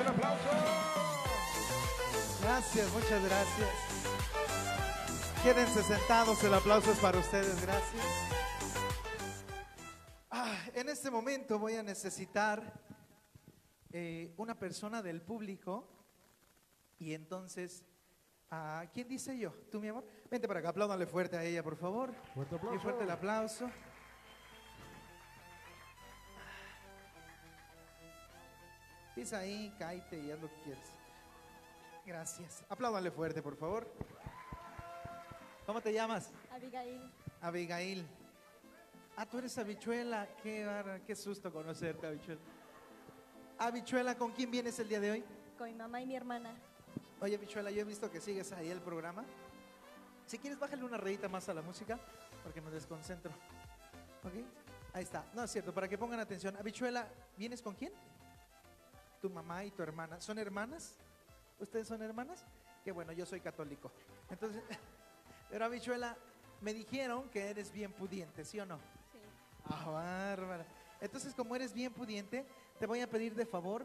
¡Un 0.00 0.06
aplauso! 0.08 0.48
Gracias, 2.42 2.92
muchas 2.92 3.24
gracias. 3.24 3.68
Quédense 5.42 5.82
sentados, 5.82 6.42
el 6.44 6.54
aplauso 6.54 6.90
es 6.92 6.98
para 6.98 7.18
ustedes, 7.18 7.60
gracias. 7.62 8.04
Ah, 10.30 10.54
en 10.74 10.88
este 10.88 11.10
momento 11.10 11.58
voy 11.58 11.76
a 11.76 11.82
necesitar 11.82 12.80
eh, 13.92 14.34
una 14.36 14.58
persona 14.58 15.02
del 15.02 15.22
público 15.22 15.88
y 16.98 17.14
entonces, 17.14 17.84
ah, 18.50 18.84
¿quién 18.92 19.08
dice 19.08 19.38
yo? 19.38 19.52
¿Tú, 19.70 19.80
mi 19.80 19.88
amor? 19.88 20.04
Vente 20.30 20.48
para 20.48 20.60
acá, 20.60 20.70
apláudale 20.70 21.06
fuerte 21.06 21.36
a 21.36 21.44
ella, 21.44 21.62
por 21.62 21.76
favor. 21.76 22.12
Fuerte 22.34 22.54
Y 22.54 22.58
aplauso. 22.58 22.80
fuerte 22.80 23.04
el 23.04 23.10
aplauso. 23.10 23.70
Ahí, 29.32 29.74
cáete 29.78 30.18
y 30.18 30.30
haz 30.30 30.40
lo 30.40 30.48
que 30.48 30.60
quieras. 30.62 30.88
Gracias. 32.04 32.64
Apláudale 32.68 33.10
fuerte, 33.10 33.42
por 33.42 33.56
favor. 33.56 33.86
¿Cómo 35.66 35.80
te 35.80 35.92
llamas? 35.92 36.30
Abigail, 36.52 37.00
Abigail. 37.40 38.06
Ah, 39.16 39.26
tú 39.26 39.38
eres 39.38 39.56
Habichuela. 39.58 40.28
Qué, 40.42 40.64
barra- 40.64 41.00
qué 41.00 41.16
susto 41.16 41.52
conocerte, 41.52 42.06
Habichuela. 42.06 42.40
Habichuela, 43.58 44.14
¿con 44.16 44.32
quién 44.32 44.50
vienes 44.50 44.78
el 44.78 44.88
día 44.88 45.00
de 45.00 45.10
hoy? 45.12 45.24
con 45.58 45.66
mi 45.68 45.74
mamá 45.74 46.02
y 46.02 46.06
mi 46.06 46.14
hermana. 46.14 46.54
Oye, 47.18 47.34
Habichuela, 47.36 47.70
yo 47.70 47.80
he 47.80 47.84
visto 47.84 48.10
que 48.10 48.20
sigues 48.20 48.52
ahí 48.52 48.68
el 48.68 48.80
programa. 48.82 49.24
Si 50.26 50.38
quieres, 50.38 50.58
bájale 50.58 50.84
una 50.84 50.98
rayita 50.98 51.30
más 51.30 51.48
a 51.48 51.54
la 51.54 51.62
música, 51.62 51.98
porque 52.44 52.60
me 52.60 52.70
desconcentro. 52.70 53.32
¿Ok? 54.22 54.34
Ahí 54.92 55.02
está. 55.04 55.24
No, 55.34 55.42
es 55.42 55.50
cierto, 55.50 55.72
para 55.72 55.88
que 55.88 55.96
pongan 55.96 56.20
atención. 56.20 56.54
Habichuela, 56.58 57.08
¿vienes 57.38 57.62
con 57.62 57.74
quién? 57.74 57.90
Tu 59.26 59.30
mamá 59.32 59.64
y 59.64 59.72
tu 59.72 59.82
hermana. 59.82 60.20
¿Son 60.20 60.38
hermanas? 60.38 60.94
¿Ustedes 61.58 61.88
son 61.88 62.00
hermanas? 62.00 62.44
Qué 62.84 62.92
bueno, 62.92 63.10
yo 63.10 63.26
soy 63.26 63.40
católico. 63.40 63.90
Entonces, 64.30 64.62
pero 65.50 65.64
Habichuela, 65.64 66.16
me 66.60 66.72
dijeron 66.72 67.28
que 67.30 67.50
eres 67.50 67.72
bien 67.72 67.92
pudiente, 67.92 68.44
¿sí 68.44 68.60
o 68.60 68.64
no? 68.64 68.76
Sí. 68.76 69.18
Ah, 69.64 69.90
bárbara. 69.90 70.64
Entonces, 71.00 71.34
como 71.34 71.56
eres 71.56 71.72
bien 71.72 71.92
pudiente, 71.92 72.46
te 72.78 72.86
voy 72.86 73.00
a 73.00 73.10
pedir 73.10 73.34
de 73.34 73.44
favor 73.44 73.84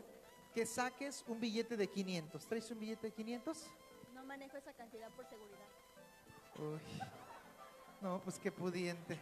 que 0.54 0.64
saques 0.64 1.26
un 1.28 1.40
billete 1.40 1.76
de 1.76 1.88
500. 1.88 2.46
¿Traes 2.46 2.70
un 2.70 2.78
billete 2.78 3.08
de 3.08 3.14
500? 3.14 3.66
No 4.14 4.24
manejo 4.24 4.58
esa 4.58 4.74
cantidad 4.74 5.10
por 5.10 5.26
seguridad. 5.26 5.58
Uy. 6.60 6.80
No, 8.00 8.22
pues 8.22 8.38
qué 8.38 8.52
pudiente. 8.52 9.18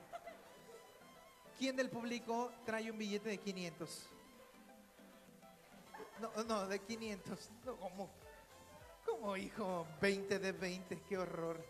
¿Quién 1.58 1.78
del 1.78 1.90
público 1.90 2.52
trae 2.66 2.91
un 2.91 2.98
billete 2.98 3.30
de 3.30 3.38
500? 3.38 4.10
No, 6.20 6.44
no, 6.44 6.68
de 6.68 6.80
500. 6.80 7.50
No, 7.66 7.76
¿cómo? 7.78 8.10
¿Cómo, 9.06 9.38
hijo? 9.38 9.88
20 10.02 10.40
de 10.40 10.52
20, 10.52 11.02
qué 11.02 11.18
horror. 11.18 11.64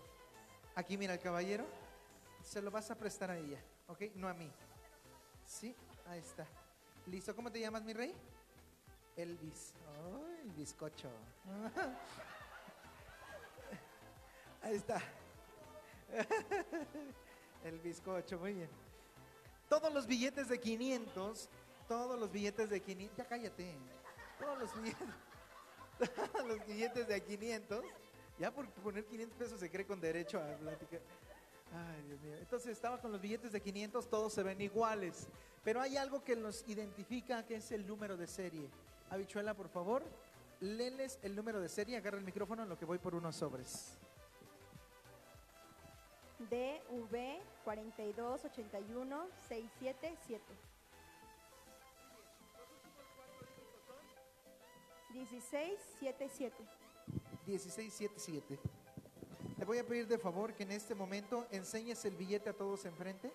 Aquí 0.75 0.97
mira 0.97 1.13
el 1.13 1.19
caballero. 1.19 1.65
Se 2.43 2.61
lo 2.61 2.71
vas 2.71 2.89
a 2.89 2.95
prestar 2.95 3.31
a 3.31 3.37
ella, 3.37 3.61
¿ok? 3.87 4.01
No 4.15 4.27
a 4.27 4.33
mí. 4.33 4.51
Sí, 5.45 5.75
ahí 6.07 6.19
está. 6.19 6.47
Listo, 7.05 7.35
¿cómo 7.35 7.51
te 7.51 7.59
llamas, 7.59 7.83
mi 7.83 7.93
rey? 7.93 8.13
Elvis. 9.15 9.73
Ay, 9.87 10.39
el 10.43 10.51
bizcocho. 10.51 11.09
Ahí 14.61 14.75
está. 14.75 15.01
El 17.63 17.79
bizcocho, 17.79 18.39
muy 18.39 18.53
bien. 18.53 18.69
Todos 19.67 19.93
los 19.93 20.07
billetes 20.07 20.49
de 20.49 20.59
500, 20.59 21.49
todos 21.87 22.19
los 22.19 22.31
billetes 22.31 22.69
de 22.69 22.81
500, 22.81 23.17
ya 23.17 23.25
cállate. 23.25 23.75
Todos 24.39 24.59
los 24.59 24.81
billetes, 24.81 25.07
los 26.47 26.65
billetes 26.65 27.07
de 27.07 27.21
500, 27.21 27.85
ya 28.39 28.51
por 28.51 28.69
poner 28.69 29.05
500 29.05 29.37
pesos 29.37 29.59
se 29.59 29.69
cree 29.69 29.85
con 29.85 29.99
derecho 29.99 30.39
a 30.39 30.55
platicar. 30.57 31.01
Ay, 31.73 32.03
Dios 32.07 32.21
mío. 32.21 32.35
Entonces 32.39 32.71
estaba 32.71 32.99
con 32.99 33.11
los 33.11 33.21
billetes 33.21 33.51
de 33.51 33.61
500, 33.61 34.09
todos 34.09 34.33
se 34.33 34.41
ven 34.43 34.61
iguales. 34.61 35.27
Pero 35.63 35.81
hay 35.81 35.97
algo 35.97 36.23
que 36.23 36.35
los 36.35 36.67
identifica, 36.67 37.45
que 37.45 37.55
es 37.55 37.71
el 37.71 37.85
número 37.85 38.17
de 38.17 38.27
serie. 38.27 38.69
Habichuela, 39.09 39.53
por 39.53 39.69
favor, 39.69 40.03
léeles 40.61 41.19
el 41.21 41.35
número 41.35 41.59
de 41.59 41.69
serie, 41.69 41.97
agarra 41.97 42.17
el 42.17 42.23
micrófono 42.23 42.63
en 42.63 42.69
lo 42.69 42.77
que 42.77 42.85
voy 42.85 42.97
por 42.97 43.13
unos 43.13 43.35
sobres. 43.35 43.97
DV 46.39 47.39
4281 47.65 49.27
1677. 55.09 56.55
1677. 57.45 58.59
Le 59.57 59.65
voy 59.65 59.77
a 59.79 59.85
pedir 59.85 60.07
de 60.07 60.17
favor 60.17 60.53
que 60.53 60.63
en 60.63 60.71
este 60.71 60.95
momento 60.95 61.47
enseñes 61.51 62.05
el 62.05 62.15
billete 62.15 62.49
a 62.49 62.53
todos 62.53 62.85
enfrente. 62.85 63.33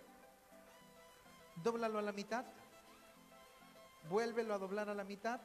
Dóblalo 1.62 1.98
a 1.98 2.02
la 2.02 2.12
mitad. 2.12 2.44
Vuélvelo 4.09 4.55
a 4.55 4.59
doblar 4.59 4.88
a 4.88 4.94
la 4.94 5.05
mitad. 5.05 5.40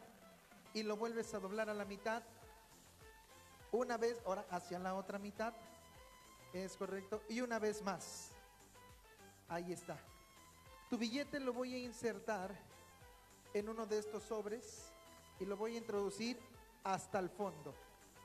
Y 0.74 0.84
lo 0.84 0.98
vuelves 0.98 1.34
a 1.34 1.40
doblar 1.40 1.70
a 1.70 1.74
la 1.74 1.86
mitad. 1.86 2.24
Una 3.72 3.98
vez, 3.98 4.22
ahora 4.26 4.46
hacia 4.52 4.80
la 4.80 4.96
otra 4.96 5.20
mitad. 5.20 5.54
Es 6.54 6.78
correcto. 6.78 7.22
Y 7.28 7.42
una 7.42 7.60
vez 7.60 7.82
más. 7.82 8.32
Ahí 9.48 9.74
está. 9.74 9.98
Tu 10.90 10.98
billete 10.98 11.40
lo 11.40 11.54
voy 11.54 11.74
a 11.74 11.78
insertar 11.78 12.56
en 13.54 13.68
uno 13.68 13.86
de 13.86 13.98
estos 13.98 14.24
sobres 14.24 14.92
y 15.40 15.46
lo 15.46 15.58
voy 15.58 15.76
a 15.76 15.78
introducir 15.78 16.40
hasta 16.84 17.20
el 17.20 17.30
fondo. 17.30 17.74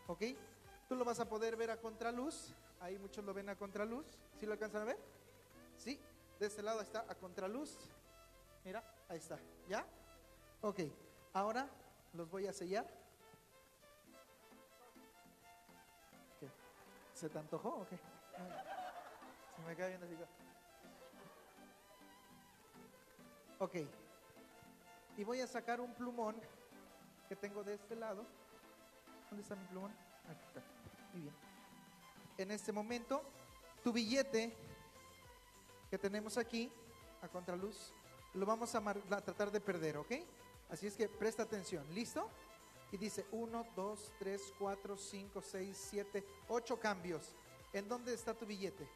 ¿Ok? 0.07 0.23
Tú 0.89 0.97
lo 0.97 1.05
vas 1.05 1.21
a 1.21 1.29
poder 1.29 1.57
ver 1.57 1.71
a 1.71 1.81
contraluz. 1.81 2.55
Ahí 2.81 2.99
muchos 2.99 3.25
lo 3.25 3.33
ven 3.33 3.49
a 3.49 3.57
contraluz. 3.57 4.07
¿Sí 4.39 4.47
lo 4.47 4.53
alcanzan 4.53 4.83
a 4.83 4.87
ver? 4.87 4.99
Sí. 5.79 5.99
De 6.39 6.47
este 6.47 6.63
lado 6.63 6.81
está 6.81 7.05
a 7.09 7.15
contraluz. 7.15 7.79
Mira, 8.65 8.83
ahí 9.09 9.19
está. 9.19 9.39
¿Ya? 9.69 9.87
Ok. 10.61 10.81
Ahora 11.33 11.69
los 12.13 12.31
voy 12.31 12.47
a 12.47 12.53
sellar. 12.53 12.87
¿Se 17.15 17.29
te 17.29 17.39
antojó 17.39 17.69
o 17.69 17.89
qué? 17.89 17.97
Se 19.57 19.63
me 19.63 19.77
cae 19.77 19.89
viendo 19.89 20.07
así. 20.07 20.17
Ok. 23.61 23.77
Y 25.17 25.25
voy 25.25 25.41
a 25.41 25.47
sacar 25.47 25.81
un 25.81 25.95
plumón 25.95 26.35
que 27.29 27.37
tengo 27.37 27.63
de 27.65 27.75
este 27.75 27.97
lado. 27.97 28.25
¿Dónde 29.31 29.43
está 29.43 29.57
mi 29.57 29.67
plumón? 29.67 29.93
Aquí 30.29 30.45
está. 30.47 30.63
Muy 31.13 31.23
bien. 31.23 31.35
En 32.39 32.51
este 32.51 32.73
momento, 32.73 33.23
tu 33.83 33.93
billete 33.93 34.55
que 35.91 35.99
tenemos 35.99 36.37
aquí, 36.37 36.73
a 37.23 37.29
contraluz, 37.29 37.93
lo 38.35 38.45
vamos 38.45 38.75
a, 38.75 38.79
a 38.79 39.21
tratar 39.21 39.51
de 39.51 39.61
perder, 39.61 39.97
¿ok? 39.97 40.13
Así 40.71 40.87
es 40.87 40.97
que 40.97 41.09
presta 41.09 41.45
atención. 41.45 41.87
¿Listo? 41.95 42.29
Y 42.91 42.97
dice 42.97 43.27
1, 43.33 43.67
2, 43.75 44.13
3, 44.19 44.55
4, 44.59 44.97
5, 44.97 45.43
6, 45.43 45.87
7, 45.91 46.25
8 46.49 46.81
cambios. 46.81 47.35
¿En 47.73 47.89
dónde 47.89 48.15
está 48.15 48.35
tu 48.35 48.47
billete? 48.47 48.89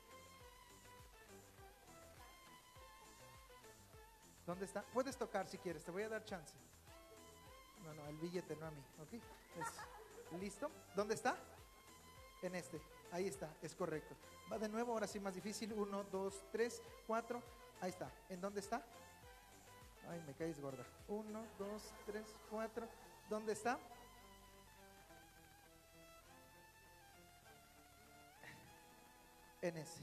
¿Dónde 4.47 4.65
está? 4.65 4.83
Puedes 4.83 5.17
tocar 5.17 5.47
si 5.47 5.59
quieres, 5.59 5.85
te 5.85 5.91
voy 5.91 6.05
a 6.05 6.09
dar 6.09 6.25
chance. 6.25 6.55
No, 7.85 7.95
no, 7.95 8.07
el 8.09 8.17
billete, 8.19 8.57
no 8.57 8.67
a 8.67 8.71
mí, 8.71 8.83
¿ok? 9.01 9.13
Es- 9.15 10.39
¿Listo? 10.41 10.71
¿Dónde 10.95 11.15
está? 11.15 11.37
En 12.43 12.55
este. 12.55 12.81
Ahí 13.11 13.27
está, 13.27 13.55
es 13.63 13.75
correcto. 13.75 14.15
Va 14.53 14.59
de 14.59 14.69
nuevo, 14.69 14.93
ahora 14.93 15.07
sí 15.07 15.19
más 15.19 15.35
difícil. 15.35 15.73
Uno, 15.73 16.05
dos, 16.05 16.45
tres, 16.53 16.83
cuatro. 17.07 17.43
Ahí 17.81 17.91
está. 17.91 18.13
¿En 18.29 18.41
dónde 18.41 18.61
está? 18.61 18.85
Ay, 20.09 20.23
me 20.27 20.35
caes 20.35 20.61
gorda. 20.61 20.85
Uno, 21.09 21.47
dos, 21.59 21.93
tres, 22.07 22.25
cuatro. 22.51 22.87
¿Dónde 23.31 23.53
está? 23.55 23.79
En 29.63 29.77
ese. 29.77 30.03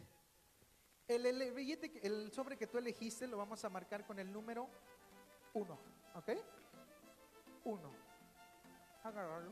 El, 1.07 1.25
el 1.25 1.51
billete, 1.53 2.05
el 2.05 2.31
sobre 2.31 2.57
que 2.57 2.67
tú 2.67 2.77
elegiste 2.77 3.27
lo 3.27 3.37
vamos 3.37 3.63
a 3.63 3.69
marcar 3.69 4.05
con 4.05 4.17
el 4.19 4.31
número 4.31 4.67
uno, 5.53 5.77
¿ok? 6.15 6.29
Uno. 7.65 7.91
Agárralo. 9.03 9.51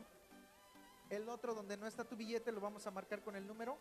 El 1.10 1.28
otro 1.28 1.54
donde 1.54 1.76
no 1.76 1.86
está 1.86 2.04
tu 2.04 2.16
billete 2.16 2.50
lo 2.50 2.60
vamos 2.60 2.86
a 2.86 2.90
marcar 2.90 3.22
con 3.22 3.36
el 3.36 3.46
número 3.46 3.76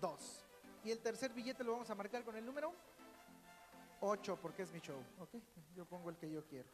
2. 0.00 0.44
Y 0.84 0.90
el 0.90 1.00
tercer 1.00 1.32
billete 1.32 1.64
lo 1.64 1.72
vamos 1.72 1.90
a 1.90 1.94
marcar 1.94 2.24
con 2.24 2.36
el 2.36 2.44
número 2.44 2.72
8 4.00 4.38
porque 4.40 4.62
es 4.62 4.72
mi 4.72 4.80
show, 4.80 4.98
¿ok? 5.20 5.34
Yo 5.76 5.84
pongo 5.84 6.10
el 6.10 6.16
que 6.16 6.30
yo 6.30 6.44
quiero. 6.46 6.68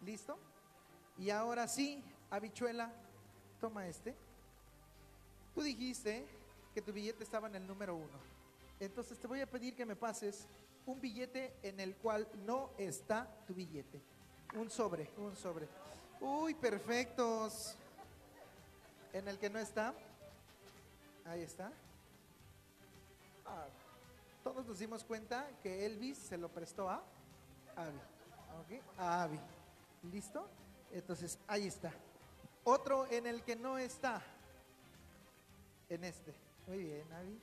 ¿Listo? 0.00 0.38
Y 1.18 1.30
ahora 1.30 1.68
sí, 1.68 2.02
habichuela, 2.30 2.92
toma 3.60 3.86
este. 3.86 4.16
Tú 5.54 5.62
dijiste 5.62 6.26
que 6.74 6.82
tu 6.82 6.92
billete 6.92 7.22
estaba 7.22 7.46
en 7.48 7.54
el 7.54 7.66
número 7.66 7.94
1. 7.94 8.06
Entonces 8.80 9.18
te 9.18 9.26
voy 9.28 9.40
a 9.40 9.46
pedir 9.46 9.76
que 9.76 9.86
me 9.86 9.94
pases 9.94 10.48
un 10.86 11.00
billete 11.00 11.56
en 11.62 11.80
el 11.80 11.96
cual 11.96 12.28
no 12.44 12.70
está 12.76 13.28
tu 13.46 13.54
billete. 13.54 14.00
Un 14.54 14.70
sobre, 14.70 15.10
un 15.16 15.34
sobre. 15.36 15.68
Uy, 16.20 16.54
perfectos. 16.54 17.76
En 19.12 19.28
el 19.28 19.38
que 19.38 19.50
no 19.50 19.58
está. 19.58 19.94
Ahí 21.24 21.42
está. 21.42 21.72
Ah, 23.46 23.66
todos 24.42 24.66
nos 24.66 24.78
dimos 24.78 25.04
cuenta 25.04 25.48
que 25.62 25.86
Elvis 25.86 26.18
se 26.18 26.36
lo 26.36 26.48
prestó 26.48 26.88
a 26.88 27.02
Abby. 27.76 28.00
¿Ok? 28.60 28.82
A 28.98 29.22
Abby. 29.22 29.38
¿Listo? 30.10 30.48
Entonces, 30.90 31.38
ahí 31.46 31.66
está. 31.66 31.92
Otro 32.64 33.06
en 33.06 33.26
el 33.26 33.42
que 33.42 33.56
no 33.56 33.78
está. 33.78 34.22
En 35.88 36.04
este. 36.04 36.34
Muy 36.66 36.78
bien, 36.78 37.12
Abby. 37.12 37.40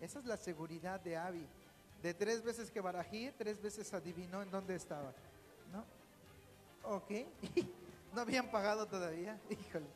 Esa 0.00 0.18
es 0.18 0.24
la 0.24 0.36
seguridad 0.36 1.00
de 1.00 1.16
Abby. 1.16 1.46
De 2.06 2.14
tres 2.14 2.40
veces 2.40 2.70
que 2.70 2.80
barajé, 2.80 3.34
tres 3.36 3.60
veces 3.60 3.92
adivinó 3.92 4.40
en 4.40 4.48
dónde 4.48 4.76
estaba. 4.76 5.12
¿No? 5.72 5.84
Ok. 6.84 7.10
no 8.14 8.20
habían 8.20 8.48
pagado 8.48 8.86
todavía. 8.86 9.36
Híjole. 9.50 9.86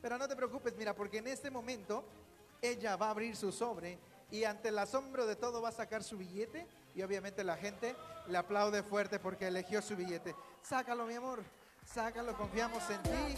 Pero 0.00 0.16
no 0.16 0.26
te 0.26 0.34
preocupes, 0.34 0.74
mira, 0.78 0.94
porque 0.94 1.18
en 1.18 1.26
este 1.26 1.50
momento 1.50 2.02
ella 2.62 2.96
va 2.96 3.08
a 3.08 3.10
abrir 3.10 3.36
su 3.36 3.52
sobre 3.52 3.98
y 4.30 4.44
ante 4.44 4.70
el 4.70 4.78
asombro 4.78 5.26
de 5.26 5.36
todo 5.36 5.60
va 5.60 5.68
a 5.68 5.72
sacar 5.72 6.02
su 6.02 6.16
billete 6.16 6.66
y 6.94 7.02
obviamente 7.02 7.44
la 7.44 7.58
gente 7.58 7.94
le 8.28 8.38
aplaude 8.38 8.82
fuerte 8.82 9.18
porque 9.18 9.48
eligió 9.48 9.82
su 9.82 9.94
billete. 9.94 10.34
Sácalo, 10.62 11.04
mi 11.04 11.16
amor. 11.16 11.42
Sácalo, 11.84 12.34
confiamos 12.34 12.82
en 12.88 13.02
ti. 13.02 13.34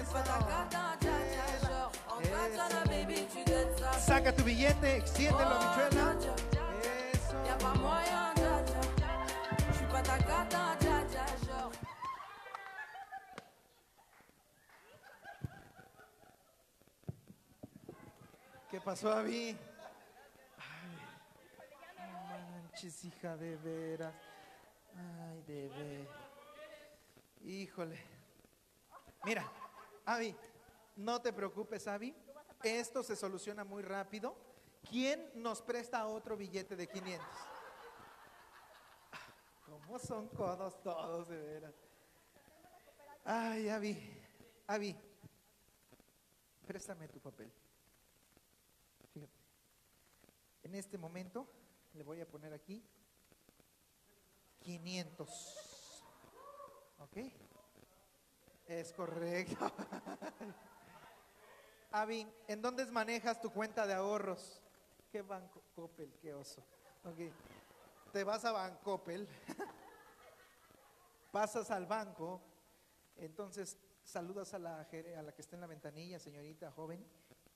Eso. 0.00 0.16
Eso. 2.32 3.98
Saca 4.06 4.34
tu 4.34 4.42
billete, 4.42 4.96
extiéndelo, 4.96 5.58
habichuela. 7.64 8.34
Eso. 11.34 11.70
¿Qué 18.70 18.80
pasó, 18.80 19.12
Abby? 19.12 19.56
Ay, 20.58 20.96
manches, 22.50 23.04
hija 23.04 23.36
de 23.36 23.56
veras. 23.56 24.14
Ay, 24.94 25.42
veras. 25.46 26.08
Híjole. 27.44 27.98
Mira, 29.24 29.50
Abby, 30.04 30.36
no 30.96 31.20
te 31.20 31.32
preocupes, 31.32 31.88
Abby. 31.88 32.14
Esto 32.62 33.02
se 33.02 33.16
soluciona 33.16 33.64
muy 33.64 33.82
rápido. 33.82 34.47
¿Quién 34.90 35.30
nos 35.34 35.60
presta 35.60 36.06
otro 36.06 36.36
billete 36.36 36.74
de 36.74 36.86
500? 36.86 37.26
¿Cómo 39.66 39.98
son 39.98 40.28
codos 40.28 40.80
todos, 40.82 41.28
de 41.28 41.38
veras? 41.38 41.74
Ay, 43.24 43.68
Abby, 43.68 44.22
Abby, 44.66 44.96
préstame 46.66 47.08
tu 47.08 47.20
papel. 47.20 47.52
En 50.62 50.74
este 50.74 50.96
momento 50.96 51.46
le 51.94 52.02
voy 52.02 52.20
a 52.20 52.28
poner 52.28 52.54
aquí 52.54 52.82
500. 54.60 55.28
¿Ok? 56.98 57.16
Es 58.66 58.92
correcto. 58.92 59.70
Avi, 61.92 62.26
¿en 62.48 62.62
dónde 62.62 62.86
manejas 62.86 63.40
tu 63.40 63.50
cuenta 63.50 63.86
de 63.86 63.94
ahorros? 63.94 64.62
¿Qué 65.10 65.22
banco? 65.22 65.62
Coppel, 65.74 66.12
qué 66.20 66.34
oso. 66.34 66.62
Ok. 67.04 67.32
Te 68.12 68.24
vas 68.24 68.44
a 68.44 68.52
Bancoppel, 68.52 69.28
pasas 71.32 71.70
al 71.70 71.84
banco, 71.84 72.40
entonces 73.16 73.76
saludas 74.02 74.54
a 74.54 74.58
la, 74.58 74.80
a 74.80 75.22
la 75.22 75.34
que 75.34 75.42
está 75.42 75.56
en 75.56 75.60
la 75.60 75.66
ventanilla, 75.66 76.18
señorita 76.18 76.72
joven, 76.72 77.04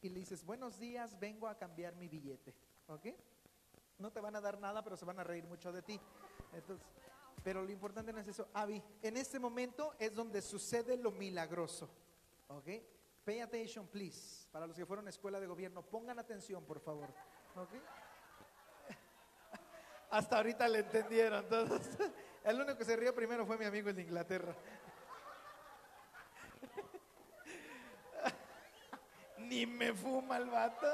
y 0.03 0.11
le 0.11 0.20
dices, 0.20 0.45
buenos 0.45 0.79
días, 0.79 1.19
vengo 1.19 1.49
a 1.49 1.57
cambiar 1.57 1.97
mi 1.97 2.09
billete. 2.09 2.55
¿Ok? 2.89 3.07
No 3.99 4.12
te 4.12 4.20
van 4.20 4.37
a 4.37 4.41
dar 4.41 4.59
nada, 4.59 4.83
pero 4.83 4.97
se 4.97 5.05
van 5.05 5.20
a 5.20 5.24
reír 5.24 5.47
mucho 5.47 5.73
de 5.73 5.81
ti. 5.81 5.99
Entonces, 6.53 6.87
pero 7.43 7.62
lo 7.62 7.70
importante 7.70 8.12
no 8.12 8.20
es 8.20 8.29
eso. 8.29 8.49
Avi, 8.53 8.83
en 9.01 9.16
este 9.16 9.39
momento 9.39 9.95
es 9.99 10.15
donde 10.15 10.43
sucede 10.43 10.97
lo 10.97 11.12
milagroso. 11.12 11.89
¿Ok? 12.49 12.69
Pay 13.24 13.41
attention, 13.41 13.87
please. 13.87 14.47
Para 14.51 14.66
los 14.66 14.77
que 14.77 14.85
fueron 14.85 15.07
a 15.07 15.11
escuela 15.11 15.41
de 15.41 15.47
gobierno, 15.47 15.83
pongan 15.83 16.19
atención, 16.19 16.65
por 16.65 16.81
favor. 16.81 17.15
¿Ok? 17.57 17.69
Hasta 20.11 20.37
ahorita 20.37 20.69
le 20.69 20.81
entendieron 20.81 21.49
todos. 21.49 21.81
El 22.45 22.57
único 22.57 22.77
que 22.77 22.85
se 22.85 22.97
rió 22.97 23.15
primero 23.15 23.47
fue 23.47 23.57
mi 23.57 23.65
amigo 23.65 23.89
el 23.89 23.97
de 23.97 24.03
Inglaterra. 24.03 24.55
Ni 29.39 29.65
me 29.65 29.93
fuma 29.93 30.39
el 30.39 30.51
vato. 30.51 30.89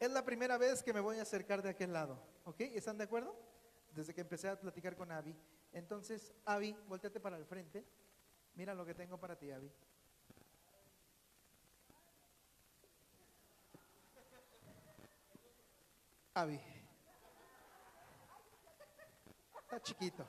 Es 0.00 0.10
la 0.10 0.24
primera 0.24 0.58
vez 0.58 0.82
que 0.82 0.92
me 0.92 0.98
voy 0.98 1.20
a 1.20 1.22
acercar 1.22 1.62
de 1.62 1.68
aquel 1.68 1.92
lado. 1.92 2.18
¿Ok? 2.44 2.60
¿Están 2.60 2.98
de 2.98 3.04
acuerdo? 3.04 3.36
Desde 3.92 4.12
que 4.12 4.22
empecé 4.22 4.48
a 4.48 4.58
platicar 4.58 4.96
con 4.96 5.12
Abby. 5.12 5.36
Entonces, 5.72 6.34
Abby, 6.44 6.76
volteate 6.88 7.20
para 7.20 7.36
el 7.36 7.44
frente. 7.44 7.84
Mira 8.54 8.74
lo 8.74 8.84
que 8.84 8.94
tengo 8.94 9.18
para 9.18 9.36
ti, 9.36 9.52
Abby. 9.52 9.70
Abby. 16.34 16.60
Está 19.62 19.80
chiquito. 19.82 20.26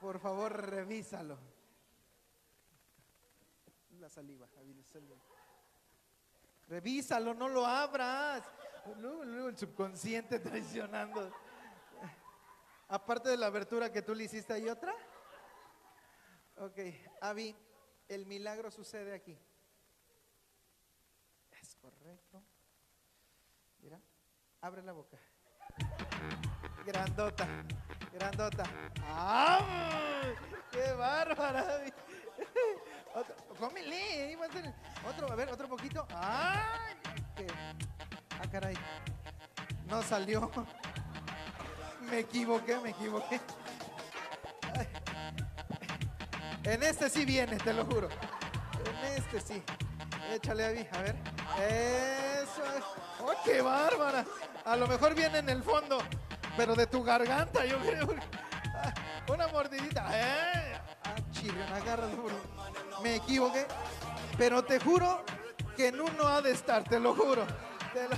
Por 0.00 0.18
favor, 0.18 0.52
revísalo. 0.52 1.38
La 3.98 4.08
saliva, 4.08 4.48
Abby, 4.58 4.74
la 4.74 4.84
saliva. 4.84 5.16
Revísalo, 6.68 7.34
no 7.34 7.48
lo 7.48 7.66
abras. 7.66 8.42
Luego, 8.98 9.48
el 9.48 9.58
subconsciente 9.58 10.38
traicionando. 10.38 11.30
Aparte 12.88 13.28
de 13.28 13.36
la 13.36 13.46
abertura 13.46 13.92
que 13.92 14.02
tú 14.02 14.14
le 14.14 14.24
hiciste, 14.24 14.52
¿hay 14.52 14.68
otra? 14.68 14.94
Ok, 16.56 16.78
Avi, 17.20 17.54
el 18.08 18.26
milagro 18.26 18.70
sucede 18.70 19.14
aquí. 19.14 19.38
Es 21.60 21.74
correcto. 21.76 22.42
Abre 24.62 24.82
la 24.82 24.92
boca. 24.92 25.16
Grandota, 26.84 27.46
grandota. 28.12 28.64
¡Ah! 29.06 29.60
¡Qué 30.70 30.92
bárbara! 30.92 31.84
Cómele, 33.58 34.34
a 34.34 35.08
otro, 35.08 35.30
a 35.32 35.34
ver, 35.34 35.48
otro 35.50 35.68
poquito. 35.68 36.06
¡Ay! 36.14 36.94
qué- 37.36 37.46
Ah, 38.42 38.48
caray. 38.50 38.74
No 39.86 40.02
salió. 40.02 40.50
Me 42.10 42.20
equivoqué, 42.20 42.76
me 42.80 42.90
equivoqué. 42.90 43.40
En 46.64 46.82
este 46.82 47.08
sí 47.10 47.24
viene, 47.24 47.56
te 47.58 47.72
lo 47.72 47.84
juro. 47.84 48.08
En 48.84 49.04
este 49.16 49.40
sí. 49.40 49.62
Échale, 50.32 50.64
Abby, 50.66 50.88
a 50.92 51.02
ver. 51.02 51.16
Eso 52.52 52.64
es. 52.76 52.84
¡Oh, 53.20 53.32
qué 53.44 53.60
bárbara! 53.62 54.24
A 54.64 54.76
lo 54.76 54.86
mejor 54.86 55.14
viene 55.14 55.38
en 55.38 55.48
el 55.48 55.62
fondo, 55.62 55.98
pero 56.56 56.74
de 56.74 56.86
tu 56.86 57.02
garganta, 57.02 57.64
yo 57.64 57.78
creo. 57.78 58.08
Ah, 58.74 58.92
Una 59.28 59.46
mordidita. 59.48 60.06
¿eh? 60.12 60.78
Ah, 61.04 61.14
chirrión, 61.32 61.70
agárralo, 61.72 62.16
bro. 62.16 63.00
Me 63.02 63.16
equivoqué. 63.16 63.66
Pero 64.38 64.62
te 64.64 64.80
juro 64.80 65.24
que 65.76 65.88
en 65.88 66.00
uno 66.00 66.26
ha 66.28 66.40
de 66.42 66.52
estar, 66.52 66.82
te 66.84 66.98
lo 66.98 67.14
juro. 67.14 67.46
Te 67.92 68.08
lo- 68.08 68.16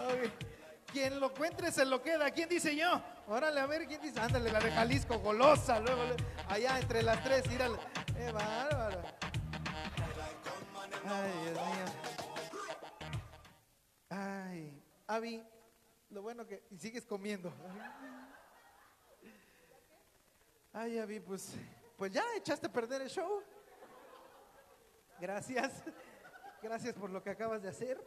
Ok. 0.00 0.30
Quien 0.92 1.20
lo 1.20 1.26
encuentre 1.30 1.70
se 1.70 1.84
lo 1.84 2.02
queda. 2.02 2.30
¿Quién 2.32 2.48
dice 2.48 2.74
yo? 2.74 3.00
Órale, 3.28 3.60
a 3.60 3.66
ver, 3.66 3.86
¿quién 3.86 4.00
dice? 4.00 4.18
Ándale, 4.20 4.50
la 4.50 4.58
de 4.58 4.72
Jalisco, 4.72 5.18
golosa. 5.20 5.80
Allá 6.48 6.78
entre 6.80 7.02
las 7.02 7.22
tres, 7.22 7.46
mírale. 7.48 7.76
¡Qué 8.16 8.32
bárbaro! 8.32 9.02
Ay, 11.04 11.32
Dios 11.42 11.54
mío. 11.54 11.84
Ay, 14.10 14.84
Avi, 15.06 15.42
lo 16.10 16.22
bueno 16.22 16.46
que 16.46 16.64
y 16.70 16.78
sigues 16.78 17.06
comiendo. 17.06 17.52
Ay, 20.72 20.98
Avi, 20.98 21.20
pues, 21.20 21.54
pues 21.96 22.12
ya 22.12 22.24
echaste 22.36 22.66
a 22.66 22.72
perder 22.72 23.02
el 23.02 23.08
show. 23.08 23.42
Gracias. 25.20 25.82
Gracias 26.62 26.94
por 26.94 27.10
lo 27.10 27.22
que 27.22 27.30
acabas 27.30 27.62
de 27.62 27.68
hacer. 27.68 28.00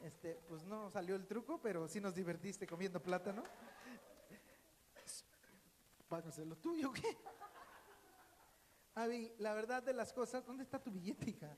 Este, 0.00 0.34
pues 0.48 0.64
no 0.64 0.90
salió 0.90 1.16
el 1.16 1.26
truco, 1.26 1.60
pero 1.60 1.88
sí 1.88 2.00
nos 2.00 2.14
divertiste 2.14 2.66
comiendo 2.66 3.02
plátano. 3.02 3.44
Hacer 6.08 6.46
lo 6.46 6.56
tuyo, 6.56 6.90
¿qué? 6.92 7.16
Avi, 8.94 9.34
la 9.38 9.52
verdad 9.52 9.82
de 9.82 9.92
las 9.92 10.14
cosas, 10.14 10.46
¿dónde 10.46 10.62
está 10.62 10.82
tu 10.82 10.90
billete, 10.90 11.28
hija? 11.28 11.54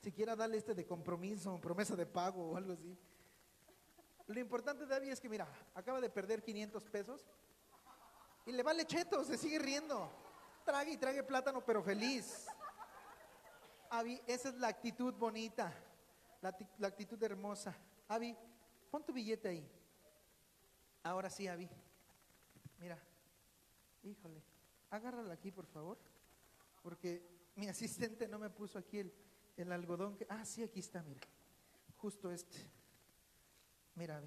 Siquiera 0.00 0.34
dale 0.34 0.56
este 0.56 0.74
de 0.74 0.86
compromiso, 0.86 1.60
promesa 1.60 1.94
de 1.94 2.06
pago 2.06 2.52
o 2.52 2.56
algo 2.56 2.72
así. 2.72 2.96
Lo 4.26 4.40
importante 4.40 4.86
de 4.86 4.94
Avi 4.94 5.10
es 5.10 5.20
que, 5.20 5.28
mira, 5.28 5.46
acaba 5.74 6.00
de 6.00 6.08
perder 6.08 6.42
500 6.42 6.84
pesos 6.86 7.20
y 8.46 8.52
le 8.52 8.62
vale 8.62 8.86
cheto, 8.86 9.22
se 9.24 9.36
sigue 9.36 9.58
riendo. 9.58 10.10
Trague 10.64 10.92
y 10.92 10.96
trague 10.96 11.22
plátano, 11.22 11.64
pero 11.64 11.82
feliz. 11.82 12.46
Avi, 13.90 14.22
esa 14.26 14.48
es 14.50 14.54
la 14.54 14.68
actitud 14.68 15.12
bonita, 15.14 15.72
la, 16.40 16.56
la 16.78 16.88
actitud 16.88 17.22
hermosa. 17.22 17.76
Avi, 18.08 18.34
pon 18.90 19.04
tu 19.04 19.12
billete 19.12 19.48
ahí. 19.48 19.70
Ahora 21.02 21.28
sí, 21.28 21.46
Avi. 21.46 21.68
Mira, 22.78 22.98
híjole, 24.02 24.42
agárrala 24.88 25.34
aquí, 25.34 25.50
por 25.50 25.66
favor, 25.66 25.98
porque 26.82 27.22
mi 27.56 27.68
asistente 27.68 28.26
no 28.28 28.38
me 28.38 28.48
puso 28.48 28.78
aquí 28.78 28.98
el, 28.98 29.12
el 29.56 29.72
algodón 29.72 30.16
que... 30.16 30.26
Ah, 30.28 30.44
sí, 30.44 30.62
aquí 30.62 30.80
está, 30.80 31.02
mira. 31.02 31.20
Justo 31.96 32.30
este. 32.30 32.58
Mira. 33.94 34.22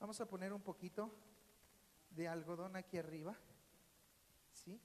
Vamos 0.00 0.20
a 0.20 0.26
poner 0.26 0.52
un 0.52 0.62
poquito 0.62 1.10
de 2.10 2.28
algodón 2.28 2.76
aquí 2.76 2.98
arriba. 2.98 3.36
¿Sí? 4.52 4.80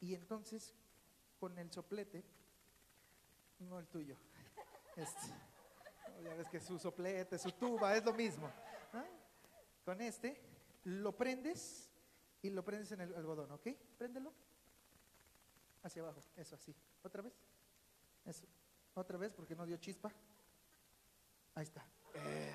Y 0.00 0.14
entonces, 0.14 0.74
con 1.38 1.58
el 1.58 1.70
soplete, 1.70 2.24
no 3.60 3.78
el 3.78 3.86
tuyo, 3.86 4.16
este. 4.96 5.28
Ya 6.22 6.34
ves 6.34 6.48
que 6.48 6.60
su 6.60 6.78
soplete, 6.78 7.38
su 7.38 7.52
tuba, 7.52 7.96
es 7.96 8.04
lo 8.04 8.12
mismo. 8.12 8.50
Con 9.84 10.00
este, 10.00 10.40
lo 10.84 11.16
prendes 11.16 11.90
y 12.42 12.50
lo 12.50 12.64
prendes 12.64 12.92
en 12.92 13.00
el 13.00 13.14
algodón, 13.14 13.50
¿ok? 13.52 13.68
Préndelo. 13.98 14.32
Hacia 15.82 16.02
abajo, 16.02 16.20
eso 16.36 16.54
así. 16.54 16.74
¿Otra 17.02 17.22
vez? 17.22 17.32
Eso. 18.24 18.46
Otra 18.94 19.18
vez 19.18 19.32
porque 19.32 19.54
no 19.54 19.64
dio 19.66 19.76
chispa. 19.78 20.12
Ahí 21.54 21.64
está. 21.64 21.84
Eh, 22.14 22.54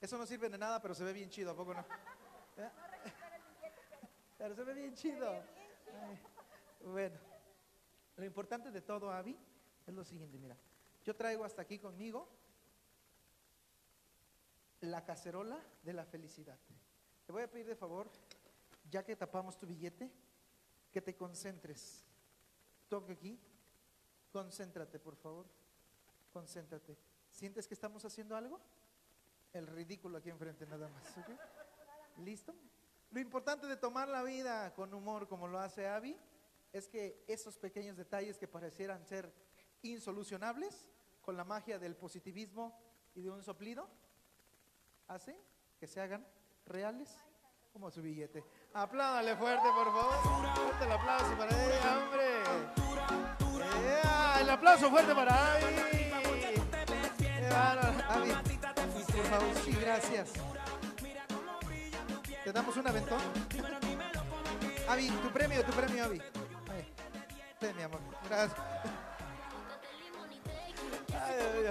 Eso 0.00 0.18
no 0.18 0.26
sirve 0.26 0.48
de 0.48 0.58
nada, 0.58 0.80
pero 0.80 0.94
se 0.94 1.04
ve 1.04 1.12
bien 1.12 1.30
chido, 1.30 1.52
¿a 1.52 1.56
poco 1.56 1.74
no? 1.74 1.80
¿Eh? 2.56 2.70
Pero 4.38 4.54
se 4.54 4.64
ve 4.64 4.74
bien 4.74 4.94
chido. 4.94 5.30
Ay, 5.30 6.20
Bueno, 6.84 7.16
lo 8.16 8.24
importante 8.24 8.70
de 8.70 8.82
todo, 8.82 9.10
Avi, 9.12 9.38
es 9.86 9.94
lo 9.94 10.04
siguiente, 10.04 10.38
mira. 10.38 10.56
Yo 11.04 11.14
traigo 11.14 11.44
hasta 11.44 11.62
aquí 11.62 11.78
conmigo 11.78 12.28
la 14.80 15.04
cacerola 15.04 15.60
de 15.82 15.92
la 15.92 16.04
felicidad. 16.04 16.58
Te 17.26 17.32
voy 17.32 17.42
a 17.42 17.50
pedir 17.50 17.66
de 17.66 17.76
favor, 17.76 18.10
ya 18.90 19.04
que 19.04 19.14
tapamos 19.14 19.56
tu 19.58 19.66
billete, 19.66 20.10
que 20.90 21.00
te 21.00 21.14
concentres. 21.16 22.04
Toque 22.88 23.12
aquí. 23.12 23.40
Concéntrate, 24.32 24.98
por 24.98 25.16
favor. 25.16 25.46
Concéntrate. 26.32 26.96
¿Sientes 27.30 27.66
que 27.66 27.74
estamos 27.74 28.04
haciendo 28.04 28.34
algo? 28.36 28.60
El 29.52 29.66
ridículo 29.66 30.18
aquí 30.18 30.30
enfrente 30.30 30.66
nada 30.66 30.88
más. 30.88 31.04
¿Listo? 32.18 32.54
Lo 33.10 33.20
importante 33.20 33.66
de 33.66 33.76
tomar 33.76 34.08
la 34.08 34.22
vida 34.22 34.72
con 34.74 34.94
humor 34.94 35.28
como 35.28 35.46
lo 35.46 35.58
hace 35.58 35.86
Abby 35.86 36.16
es 36.72 36.88
que 36.88 37.22
esos 37.28 37.58
pequeños 37.58 37.96
detalles 37.96 38.38
que 38.38 38.48
parecieran 38.48 39.04
ser 39.04 39.30
insolucionables, 39.82 40.88
con 41.20 41.36
la 41.36 41.44
magia 41.44 41.78
del 41.78 41.94
positivismo 41.94 42.76
y 43.14 43.20
de 43.20 43.30
un 43.30 43.42
soplido, 43.42 43.88
hacen 45.08 45.36
que 45.78 45.86
se 45.86 46.00
hagan 46.00 46.26
reales 46.66 47.14
como 47.72 47.90
su 47.90 48.00
billete. 48.02 48.44
Apláudale 48.72 49.36
fuerte, 49.36 49.68
por 49.74 49.86
favor. 49.86 50.54
Fuerte 50.54 50.84
el 50.84 50.92
aplauso 50.92 51.36
para 51.36 51.66
ella, 51.66 51.98
hombre. 51.98 53.51
¡Ea! 53.86 54.38
El 54.40 54.50
aplauso 54.50 54.90
fuerte 54.90 55.14
para 55.14 55.54
Abby. 55.54 55.64
¡Qué 57.18 57.48
bárbaro! 57.50 57.92
Abby, 58.08 58.30
por 59.12 59.24
favor, 59.26 59.54
sí, 59.64 59.72
gracias. 59.80 60.30
¿Te 62.44 62.52
damos 62.52 62.76
un 62.76 62.86
aventón? 62.88 63.20
Avi, 64.88 65.08
tu 65.08 65.30
premio, 65.30 65.64
tu 65.64 65.72
premio, 65.72 66.04
Avi. 66.04 66.20
Ten, 67.60 67.76
mi 67.76 67.82
amor. 67.82 68.00
Gracias. 68.28 68.58
Ay, 71.14 71.36
ay. 71.40 71.70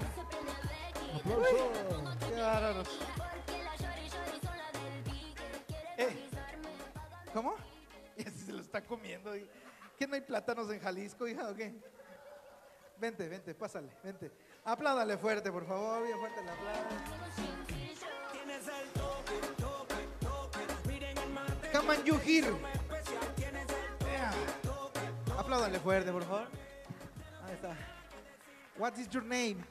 Qué. 5.96 6.04
Eh, 6.04 6.30
¿Cómo? 7.34 7.56
Y 8.18 8.28
así 8.28 8.40
se 8.46 8.54
lo 8.54 8.62
está 8.62 8.82
comiendo. 8.82 9.36
y- 9.36 9.50
¿Qué 10.02 10.08
no 10.08 10.16
hay 10.16 10.22
plátanos 10.22 10.68
en 10.72 10.80
Jalisco, 10.80 11.28
hija, 11.28 11.48
o 11.48 11.54
qué? 11.54 11.76
Vente, 12.98 13.30
vente, 13.30 13.54
pásale, 13.54 13.88
vente. 14.04 14.32
Apláudale 14.64 15.16
fuerte, 15.16 15.52
por 15.52 15.64
favor, 15.64 16.04
bien 16.04 16.18
fuerte 16.18 16.40
el 16.40 16.50
aplauso. 16.50 16.96
Come 21.72 21.90
on, 21.92 22.04
you 22.04 22.18
here. 22.18 22.52
Yeah. 24.00 24.34
Apláudale 25.38 25.80
fuerte, 25.80 26.12
por 26.12 26.24
favor. 26.24 26.48
Ahí 27.44 27.54
está. 27.54 27.78
What 28.80 28.98
is 28.98 29.08
your 29.08 29.24
name? 29.24 29.64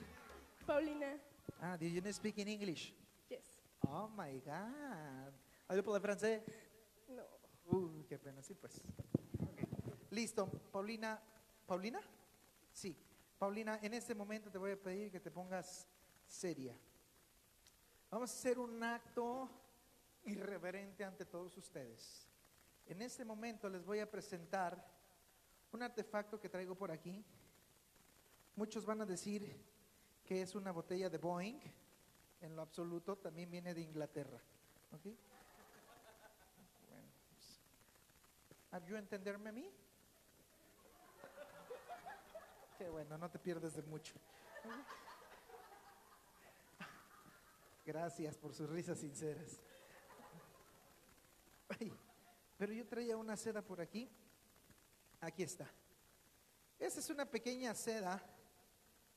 Paulina. 0.64 1.18
Ah, 1.60 1.76
do 1.76 1.86
you 1.86 2.00
speak 2.12 2.38
in 2.38 2.46
English? 2.46 2.94
Yes. 3.28 3.58
Oh 3.84 4.06
my 4.06 4.40
God. 4.46 5.32
¿Hablo 5.68 5.82
por 5.82 6.00
francés? 6.00 6.40
No. 7.08 7.24
Uh, 7.66 8.06
qué 8.08 8.16
pena, 8.16 8.40
sí, 8.44 8.54
pues. 8.54 8.80
Listo, 10.10 10.46
Paulina. 10.72 11.20
¿Paulina? 11.66 12.00
Sí. 12.72 12.96
Paulina, 13.38 13.78
en 13.80 13.94
este 13.94 14.14
momento 14.14 14.50
te 14.50 14.58
voy 14.58 14.72
a 14.72 14.76
pedir 14.76 15.10
que 15.10 15.20
te 15.20 15.30
pongas 15.30 15.86
seria. 16.26 16.76
Vamos 18.10 18.30
a 18.30 18.34
hacer 18.34 18.58
un 18.58 18.82
acto 18.82 19.48
irreverente 20.24 21.04
ante 21.04 21.24
todos 21.24 21.56
ustedes. 21.56 22.26
En 22.86 23.00
este 23.02 23.24
momento 23.24 23.68
les 23.68 23.84
voy 23.84 24.00
a 24.00 24.10
presentar 24.10 24.84
un 25.72 25.82
artefacto 25.82 26.40
que 26.40 26.48
traigo 26.48 26.74
por 26.74 26.90
aquí. 26.90 27.24
Muchos 28.56 28.84
van 28.84 29.00
a 29.00 29.06
decir 29.06 29.64
que 30.24 30.42
es 30.42 30.54
una 30.56 30.72
botella 30.72 31.08
de 31.08 31.18
Boeing. 31.18 31.60
En 32.40 32.56
lo 32.56 32.62
absoluto, 32.62 33.16
también 33.16 33.50
viene 33.50 33.72
de 33.72 33.80
Inglaterra. 33.80 34.40
¿Ok? 34.92 35.04
Bueno, 36.88 37.08
pues, 37.28 37.60
¿Have 38.72 38.88
you 38.88 38.96
entenderme 38.96 39.50
a 39.50 39.52
mí? 39.52 39.70
Bueno, 42.88 43.18
no 43.18 43.30
te 43.30 43.38
pierdes 43.38 43.74
de 43.74 43.82
mucho. 43.82 44.14
Gracias 47.84 48.38
por 48.38 48.54
sus 48.54 48.70
risas 48.70 48.98
sinceras. 48.98 49.60
Ay, 51.68 51.92
pero 52.56 52.72
yo 52.72 52.86
traía 52.86 53.16
una 53.16 53.36
seda 53.36 53.60
por 53.60 53.80
aquí. 53.80 54.08
Aquí 55.20 55.42
está. 55.42 55.66
Esa 56.78 57.00
es 57.00 57.10
una 57.10 57.26
pequeña 57.26 57.74
seda 57.74 58.22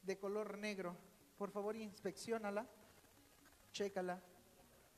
de 0.01 0.17
color 0.17 0.57
negro. 0.57 0.97
Por 1.37 1.49
favor, 1.49 1.75
inspeccionala, 1.75 2.67
chécala, 3.71 4.21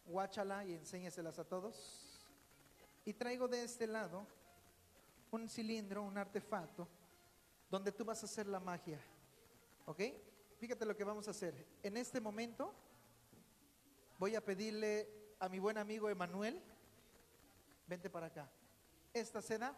guáchala 0.06 0.66
y 0.66 0.74
enséñaselas 0.74 1.38
a 1.38 1.44
todos. 1.44 2.28
Y 3.04 3.14
traigo 3.14 3.48
de 3.48 3.64
este 3.64 3.86
lado 3.86 4.26
un 5.32 5.48
cilindro, 5.50 6.02
un 6.02 6.18
artefacto, 6.18 6.88
donde 7.70 7.92
tú 7.92 8.06
vas 8.06 8.22
a 8.24 8.26
hacer 8.26 8.48
la 8.48 8.60
magia. 8.60 9.00
¿Ok? 9.86 10.02
fíjate 10.60 10.86
lo 10.86 10.96
que 10.96 11.04
vamos 11.04 11.28
a 11.28 11.32
hacer. 11.32 11.54
En 11.84 11.98
este 11.98 12.20
momento 12.20 12.74
voy 14.18 14.36
a 14.36 14.44
pedirle 14.44 15.08
a 15.40 15.50
mi 15.50 15.60
buen 15.60 15.78
amigo 15.78 16.10
Emanuel, 16.10 16.62
vente 17.88 18.10
para 18.10 18.28
acá. 18.28 18.50
Esta 19.14 19.42
seda 19.42 19.78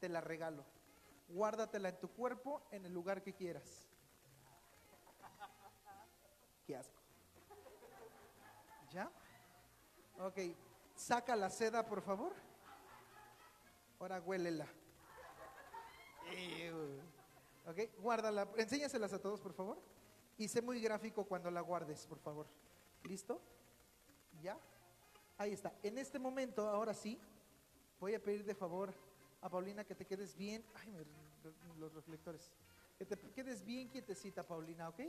te 0.00 0.08
la 0.08 0.20
regalo. 0.20 0.64
Guárdatela 1.28 1.88
en 1.88 1.98
tu 1.98 2.08
cuerpo 2.08 2.62
en 2.70 2.84
el 2.84 2.92
lugar 2.92 3.22
que 3.22 3.32
quieras. 3.32 3.88
Qué 6.66 6.76
asco. 6.76 7.00
¿Ya? 8.90 9.10
Ok, 10.18 10.38
saca 10.94 11.36
la 11.36 11.50
seda, 11.50 11.86
por 11.86 12.02
favor. 12.02 12.34
Ahora 13.98 14.20
huélela. 14.20 14.66
Ew. 16.30 17.17
Ok, 17.68 18.00
guárdala. 18.00 18.48
Enséñaselas 18.56 19.12
a 19.12 19.20
todos, 19.20 19.40
por 19.40 19.52
favor. 19.52 19.78
Y 20.38 20.48
sé 20.48 20.62
muy 20.62 20.80
gráfico 20.80 21.24
cuando 21.24 21.50
la 21.50 21.60
guardes, 21.60 22.06
por 22.06 22.18
favor. 22.18 22.46
¿Listo? 23.04 23.42
¿Ya? 24.42 24.58
Ahí 25.36 25.52
está. 25.52 25.74
En 25.82 25.98
este 25.98 26.18
momento, 26.18 26.66
ahora 26.66 26.94
sí, 26.94 27.20
voy 28.00 28.14
a 28.14 28.22
pedir 28.22 28.44
de 28.44 28.54
favor 28.54 28.94
a 29.42 29.50
Paulina 29.50 29.84
que 29.84 29.94
te 29.94 30.06
quedes 30.06 30.34
bien. 30.34 30.64
Ay, 30.76 30.96
los 31.78 31.92
reflectores. 31.92 32.50
Que 32.96 33.04
te 33.04 33.16
quedes 33.32 33.62
bien 33.62 33.90
quietecita, 33.90 34.46
Paulina, 34.46 34.88
¿ok? 34.88 35.00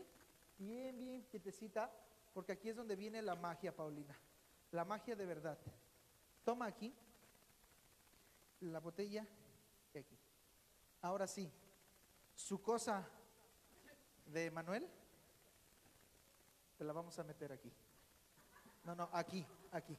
Bien, 0.58 0.98
bien 0.98 1.24
quietecita, 1.32 1.90
porque 2.34 2.52
aquí 2.52 2.70
es 2.70 2.76
donde 2.76 2.98
viene 2.98 3.22
la 3.22 3.36
magia, 3.36 3.74
Paulina. 3.74 4.20
La 4.72 4.84
magia 4.84 5.16
de 5.16 5.26
verdad. 5.26 5.58
Toma 6.44 6.66
aquí 6.66 6.94
la 8.60 8.80
botella 8.80 9.26
y 9.94 9.98
aquí. 9.98 10.18
Ahora 11.02 11.26
sí, 11.26 11.50
su 12.40 12.62
cosa 12.62 13.06
de 14.28 14.50
Manuel, 14.50 14.90
te 16.78 16.86
la 16.86 16.94
vamos 16.94 17.20
a 17.20 17.24
meter 17.26 17.52
aquí. 17.52 17.72
No, 18.86 18.96
no, 18.96 19.10
aquí, 19.12 19.46
aquí. 19.74 19.98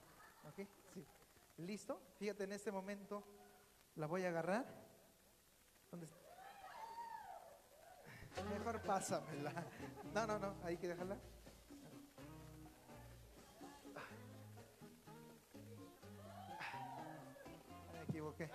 ¿Ok? 0.48 0.66
Sí. 0.94 1.06
¿Listo? 1.58 2.00
Fíjate, 2.16 2.44
en 2.44 2.52
este 2.52 2.72
momento 2.72 3.22
la 3.96 4.06
voy 4.06 4.24
a 4.24 4.30
agarrar. 4.30 4.64
¿Dónde 5.90 6.06
está? 6.06 6.18
Mejor 8.50 8.80
pásamela. 8.82 9.52
No, 10.14 10.26
no, 10.26 10.38
no, 10.38 10.54
hay 10.64 10.78
que 10.78 10.88
dejarla. 10.88 11.18
Me 17.92 18.02
equivoqué. 18.02 18.50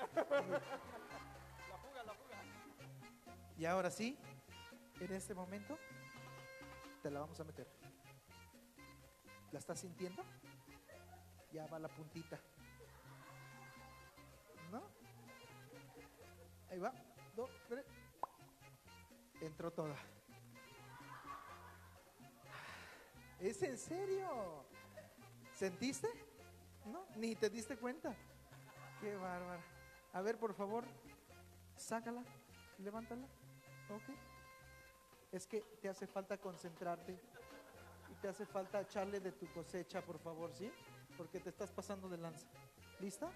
Y 3.58 3.66
ahora 3.66 3.90
sí, 3.90 4.18
en 5.00 5.14
este 5.14 5.34
momento, 5.34 5.78
te 7.02 7.10
la 7.10 7.22
vamos 7.22 7.40
a 7.40 7.44
meter. 7.44 7.68
¿La 9.52 9.60
estás 9.60 9.80
sintiendo? 9.80 10.24
Ya 11.54 11.66
va 11.68 11.80
la 11.80 11.88
puntita. 11.88 12.38
¿No? 14.72 14.84
Ahí 16.70 16.80
va. 16.80 16.92
Dos, 17.36 17.50
tres. 17.70 17.86
Entró 19.40 19.72
toda. 19.72 19.96
¿Es 23.40 23.62
en 23.64 23.78
serio? 23.78 24.66
¿Sentiste? 25.54 26.10
¿No? 26.86 27.06
Ni 27.16 27.36
te 27.36 27.50
diste 27.50 27.78
cuenta. 27.78 28.14
Qué 29.00 29.16
bárbara. 29.16 29.64
A 30.14 30.22
ver, 30.22 30.38
por 30.38 30.54
favor, 30.54 30.84
sácala, 31.76 32.24
levántala. 32.80 33.28
Ok. 33.90 34.16
Es 35.32 35.48
que 35.48 35.62
te 35.82 35.90
hace 35.90 36.08
falta 36.08 36.38
concentrarte 36.38 37.20
y 38.10 38.16
te 38.22 38.28
hace 38.28 38.46
falta 38.46 38.82
echarle 38.82 39.20
de 39.20 39.32
tu 39.32 39.48
cosecha, 39.54 40.02
por 40.02 40.20
favor, 40.20 40.54
¿sí? 40.54 40.72
Porque 41.18 41.40
te 41.40 41.50
estás 41.50 41.72
pasando 41.72 42.10
de 42.10 42.18
lanza. 42.18 42.48
¿Lista? 43.00 43.30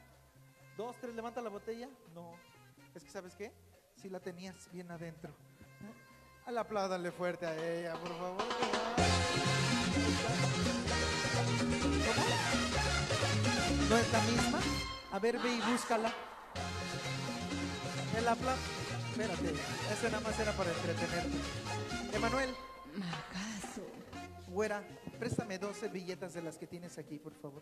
Dos, 0.78 0.96
tres, 1.00 1.14
levanta 1.14 1.42
la 1.42 1.50
botella. 1.50 1.90
No. 2.14 2.32
Es 2.96 3.04
que, 3.04 3.10
¿sabes 3.10 3.36
qué? 3.36 3.52
Si 3.96 4.10
la 4.10 4.20
tenías 4.20 4.72
bien 4.72 4.90
adentro. 4.92 5.32
¿Eh? 5.32 6.46
Al 6.46 6.58
apláudale 6.58 7.12
fuerte 7.12 7.46
a 7.46 7.56
ella, 7.56 7.94
por 7.94 8.18
favor. 8.18 8.44
¿Cómo? 12.06 12.24
¿No 13.90 13.98
es 13.98 14.12
la 14.12 14.22
misma? 14.22 14.60
A 15.12 15.20
ver, 15.20 15.40
ve 15.40 15.54
y 15.54 15.62
búscala. 15.62 16.14
El 18.16 18.28
aplauso. 18.28 18.79
Espérate, 19.20 19.54
ese 19.92 20.10
nada 20.10 20.22
más 20.22 20.40
era 20.40 20.54
para 20.54 20.72
entretenerte. 20.72 21.38
Emanuel. 22.16 22.56
Güera, 24.48 24.82
préstame 25.20 25.60
12 25.60 25.90
billetas 25.90 26.34
de 26.34 26.42
las 26.42 26.58
que 26.58 26.66
tienes 26.68 26.98
aquí, 26.98 27.20
por 27.20 27.34
favor. 27.34 27.62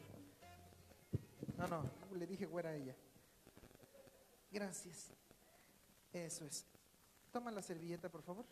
No, 1.58 1.68
no, 1.68 1.90
le 2.16 2.28
dije 2.28 2.46
güera 2.46 2.70
a 2.70 2.76
ella. 2.76 2.96
Gracias. 4.52 5.08
Eso 6.14 6.46
es. 6.46 6.66
Toma 7.32 7.50
la 7.52 7.62
servilleta, 7.62 8.08
por 8.10 8.22
favor. 8.22 8.46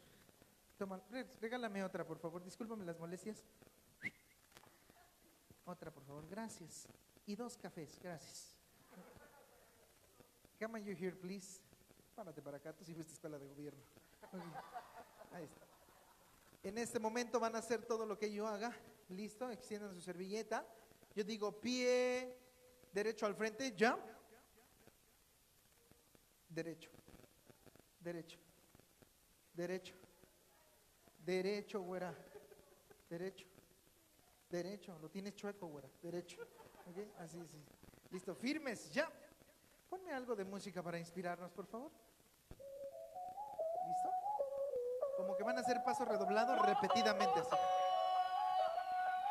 Toma, 0.77 0.99
re- 1.11 1.27
regálame 1.39 1.83
otra, 1.83 2.05
por 2.05 2.17
favor. 2.17 2.43
Discúlpame 2.43 2.83
las 2.85 2.97
molestias. 2.99 3.37
Otra, 5.65 5.91
por 5.91 6.03
favor. 6.05 6.27
Gracias. 6.27 6.87
Y 7.27 7.35
dos 7.35 7.55
cafés, 7.57 7.97
gracias. 8.01 8.55
Come 10.59 10.79
on, 10.79 10.85
you 10.85 10.93
here, 10.95 11.15
please. 11.15 11.59
Párate 12.15 12.41
para 12.41 12.57
acá, 12.57 12.73
tú 12.73 12.83
sí 12.83 12.93
fuiste 12.93 13.13
escuela 13.13 13.37
de 13.37 13.45
gobierno. 13.45 13.83
Ahí 15.33 15.43
está. 15.43 15.65
En 16.63 16.77
este 16.77 16.97
momento 16.97 17.39
van 17.39 17.55
a 17.55 17.59
hacer 17.59 17.85
todo 17.85 18.05
lo 18.05 18.17
que 18.17 18.31
yo 18.31 18.47
haga. 18.47 18.75
Listo, 19.09 19.51
extiendan 19.51 19.93
su 19.93 20.01
servilleta. 20.01 20.65
Yo 21.13 21.23
digo 21.23 21.59
pie 21.59 22.37
derecho 22.91 23.25
al 23.25 23.35
frente, 23.35 23.75
jump. 23.77 24.01
Derecho. 26.49 26.89
Derecho. 27.99 28.39
Derecho. 29.53 29.95
Derecho, 31.19 31.81
güera. 31.81 32.15
Derecho. 33.09 33.45
Derecho. 34.49 34.97
Lo 34.99 35.09
tienes 35.09 35.35
chueco, 35.35 35.67
güera. 35.67 35.89
Derecho. 36.01 36.41
¿Ok? 36.87 37.19
Así, 37.19 37.45
sí. 37.45 37.61
Listo. 38.11 38.33
Firmes, 38.35 38.91
ya. 38.93 39.11
Ponme 39.89 40.11
algo 40.13 40.35
de 40.35 40.45
música 40.45 40.81
para 40.81 40.97
inspirarnos, 40.97 41.51
por 41.51 41.65
favor. 41.65 41.91
Como 45.17 45.35
que 45.35 45.43
van 45.43 45.57
a 45.57 45.61
hacer 45.61 45.83
paso 45.83 46.05
redoblado 46.05 46.55
repetidamente. 46.63 47.39
Así. 47.39 47.49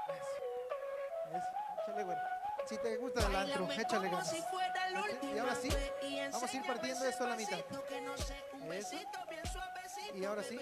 Eso. 0.09 1.37
Eso. 1.37 1.49
Échale, 1.83 2.05
güera. 2.05 2.31
Si 2.67 2.79
te 2.79 2.97
gusta 2.97 3.27
el 3.27 3.37
antro, 3.37 3.71
échale 3.71 4.09
ganas. 4.09 4.35
Y 5.23 5.39
ahora 5.39 5.55
sí, 5.55 5.69
vamos 6.33 6.51
a 6.51 6.57
ir 6.57 6.67
partiendo 6.67 7.05
esto 7.05 7.25
a 7.25 7.29
la 7.29 7.37
mitad. 7.37 7.59
Eso. 8.73 8.97
Y 10.15 10.25
ahora 10.25 10.43
sí, 10.43 10.59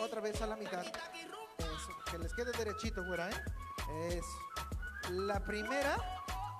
otra 0.00 0.20
vez 0.20 0.40
a 0.40 0.46
la 0.46 0.56
mitad. 0.56 0.82
Eso. 0.82 1.90
Que 2.10 2.18
les 2.18 2.32
quede 2.32 2.52
derechito, 2.52 3.04
güera, 3.04 3.28
¿eh? 3.28 3.44
Eso. 4.08 5.10
La 5.10 5.40
primera 5.40 5.96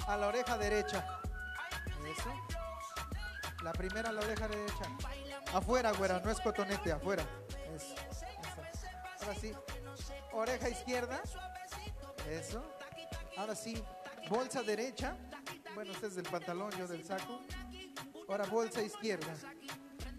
a 0.06 0.16
la 0.18 0.26
oreja 0.26 0.58
derecha. 0.58 1.20
Eso. 2.04 2.30
La 3.62 3.72
primera 3.72 4.10
a 4.10 4.12
la 4.12 4.20
oreja 4.20 4.46
derecha. 4.46 4.84
Afuera, 5.54 5.92
güera, 5.92 6.20
no 6.20 6.30
es 6.30 6.40
cotonete, 6.40 6.92
afuera. 6.92 7.24
Ahora 9.20 9.34
sí. 9.40 9.52
Oreja 10.32 10.68
izquierda. 10.68 11.20
Eso. 12.28 12.64
Ahora 13.36 13.54
sí. 13.54 13.82
Bolsa 14.28 14.62
derecha. 14.62 15.16
Bueno, 15.74 15.92
este 15.92 16.06
es 16.06 16.14
del 16.14 16.24
pantalón, 16.24 16.70
yo 16.72 16.86
del 16.86 17.04
saco. 17.04 17.40
Ahora 18.28 18.46
bolsa 18.46 18.82
izquierda. 18.82 19.34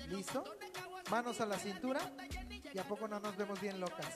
¿Listo? 0.08 0.44
Manos 1.10 1.40
a 1.42 1.46
la 1.46 1.58
cintura. 1.58 2.02
Y 2.74 2.80
a 2.80 2.84
poco 2.84 3.08
no 3.08 3.20
nos 3.20 3.36
vemos 3.38 3.60
bien 3.62 3.80
locas. 3.80 4.16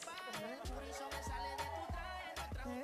¿Eh? 2.66 2.82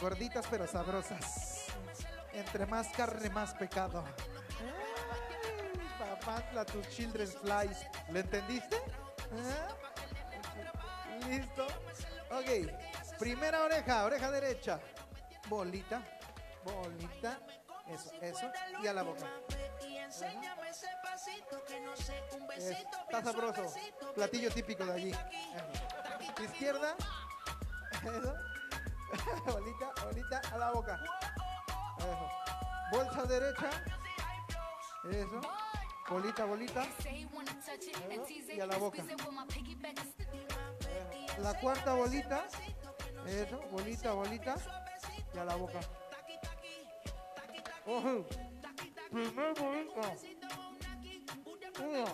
Gorditas 0.00 0.46
pero 0.50 0.66
sabrosas. 0.66 1.66
Entre 2.32 2.66
más 2.66 2.88
carne, 2.88 3.30
más 3.30 3.54
pecado. 3.54 4.04
Ay, 4.60 5.78
Papantla, 5.98 6.64
tus 6.64 6.88
children's 6.90 7.36
flies. 7.36 7.86
¿Le 8.10 8.20
entendiste? 8.20 8.76
¿Listo? 11.28 11.66
Ok. 12.30 13.18
Primera 13.18 13.62
oreja, 13.64 14.04
oreja 14.04 14.30
derecha. 14.30 14.80
Bolita, 15.48 16.02
bolita. 16.64 17.38
Eso, 17.88 18.10
eso. 18.20 18.50
Y 18.82 18.86
a 18.86 18.92
la 18.94 19.02
boca. 19.02 19.26
Es- 22.56 22.70
Está 22.70 23.22
sabroso. 23.22 23.72
Platillo 24.14 24.50
típico 24.50 24.84
de 24.86 24.92
allí. 24.92 25.12
Ajá. 25.12 26.42
Izquierda. 26.42 26.94
Eso. 28.02 28.34
bolita, 29.52 29.92
bolita, 30.04 30.40
a 30.52 30.58
la 30.58 30.70
boca. 30.72 31.00
Eso. 31.98 32.30
Bolsa 32.90 33.22
derecha. 33.24 33.70
Eso. 35.10 35.40
Bolita, 36.08 36.44
bolita. 36.44 36.86
Eso. 38.10 38.26
Y 38.54 38.60
a 38.60 38.66
la 38.66 38.76
boca. 38.76 39.02
La 41.38 41.54
cuarta 41.60 41.94
bolita. 41.94 42.46
Eso, 43.26 43.60
bolita, 43.70 44.12
bolita. 44.12 44.56
Y 45.34 45.38
a 45.38 45.44
la 45.44 45.56
boca. 45.56 45.80
Ojo. 47.86 48.26
Primer 49.10 49.54
bolita. 49.54 50.14
Pero. 51.72 52.06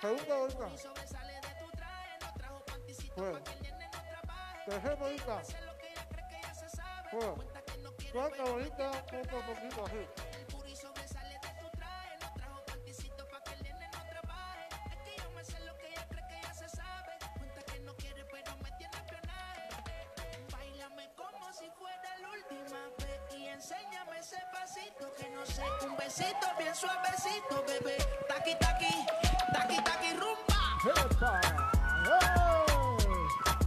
Segunda 0.00 0.36
bolita. 0.36 0.68
Tercera 4.64 4.94
bolita. 4.94 5.42
Cuarta 8.12 8.44
bolita, 8.44 8.90
poco 9.10 9.38
a 9.38 9.46
poquito 9.46 9.86
así. 9.86 10.06
Báilame 20.52 21.10
como 21.16 21.52
si 21.54 21.70
fuera 21.70 22.18
la 22.20 22.28
última 22.28 22.80
vez 22.98 23.20
y 23.34 23.46
enséñame 23.46 24.18
ese 24.18 24.36
pasito 24.52 25.14
que 25.14 25.30
no 25.30 25.46
sé, 25.46 25.64
un 25.86 25.96
besito 25.96 26.46
bien 26.58 26.74
suavecito, 26.74 27.64
bebé. 27.66 27.96
Taqui 28.28 28.54
taqui, 28.56 29.06
taqui 29.54 29.82
taqui 29.82 30.12
rumba. 30.12 30.60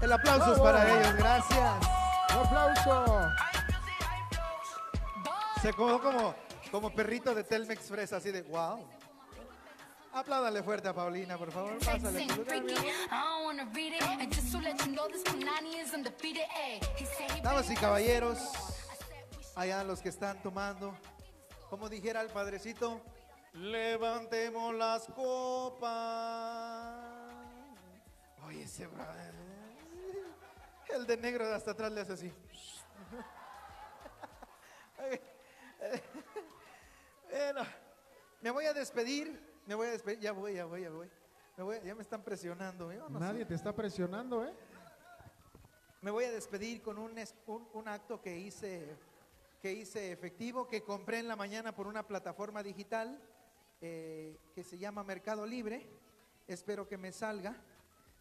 El 0.02 0.14
aplauso 0.14 0.54
es 0.54 0.60
para 0.60 0.88
ellos, 0.88 1.16
gracias. 1.16 1.74
Un 2.30 2.46
aplauso. 2.46 3.55
Se 5.66 5.74
quedó 5.74 6.00
como, 6.00 6.36
como 6.70 6.94
perrito 6.94 7.34
de 7.34 7.44
Telmex 7.44 7.88
Fresa, 7.88 8.18
así 8.18 8.30
de 8.30 8.44
wow. 8.44 8.88
Apláudale 10.14 10.62
fuerte 10.62 10.88
a 10.88 10.94
Paulina, 10.94 11.40
por 11.40 11.52
favor. 11.52 11.80
Pásale. 11.84 12.22
amor. 12.22 12.46
Damas 17.42 17.72
y 17.72 17.76
caballeros, 17.76 18.38
allá 19.56 19.84
los 19.84 20.02
que 20.02 20.10
están 20.10 20.40
tomando, 20.44 20.96
como 21.72 21.90
dijera 21.90 22.22
el 22.22 22.30
padrecito, 22.30 23.02
levantemos 23.54 24.72
las 24.76 25.08
copas. 25.08 25.90
Oye, 28.46 28.62
ese 28.62 28.86
brother, 28.86 29.34
el 30.94 31.08
de 31.08 31.18
negro 31.18 31.48
de 31.48 31.56
hasta 31.56 31.72
atrás 31.72 31.92
le 31.92 32.02
hace 32.02 32.14
así. 32.14 32.32
Bueno, 37.30 37.62
me 38.42 38.52
voy 38.52 38.66
a 38.66 38.74
despedir, 38.74 39.40
me 39.66 39.76
voy 39.76 39.88
a 39.88 39.92
despedir, 39.92 40.20
ya 40.20 40.32
voy, 40.32 40.54
ya 40.54 40.66
voy, 40.66 40.82
ya 40.84 40.90
voy. 40.90 41.10
Me 41.58 41.64
voy- 41.64 41.80
ya 41.84 41.96
me 41.96 42.02
están 42.02 42.24
presionando. 42.24 42.92
yo 42.94 43.10
no 43.10 43.20
Nadie 43.20 43.40
sé. 43.42 43.46
te 43.48 43.56
está 43.56 43.74
presionando, 43.74 44.46
¿eh? 44.46 44.54
Me 46.02 46.12
voy 46.12 46.26
a 46.26 46.32
despedir 46.32 46.82
con 46.82 46.98
un, 46.98 47.18
es- 47.18 47.36
un, 47.48 47.68
un 47.74 47.88
acto 47.88 48.22
que 48.22 48.38
hice, 48.38 48.96
que 49.62 49.74
hice 49.74 50.12
efectivo, 50.12 50.68
que 50.68 50.84
compré 50.84 51.20
en 51.20 51.28
la 51.28 51.36
mañana 51.36 51.74
por 51.76 51.88
una 51.88 52.06
plataforma 52.08 52.62
digital 52.62 53.20
eh, 53.82 54.38
que 54.54 54.64
se 54.64 54.78
llama 54.78 55.04
Mercado 55.04 55.46
Libre. 55.46 55.86
Espero 56.48 56.88
que 56.88 56.98
me 56.98 57.12
salga. 57.12 57.56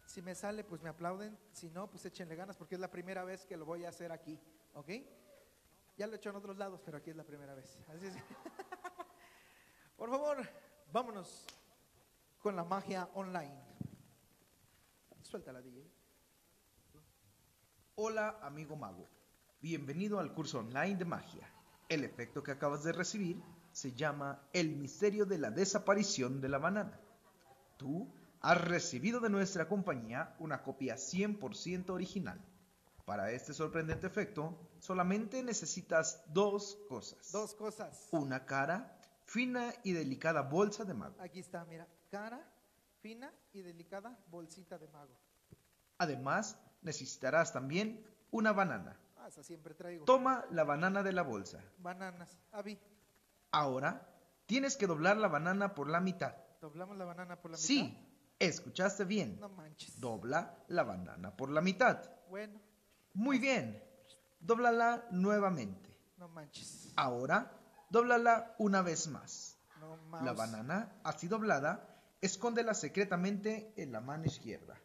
Si 0.07 0.21
me 0.21 0.33
sale, 0.35 0.63
pues 0.63 0.81
me 0.81 0.89
aplauden. 0.89 1.37
Si 1.51 1.69
no, 1.69 1.87
pues 1.89 2.05
échenle 2.05 2.35
ganas 2.35 2.57
porque 2.57 2.75
es 2.75 2.81
la 2.81 2.89
primera 2.91 3.23
vez 3.23 3.45
que 3.45 3.55
lo 3.57 3.65
voy 3.65 3.85
a 3.85 3.89
hacer 3.89 4.11
aquí. 4.11 4.39
¿Ok? 4.73 4.89
Ya 5.97 6.07
lo 6.07 6.13
he 6.13 6.17
hecho 6.17 6.29
en 6.29 6.35
otros 6.35 6.57
lados, 6.57 6.81
pero 6.83 6.97
aquí 6.97 7.09
es 7.09 7.15
la 7.15 7.23
primera 7.23 7.55
vez. 7.55 7.79
Así 7.87 8.07
es. 8.07 8.13
Por 9.97 10.09
favor, 10.09 10.37
vámonos 10.91 11.45
con 12.39 12.55
la 12.55 12.65
magia 12.65 13.09
online. 13.13 13.55
Suéltala, 15.21 15.61
DJ. 15.61 15.89
Hola 17.95 18.39
amigo 18.41 18.75
mago, 18.75 19.07
bienvenido 19.61 20.19
al 20.19 20.33
curso 20.33 20.59
online 20.59 20.97
de 20.97 21.05
magia. 21.05 21.49
El 21.87 22.03
efecto 22.03 22.43
que 22.43 22.51
acabas 22.51 22.83
de 22.83 22.91
recibir 22.91 23.41
se 23.71 23.93
llama 23.93 24.41
el 24.51 24.75
misterio 24.75 25.25
de 25.25 25.37
la 25.37 25.49
desaparición 25.49 26.41
de 26.41 26.49
la 26.49 26.57
banana. 26.57 26.99
Tú 27.77 28.13
has 28.41 28.59
recibido 28.61 29.21
de 29.21 29.29
nuestra 29.29 29.69
compañía 29.69 30.35
una 30.39 30.61
copia 30.61 30.95
100% 30.95 31.89
original. 31.91 32.43
Para 33.05 33.31
este 33.31 33.53
sorprendente 33.53 34.07
efecto, 34.07 34.57
solamente 34.79 35.43
necesitas 35.43 36.23
dos 36.27 36.77
cosas. 36.89 37.31
Dos 37.31 37.53
cosas. 37.53 38.07
Una 38.11 38.45
cara, 38.45 38.97
fina 39.25 39.71
y 39.83 39.91
delicada 39.93 40.41
bolsa 40.41 40.83
de 40.85 40.95
mago. 40.95 41.15
Aquí 41.19 41.39
está, 41.39 41.63
mira, 41.65 41.87
cara, 42.09 42.41
fina 43.01 43.31
y 43.53 43.61
delicada 43.61 44.17
bolsita 44.31 44.79
de 44.79 44.87
mago. 44.87 45.13
Además, 45.99 46.57
necesitarás 46.81 47.53
también 47.53 48.03
una 48.31 48.53
banana. 48.53 48.97
Ah, 49.17 49.27
esa 49.27 49.43
siempre 49.43 49.75
traigo. 49.75 50.05
Toma 50.05 50.45
la 50.51 50.63
banana 50.63 51.03
de 51.03 51.13
la 51.13 51.21
bolsa. 51.21 51.63
Bananas. 51.77 52.37
Avi, 52.51 52.79
Ahora, 53.51 54.09
tienes 54.47 54.75
que 54.75 54.87
doblar 54.87 55.17
la 55.17 55.27
banana 55.27 55.75
por 55.75 55.89
la 55.89 56.01
mitad. 56.01 56.35
doblamos 56.59 56.97
la 56.97 57.05
banana 57.05 57.39
por 57.39 57.51
la 57.51 57.57
mitad. 57.57 57.67
Sí, 57.67 57.97
escuchaste 58.39 59.05
bien. 59.05 59.39
No 59.39 59.49
manches. 59.49 59.99
Dobla 60.01 60.57
la 60.67 60.83
banana 60.83 61.37
por 61.37 61.49
la 61.51 61.61
mitad. 61.61 62.03
Bueno, 62.29 62.59
Muy 63.15 63.39
bien. 63.39 63.81
Dóblala 64.39 65.07
nuevamente. 65.09 65.97
no 66.17 66.27
manches. 66.27 66.93
Ahora, 66.95 67.51
dóblala 67.89 68.53
una 68.59 68.81
vez 68.81 69.07
más. 69.07 69.57
No 69.79 69.97
La 70.21 70.33
banana, 70.33 70.91
así 71.03 71.27
doblada, 71.27 71.87
escóndela 72.21 72.73
secretamente 72.73 73.73
en 73.77 73.91
la 73.91 74.01
mano 74.01 74.25
izquierda. 74.25 74.79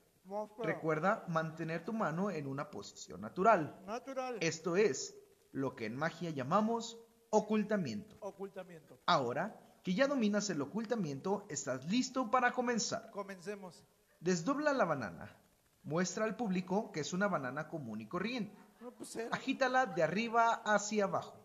Recuerda 0.62 1.24
mantener 1.28 1.84
tu 1.84 1.92
mano 1.92 2.30
en 2.30 2.46
una 2.46 2.70
posición 2.70 3.20
natural. 3.20 3.80
Natural. 3.84 4.36
Esto 4.40 4.76
es 4.76 5.14
lo 5.52 5.74
que 5.74 5.86
en 5.86 5.96
magia 5.96 6.30
llamamos 6.30 6.98
ocultamiento. 7.30 8.16
Ocultamiento. 8.20 9.00
Ahora 9.06 9.58
que 9.82 9.94
ya 9.94 10.06
dominas 10.06 10.50
el 10.50 10.60
ocultamiento, 10.60 11.46
estás 11.48 11.84
listo 11.86 12.30
para 12.30 12.52
comenzar. 12.52 13.10
Comencemos. 13.10 13.82
Desdobla 14.20 14.72
la 14.72 14.84
banana. 14.84 15.36
Muestra 15.82 16.24
al 16.24 16.36
público 16.36 16.92
que 16.92 17.00
es 17.00 17.12
una 17.12 17.28
banana 17.28 17.68
común 17.68 18.00
y 18.00 18.06
corriente. 18.06 18.56
No, 18.80 18.92
pues. 18.92 19.18
Agítala 19.30 19.86
de 19.86 20.02
arriba 20.02 20.62
hacia 20.64 21.04
abajo. 21.04 21.40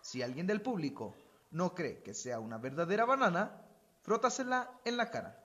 Si 0.00 0.22
alguien 0.22 0.46
del 0.46 0.62
público 0.62 1.14
no 1.50 1.74
cree 1.74 2.02
que 2.02 2.14
sea 2.14 2.40
una 2.40 2.58
verdadera 2.58 3.04
banana, 3.04 3.62
frótasela 4.02 4.70
en 4.84 4.96
la 4.96 5.10
cara. 5.10 5.42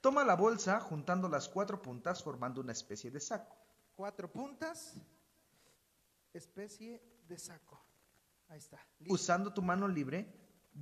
Toma 0.00 0.24
la 0.24 0.36
bolsa 0.36 0.80
juntando 0.80 1.28
las 1.28 1.48
cuatro 1.48 1.82
puntas 1.82 2.22
formando 2.22 2.60
una 2.60 2.72
especie 2.72 3.10
de 3.10 3.20
saco. 3.20 3.56
Cuatro 3.96 4.30
puntas. 4.30 4.94
Especie 6.32 7.02
de 7.26 7.38
saco. 7.38 7.80
Ahí 8.48 8.58
está. 8.58 8.78
listo. 9.00 9.14
Usando 9.14 9.52
tu 9.52 9.60
mano 9.60 9.88
libre, 9.88 10.32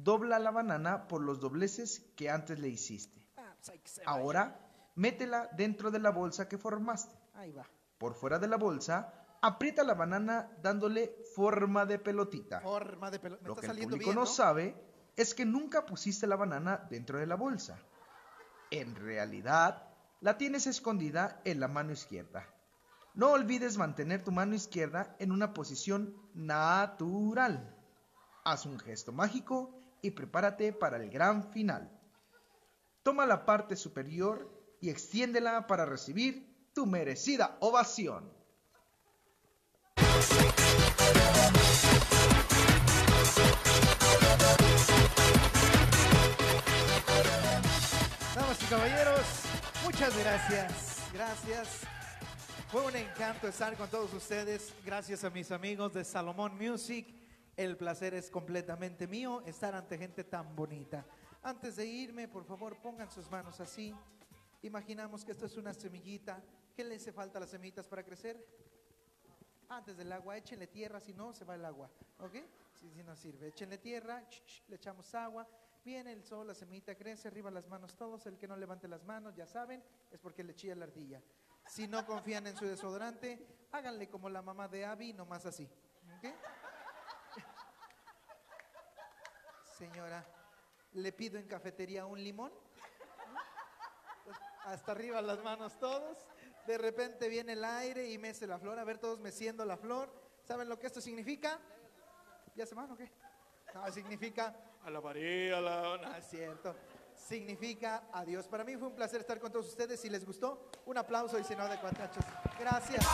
dobla 0.02 0.38
la 0.38 0.50
banana 0.50 1.08
por 1.08 1.22
los 1.22 1.40
dobleces 1.40 2.12
que 2.16 2.30
antes 2.30 2.58
le 2.58 2.68
hiciste. 2.68 3.26
Ah, 3.36 3.54
pues. 3.64 4.00
Ahora, 4.04 4.60
métela 4.94 5.48
dentro 5.52 5.90
de 5.90 5.98
la 5.98 6.10
bolsa 6.10 6.48
que 6.48 6.58
formaste. 6.58 7.14
Ahí 7.34 7.52
va. 7.52 7.66
Por 7.98 8.14
fuera 8.14 8.38
de 8.38 8.48
la 8.48 8.56
bolsa, 8.56 9.12
aprieta 9.40 9.84
la 9.84 9.94
banana 9.94 10.50
dándole 10.62 11.16
forma 11.34 11.86
de 11.86 11.98
pelotita. 11.98 12.60
Forma 12.60 13.10
de 13.10 13.18
pelo. 13.18 13.38
Me 13.40 13.48
Lo 13.48 13.54
está 13.54 13.72
que 13.72 13.72
el 13.72 13.84
público 13.84 14.04
bien, 14.04 14.14
no 14.14 14.22
¿no? 14.22 14.26
sabe 14.26 14.74
es 15.16 15.34
que 15.34 15.46
nunca 15.46 15.86
pusiste 15.86 16.26
la 16.26 16.36
banana 16.36 16.86
dentro 16.90 17.18
de 17.18 17.26
la 17.26 17.36
bolsa. 17.36 17.78
En 18.70 18.94
realidad, 18.96 19.88
la 20.20 20.36
tienes 20.36 20.66
escondida 20.66 21.40
en 21.44 21.60
la 21.60 21.68
mano 21.68 21.92
izquierda. 21.92 22.46
No 23.14 23.30
olvides 23.30 23.78
mantener 23.78 24.22
tu 24.22 24.30
mano 24.30 24.54
izquierda 24.54 25.16
en 25.18 25.32
una 25.32 25.54
posición 25.54 26.14
natural. 26.34 27.74
Haz 28.44 28.66
un 28.66 28.78
gesto 28.78 29.12
mágico 29.12 29.85
y 30.02 30.10
prepárate 30.10 30.72
para 30.72 30.96
el 30.96 31.10
gran 31.10 31.50
final. 31.52 31.90
Toma 33.02 33.26
la 33.26 33.44
parte 33.46 33.76
superior 33.76 34.50
y 34.80 34.90
extiéndela 34.90 35.66
para 35.66 35.84
recibir 35.84 36.70
tu 36.74 36.86
merecida 36.86 37.56
ovación. 37.60 38.30
Damas 48.34 48.62
y 48.62 48.66
caballeros, 48.66 49.42
muchas 49.84 50.18
gracias. 50.18 50.96
Gracias. 51.12 51.80
Fue 52.70 52.84
un 52.84 52.96
encanto 52.96 53.48
estar 53.48 53.76
con 53.76 53.88
todos 53.88 54.12
ustedes. 54.12 54.74
Gracias 54.84 55.24
a 55.24 55.30
mis 55.30 55.50
amigos 55.52 55.94
de 55.94 56.04
Salomón 56.04 56.58
Music. 56.58 57.06
El 57.56 57.78
placer 57.78 58.12
es 58.12 58.30
completamente 58.30 59.06
mío 59.06 59.42
estar 59.46 59.74
ante 59.74 59.96
gente 59.96 60.24
tan 60.24 60.54
bonita. 60.54 61.06
Antes 61.42 61.76
de 61.76 61.86
irme, 61.86 62.28
por 62.28 62.44
favor, 62.44 62.76
pongan 62.82 63.10
sus 63.10 63.30
manos 63.30 63.60
así. 63.60 63.94
Imaginamos 64.60 65.24
que 65.24 65.32
esto 65.32 65.46
es 65.46 65.56
una 65.56 65.72
semillita. 65.72 66.42
¿Qué 66.74 66.84
le 66.84 66.96
hace 66.96 67.12
falta 67.12 67.38
a 67.38 67.40
las 67.40 67.50
semillitas 67.50 67.88
para 67.88 68.02
crecer? 68.02 68.44
Antes 69.70 69.96
del 69.96 70.12
agua, 70.12 70.36
échenle 70.36 70.66
tierra, 70.66 71.00
si 71.00 71.14
no, 71.14 71.32
se 71.32 71.46
va 71.46 71.54
el 71.54 71.64
agua. 71.64 71.90
¿Ok? 72.18 72.34
Si 72.74 73.02
nos 73.02 73.18
sirve. 73.18 73.48
Échenle 73.48 73.78
tierra, 73.78 74.22
le 74.68 74.76
echamos 74.76 75.14
agua. 75.14 75.48
Viene 75.82 76.12
el 76.12 76.24
sol, 76.24 76.46
la 76.46 76.54
semillita 76.54 76.94
crece, 76.94 77.28
arriba 77.28 77.50
las 77.50 77.68
manos 77.68 77.96
todos. 77.96 78.26
El 78.26 78.36
que 78.36 78.46
no 78.46 78.56
levante 78.56 78.86
las 78.86 79.02
manos, 79.04 79.34
ya 79.34 79.46
saben, 79.46 79.82
es 80.10 80.20
porque 80.20 80.44
le 80.44 80.54
chilla 80.54 80.74
la 80.74 80.84
ardilla. 80.84 81.22
Si 81.66 81.88
no 81.88 82.04
confían 82.04 82.46
en 82.48 82.56
su 82.56 82.66
desodorante, 82.66 83.46
háganle 83.72 84.10
como 84.10 84.28
la 84.28 84.42
mamá 84.42 84.68
de 84.68 84.84
Abby, 84.84 85.14
nomás 85.14 85.46
así. 85.46 85.66
¿ok? 86.18 86.34
Señora, 89.76 90.24
le 90.94 91.12
pido 91.12 91.38
en 91.38 91.46
cafetería 91.46 92.06
un 92.06 92.22
limón. 92.22 92.50
Hasta 94.64 94.92
arriba 94.92 95.20
las 95.20 95.42
manos 95.44 95.78
todos. 95.78 96.26
De 96.66 96.78
repente 96.78 97.28
viene 97.28 97.52
el 97.52 97.64
aire 97.64 98.10
y 98.10 98.16
mece 98.16 98.46
la 98.46 98.58
flor. 98.58 98.78
A 98.78 98.84
ver, 98.84 98.98
todos 98.98 99.20
meciendo 99.20 99.64
la 99.64 99.76
flor. 99.76 100.10
¿Saben 100.44 100.68
lo 100.68 100.78
que 100.78 100.86
esto 100.86 101.00
significa? 101.00 101.60
¿Ya 102.54 102.64
se 102.64 102.74
van 102.74 102.90
o 102.90 102.96
qué? 102.96 103.10
No, 103.74 103.92
significa 103.92 104.56
alabaré 104.84 105.54
a 105.54 105.60
la... 105.60 105.98
No, 105.98 106.16
es 106.16 106.26
cierto. 106.26 106.74
Significa 107.14 108.04
adiós. 108.12 108.48
Para 108.48 108.64
mí 108.64 108.76
fue 108.76 108.88
un 108.88 108.94
placer 108.94 109.20
estar 109.20 109.38
con 109.38 109.52
todos 109.52 109.68
ustedes. 109.68 110.00
Si 110.00 110.08
les 110.08 110.24
gustó, 110.24 110.70
un 110.86 110.96
aplauso 110.96 111.38
y 111.38 111.44
si 111.44 111.54
no, 111.54 111.68
de 111.68 111.78
cuatachos. 111.78 112.24
Gracias. 112.58 113.04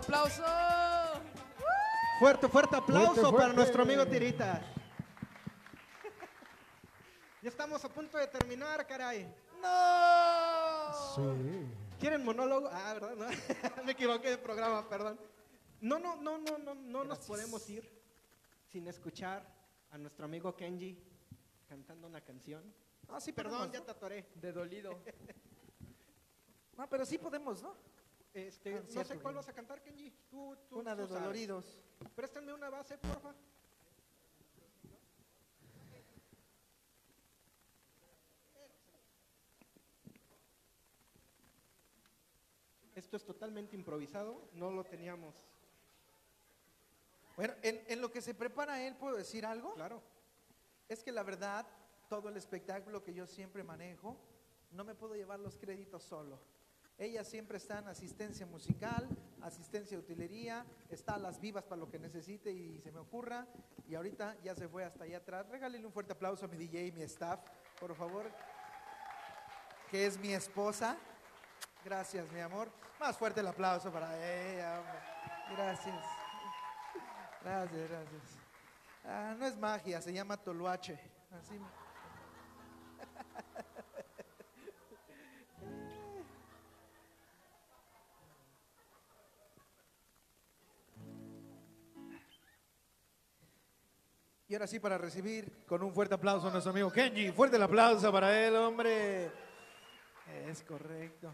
Aplauso. 0.00 0.42
Fuerte, 2.18 2.48
fuerte 2.48 2.76
aplauso 2.76 3.14
Fuerte, 3.14 3.38
para 3.38 3.52
nuestro 3.52 3.82
amigo 3.82 4.06
Tirita. 4.06 4.60
Ya 7.42 7.48
estamos 7.48 7.82
a 7.84 7.88
punto 7.88 8.18
de 8.18 8.26
terminar, 8.26 8.86
caray. 8.86 9.24
¡No! 9.62 10.92
Sí. 11.14 11.66
¿Quieren 11.98 12.24
monólogo? 12.24 12.68
Ah, 12.70 12.94
¿verdad? 12.94 13.14
No. 13.16 13.26
Me 13.84 13.92
equivoqué 13.92 14.30
de 14.30 14.38
programa, 14.38 14.86
perdón. 14.88 15.18
No, 15.80 15.98
no, 15.98 16.16
no, 16.16 16.38
no, 16.38 16.58
no, 16.58 16.74
no 16.74 17.04
nos 17.04 17.18
podemos 17.20 17.68
ir 17.70 17.90
sin 18.70 18.86
escuchar 18.88 19.46
a 19.90 19.98
nuestro 19.98 20.26
amigo 20.26 20.54
Kenji 20.54 20.98
cantando 21.66 22.06
una 22.06 22.20
canción. 22.20 22.62
Ah, 23.08 23.20
sí, 23.20 23.32
perdón, 23.32 23.52
podemos, 23.52 23.72
ya 23.72 23.78
¿no? 23.80 23.84
te 23.86 23.90
atoré. 23.90 24.26
De 24.34 24.52
dolido. 24.52 24.98
No, 26.76 26.88
pero 26.88 27.04
sí 27.04 27.18
podemos, 27.18 27.60
¿no? 27.62 27.76
Este, 28.32 28.82
no 28.94 29.04
sé 29.04 29.18
cuál 29.18 29.34
vas 29.34 29.48
a 29.48 29.52
cantar, 29.52 29.82
Kenji. 29.82 30.10
Tú, 30.30 30.56
tú, 30.68 30.78
Una 30.78 30.94
de 30.94 31.06
sabes. 31.06 31.20
Doloridos. 31.20 31.78
Préstame 32.14 32.52
una 32.52 32.70
base, 32.70 32.96
porfa. 32.98 33.34
Esto 42.94 43.16
es 43.16 43.24
totalmente 43.24 43.76
improvisado, 43.76 44.48
no 44.52 44.70
lo 44.70 44.84
teníamos. 44.84 45.34
Bueno, 47.36 47.54
en, 47.62 47.82
en 47.88 48.00
lo 48.00 48.10
que 48.10 48.20
se 48.20 48.34
prepara 48.34 48.84
él, 48.86 48.94
¿puedo 48.96 49.16
decir 49.16 49.46
algo? 49.46 49.72
Claro. 49.74 50.02
Es 50.88 51.02
que 51.02 51.10
la 51.10 51.22
verdad, 51.22 51.66
todo 52.08 52.28
el 52.28 52.36
espectáculo 52.36 53.02
que 53.02 53.14
yo 53.14 53.26
siempre 53.26 53.64
manejo, 53.64 54.16
no 54.72 54.84
me 54.84 54.94
puedo 54.94 55.14
llevar 55.14 55.40
los 55.40 55.56
créditos 55.56 56.02
solo. 56.02 56.38
Ella 57.00 57.24
siempre 57.24 57.56
está 57.56 57.78
en 57.78 57.88
asistencia 57.88 58.44
musical, 58.44 59.08
asistencia 59.40 59.96
de 59.96 60.02
utilería, 60.02 60.66
está 60.90 61.14
a 61.14 61.18
las 61.18 61.40
vivas 61.40 61.64
para 61.64 61.80
lo 61.80 61.88
que 61.88 61.98
necesite 61.98 62.52
y 62.52 62.78
se 62.78 62.92
me 62.92 62.98
ocurra. 62.98 63.46
Y 63.88 63.94
ahorita 63.94 64.36
ya 64.42 64.54
se 64.54 64.68
fue 64.68 64.84
hasta 64.84 65.04
allá 65.04 65.16
atrás. 65.16 65.48
Regálele 65.48 65.86
un 65.86 65.92
fuerte 65.94 66.12
aplauso 66.12 66.44
a 66.44 66.48
mi 66.48 66.58
DJ 66.58 66.88
y 66.88 66.92
mi 66.92 67.00
staff, 67.00 67.40
por 67.80 67.94
favor, 67.94 68.30
que 69.90 70.04
es 70.04 70.18
mi 70.18 70.34
esposa. 70.34 70.98
Gracias, 71.82 72.30
mi 72.32 72.40
amor. 72.40 72.70
Más 73.00 73.16
fuerte 73.16 73.40
el 73.40 73.46
aplauso 73.46 73.90
para 73.90 74.14
ella, 74.18 74.80
hombre. 74.80 74.98
Gracias. 75.56 76.04
Gracias, 77.42 77.88
gracias. 77.88 78.22
Ah, 79.06 79.34
no 79.38 79.46
es 79.46 79.56
magia, 79.56 80.02
se 80.02 80.12
llama 80.12 80.36
toluache. 80.36 81.00
Así. 81.30 81.58
Y 94.50 94.54
ahora 94.54 94.66
sí, 94.66 94.80
para 94.80 94.98
recibir 94.98 95.64
con 95.64 95.80
un 95.80 95.94
fuerte 95.94 96.16
aplauso 96.16 96.48
a 96.48 96.50
nuestro 96.50 96.72
amigo 96.72 96.90
Kenji. 96.90 97.30
Fuerte 97.30 97.54
el 97.54 97.62
aplauso 97.62 98.10
para 98.10 98.44
él, 98.44 98.56
hombre. 98.56 99.30
Es 100.48 100.64
correcto. 100.64 101.30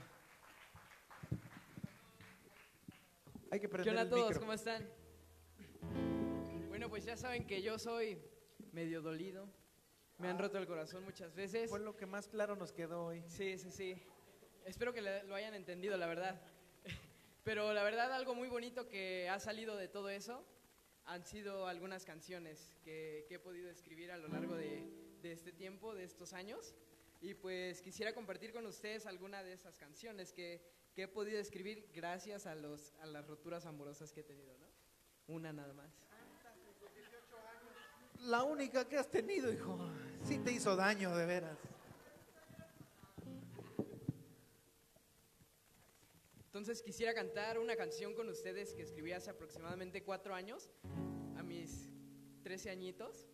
Hay 3.51 3.59
que 3.59 3.61
¿Qué 3.61 3.69
prender 3.71 3.95
onda 3.95 4.03
a 4.03 4.09
todos? 4.11 4.27
micro. 4.27 4.41
¿Cómo 4.41 4.53
están? 4.53 4.87
Bueno, 6.69 6.91
pues 6.91 7.07
ya 7.07 7.17
saben 7.17 7.47
que 7.47 7.63
yo 7.63 7.79
soy 7.79 8.19
medio 8.73 9.01
dolido. 9.01 9.49
Me 10.19 10.29
han 10.29 10.39
roto 10.39 10.59
el 10.59 10.67
corazón 10.67 11.03
muchas 11.03 11.35
veces. 11.35 11.71
Fue 11.71 11.81
lo 11.81 11.97
que 11.97 12.05
más 12.05 12.29
claro 12.29 12.55
nos 12.55 12.71
quedó 12.71 13.07
hoy. 13.07 13.25
Sí, 13.29 13.57
sí, 13.57 13.71
sí. 13.71 13.97
Espero 14.67 14.93
que 14.93 15.01
lo 15.01 15.35
hayan 15.35 15.55
entendido, 15.55 15.97
la 15.97 16.07
verdad. 16.07 16.39
Pero 17.45 17.73
la 17.73 17.83
verdad, 17.83 18.13
algo 18.13 18.35
muy 18.35 18.49
bonito 18.49 18.91
que 18.91 19.27
ha 19.31 19.41
salido 19.41 19.75
de 19.75 19.89
todo 19.89 20.11
eso 20.11 20.45
han 21.07 21.25
sido 21.25 21.67
algunas 21.67 22.05
canciones 22.05 22.77
que, 22.85 23.25
que 23.29 23.37
he 23.37 23.39
podido 23.39 23.71
escribir 23.71 24.11
a 24.11 24.19
lo 24.19 24.29
largo 24.29 24.57
de, 24.57 24.85
de 25.23 25.33
este 25.33 25.53
tiempo, 25.53 25.95
de 25.95 26.05
estos 26.05 26.33
años. 26.33 26.75
Y 27.21 27.35
pues 27.35 27.81
quisiera 27.81 28.13
compartir 28.13 28.53
con 28.53 28.67
ustedes 28.67 29.07
alguna 29.07 29.43
de 29.43 29.53
esas 29.53 29.79
canciones 29.79 30.33
que, 30.33 30.61
que 30.95 31.05
he 31.05 31.09
podido 31.09 31.39
escribir 31.39 31.89
gracias 31.95 32.47
a, 32.47 32.55
los, 32.55 32.93
a 33.01 33.07
las 33.07 33.27
roturas 33.27 33.67
amorosas 33.67 34.13
que 34.13 34.21
he 34.21 34.25
tenido, 34.25 34.57
¿no? 34.59 34.67
Una 35.35 35.53
nada 35.53 35.73
más. 35.73 35.91
La 38.21 38.43
única 38.43 38.89
que 38.89 38.97
has 38.97 39.11
tenido, 39.11 39.53
hijo. 39.53 39.79
Sí 40.25 40.39
te 40.39 40.53
hizo 40.53 40.75
daño, 40.75 41.15
de 41.17 41.27
veras. 41.27 41.59
Entonces 46.57 46.83
quisiera 46.83 47.13
cantar 47.13 47.59
una 47.59 47.77
canción 47.77 48.15
con 48.15 48.31
ustedes 48.31 48.73
que 48.73 48.81
escribí 48.81 49.13
hace 49.13 49.29
aproximadamente 49.29 50.03
cuatro 50.03 50.35
años, 50.35 50.71
a 51.37 51.43
mis 51.43 51.91
13 52.45 52.71
añitos, 52.71 53.27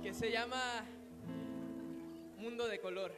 que 0.00 0.14
se 0.14 0.30
llama 0.30 0.86
Mundo 2.36 2.68
de 2.68 2.78
Color. 2.78 3.12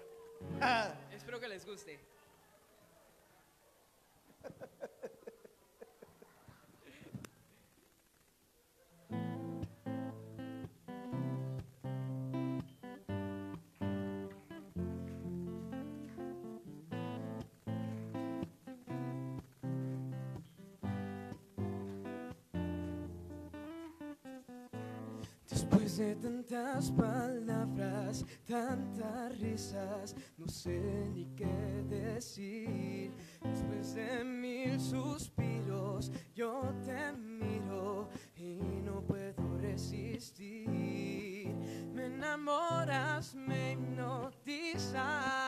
Espero 1.13 1.39
que 1.41 1.49
les 1.49 1.67
guste. 1.67 2.01
Tantas 26.03 26.91
palabras, 26.91 28.27
tantas 28.45 29.39
risas, 29.39 30.17
no 30.37 30.49
sé 30.49 31.09
ni 31.15 31.27
qué 31.37 31.85
decir. 31.89 33.13
Después 33.41 33.95
de 33.95 34.25
mil 34.25 34.81
suspiros, 34.81 36.11
yo 36.35 36.75
te 36.85 37.13
miro 37.13 38.09
y 38.35 38.59
no 38.85 39.01
puedo 39.07 39.57
resistir. 39.59 41.55
Me 41.95 42.07
enamoras, 42.07 43.37
me 43.37 43.73
hipnotizas 43.75 45.42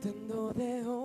Tratando 0.00 0.52
de 0.54 0.97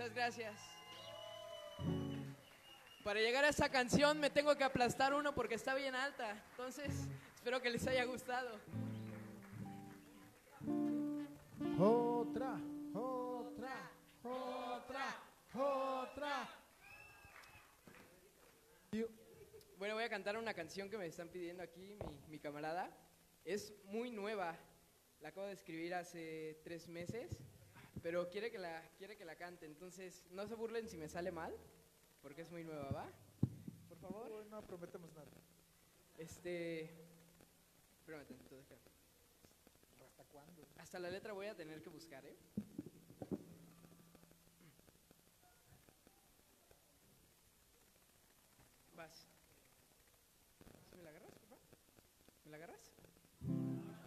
Muchas 0.00 0.14
gracias. 0.14 0.54
Para 3.04 3.20
llegar 3.20 3.44
a 3.44 3.50
esa 3.50 3.68
canción 3.68 4.18
me 4.18 4.30
tengo 4.30 4.56
que 4.56 4.64
aplastar 4.64 5.12
uno 5.12 5.34
porque 5.34 5.56
está 5.56 5.74
bien 5.74 5.94
alta. 5.94 6.42
Entonces, 6.52 7.06
espero 7.34 7.60
que 7.60 7.68
les 7.68 7.86
haya 7.86 8.04
gustado. 8.04 8.58
Otra, 11.78 12.58
otra, 12.94 13.90
otra, 14.22 15.16
otra. 15.52 16.48
Bueno, 19.76 19.96
voy 19.96 20.04
a 20.04 20.08
cantar 20.08 20.38
una 20.38 20.54
canción 20.54 20.88
que 20.88 20.96
me 20.96 21.08
están 21.08 21.28
pidiendo 21.28 21.62
aquí, 21.62 21.82
mi, 21.82 21.98
mi 22.30 22.38
camarada. 22.38 22.88
Es 23.44 23.74
muy 23.84 24.10
nueva. 24.10 24.56
La 25.20 25.28
acabo 25.28 25.46
de 25.46 25.52
escribir 25.52 25.94
hace 25.94 26.58
tres 26.64 26.88
meses, 26.88 27.36
pero 28.02 28.28
quiere 28.30 28.50
que 28.50 28.58
la, 28.58 28.82
quiere 28.98 29.16
que 29.16 29.24
la 29.24 29.36
cante. 29.36 29.66
Entonces, 29.66 30.24
no 30.30 30.46
se 30.46 30.54
burlen 30.54 30.88
si 30.88 30.96
me 30.96 31.08
sale 31.08 31.30
mal, 31.30 31.54
porque 32.22 32.42
es 32.42 32.50
muy 32.50 32.64
nueva, 32.64 32.90
¿va? 32.90 33.12
Por 33.88 33.98
favor. 33.98 34.46
No 34.46 34.62
prometemos 34.66 35.12
nada. 35.12 35.30
Este. 36.18 36.90
Espérame 37.98 38.24
déjame. 38.28 38.80
¿Hasta 40.04 40.24
cuándo? 40.24 40.66
Hasta 40.78 40.98
la 40.98 41.10
letra 41.10 41.32
voy 41.32 41.46
a 41.46 41.54
tener 41.54 41.82
que 41.82 41.90
buscar, 41.90 42.24
¿eh? 42.26 42.36
Vas. 48.94 49.26
¿Sí 50.90 50.96
¿Me 50.96 51.04
la 51.04 51.10
agarras, 51.10 51.34
papá? 51.38 51.56
¿Me 52.44 52.50
la 52.50 52.56
agarras? 52.56 52.92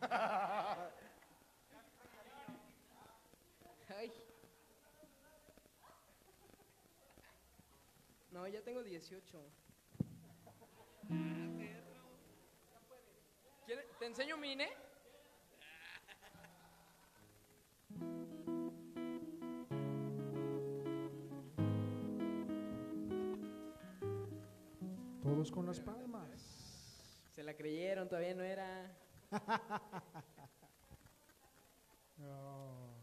Ay. 3.95 4.11
No, 8.33 8.47
ya 8.47 8.61
tengo 8.63 8.83
18. 8.83 9.37
¿Quiere- 13.65 13.87
¿Te 13.99 14.05
enseño 14.05 14.37
mi 14.37 14.53
INE? 14.53 14.69
Todos 25.21 25.51
con 25.51 25.65
las 25.65 25.79
palmas. 25.79 26.29
Se 27.33 27.43
la 27.43 27.55
creyeron, 27.55 28.07
todavía 28.07 28.33
no 28.35 28.43
era. 28.43 28.91
No. 32.17 32.93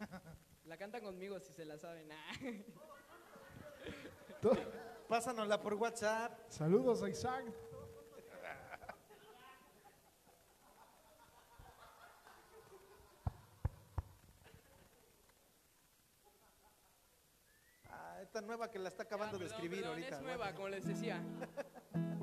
La 0.64 0.78
cantan 0.78 1.02
conmigo 1.02 1.38
si 1.40 1.52
se 1.52 1.64
la 1.64 1.76
saben. 1.78 2.10
Ah. 2.10 2.32
Pásanosla 5.08 5.60
por 5.60 5.74
WhatsApp. 5.74 6.38
Saludos 6.48 7.02
a 7.02 7.10
Isaac. 7.10 7.44
Ah, 17.90 18.20
esta 18.22 18.40
nueva 18.40 18.70
que 18.70 18.78
la 18.78 18.88
está 18.88 19.02
acabando 19.02 19.38
de 19.38 19.44
Perdón, 19.44 19.54
escribir 19.54 19.80
perdón, 19.80 19.98
ahorita. 19.98 20.16
Es 20.16 20.22
nueva, 20.22 20.54
como 20.54 20.68
les 20.68 20.86
decía. 20.86 21.22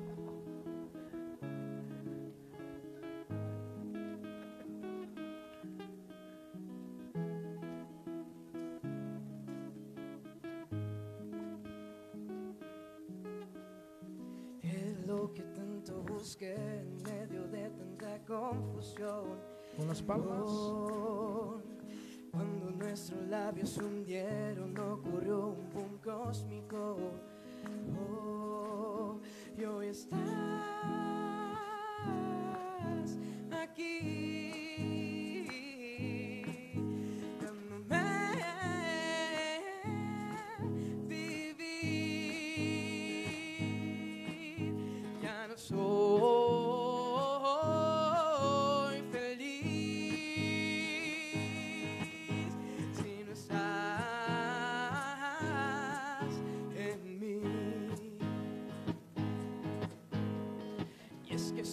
lo 15.22 15.32
que 15.32 15.42
tanto 15.42 16.02
busqué 16.02 16.52
en 16.54 17.00
medio 17.04 17.46
de 17.46 17.70
tanta 17.70 18.18
confusión. 18.26 19.38
Con 19.76 19.86
las 19.86 20.02
palmas. 20.02 20.50
Cuando 22.32 22.70
nuestros 22.72 23.28
labios 23.28 23.70
se 23.70 23.84
hundieron, 23.84 24.76
ocurrió 24.76 25.46
un 25.48 25.70
boom 25.70 25.98
cósmico. 26.02 26.96
Oh, 27.96 29.20
y 29.56 29.64
hoy 29.64 29.86
estás 29.88 30.51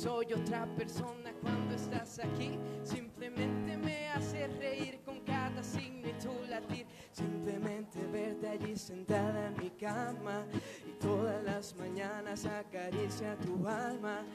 soy 0.09 0.33
otra 0.33 0.65
persona 0.75 1.31
cuando 1.39 1.75
estás 1.75 2.17
aquí. 2.17 2.57
Simplemente 2.81 3.77
me 3.77 4.09
hace 4.09 4.47
reír 4.47 5.01
con 5.05 5.19
cada 5.19 5.61
signo 5.61 6.09
y 6.09 6.13
tu 6.13 6.33
latir. 6.49 6.87
Simplemente 7.11 7.99
verte 8.07 8.47
allí 8.47 8.75
sentada 8.75 9.49
en 9.49 9.57
mi 9.63 9.69
cama. 9.69 10.47
Y 10.87 10.93
todas 10.93 11.43
las 11.43 11.75
mañanas 11.75 12.43
acaricia 12.47 13.37
tu 13.37 13.67
alma. 13.67 14.25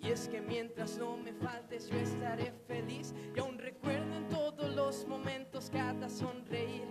Y 0.00 0.10
es 0.10 0.28
que 0.28 0.40
mientras 0.40 0.96
no 0.96 1.16
me 1.16 1.32
faltes 1.32 1.88
yo 1.88 1.98
estaré 1.98 2.52
feliz. 2.68 3.12
Y 3.34 3.40
aún 3.40 3.58
recuerdo 3.58 4.14
en 4.16 4.28
todos 4.28 4.76
los 4.76 5.08
momentos 5.08 5.68
cada 5.70 6.08
sonreír. 6.08 6.86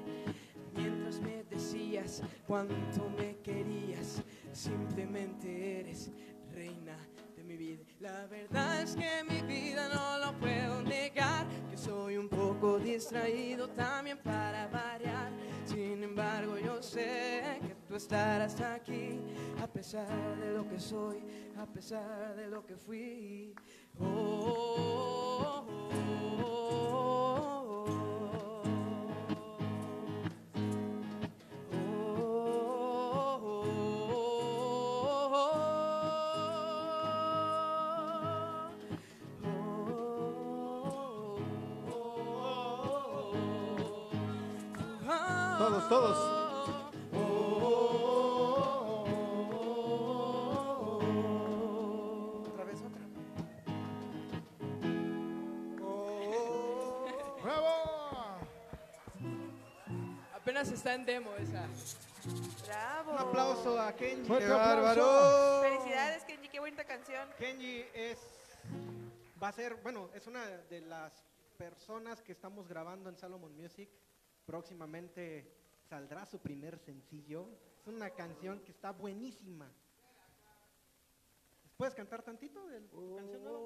Mientras 0.75 1.21
me 1.21 1.45
decías 1.45 2.21
cuánto 2.45 3.09
me 3.17 3.24
La 8.01 8.27
verdad 8.27 8.81
es 8.81 8.97
que 8.97 9.23
mi 9.29 9.41
vida 9.41 9.87
no 9.87 10.17
lo 10.19 10.37
puedo 10.39 10.81
negar. 10.81 11.47
Que 11.69 11.77
soy 11.77 12.17
un 12.17 12.27
poco 12.27 12.79
distraído 12.79 13.69
también 13.69 14.17
para 14.17 14.67
variar. 14.67 15.31
Sin 15.63 16.03
embargo, 16.03 16.57
yo 16.57 16.83
sé 16.83 17.59
que 17.61 17.75
tú 17.87 17.95
estarás 17.95 18.59
aquí. 18.59 19.21
A 19.63 19.67
pesar 19.67 20.37
de 20.37 20.51
lo 20.51 20.67
que 20.67 20.77
soy, 20.77 21.23
a 21.57 21.65
pesar 21.65 22.35
de 22.35 22.47
lo 22.47 22.65
que 22.65 22.75
fui. 22.75 23.55
Oh, 24.01 24.03
oh, 24.05 25.65
oh, 25.65 26.43
oh, 26.43 27.24
Todos, 45.89 46.17
todos. 47.11 47.45
Otra 52.47 52.63
vez, 52.63 52.81
otra. 52.81 53.01
¡Bravo! 57.43 57.67
Apenas 60.33 60.71
está 60.71 60.95
en 60.95 61.05
demo 61.05 61.35
esa. 61.35 61.67
Bravo. 62.65 63.11
Un 63.11 63.19
aplauso 63.19 63.79
a 63.79 63.93
Kenji. 63.93 64.27
¡Qué 64.27 64.47
bárbaro! 64.47 65.61
Felicidades, 65.61 66.23
Kenji, 66.23 66.49
qué 66.49 66.59
bonita 66.59 66.83
canción. 66.83 67.29
Kenji 67.37 67.85
es 67.93 68.17
va 69.41 69.49
a 69.49 69.51
ser, 69.51 69.75
bueno, 69.75 70.09
es 70.15 70.25
una 70.25 70.47
de 70.47 70.81
las 70.81 71.13
personas 71.57 72.21
que 72.23 72.31
estamos 72.31 72.67
grabando 72.67 73.09
en 73.09 73.17
Salomon 73.17 73.55
Music. 73.55 73.87
Próximamente 74.45 75.64
saldrá 75.89 76.25
su 76.25 76.39
primer 76.39 76.77
sencillo. 76.79 77.47
Es 77.79 77.87
una 77.87 78.09
canción 78.11 78.59
que 78.61 78.71
está 78.71 78.91
buenísima. 78.91 79.71
¿Puedes 81.77 81.93
cantar 81.93 82.21
tantito 82.23 82.65
de 82.67 82.81
tu 82.81 83.15
canción 83.15 83.43
nueva? 83.43 83.59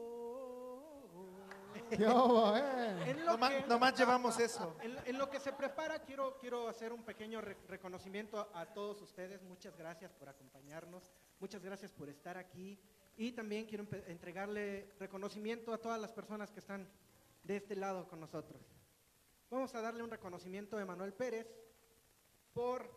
¿Qué 1.90 2.06
hubo, 2.06 2.56
eh? 2.58 3.16
Nomás, 3.26 3.52
que- 3.52 3.68
nomás 3.68 3.98
llevamos 3.98 4.40
eso. 4.40 4.76
En, 4.82 4.98
en 5.06 5.18
lo 5.18 5.30
que 5.30 5.40
se 5.40 5.54
prepara, 5.54 6.00
quiero, 6.00 6.38
quiero 6.38 6.68
hacer 6.68 6.92
un 6.92 7.04
pequeño 7.04 7.40
re- 7.42 7.58
reconocimiento 7.68 8.40
a, 8.54 8.62
a 8.62 8.74
todos 8.74 9.02
ustedes. 9.02 9.42
Muchas 9.44 9.76
gracias 9.78 10.12
por 10.14 10.28
acompañarnos. 10.30 11.12
Muchas 11.40 11.64
gracias 11.64 11.92
por 11.94 12.10
estar 12.10 12.38
aquí. 12.38 12.80
Y 13.18 13.32
también 13.34 13.66
quiero 13.66 13.86
entregarle 14.08 14.92
reconocimiento 15.00 15.74
a 15.74 15.78
todas 15.78 16.00
las 16.02 16.12
personas 16.12 16.52
que 16.52 16.60
están 16.60 16.88
de 17.44 17.58
este 17.58 17.76
lado 17.76 18.08
con 18.08 18.20
nosotros. 18.20 18.62
Vamos 19.50 19.74
a 19.76 19.82
darle 19.82 20.04
un 20.04 20.10
reconocimiento 20.12 20.78
a 20.78 20.86
Manuel 20.86 21.14
Pérez 21.14 21.48
por 22.60 22.90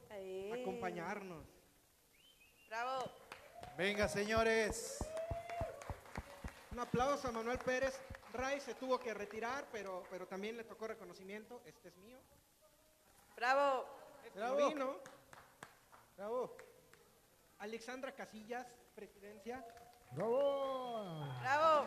acompañarnos. 0.52 1.46
Bravo. 2.68 3.04
Venga, 3.78 4.08
señores. 4.08 4.98
Un 6.72 6.80
aplauso 6.80 7.28
a 7.28 7.30
Manuel 7.30 7.58
Pérez. 7.58 8.00
Ray 8.32 8.60
se 8.60 8.74
tuvo 8.74 8.98
que 8.98 9.14
retirar, 9.14 9.66
pero, 9.70 10.02
pero 10.10 10.26
también 10.26 10.56
le 10.56 10.64
tocó 10.64 10.88
reconocimiento. 10.88 11.62
Este 11.64 11.90
es 11.90 11.96
mío. 11.98 12.18
Bravo. 13.36 13.86
Bravo. 14.34 14.68
Vino. 14.68 14.96
Bravo. 16.16 16.56
Alexandra 17.60 18.12
Casillas, 18.12 18.66
presidencia. 18.96 19.64
¡Bravo! 20.10 21.38
Bravo. 21.40 21.86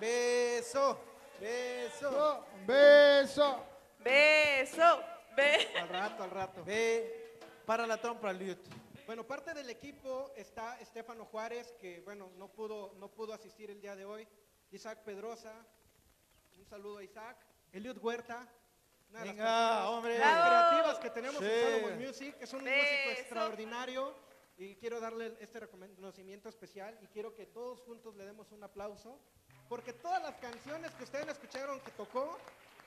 Beso. 0.00 0.98
Beso. 1.38 2.46
¡Beso! 2.66 3.62
Beso. 3.98 5.19
Al 5.36 5.88
rato, 5.88 6.22
al 6.24 6.30
rato. 6.30 6.64
Ve 6.64 7.38
para 7.64 7.86
la 7.86 8.00
trompa, 8.00 8.32
Liut. 8.32 8.58
Bueno, 9.06 9.24
parte 9.26 9.54
del 9.54 9.70
equipo 9.70 10.32
está 10.36 10.78
Estefano 10.80 11.24
Juárez, 11.24 11.72
que 11.80 12.00
bueno, 12.00 12.30
no 12.36 12.48
pudo, 12.48 12.94
no 12.98 13.08
pudo 13.08 13.32
asistir 13.32 13.70
el 13.70 13.80
día 13.80 13.96
de 13.96 14.04
hoy. 14.04 14.26
Isaac 14.70 14.98
Pedrosa, 15.04 15.52
un 16.56 16.64
saludo 16.66 16.98
a 16.98 17.04
Isaac. 17.04 17.36
Eliud 17.72 17.98
Huerta, 17.98 18.46
una 19.10 19.20
de 19.20 19.26
las 19.26 19.34
Venga, 19.36 19.44
personas 19.46 19.88
hombre. 19.88 20.16
creativas 20.16 20.98
que 20.98 21.10
tenemos 21.10 21.38
Sí. 21.42 21.44
en 21.50 21.80
Salomon 21.80 21.98
Music. 22.06 22.36
Es 22.40 22.52
un 22.52 22.60
músico 22.60 22.76
Beso. 23.08 23.20
extraordinario 23.20 24.14
y 24.58 24.74
quiero 24.76 25.00
darle 25.00 25.36
este 25.40 25.60
reconocimiento 25.60 26.48
especial 26.48 26.98
y 27.02 27.06
quiero 27.06 27.34
que 27.34 27.46
todos 27.46 27.80
juntos 27.80 28.14
le 28.16 28.26
demos 28.26 28.52
un 28.52 28.62
aplauso, 28.62 29.18
porque 29.68 29.92
todas 29.92 30.22
las 30.22 30.34
canciones 30.36 30.90
que 30.92 31.04
ustedes 31.04 31.28
escucharon 31.28 31.80
que 31.80 31.90
tocó, 31.92 32.36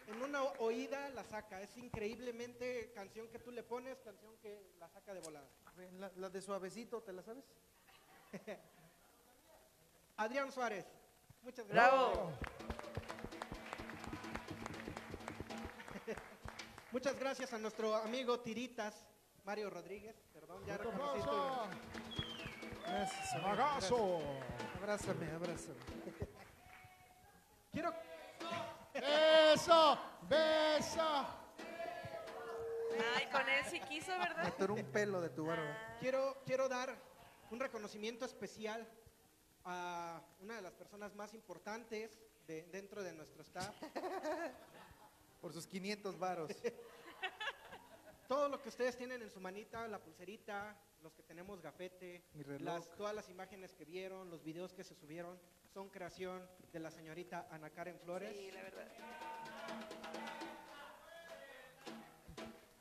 en 0.07 0.21
una 0.21 0.43
oída 0.59 1.09
la 1.09 1.23
saca. 1.23 1.61
Es 1.61 1.75
increíblemente 1.77 2.91
canción 2.93 3.27
que 3.29 3.39
tú 3.39 3.51
le 3.51 3.63
pones, 3.63 3.99
canción 4.01 4.35
que 4.41 4.73
la 4.79 4.89
saca 4.89 5.13
de 5.13 5.21
volada. 5.21 5.47
La, 5.97 6.11
la 6.15 6.29
de 6.29 6.41
suavecito, 6.41 7.01
¿te 7.01 7.13
la 7.13 7.23
sabes? 7.23 7.45
Adrián 10.17 10.51
Suárez, 10.51 10.85
muchas 11.41 11.67
gracias. 11.67 11.91
Bravo. 11.91 12.31
Muchas 16.91 17.17
gracias 17.17 17.51
a 17.53 17.57
nuestro 17.57 17.95
amigo 17.95 18.39
Tiritas, 18.41 19.03
Mario 19.45 19.69
Rodríguez, 19.71 20.15
perdón, 20.31 20.63
ya 20.65 20.77
¡Fuerte 20.77 20.91
reconocí 20.91 21.21
tu-! 21.21 21.31
Gracias. 22.85 23.41
gracias. 23.41 23.91
Abrázame, 24.77 25.31
abrázame. 25.31 25.79
Quiero, 27.71 27.91
¡Beso! 28.93 29.97
¡Beso! 30.29 31.25
Ay, 33.15 33.25
con 33.31 33.49
él 33.49 33.63
sí 33.69 33.79
quiso, 33.81 34.11
¿verdad? 34.11 34.45
atoró 34.45 34.75
un 34.75 34.83
pelo 34.85 35.19
de 35.21 35.29
tu 35.29 35.45
barba. 35.45 35.75
quiero, 35.99 36.37
quiero 36.45 36.69
dar 36.69 36.95
un 37.49 37.59
reconocimiento 37.59 38.23
especial 38.25 38.87
a 39.65 40.21
una 40.41 40.55
de 40.57 40.61
las 40.61 40.73
personas 40.73 41.15
más 41.15 41.33
importantes 41.33 42.19
de- 42.47 42.63
dentro 42.71 43.01
de 43.01 43.13
nuestro 43.13 43.41
staff. 43.41 43.73
Por 45.41 45.53
sus 45.53 45.65
500 45.67 46.19
varos. 46.19 46.51
Todo 48.33 48.49
lo 48.49 48.59
que 48.59 48.69
ustedes 48.69 48.97
tienen 48.97 49.21
en 49.21 49.29
su 49.29 49.39
manita, 49.39 49.87
la 49.87 49.99
pulserita, 49.99 50.75
los 51.03 51.13
que 51.13 51.21
tenemos 51.21 51.61
gafete, 51.61 52.23
las, 52.61 52.89
todas 52.95 53.13
las 53.13 53.29
imágenes 53.29 53.75
que 53.75 53.85
vieron, 53.85 54.31
los 54.31 54.43
videos 54.43 54.73
que 54.73 54.83
se 54.83 54.95
subieron, 54.95 55.37
son 55.71 55.87
creación 55.89 56.41
de 56.71 56.79
la 56.79 56.89
señorita 56.89 57.47
Ana 57.51 57.69
Karen 57.69 57.99
Flores. 57.99 58.35
Sí, 58.35 58.49
la 58.51 58.63
verdad. 58.63 58.87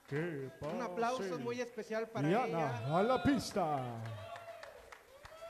¡Que 0.09 0.51
Un 0.63 0.81
aplauso 0.81 1.39
muy 1.39 1.61
especial 1.61 2.09
para 2.09 2.29
Diana, 2.29 2.47
ella. 2.47 2.99
a 2.99 3.03
la 3.03 3.23
pista. 3.23 4.03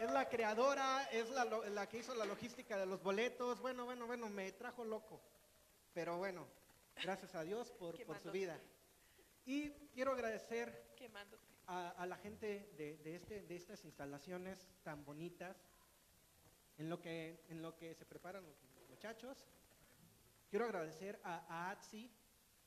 Es 0.01 0.11
la 0.11 0.29
creadora, 0.29 1.05
es 1.13 1.31
la, 1.31 1.89
que 1.89 1.99
hizo 1.99 2.13
la 2.17 2.25
logística 2.25 2.77
de 2.77 2.87
los 2.87 3.05
boletos. 3.05 3.61
Bueno, 3.61 3.85
bueno, 3.85 4.09
bueno, 4.09 4.29
me 4.29 4.51
trajo 4.51 4.85
loco. 4.85 5.21
Pero 5.95 6.17
bueno, 6.17 6.49
gracias 7.01 7.37
a 7.37 7.45
Dios 7.45 7.71
por, 7.71 8.05
por 8.05 8.19
su 8.19 8.33
vida. 8.33 8.59
Y 9.45 9.71
quiero 9.95 10.13
agradecer 10.13 10.93
a, 11.67 11.91
a 11.91 12.07
la 12.07 12.17
gente 12.17 12.73
de, 12.77 12.97
de 12.99 13.17
este, 13.17 13.43
de 13.43 13.57
estas 13.57 13.85
instalaciones 13.85 14.69
tan 14.83 15.05
bonitas, 15.05 15.57
en 16.79 16.89
lo 16.89 17.01
que, 17.01 17.45
en 17.49 17.61
lo 17.63 17.77
que 17.77 17.95
se 17.95 18.07
preparan 18.07 18.45
los 18.45 18.57
muchachos. 18.89 19.47
Quiero 20.51 20.65
agradecer 20.65 21.21
a, 21.25 21.45
a 21.49 21.71
ATSI 21.71 22.11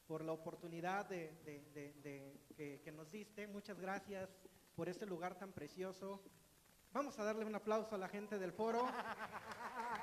por 0.07 0.23
la 0.23 0.31
oportunidad 0.31 1.05
de, 1.07 1.31
de- 1.43 1.61
de- 1.73 1.93
de- 2.01 2.39
que, 2.55 2.81
que 2.81 2.91
nos 2.91 3.11
diste. 3.11 3.47
Muchas 3.47 3.79
gracias 3.79 4.29
por 4.75 4.89
este 4.89 5.05
lugar 5.05 5.35
tan 5.37 5.51
precioso. 5.51 6.21
Vamos 6.93 7.17
a 7.19 7.23
darle 7.23 7.45
un 7.45 7.55
aplauso 7.55 7.95
a 7.95 7.97
la 7.97 8.07
gente 8.07 8.37
del 8.39 8.53
foro. 8.53 8.87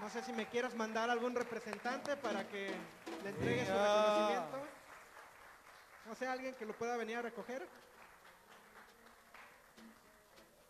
No 0.01 0.11
sé 0.11 0.23
si 0.23 0.33
me 0.33 0.47
quieras 0.49 0.75
mandar 0.75 1.09
algún 1.11 1.35
representante 1.35 2.17
para 2.17 2.47
que 2.49 2.71
le 3.23 3.31
entregue 3.31 3.65
su 3.67 3.73
reconocimiento. 3.73 4.82
No 6.07 6.15
sé, 6.15 6.27
alguien 6.27 6.55
que 6.55 6.67
lo 6.67 6.77
pueda 6.77 6.97
venir 6.97 7.17
a 7.17 7.23
recoger. 7.23 7.67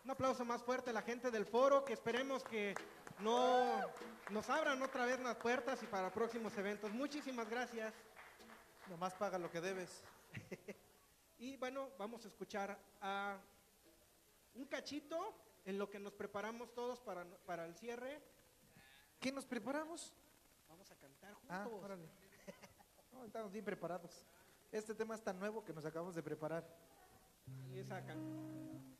Un 0.03 0.11
aplauso 0.11 0.43
más 0.45 0.61
fuerte 0.61 0.89
a 0.89 0.93
la 0.93 1.01
gente 1.01 1.31
del 1.31 1.45
foro, 1.45 1.85
que 1.85 1.93
esperemos 1.93 2.43
que 2.43 2.75
no 3.19 3.79
nos 4.29 4.49
abran 4.49 4.81
otra 4.81 5.05
vez 5.05 5.19
las 5.19 5.37
puertas 5.37 5.81
y 5.81 5.85
para 5.87 6.11
próximos 6.11 6.55
eventos. 6.57 6.91
Muchísimas 6.91 7.49
gracias. 7.49 7.93
Nomás 8.89 9.13
paga 9.13 9.37
lo 9.37 9.49
que 9.49 9.61
debes. 9.61 10.03
Y 11.39 11.57
bueno, 11.57 11.89
vamos 11.97 12.23
a 12.23 12.29
escuchar 12.29 12.79
a 13.01 13.37
un 14.53 14.65
cachito 14.65 15.35
en 15.65 15.77
lo 15.77 15.89
que 15.89 15.99
nos 15.99 16.13
preparamos 16.13 16.73
todos 16.73 17.01
para, 17.01 17.25
para 17.45 17.65
el 17.65 17.75
cierre. 17.75 18.21
¿Qué 19.19 19.29
nos 19.29 19.45
preparamos? 19.45 20.13
Vamos 20.69 20.89
a 20.89 20.95
cantar 20.95 21.33
juntos. 21.33 21.57
Ah, 21.57 21.67
órale. 21.67 22.07
No, 23.11 23.25
estamos 23.25 23.51
bien 23.51 23.65
preparados. 23.65 24.25
Este 24.73 24.95
tema 24.95 25.13
es 25.13 25.21
tan 25.21 25.39
nuevo 25.39 25.63
que 25.63 25.71
nos 25.71 25.85
acabamos 25.85 26.15
de 26.15 26.23
preparar. 26.23 26.67
Y 27.71 27.77
esa 27.77 28.03
can- 28.03 28.97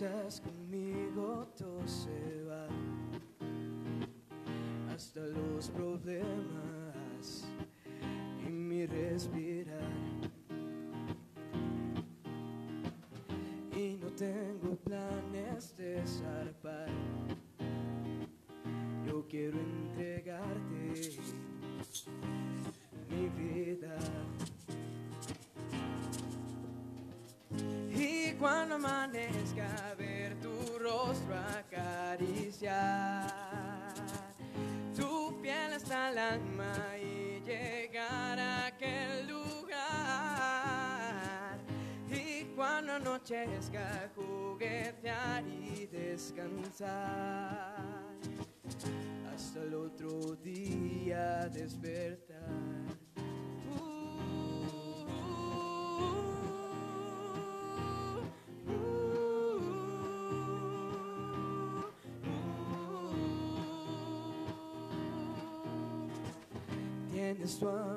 Conmigo 0.00 1.46
todo 1.54 1.86
se 1.86 2.42
va, 2.44 2.66
hasta 4.90 5.20
los 5.20 5.68
problemas 5.68 6.61
anochezca 43.42 44.10
juguetear 44.14 45.42
y 45.46 45.86
descansar 45.86 47.74
hasta 49.34 49.62
el 49.62 49.74
otro 49.74 50.36
día 50.36 51.48
despertar. 51.48 52.38
Tienes 67.10 67.58
toda 67.58 67.91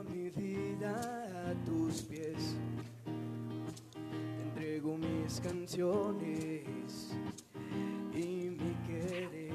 y 8.13 8.49
mi 8.49 8.73
querer. 8.87 9.51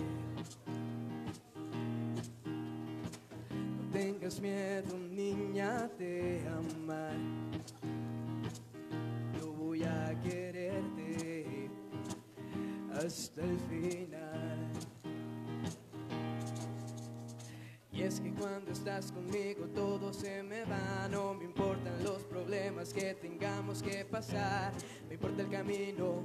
No 3.48 3.90
tengas 3.90 4.38
miedo, 4.38 4.98
niña, 4.98 5.88
de 5.98 6.42
amar. 6.47 7.16
Yo 9.40 9.51
voy 9.52 9.82
a 9.82 10.14
quererte 10.22 11.70
hasta 12.92 13.42
el 13.42 13.59
final. 13.60 14.70
Y 17.92 18.02
es 18.02 18.20
que 18.20 18.32
cuando 18.32 18.72
estás 18.72 19.12
conmigo 19.12 19.66
todo 19.74 20.12
se 20.12 20.42
me 20.42 20.64
va, 20.64 21.09
no 21.10 21.34
me 21.34 21.44
importan 21.44 22.02
los 22.02 22.22
problemas 22.24 22.94
que 22.94 23.14
tengamos 23.14 23.82
que 23.82 24.06
pasar, 24.06 24.72
me 25.41 25.41
importa 25.41 25.41
el 25.41 25.51
camino 25.51 26.23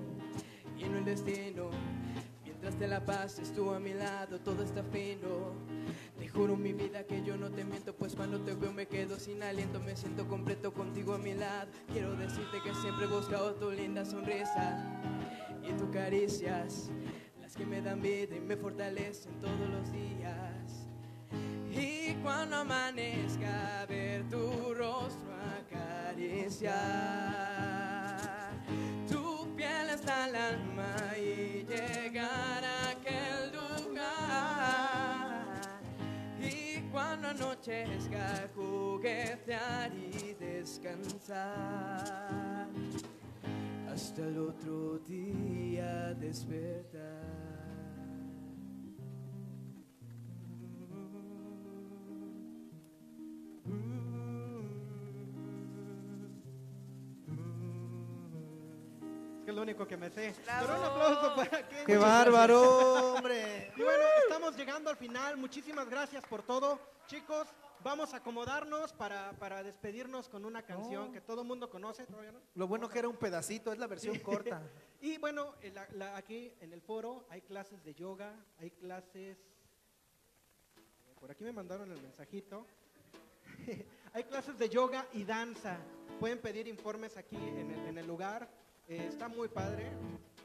y 0.77 0.83
no 0.85 0.97
el 0.97 1.05
destino. 1.05 1.69
Mientras 2.43 2.75
te 2.75 2.87
la 2.87 3.05
pases 3.05 3.53
tú 3.53 3.71
a 3.71 3.79
mi 3.79 3.93
lado, 3.93 4.39
todo 4.39 4.63
está 4.63 4.83
fino. 4.83 5.53
Te 6.17 6.27
juro 6.27 6.55
mi 6.55 6.73
vida 6.73 7.05
que 7.05 7.23
yo 7.23 7.37
no 7.37 7.51
te 7.51 7.63
miento, 7.63 7.95
pues 7.95 8.15
cuando 8.15 8.41
te 8.41 8.53
veo 8.53 8.73
me 8.73 8.87
quedo 8.87 9.19
sin 9.19 9.43
aliento, 9.43 9.79
me 9.79 9.95
siento 9.95 10.27
completo 10.27 10.73
contigo 10.73 11.13
a 11.13 11.17
mi 11.17 11.33
lado. 11.33 11.71
Quiero 11.91 12.15
decirte 12.15 12.61
que 12.63 12.73
siempre 12.75 13.05
he 13.05 13.07
buscado 13.07 13.55
tu 13.55 13.71
linda 13.71 14.05
sonrisa 14.05 14.83
y 15.63 15.71
tus 15.73 15.89
caricias, 15.89 16.89
las 17.41 17.55
que 17.55 17.65
me 17.65 17.81
dan 17.81 18.01
vida 18.01 18.35
y 18.35 18.39
me 18.39 18.57
fortalecen 18.57 19.39
todos 19.39 19.69
los 19.69 19.91
días. 19.91 20.87
Y 21.71 22.13
cuando 22.23 22.57
amanezca 22.57 23.85
ver 23.87 24.27
tu 24.29 24.73
rostro 24.73 25.33
acariciar 25.59 27.74
cuando 36.95 37.27
anochezca 37.27 38.47
juguetear 38.55 39.91
y 39.93 40.33
descansar 40.39 41.49
hasta 43.91 44.21
el 44.21 44.39
otro 44.39 44.99
día 44.99 46.13
despertar. 46.13 47.35
Es 59.33 59.43
que 59.43 59.51
es 59.51 59.55
lo 59.55 59.63
único 59.63 59.85
que 59.85 59.97
me 59.97 60.09
sé. 60.09 60.33
Pero 60.45 60.77
un 60.77 60.85
aplauso 60.85 61.35
para 61.35 61.67
que. 61.67 61.83
¡Qué 61.85 61.97
bárbaro, 61.97 63.15
hombre! 63.15 63.73
Y 63.75 63.81
bueno, 63.81 64.14
estamos 64.27 64.55
llegando 64.57 64.89
al 64.89 64.97
final. 64.97 65.37
Muchísimas 65.37 65.89
gracias 65.89 66.23
por 66.25 66.43
todo. 66.43 66.79
Chicos, 67.07 67.47
vamos 67.83 68.13
a 68.13 68.17
acomodarnos 68.17 68.93
para, 68.93 69.31
para 69.33 69.63
despedirnos 69.63 70.27
con 70.29 70.45
una 70.45 70.63
canción 70.63 71.11
que 71.11 71.21
todo 71.21 71.41
el 71.41 71.47
mundo 71.47 71.69
conoce. 71.69 72.05
Lo 72.55 72.67
bueno 72.67 72.89
que 72.89 72.99
era 72.99 73.07
un 73.07 73.17
pedacito, 73.17 73.71
es 73.71 73.77
la 73.79 73.87
versión 73.87 74.17
corta. 74.23 74.61
Y 75.01 75.17
bueno, 75.17 75.53
en 75.61 75.75
la- 75.75 75.87
la- 75.93 76.17
aquí 76.17 76.51
en 76.61 76.73
el 76.73 76.81
foro 76.81 77.25
hay 77.29 77.41
clases 77.41 77.83
de 77.83 77.93
yoga, 77.93 78.33
hay 78.59 78.71
clases... 78.71 79.37
Por 81.19 81.31
aquí 81.31 81.43
me 81.43 81.51
mandaron 81.53 81.91
el 81.91 82.01
mensajito. 82.01 82.65
hay 84.13 84.23
clases 84.25 84.57
de 84.57 84.69
yoga 84.69 85.07
y 85.13 85.23
danza. 85.23 85.77
Pueden 86.19 86.39
pedir 86.39 86.67
informes 86.67 87.17
aquí 87.17 87.35
en 87.35 87.71
el, 87.71 87.87
en 87.87 87.97
el 87.97 88.07
lugar. 88.07 88.47
Eh, 88.87 89.07
está 89.09 89.27
muy 89.27 89.47
padre. 89.47 89.91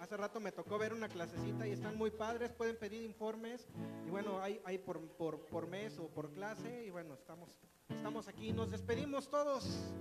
Hace 0.00 0.16
rato 0.16 0.40
me 0.40 0.50
tocó 0.50 0.78
ver 0.78 0.94
una 0.94 1.08
clasecita 1.10 1.68
y 1.68 1.72
están 1.72 1.98
muy 1.98 2.10
padres. 2.10 2.50
Pueden 2.52 2.78
pedir 2.78 3.02
informes. 3.02 3.68
Y 4.06 4.10
bueno, 4.10 4.40
hay, 4.40 4.58
hay 4.64 4.78
por, 4.78 4.98
por, 5.10 5.44
por 5.46 5.66
mes 5.66 5.98
o 5.98 6.08
por 6.08 6.32
clase. 6.32 6.86
Y 6.86 6.90
bueno, 6.90 7.12
estamos, 7.12 7.50
estamos 7.86 8.26
aquí. 8.26 8.50
Nos 8.50 8.70
despedimos 8.70 9.28
todos. 9.28 9.92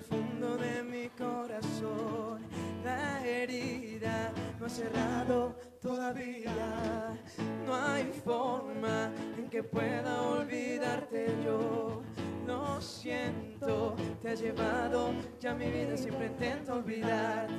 El 0.00 0.04
fondo 0.04 0.56
de 0.56 0.82
mi 0.82 1.08
corazón. 1.10 2.40
La 2.82 3.26
herida 3.26 4.32
no 4.58 4.66
ha 4.66 4.68
cerrado 4.68 5.56
todavía. 5.80 7.18
No 7.66 7.74
hay 7.74 8.04
forma 8.24 9.12
en 9.36 9.48
que 9.50 9.62
pueda 9.62 10.22
olvidarte 10.22 11.26
yo. 11.44 12.02
Lo 12.46 12.80
siento, 12.80 13.94
te 14.22 14.30
ha 14.30 14.34
llevado 14.34 15.12
ya 15.38 15.54
mi 15.54 15.70
vida. 15.70 15.96
Siempre 15.96 16.26
intento 16.26 16.74
olvidarte 16.74 17.54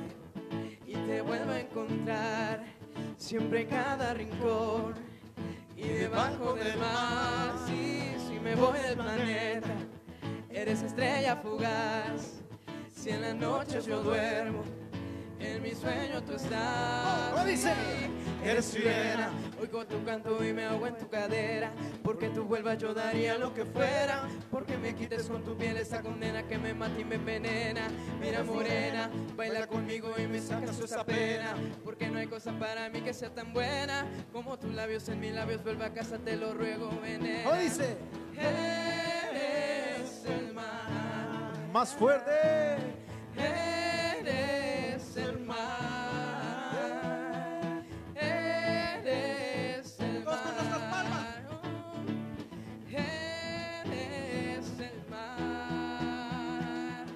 y 0.86 0.94
te 0.94 1.20
vuelvo 1.20 1.52
a 1.52 1.60
encontrar. 1.60 2.64
Siempre 3.16 3.62
en 3.62 3.68
cada 3.68 4.14
rincón 4.14 4.94
y 5.76 5.86
debajo 5.86 6.54
del 6.54 6.76
mar. 6.78 7.54
Sí, 7.66 8.16
si 8.26 8.40
me 8.40 8.56
voy 8.56 8.78
del 8.80 8.96
planeta, 8.96 9.74
eres 10.54 10.82
estrella 10.82 11.36
fugaz. 11.36 12.42
Si 12.94 13.10
en 13.10 13.22
las 13.22 13.34
noches 13.34 13.84
yo 13.84 14.02
duermo, 14.02 14.62
en 15.40 15.62
mi 15.62 15.74
sueño 15.74 16.22
tú 16.22 16.34
estás. 16.34 17.30
¿Cómo 17.32 17.44
dice? 17.44 17.72
Eres 18.44 18.64
sirena, 18.64 19.30
oigo 19.60 19.84
tu 19.86 20.04
canto 20.04 20.44
y 20.44 20.52
me 20.52 20.64
ahogo 20.64 20.86
en 20.86 20.96
tu 20.96 21.08
cadera. 21.08 21.72
Porque 22.02 22.28
tú 22.28 22.44
vuelvas 22.44 22.78
yo 22.78 22.94
daría 22.94 23.38
lo 23.38 23.52
que 23.54 23.64
fuera. 23.64 24.28
Porque 24.50 24.76
me 24.78 24.94
quites 24.94 25.26
con 25.26 25.42
tu 25.42 25.56
piel 25.56 25.76
esa 25.76 26.00
condena 26.02 26.46
que 26.46 26.58
me 26.58 26.74
mata 26.74 26.98
y 26.98 27.04
me 27.04 27.16
envenena. 27.16 27.88
Mira 28.20 28.44
morena, 28.44 29.10
baila 29.36 29.66
conmigo 29.66 30.14
y 30.16 30.26
me 30.26 30.40
sacas 30.40 30.78
esa 30.78 31.04
pena. 31.04 31.54
Porque 31.84 32.08
no 32.08 32.18
hay 32.18 32.26
cosa 32.26 32.52
para 32.58 32.88
mí 32.88 33.00
que 33.00 33.14
sea 33.14 33.30
tan 33.34 33.52
buena 33.52 34.06
como 34.32 34.58
tus 34.58 34.72
labios 34.72 35.08
en 35.08 35.20
mis 35.20 35.32
labios. 35.32 35.62
Vuelva 35.64 35.86
a 35.86 35.92
casa, 35.92 36.18
te 36.18 36.36
lo 36.36 36.54
ruego, 36.54 36.90
venena. 37.00 37.44
¿Cómo 37.44 37.60
dice? 37.60 37.96
Eres 40.24 40.38
el 40.38 40.54
mar. 40.54 41.52
Más 41.72 41.94
fuerte. 41.94 42.30
Eres 43.36 45.16
el 45.16 45.40
mar. 45.40 45.58
Eres 48.14 49.98
el 50.00 50.24
mar. 50.24 50.38
Eres 52.88 54.78
el 54.78 55.04
mar. 55.10 57.06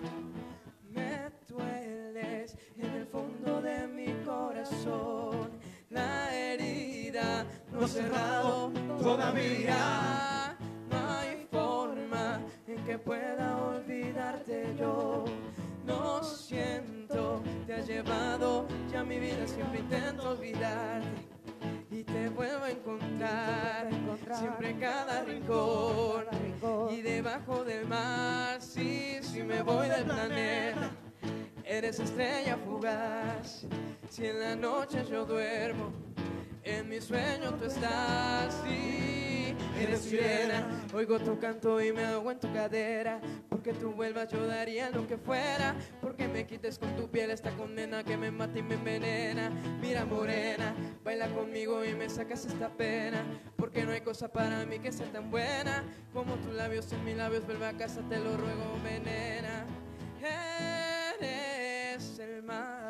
Me 0.91 1.31
dueles 1.49 2.57
en 2.76 2.91
el 2.93 3.07
fondo 3.07 3.62
de 3.62 3.86
mi 3.86 4.12
corazón. 4.25 5.51
La 5.91 6.35
herida 6.35 7.47
no 7.70 7.85
ha 7.85 7.89
cerrado 7.89 8.73
todavía. 9.01 10.56
No 11.52 11.58
forma 11.58 12.41
en 12.66 12.84
que 12.84 12.99
pueda 12.99 13.57
olvidarte 13.58 14.75
yo. 14.78 15.25
Lo 15.86 16.23
siento, 16.23 17.42
te 17.66 17.75
has 17.75 17.86
llevado 17.86 18.66
ya 18.91 19.05
mi 19.05 19.18
vida, 19.18 19.47
siempre 19.47 19.81
intento 19.81 20.31
olvidarte. 20.31 21.07
Vuelvo 22.34 22.65
a 22.65 22.70
encontrar, 22.70 23.89
siempre 24.34 24.70
en 24.70 24.81
cada 24.81 25.23
rincón, 25.23 26.26
y 26.91 27.00
debajo 27.00 27.65
del 27.65 27.86
mar, 27.86 28.60
sí, 28.60 29.18
si 29.23 29.42
me 29.42 29.62
voy 29.62 29.89
del 29.89 30.05
planeta. 30.05 30.91
Eres 31.65 31.99
estrella 31.99 32.58
fugaz, 32.58 33.66
si 34.10 34.26
en 34.26 34.41
la 34.41 34.57
noche 34.57 35.05
yo 35.08 35.25
duermo, 35.25 35.91
en 36.62 36.89
mi 36.89 37.00
sueño 37.00 37.55
tú 37.55 37.65
estás, 37.65 38.62
sí, 38.65 39.45
eres 39.82 40.00
sirena. 40.00 40.66
Oigo 40.94 41.18
tu 41.18 41.38
canto 41.38 41.80
y 41.80 41.92
me 41.92 42.05
hago 42.05 42.30
en 42.30 42.38
tu 42.38 42.52
cadera, 42.52 43.20
porque 43.48 43.72
tú 43.72 43.92
vuelvas 43.92 44.30
yo 44.30 44.46
daría 44.46 44.90
lo 44.90 45.06
que 45.06 45.16
fuera, 45.16 45.74
porque 46.00 46.28
me 46.28 46.46
quites 46.46 46.78
con 46.78 46.94
tu 46.96 47.08
piel 47.10 47.30
esta 47.30 47.50
condena 47.50 48.05
que 48.05 48.16
me 48.16 48.30
mata 48.30 48.58
y 48.58 48.62
me 48.62 48.74
envenena. 48.74 49.50
Mira 49.80 50.05
morena, 50.05 50.74
baila 51.05 51.28
conmigo 51.28 51.84
y 51.84 51.94
me 51.94 52.08
sacas 52.08 52.46
esta 52.46 52.68
pena, 52.68 53.24
porque 53.56 53.84
no 53.84 53.92
hay 53.92 54.00
cosa 54.00 54.28
para 54.28 54.64
mí 54.64 54.78
que 54.78 54.92
sea 54.92 55.10
tan 55.12 55.30
buena 55.30 55.84
como 56.12 56.34
tus 56.36 56.55
labios 56.55 56.92
en 56.92 57.05
mis 57.05 57.16
labios. 57.16 57.44
Vuelve 57.46 57.66
a 57.66 57.72
casa, 57.72 58.00
te 58.08 58.18
lo 58.18 58.36
ruego, 58.36 58.78
venena. 58.82 59.66
Eres 61.20 62.18
el 62.18 62.42
mar. 62.42 62.85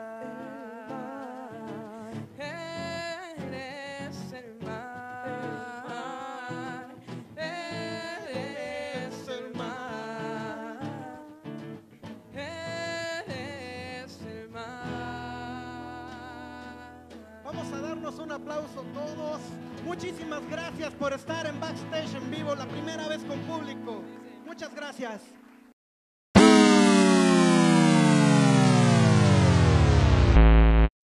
Aplauso 18.36 18.84
todos. 18.94 19.40
Muchísimas 19.84 20.48
gracias 20.48 20.92
por 20.94 21.12
estar 21.12 21.46
en 21.46 21.58
Backstage 21.58 22.14
en 22.14 22.30
vivo, 22.30 22.54
la 22.54 22.66
primera 22.66 23.08
vez 23.08 23.24
con 23.24 23.38
público. 23.40 24.02
Muchas 24.46 24.74
gracias. 24.74 25.35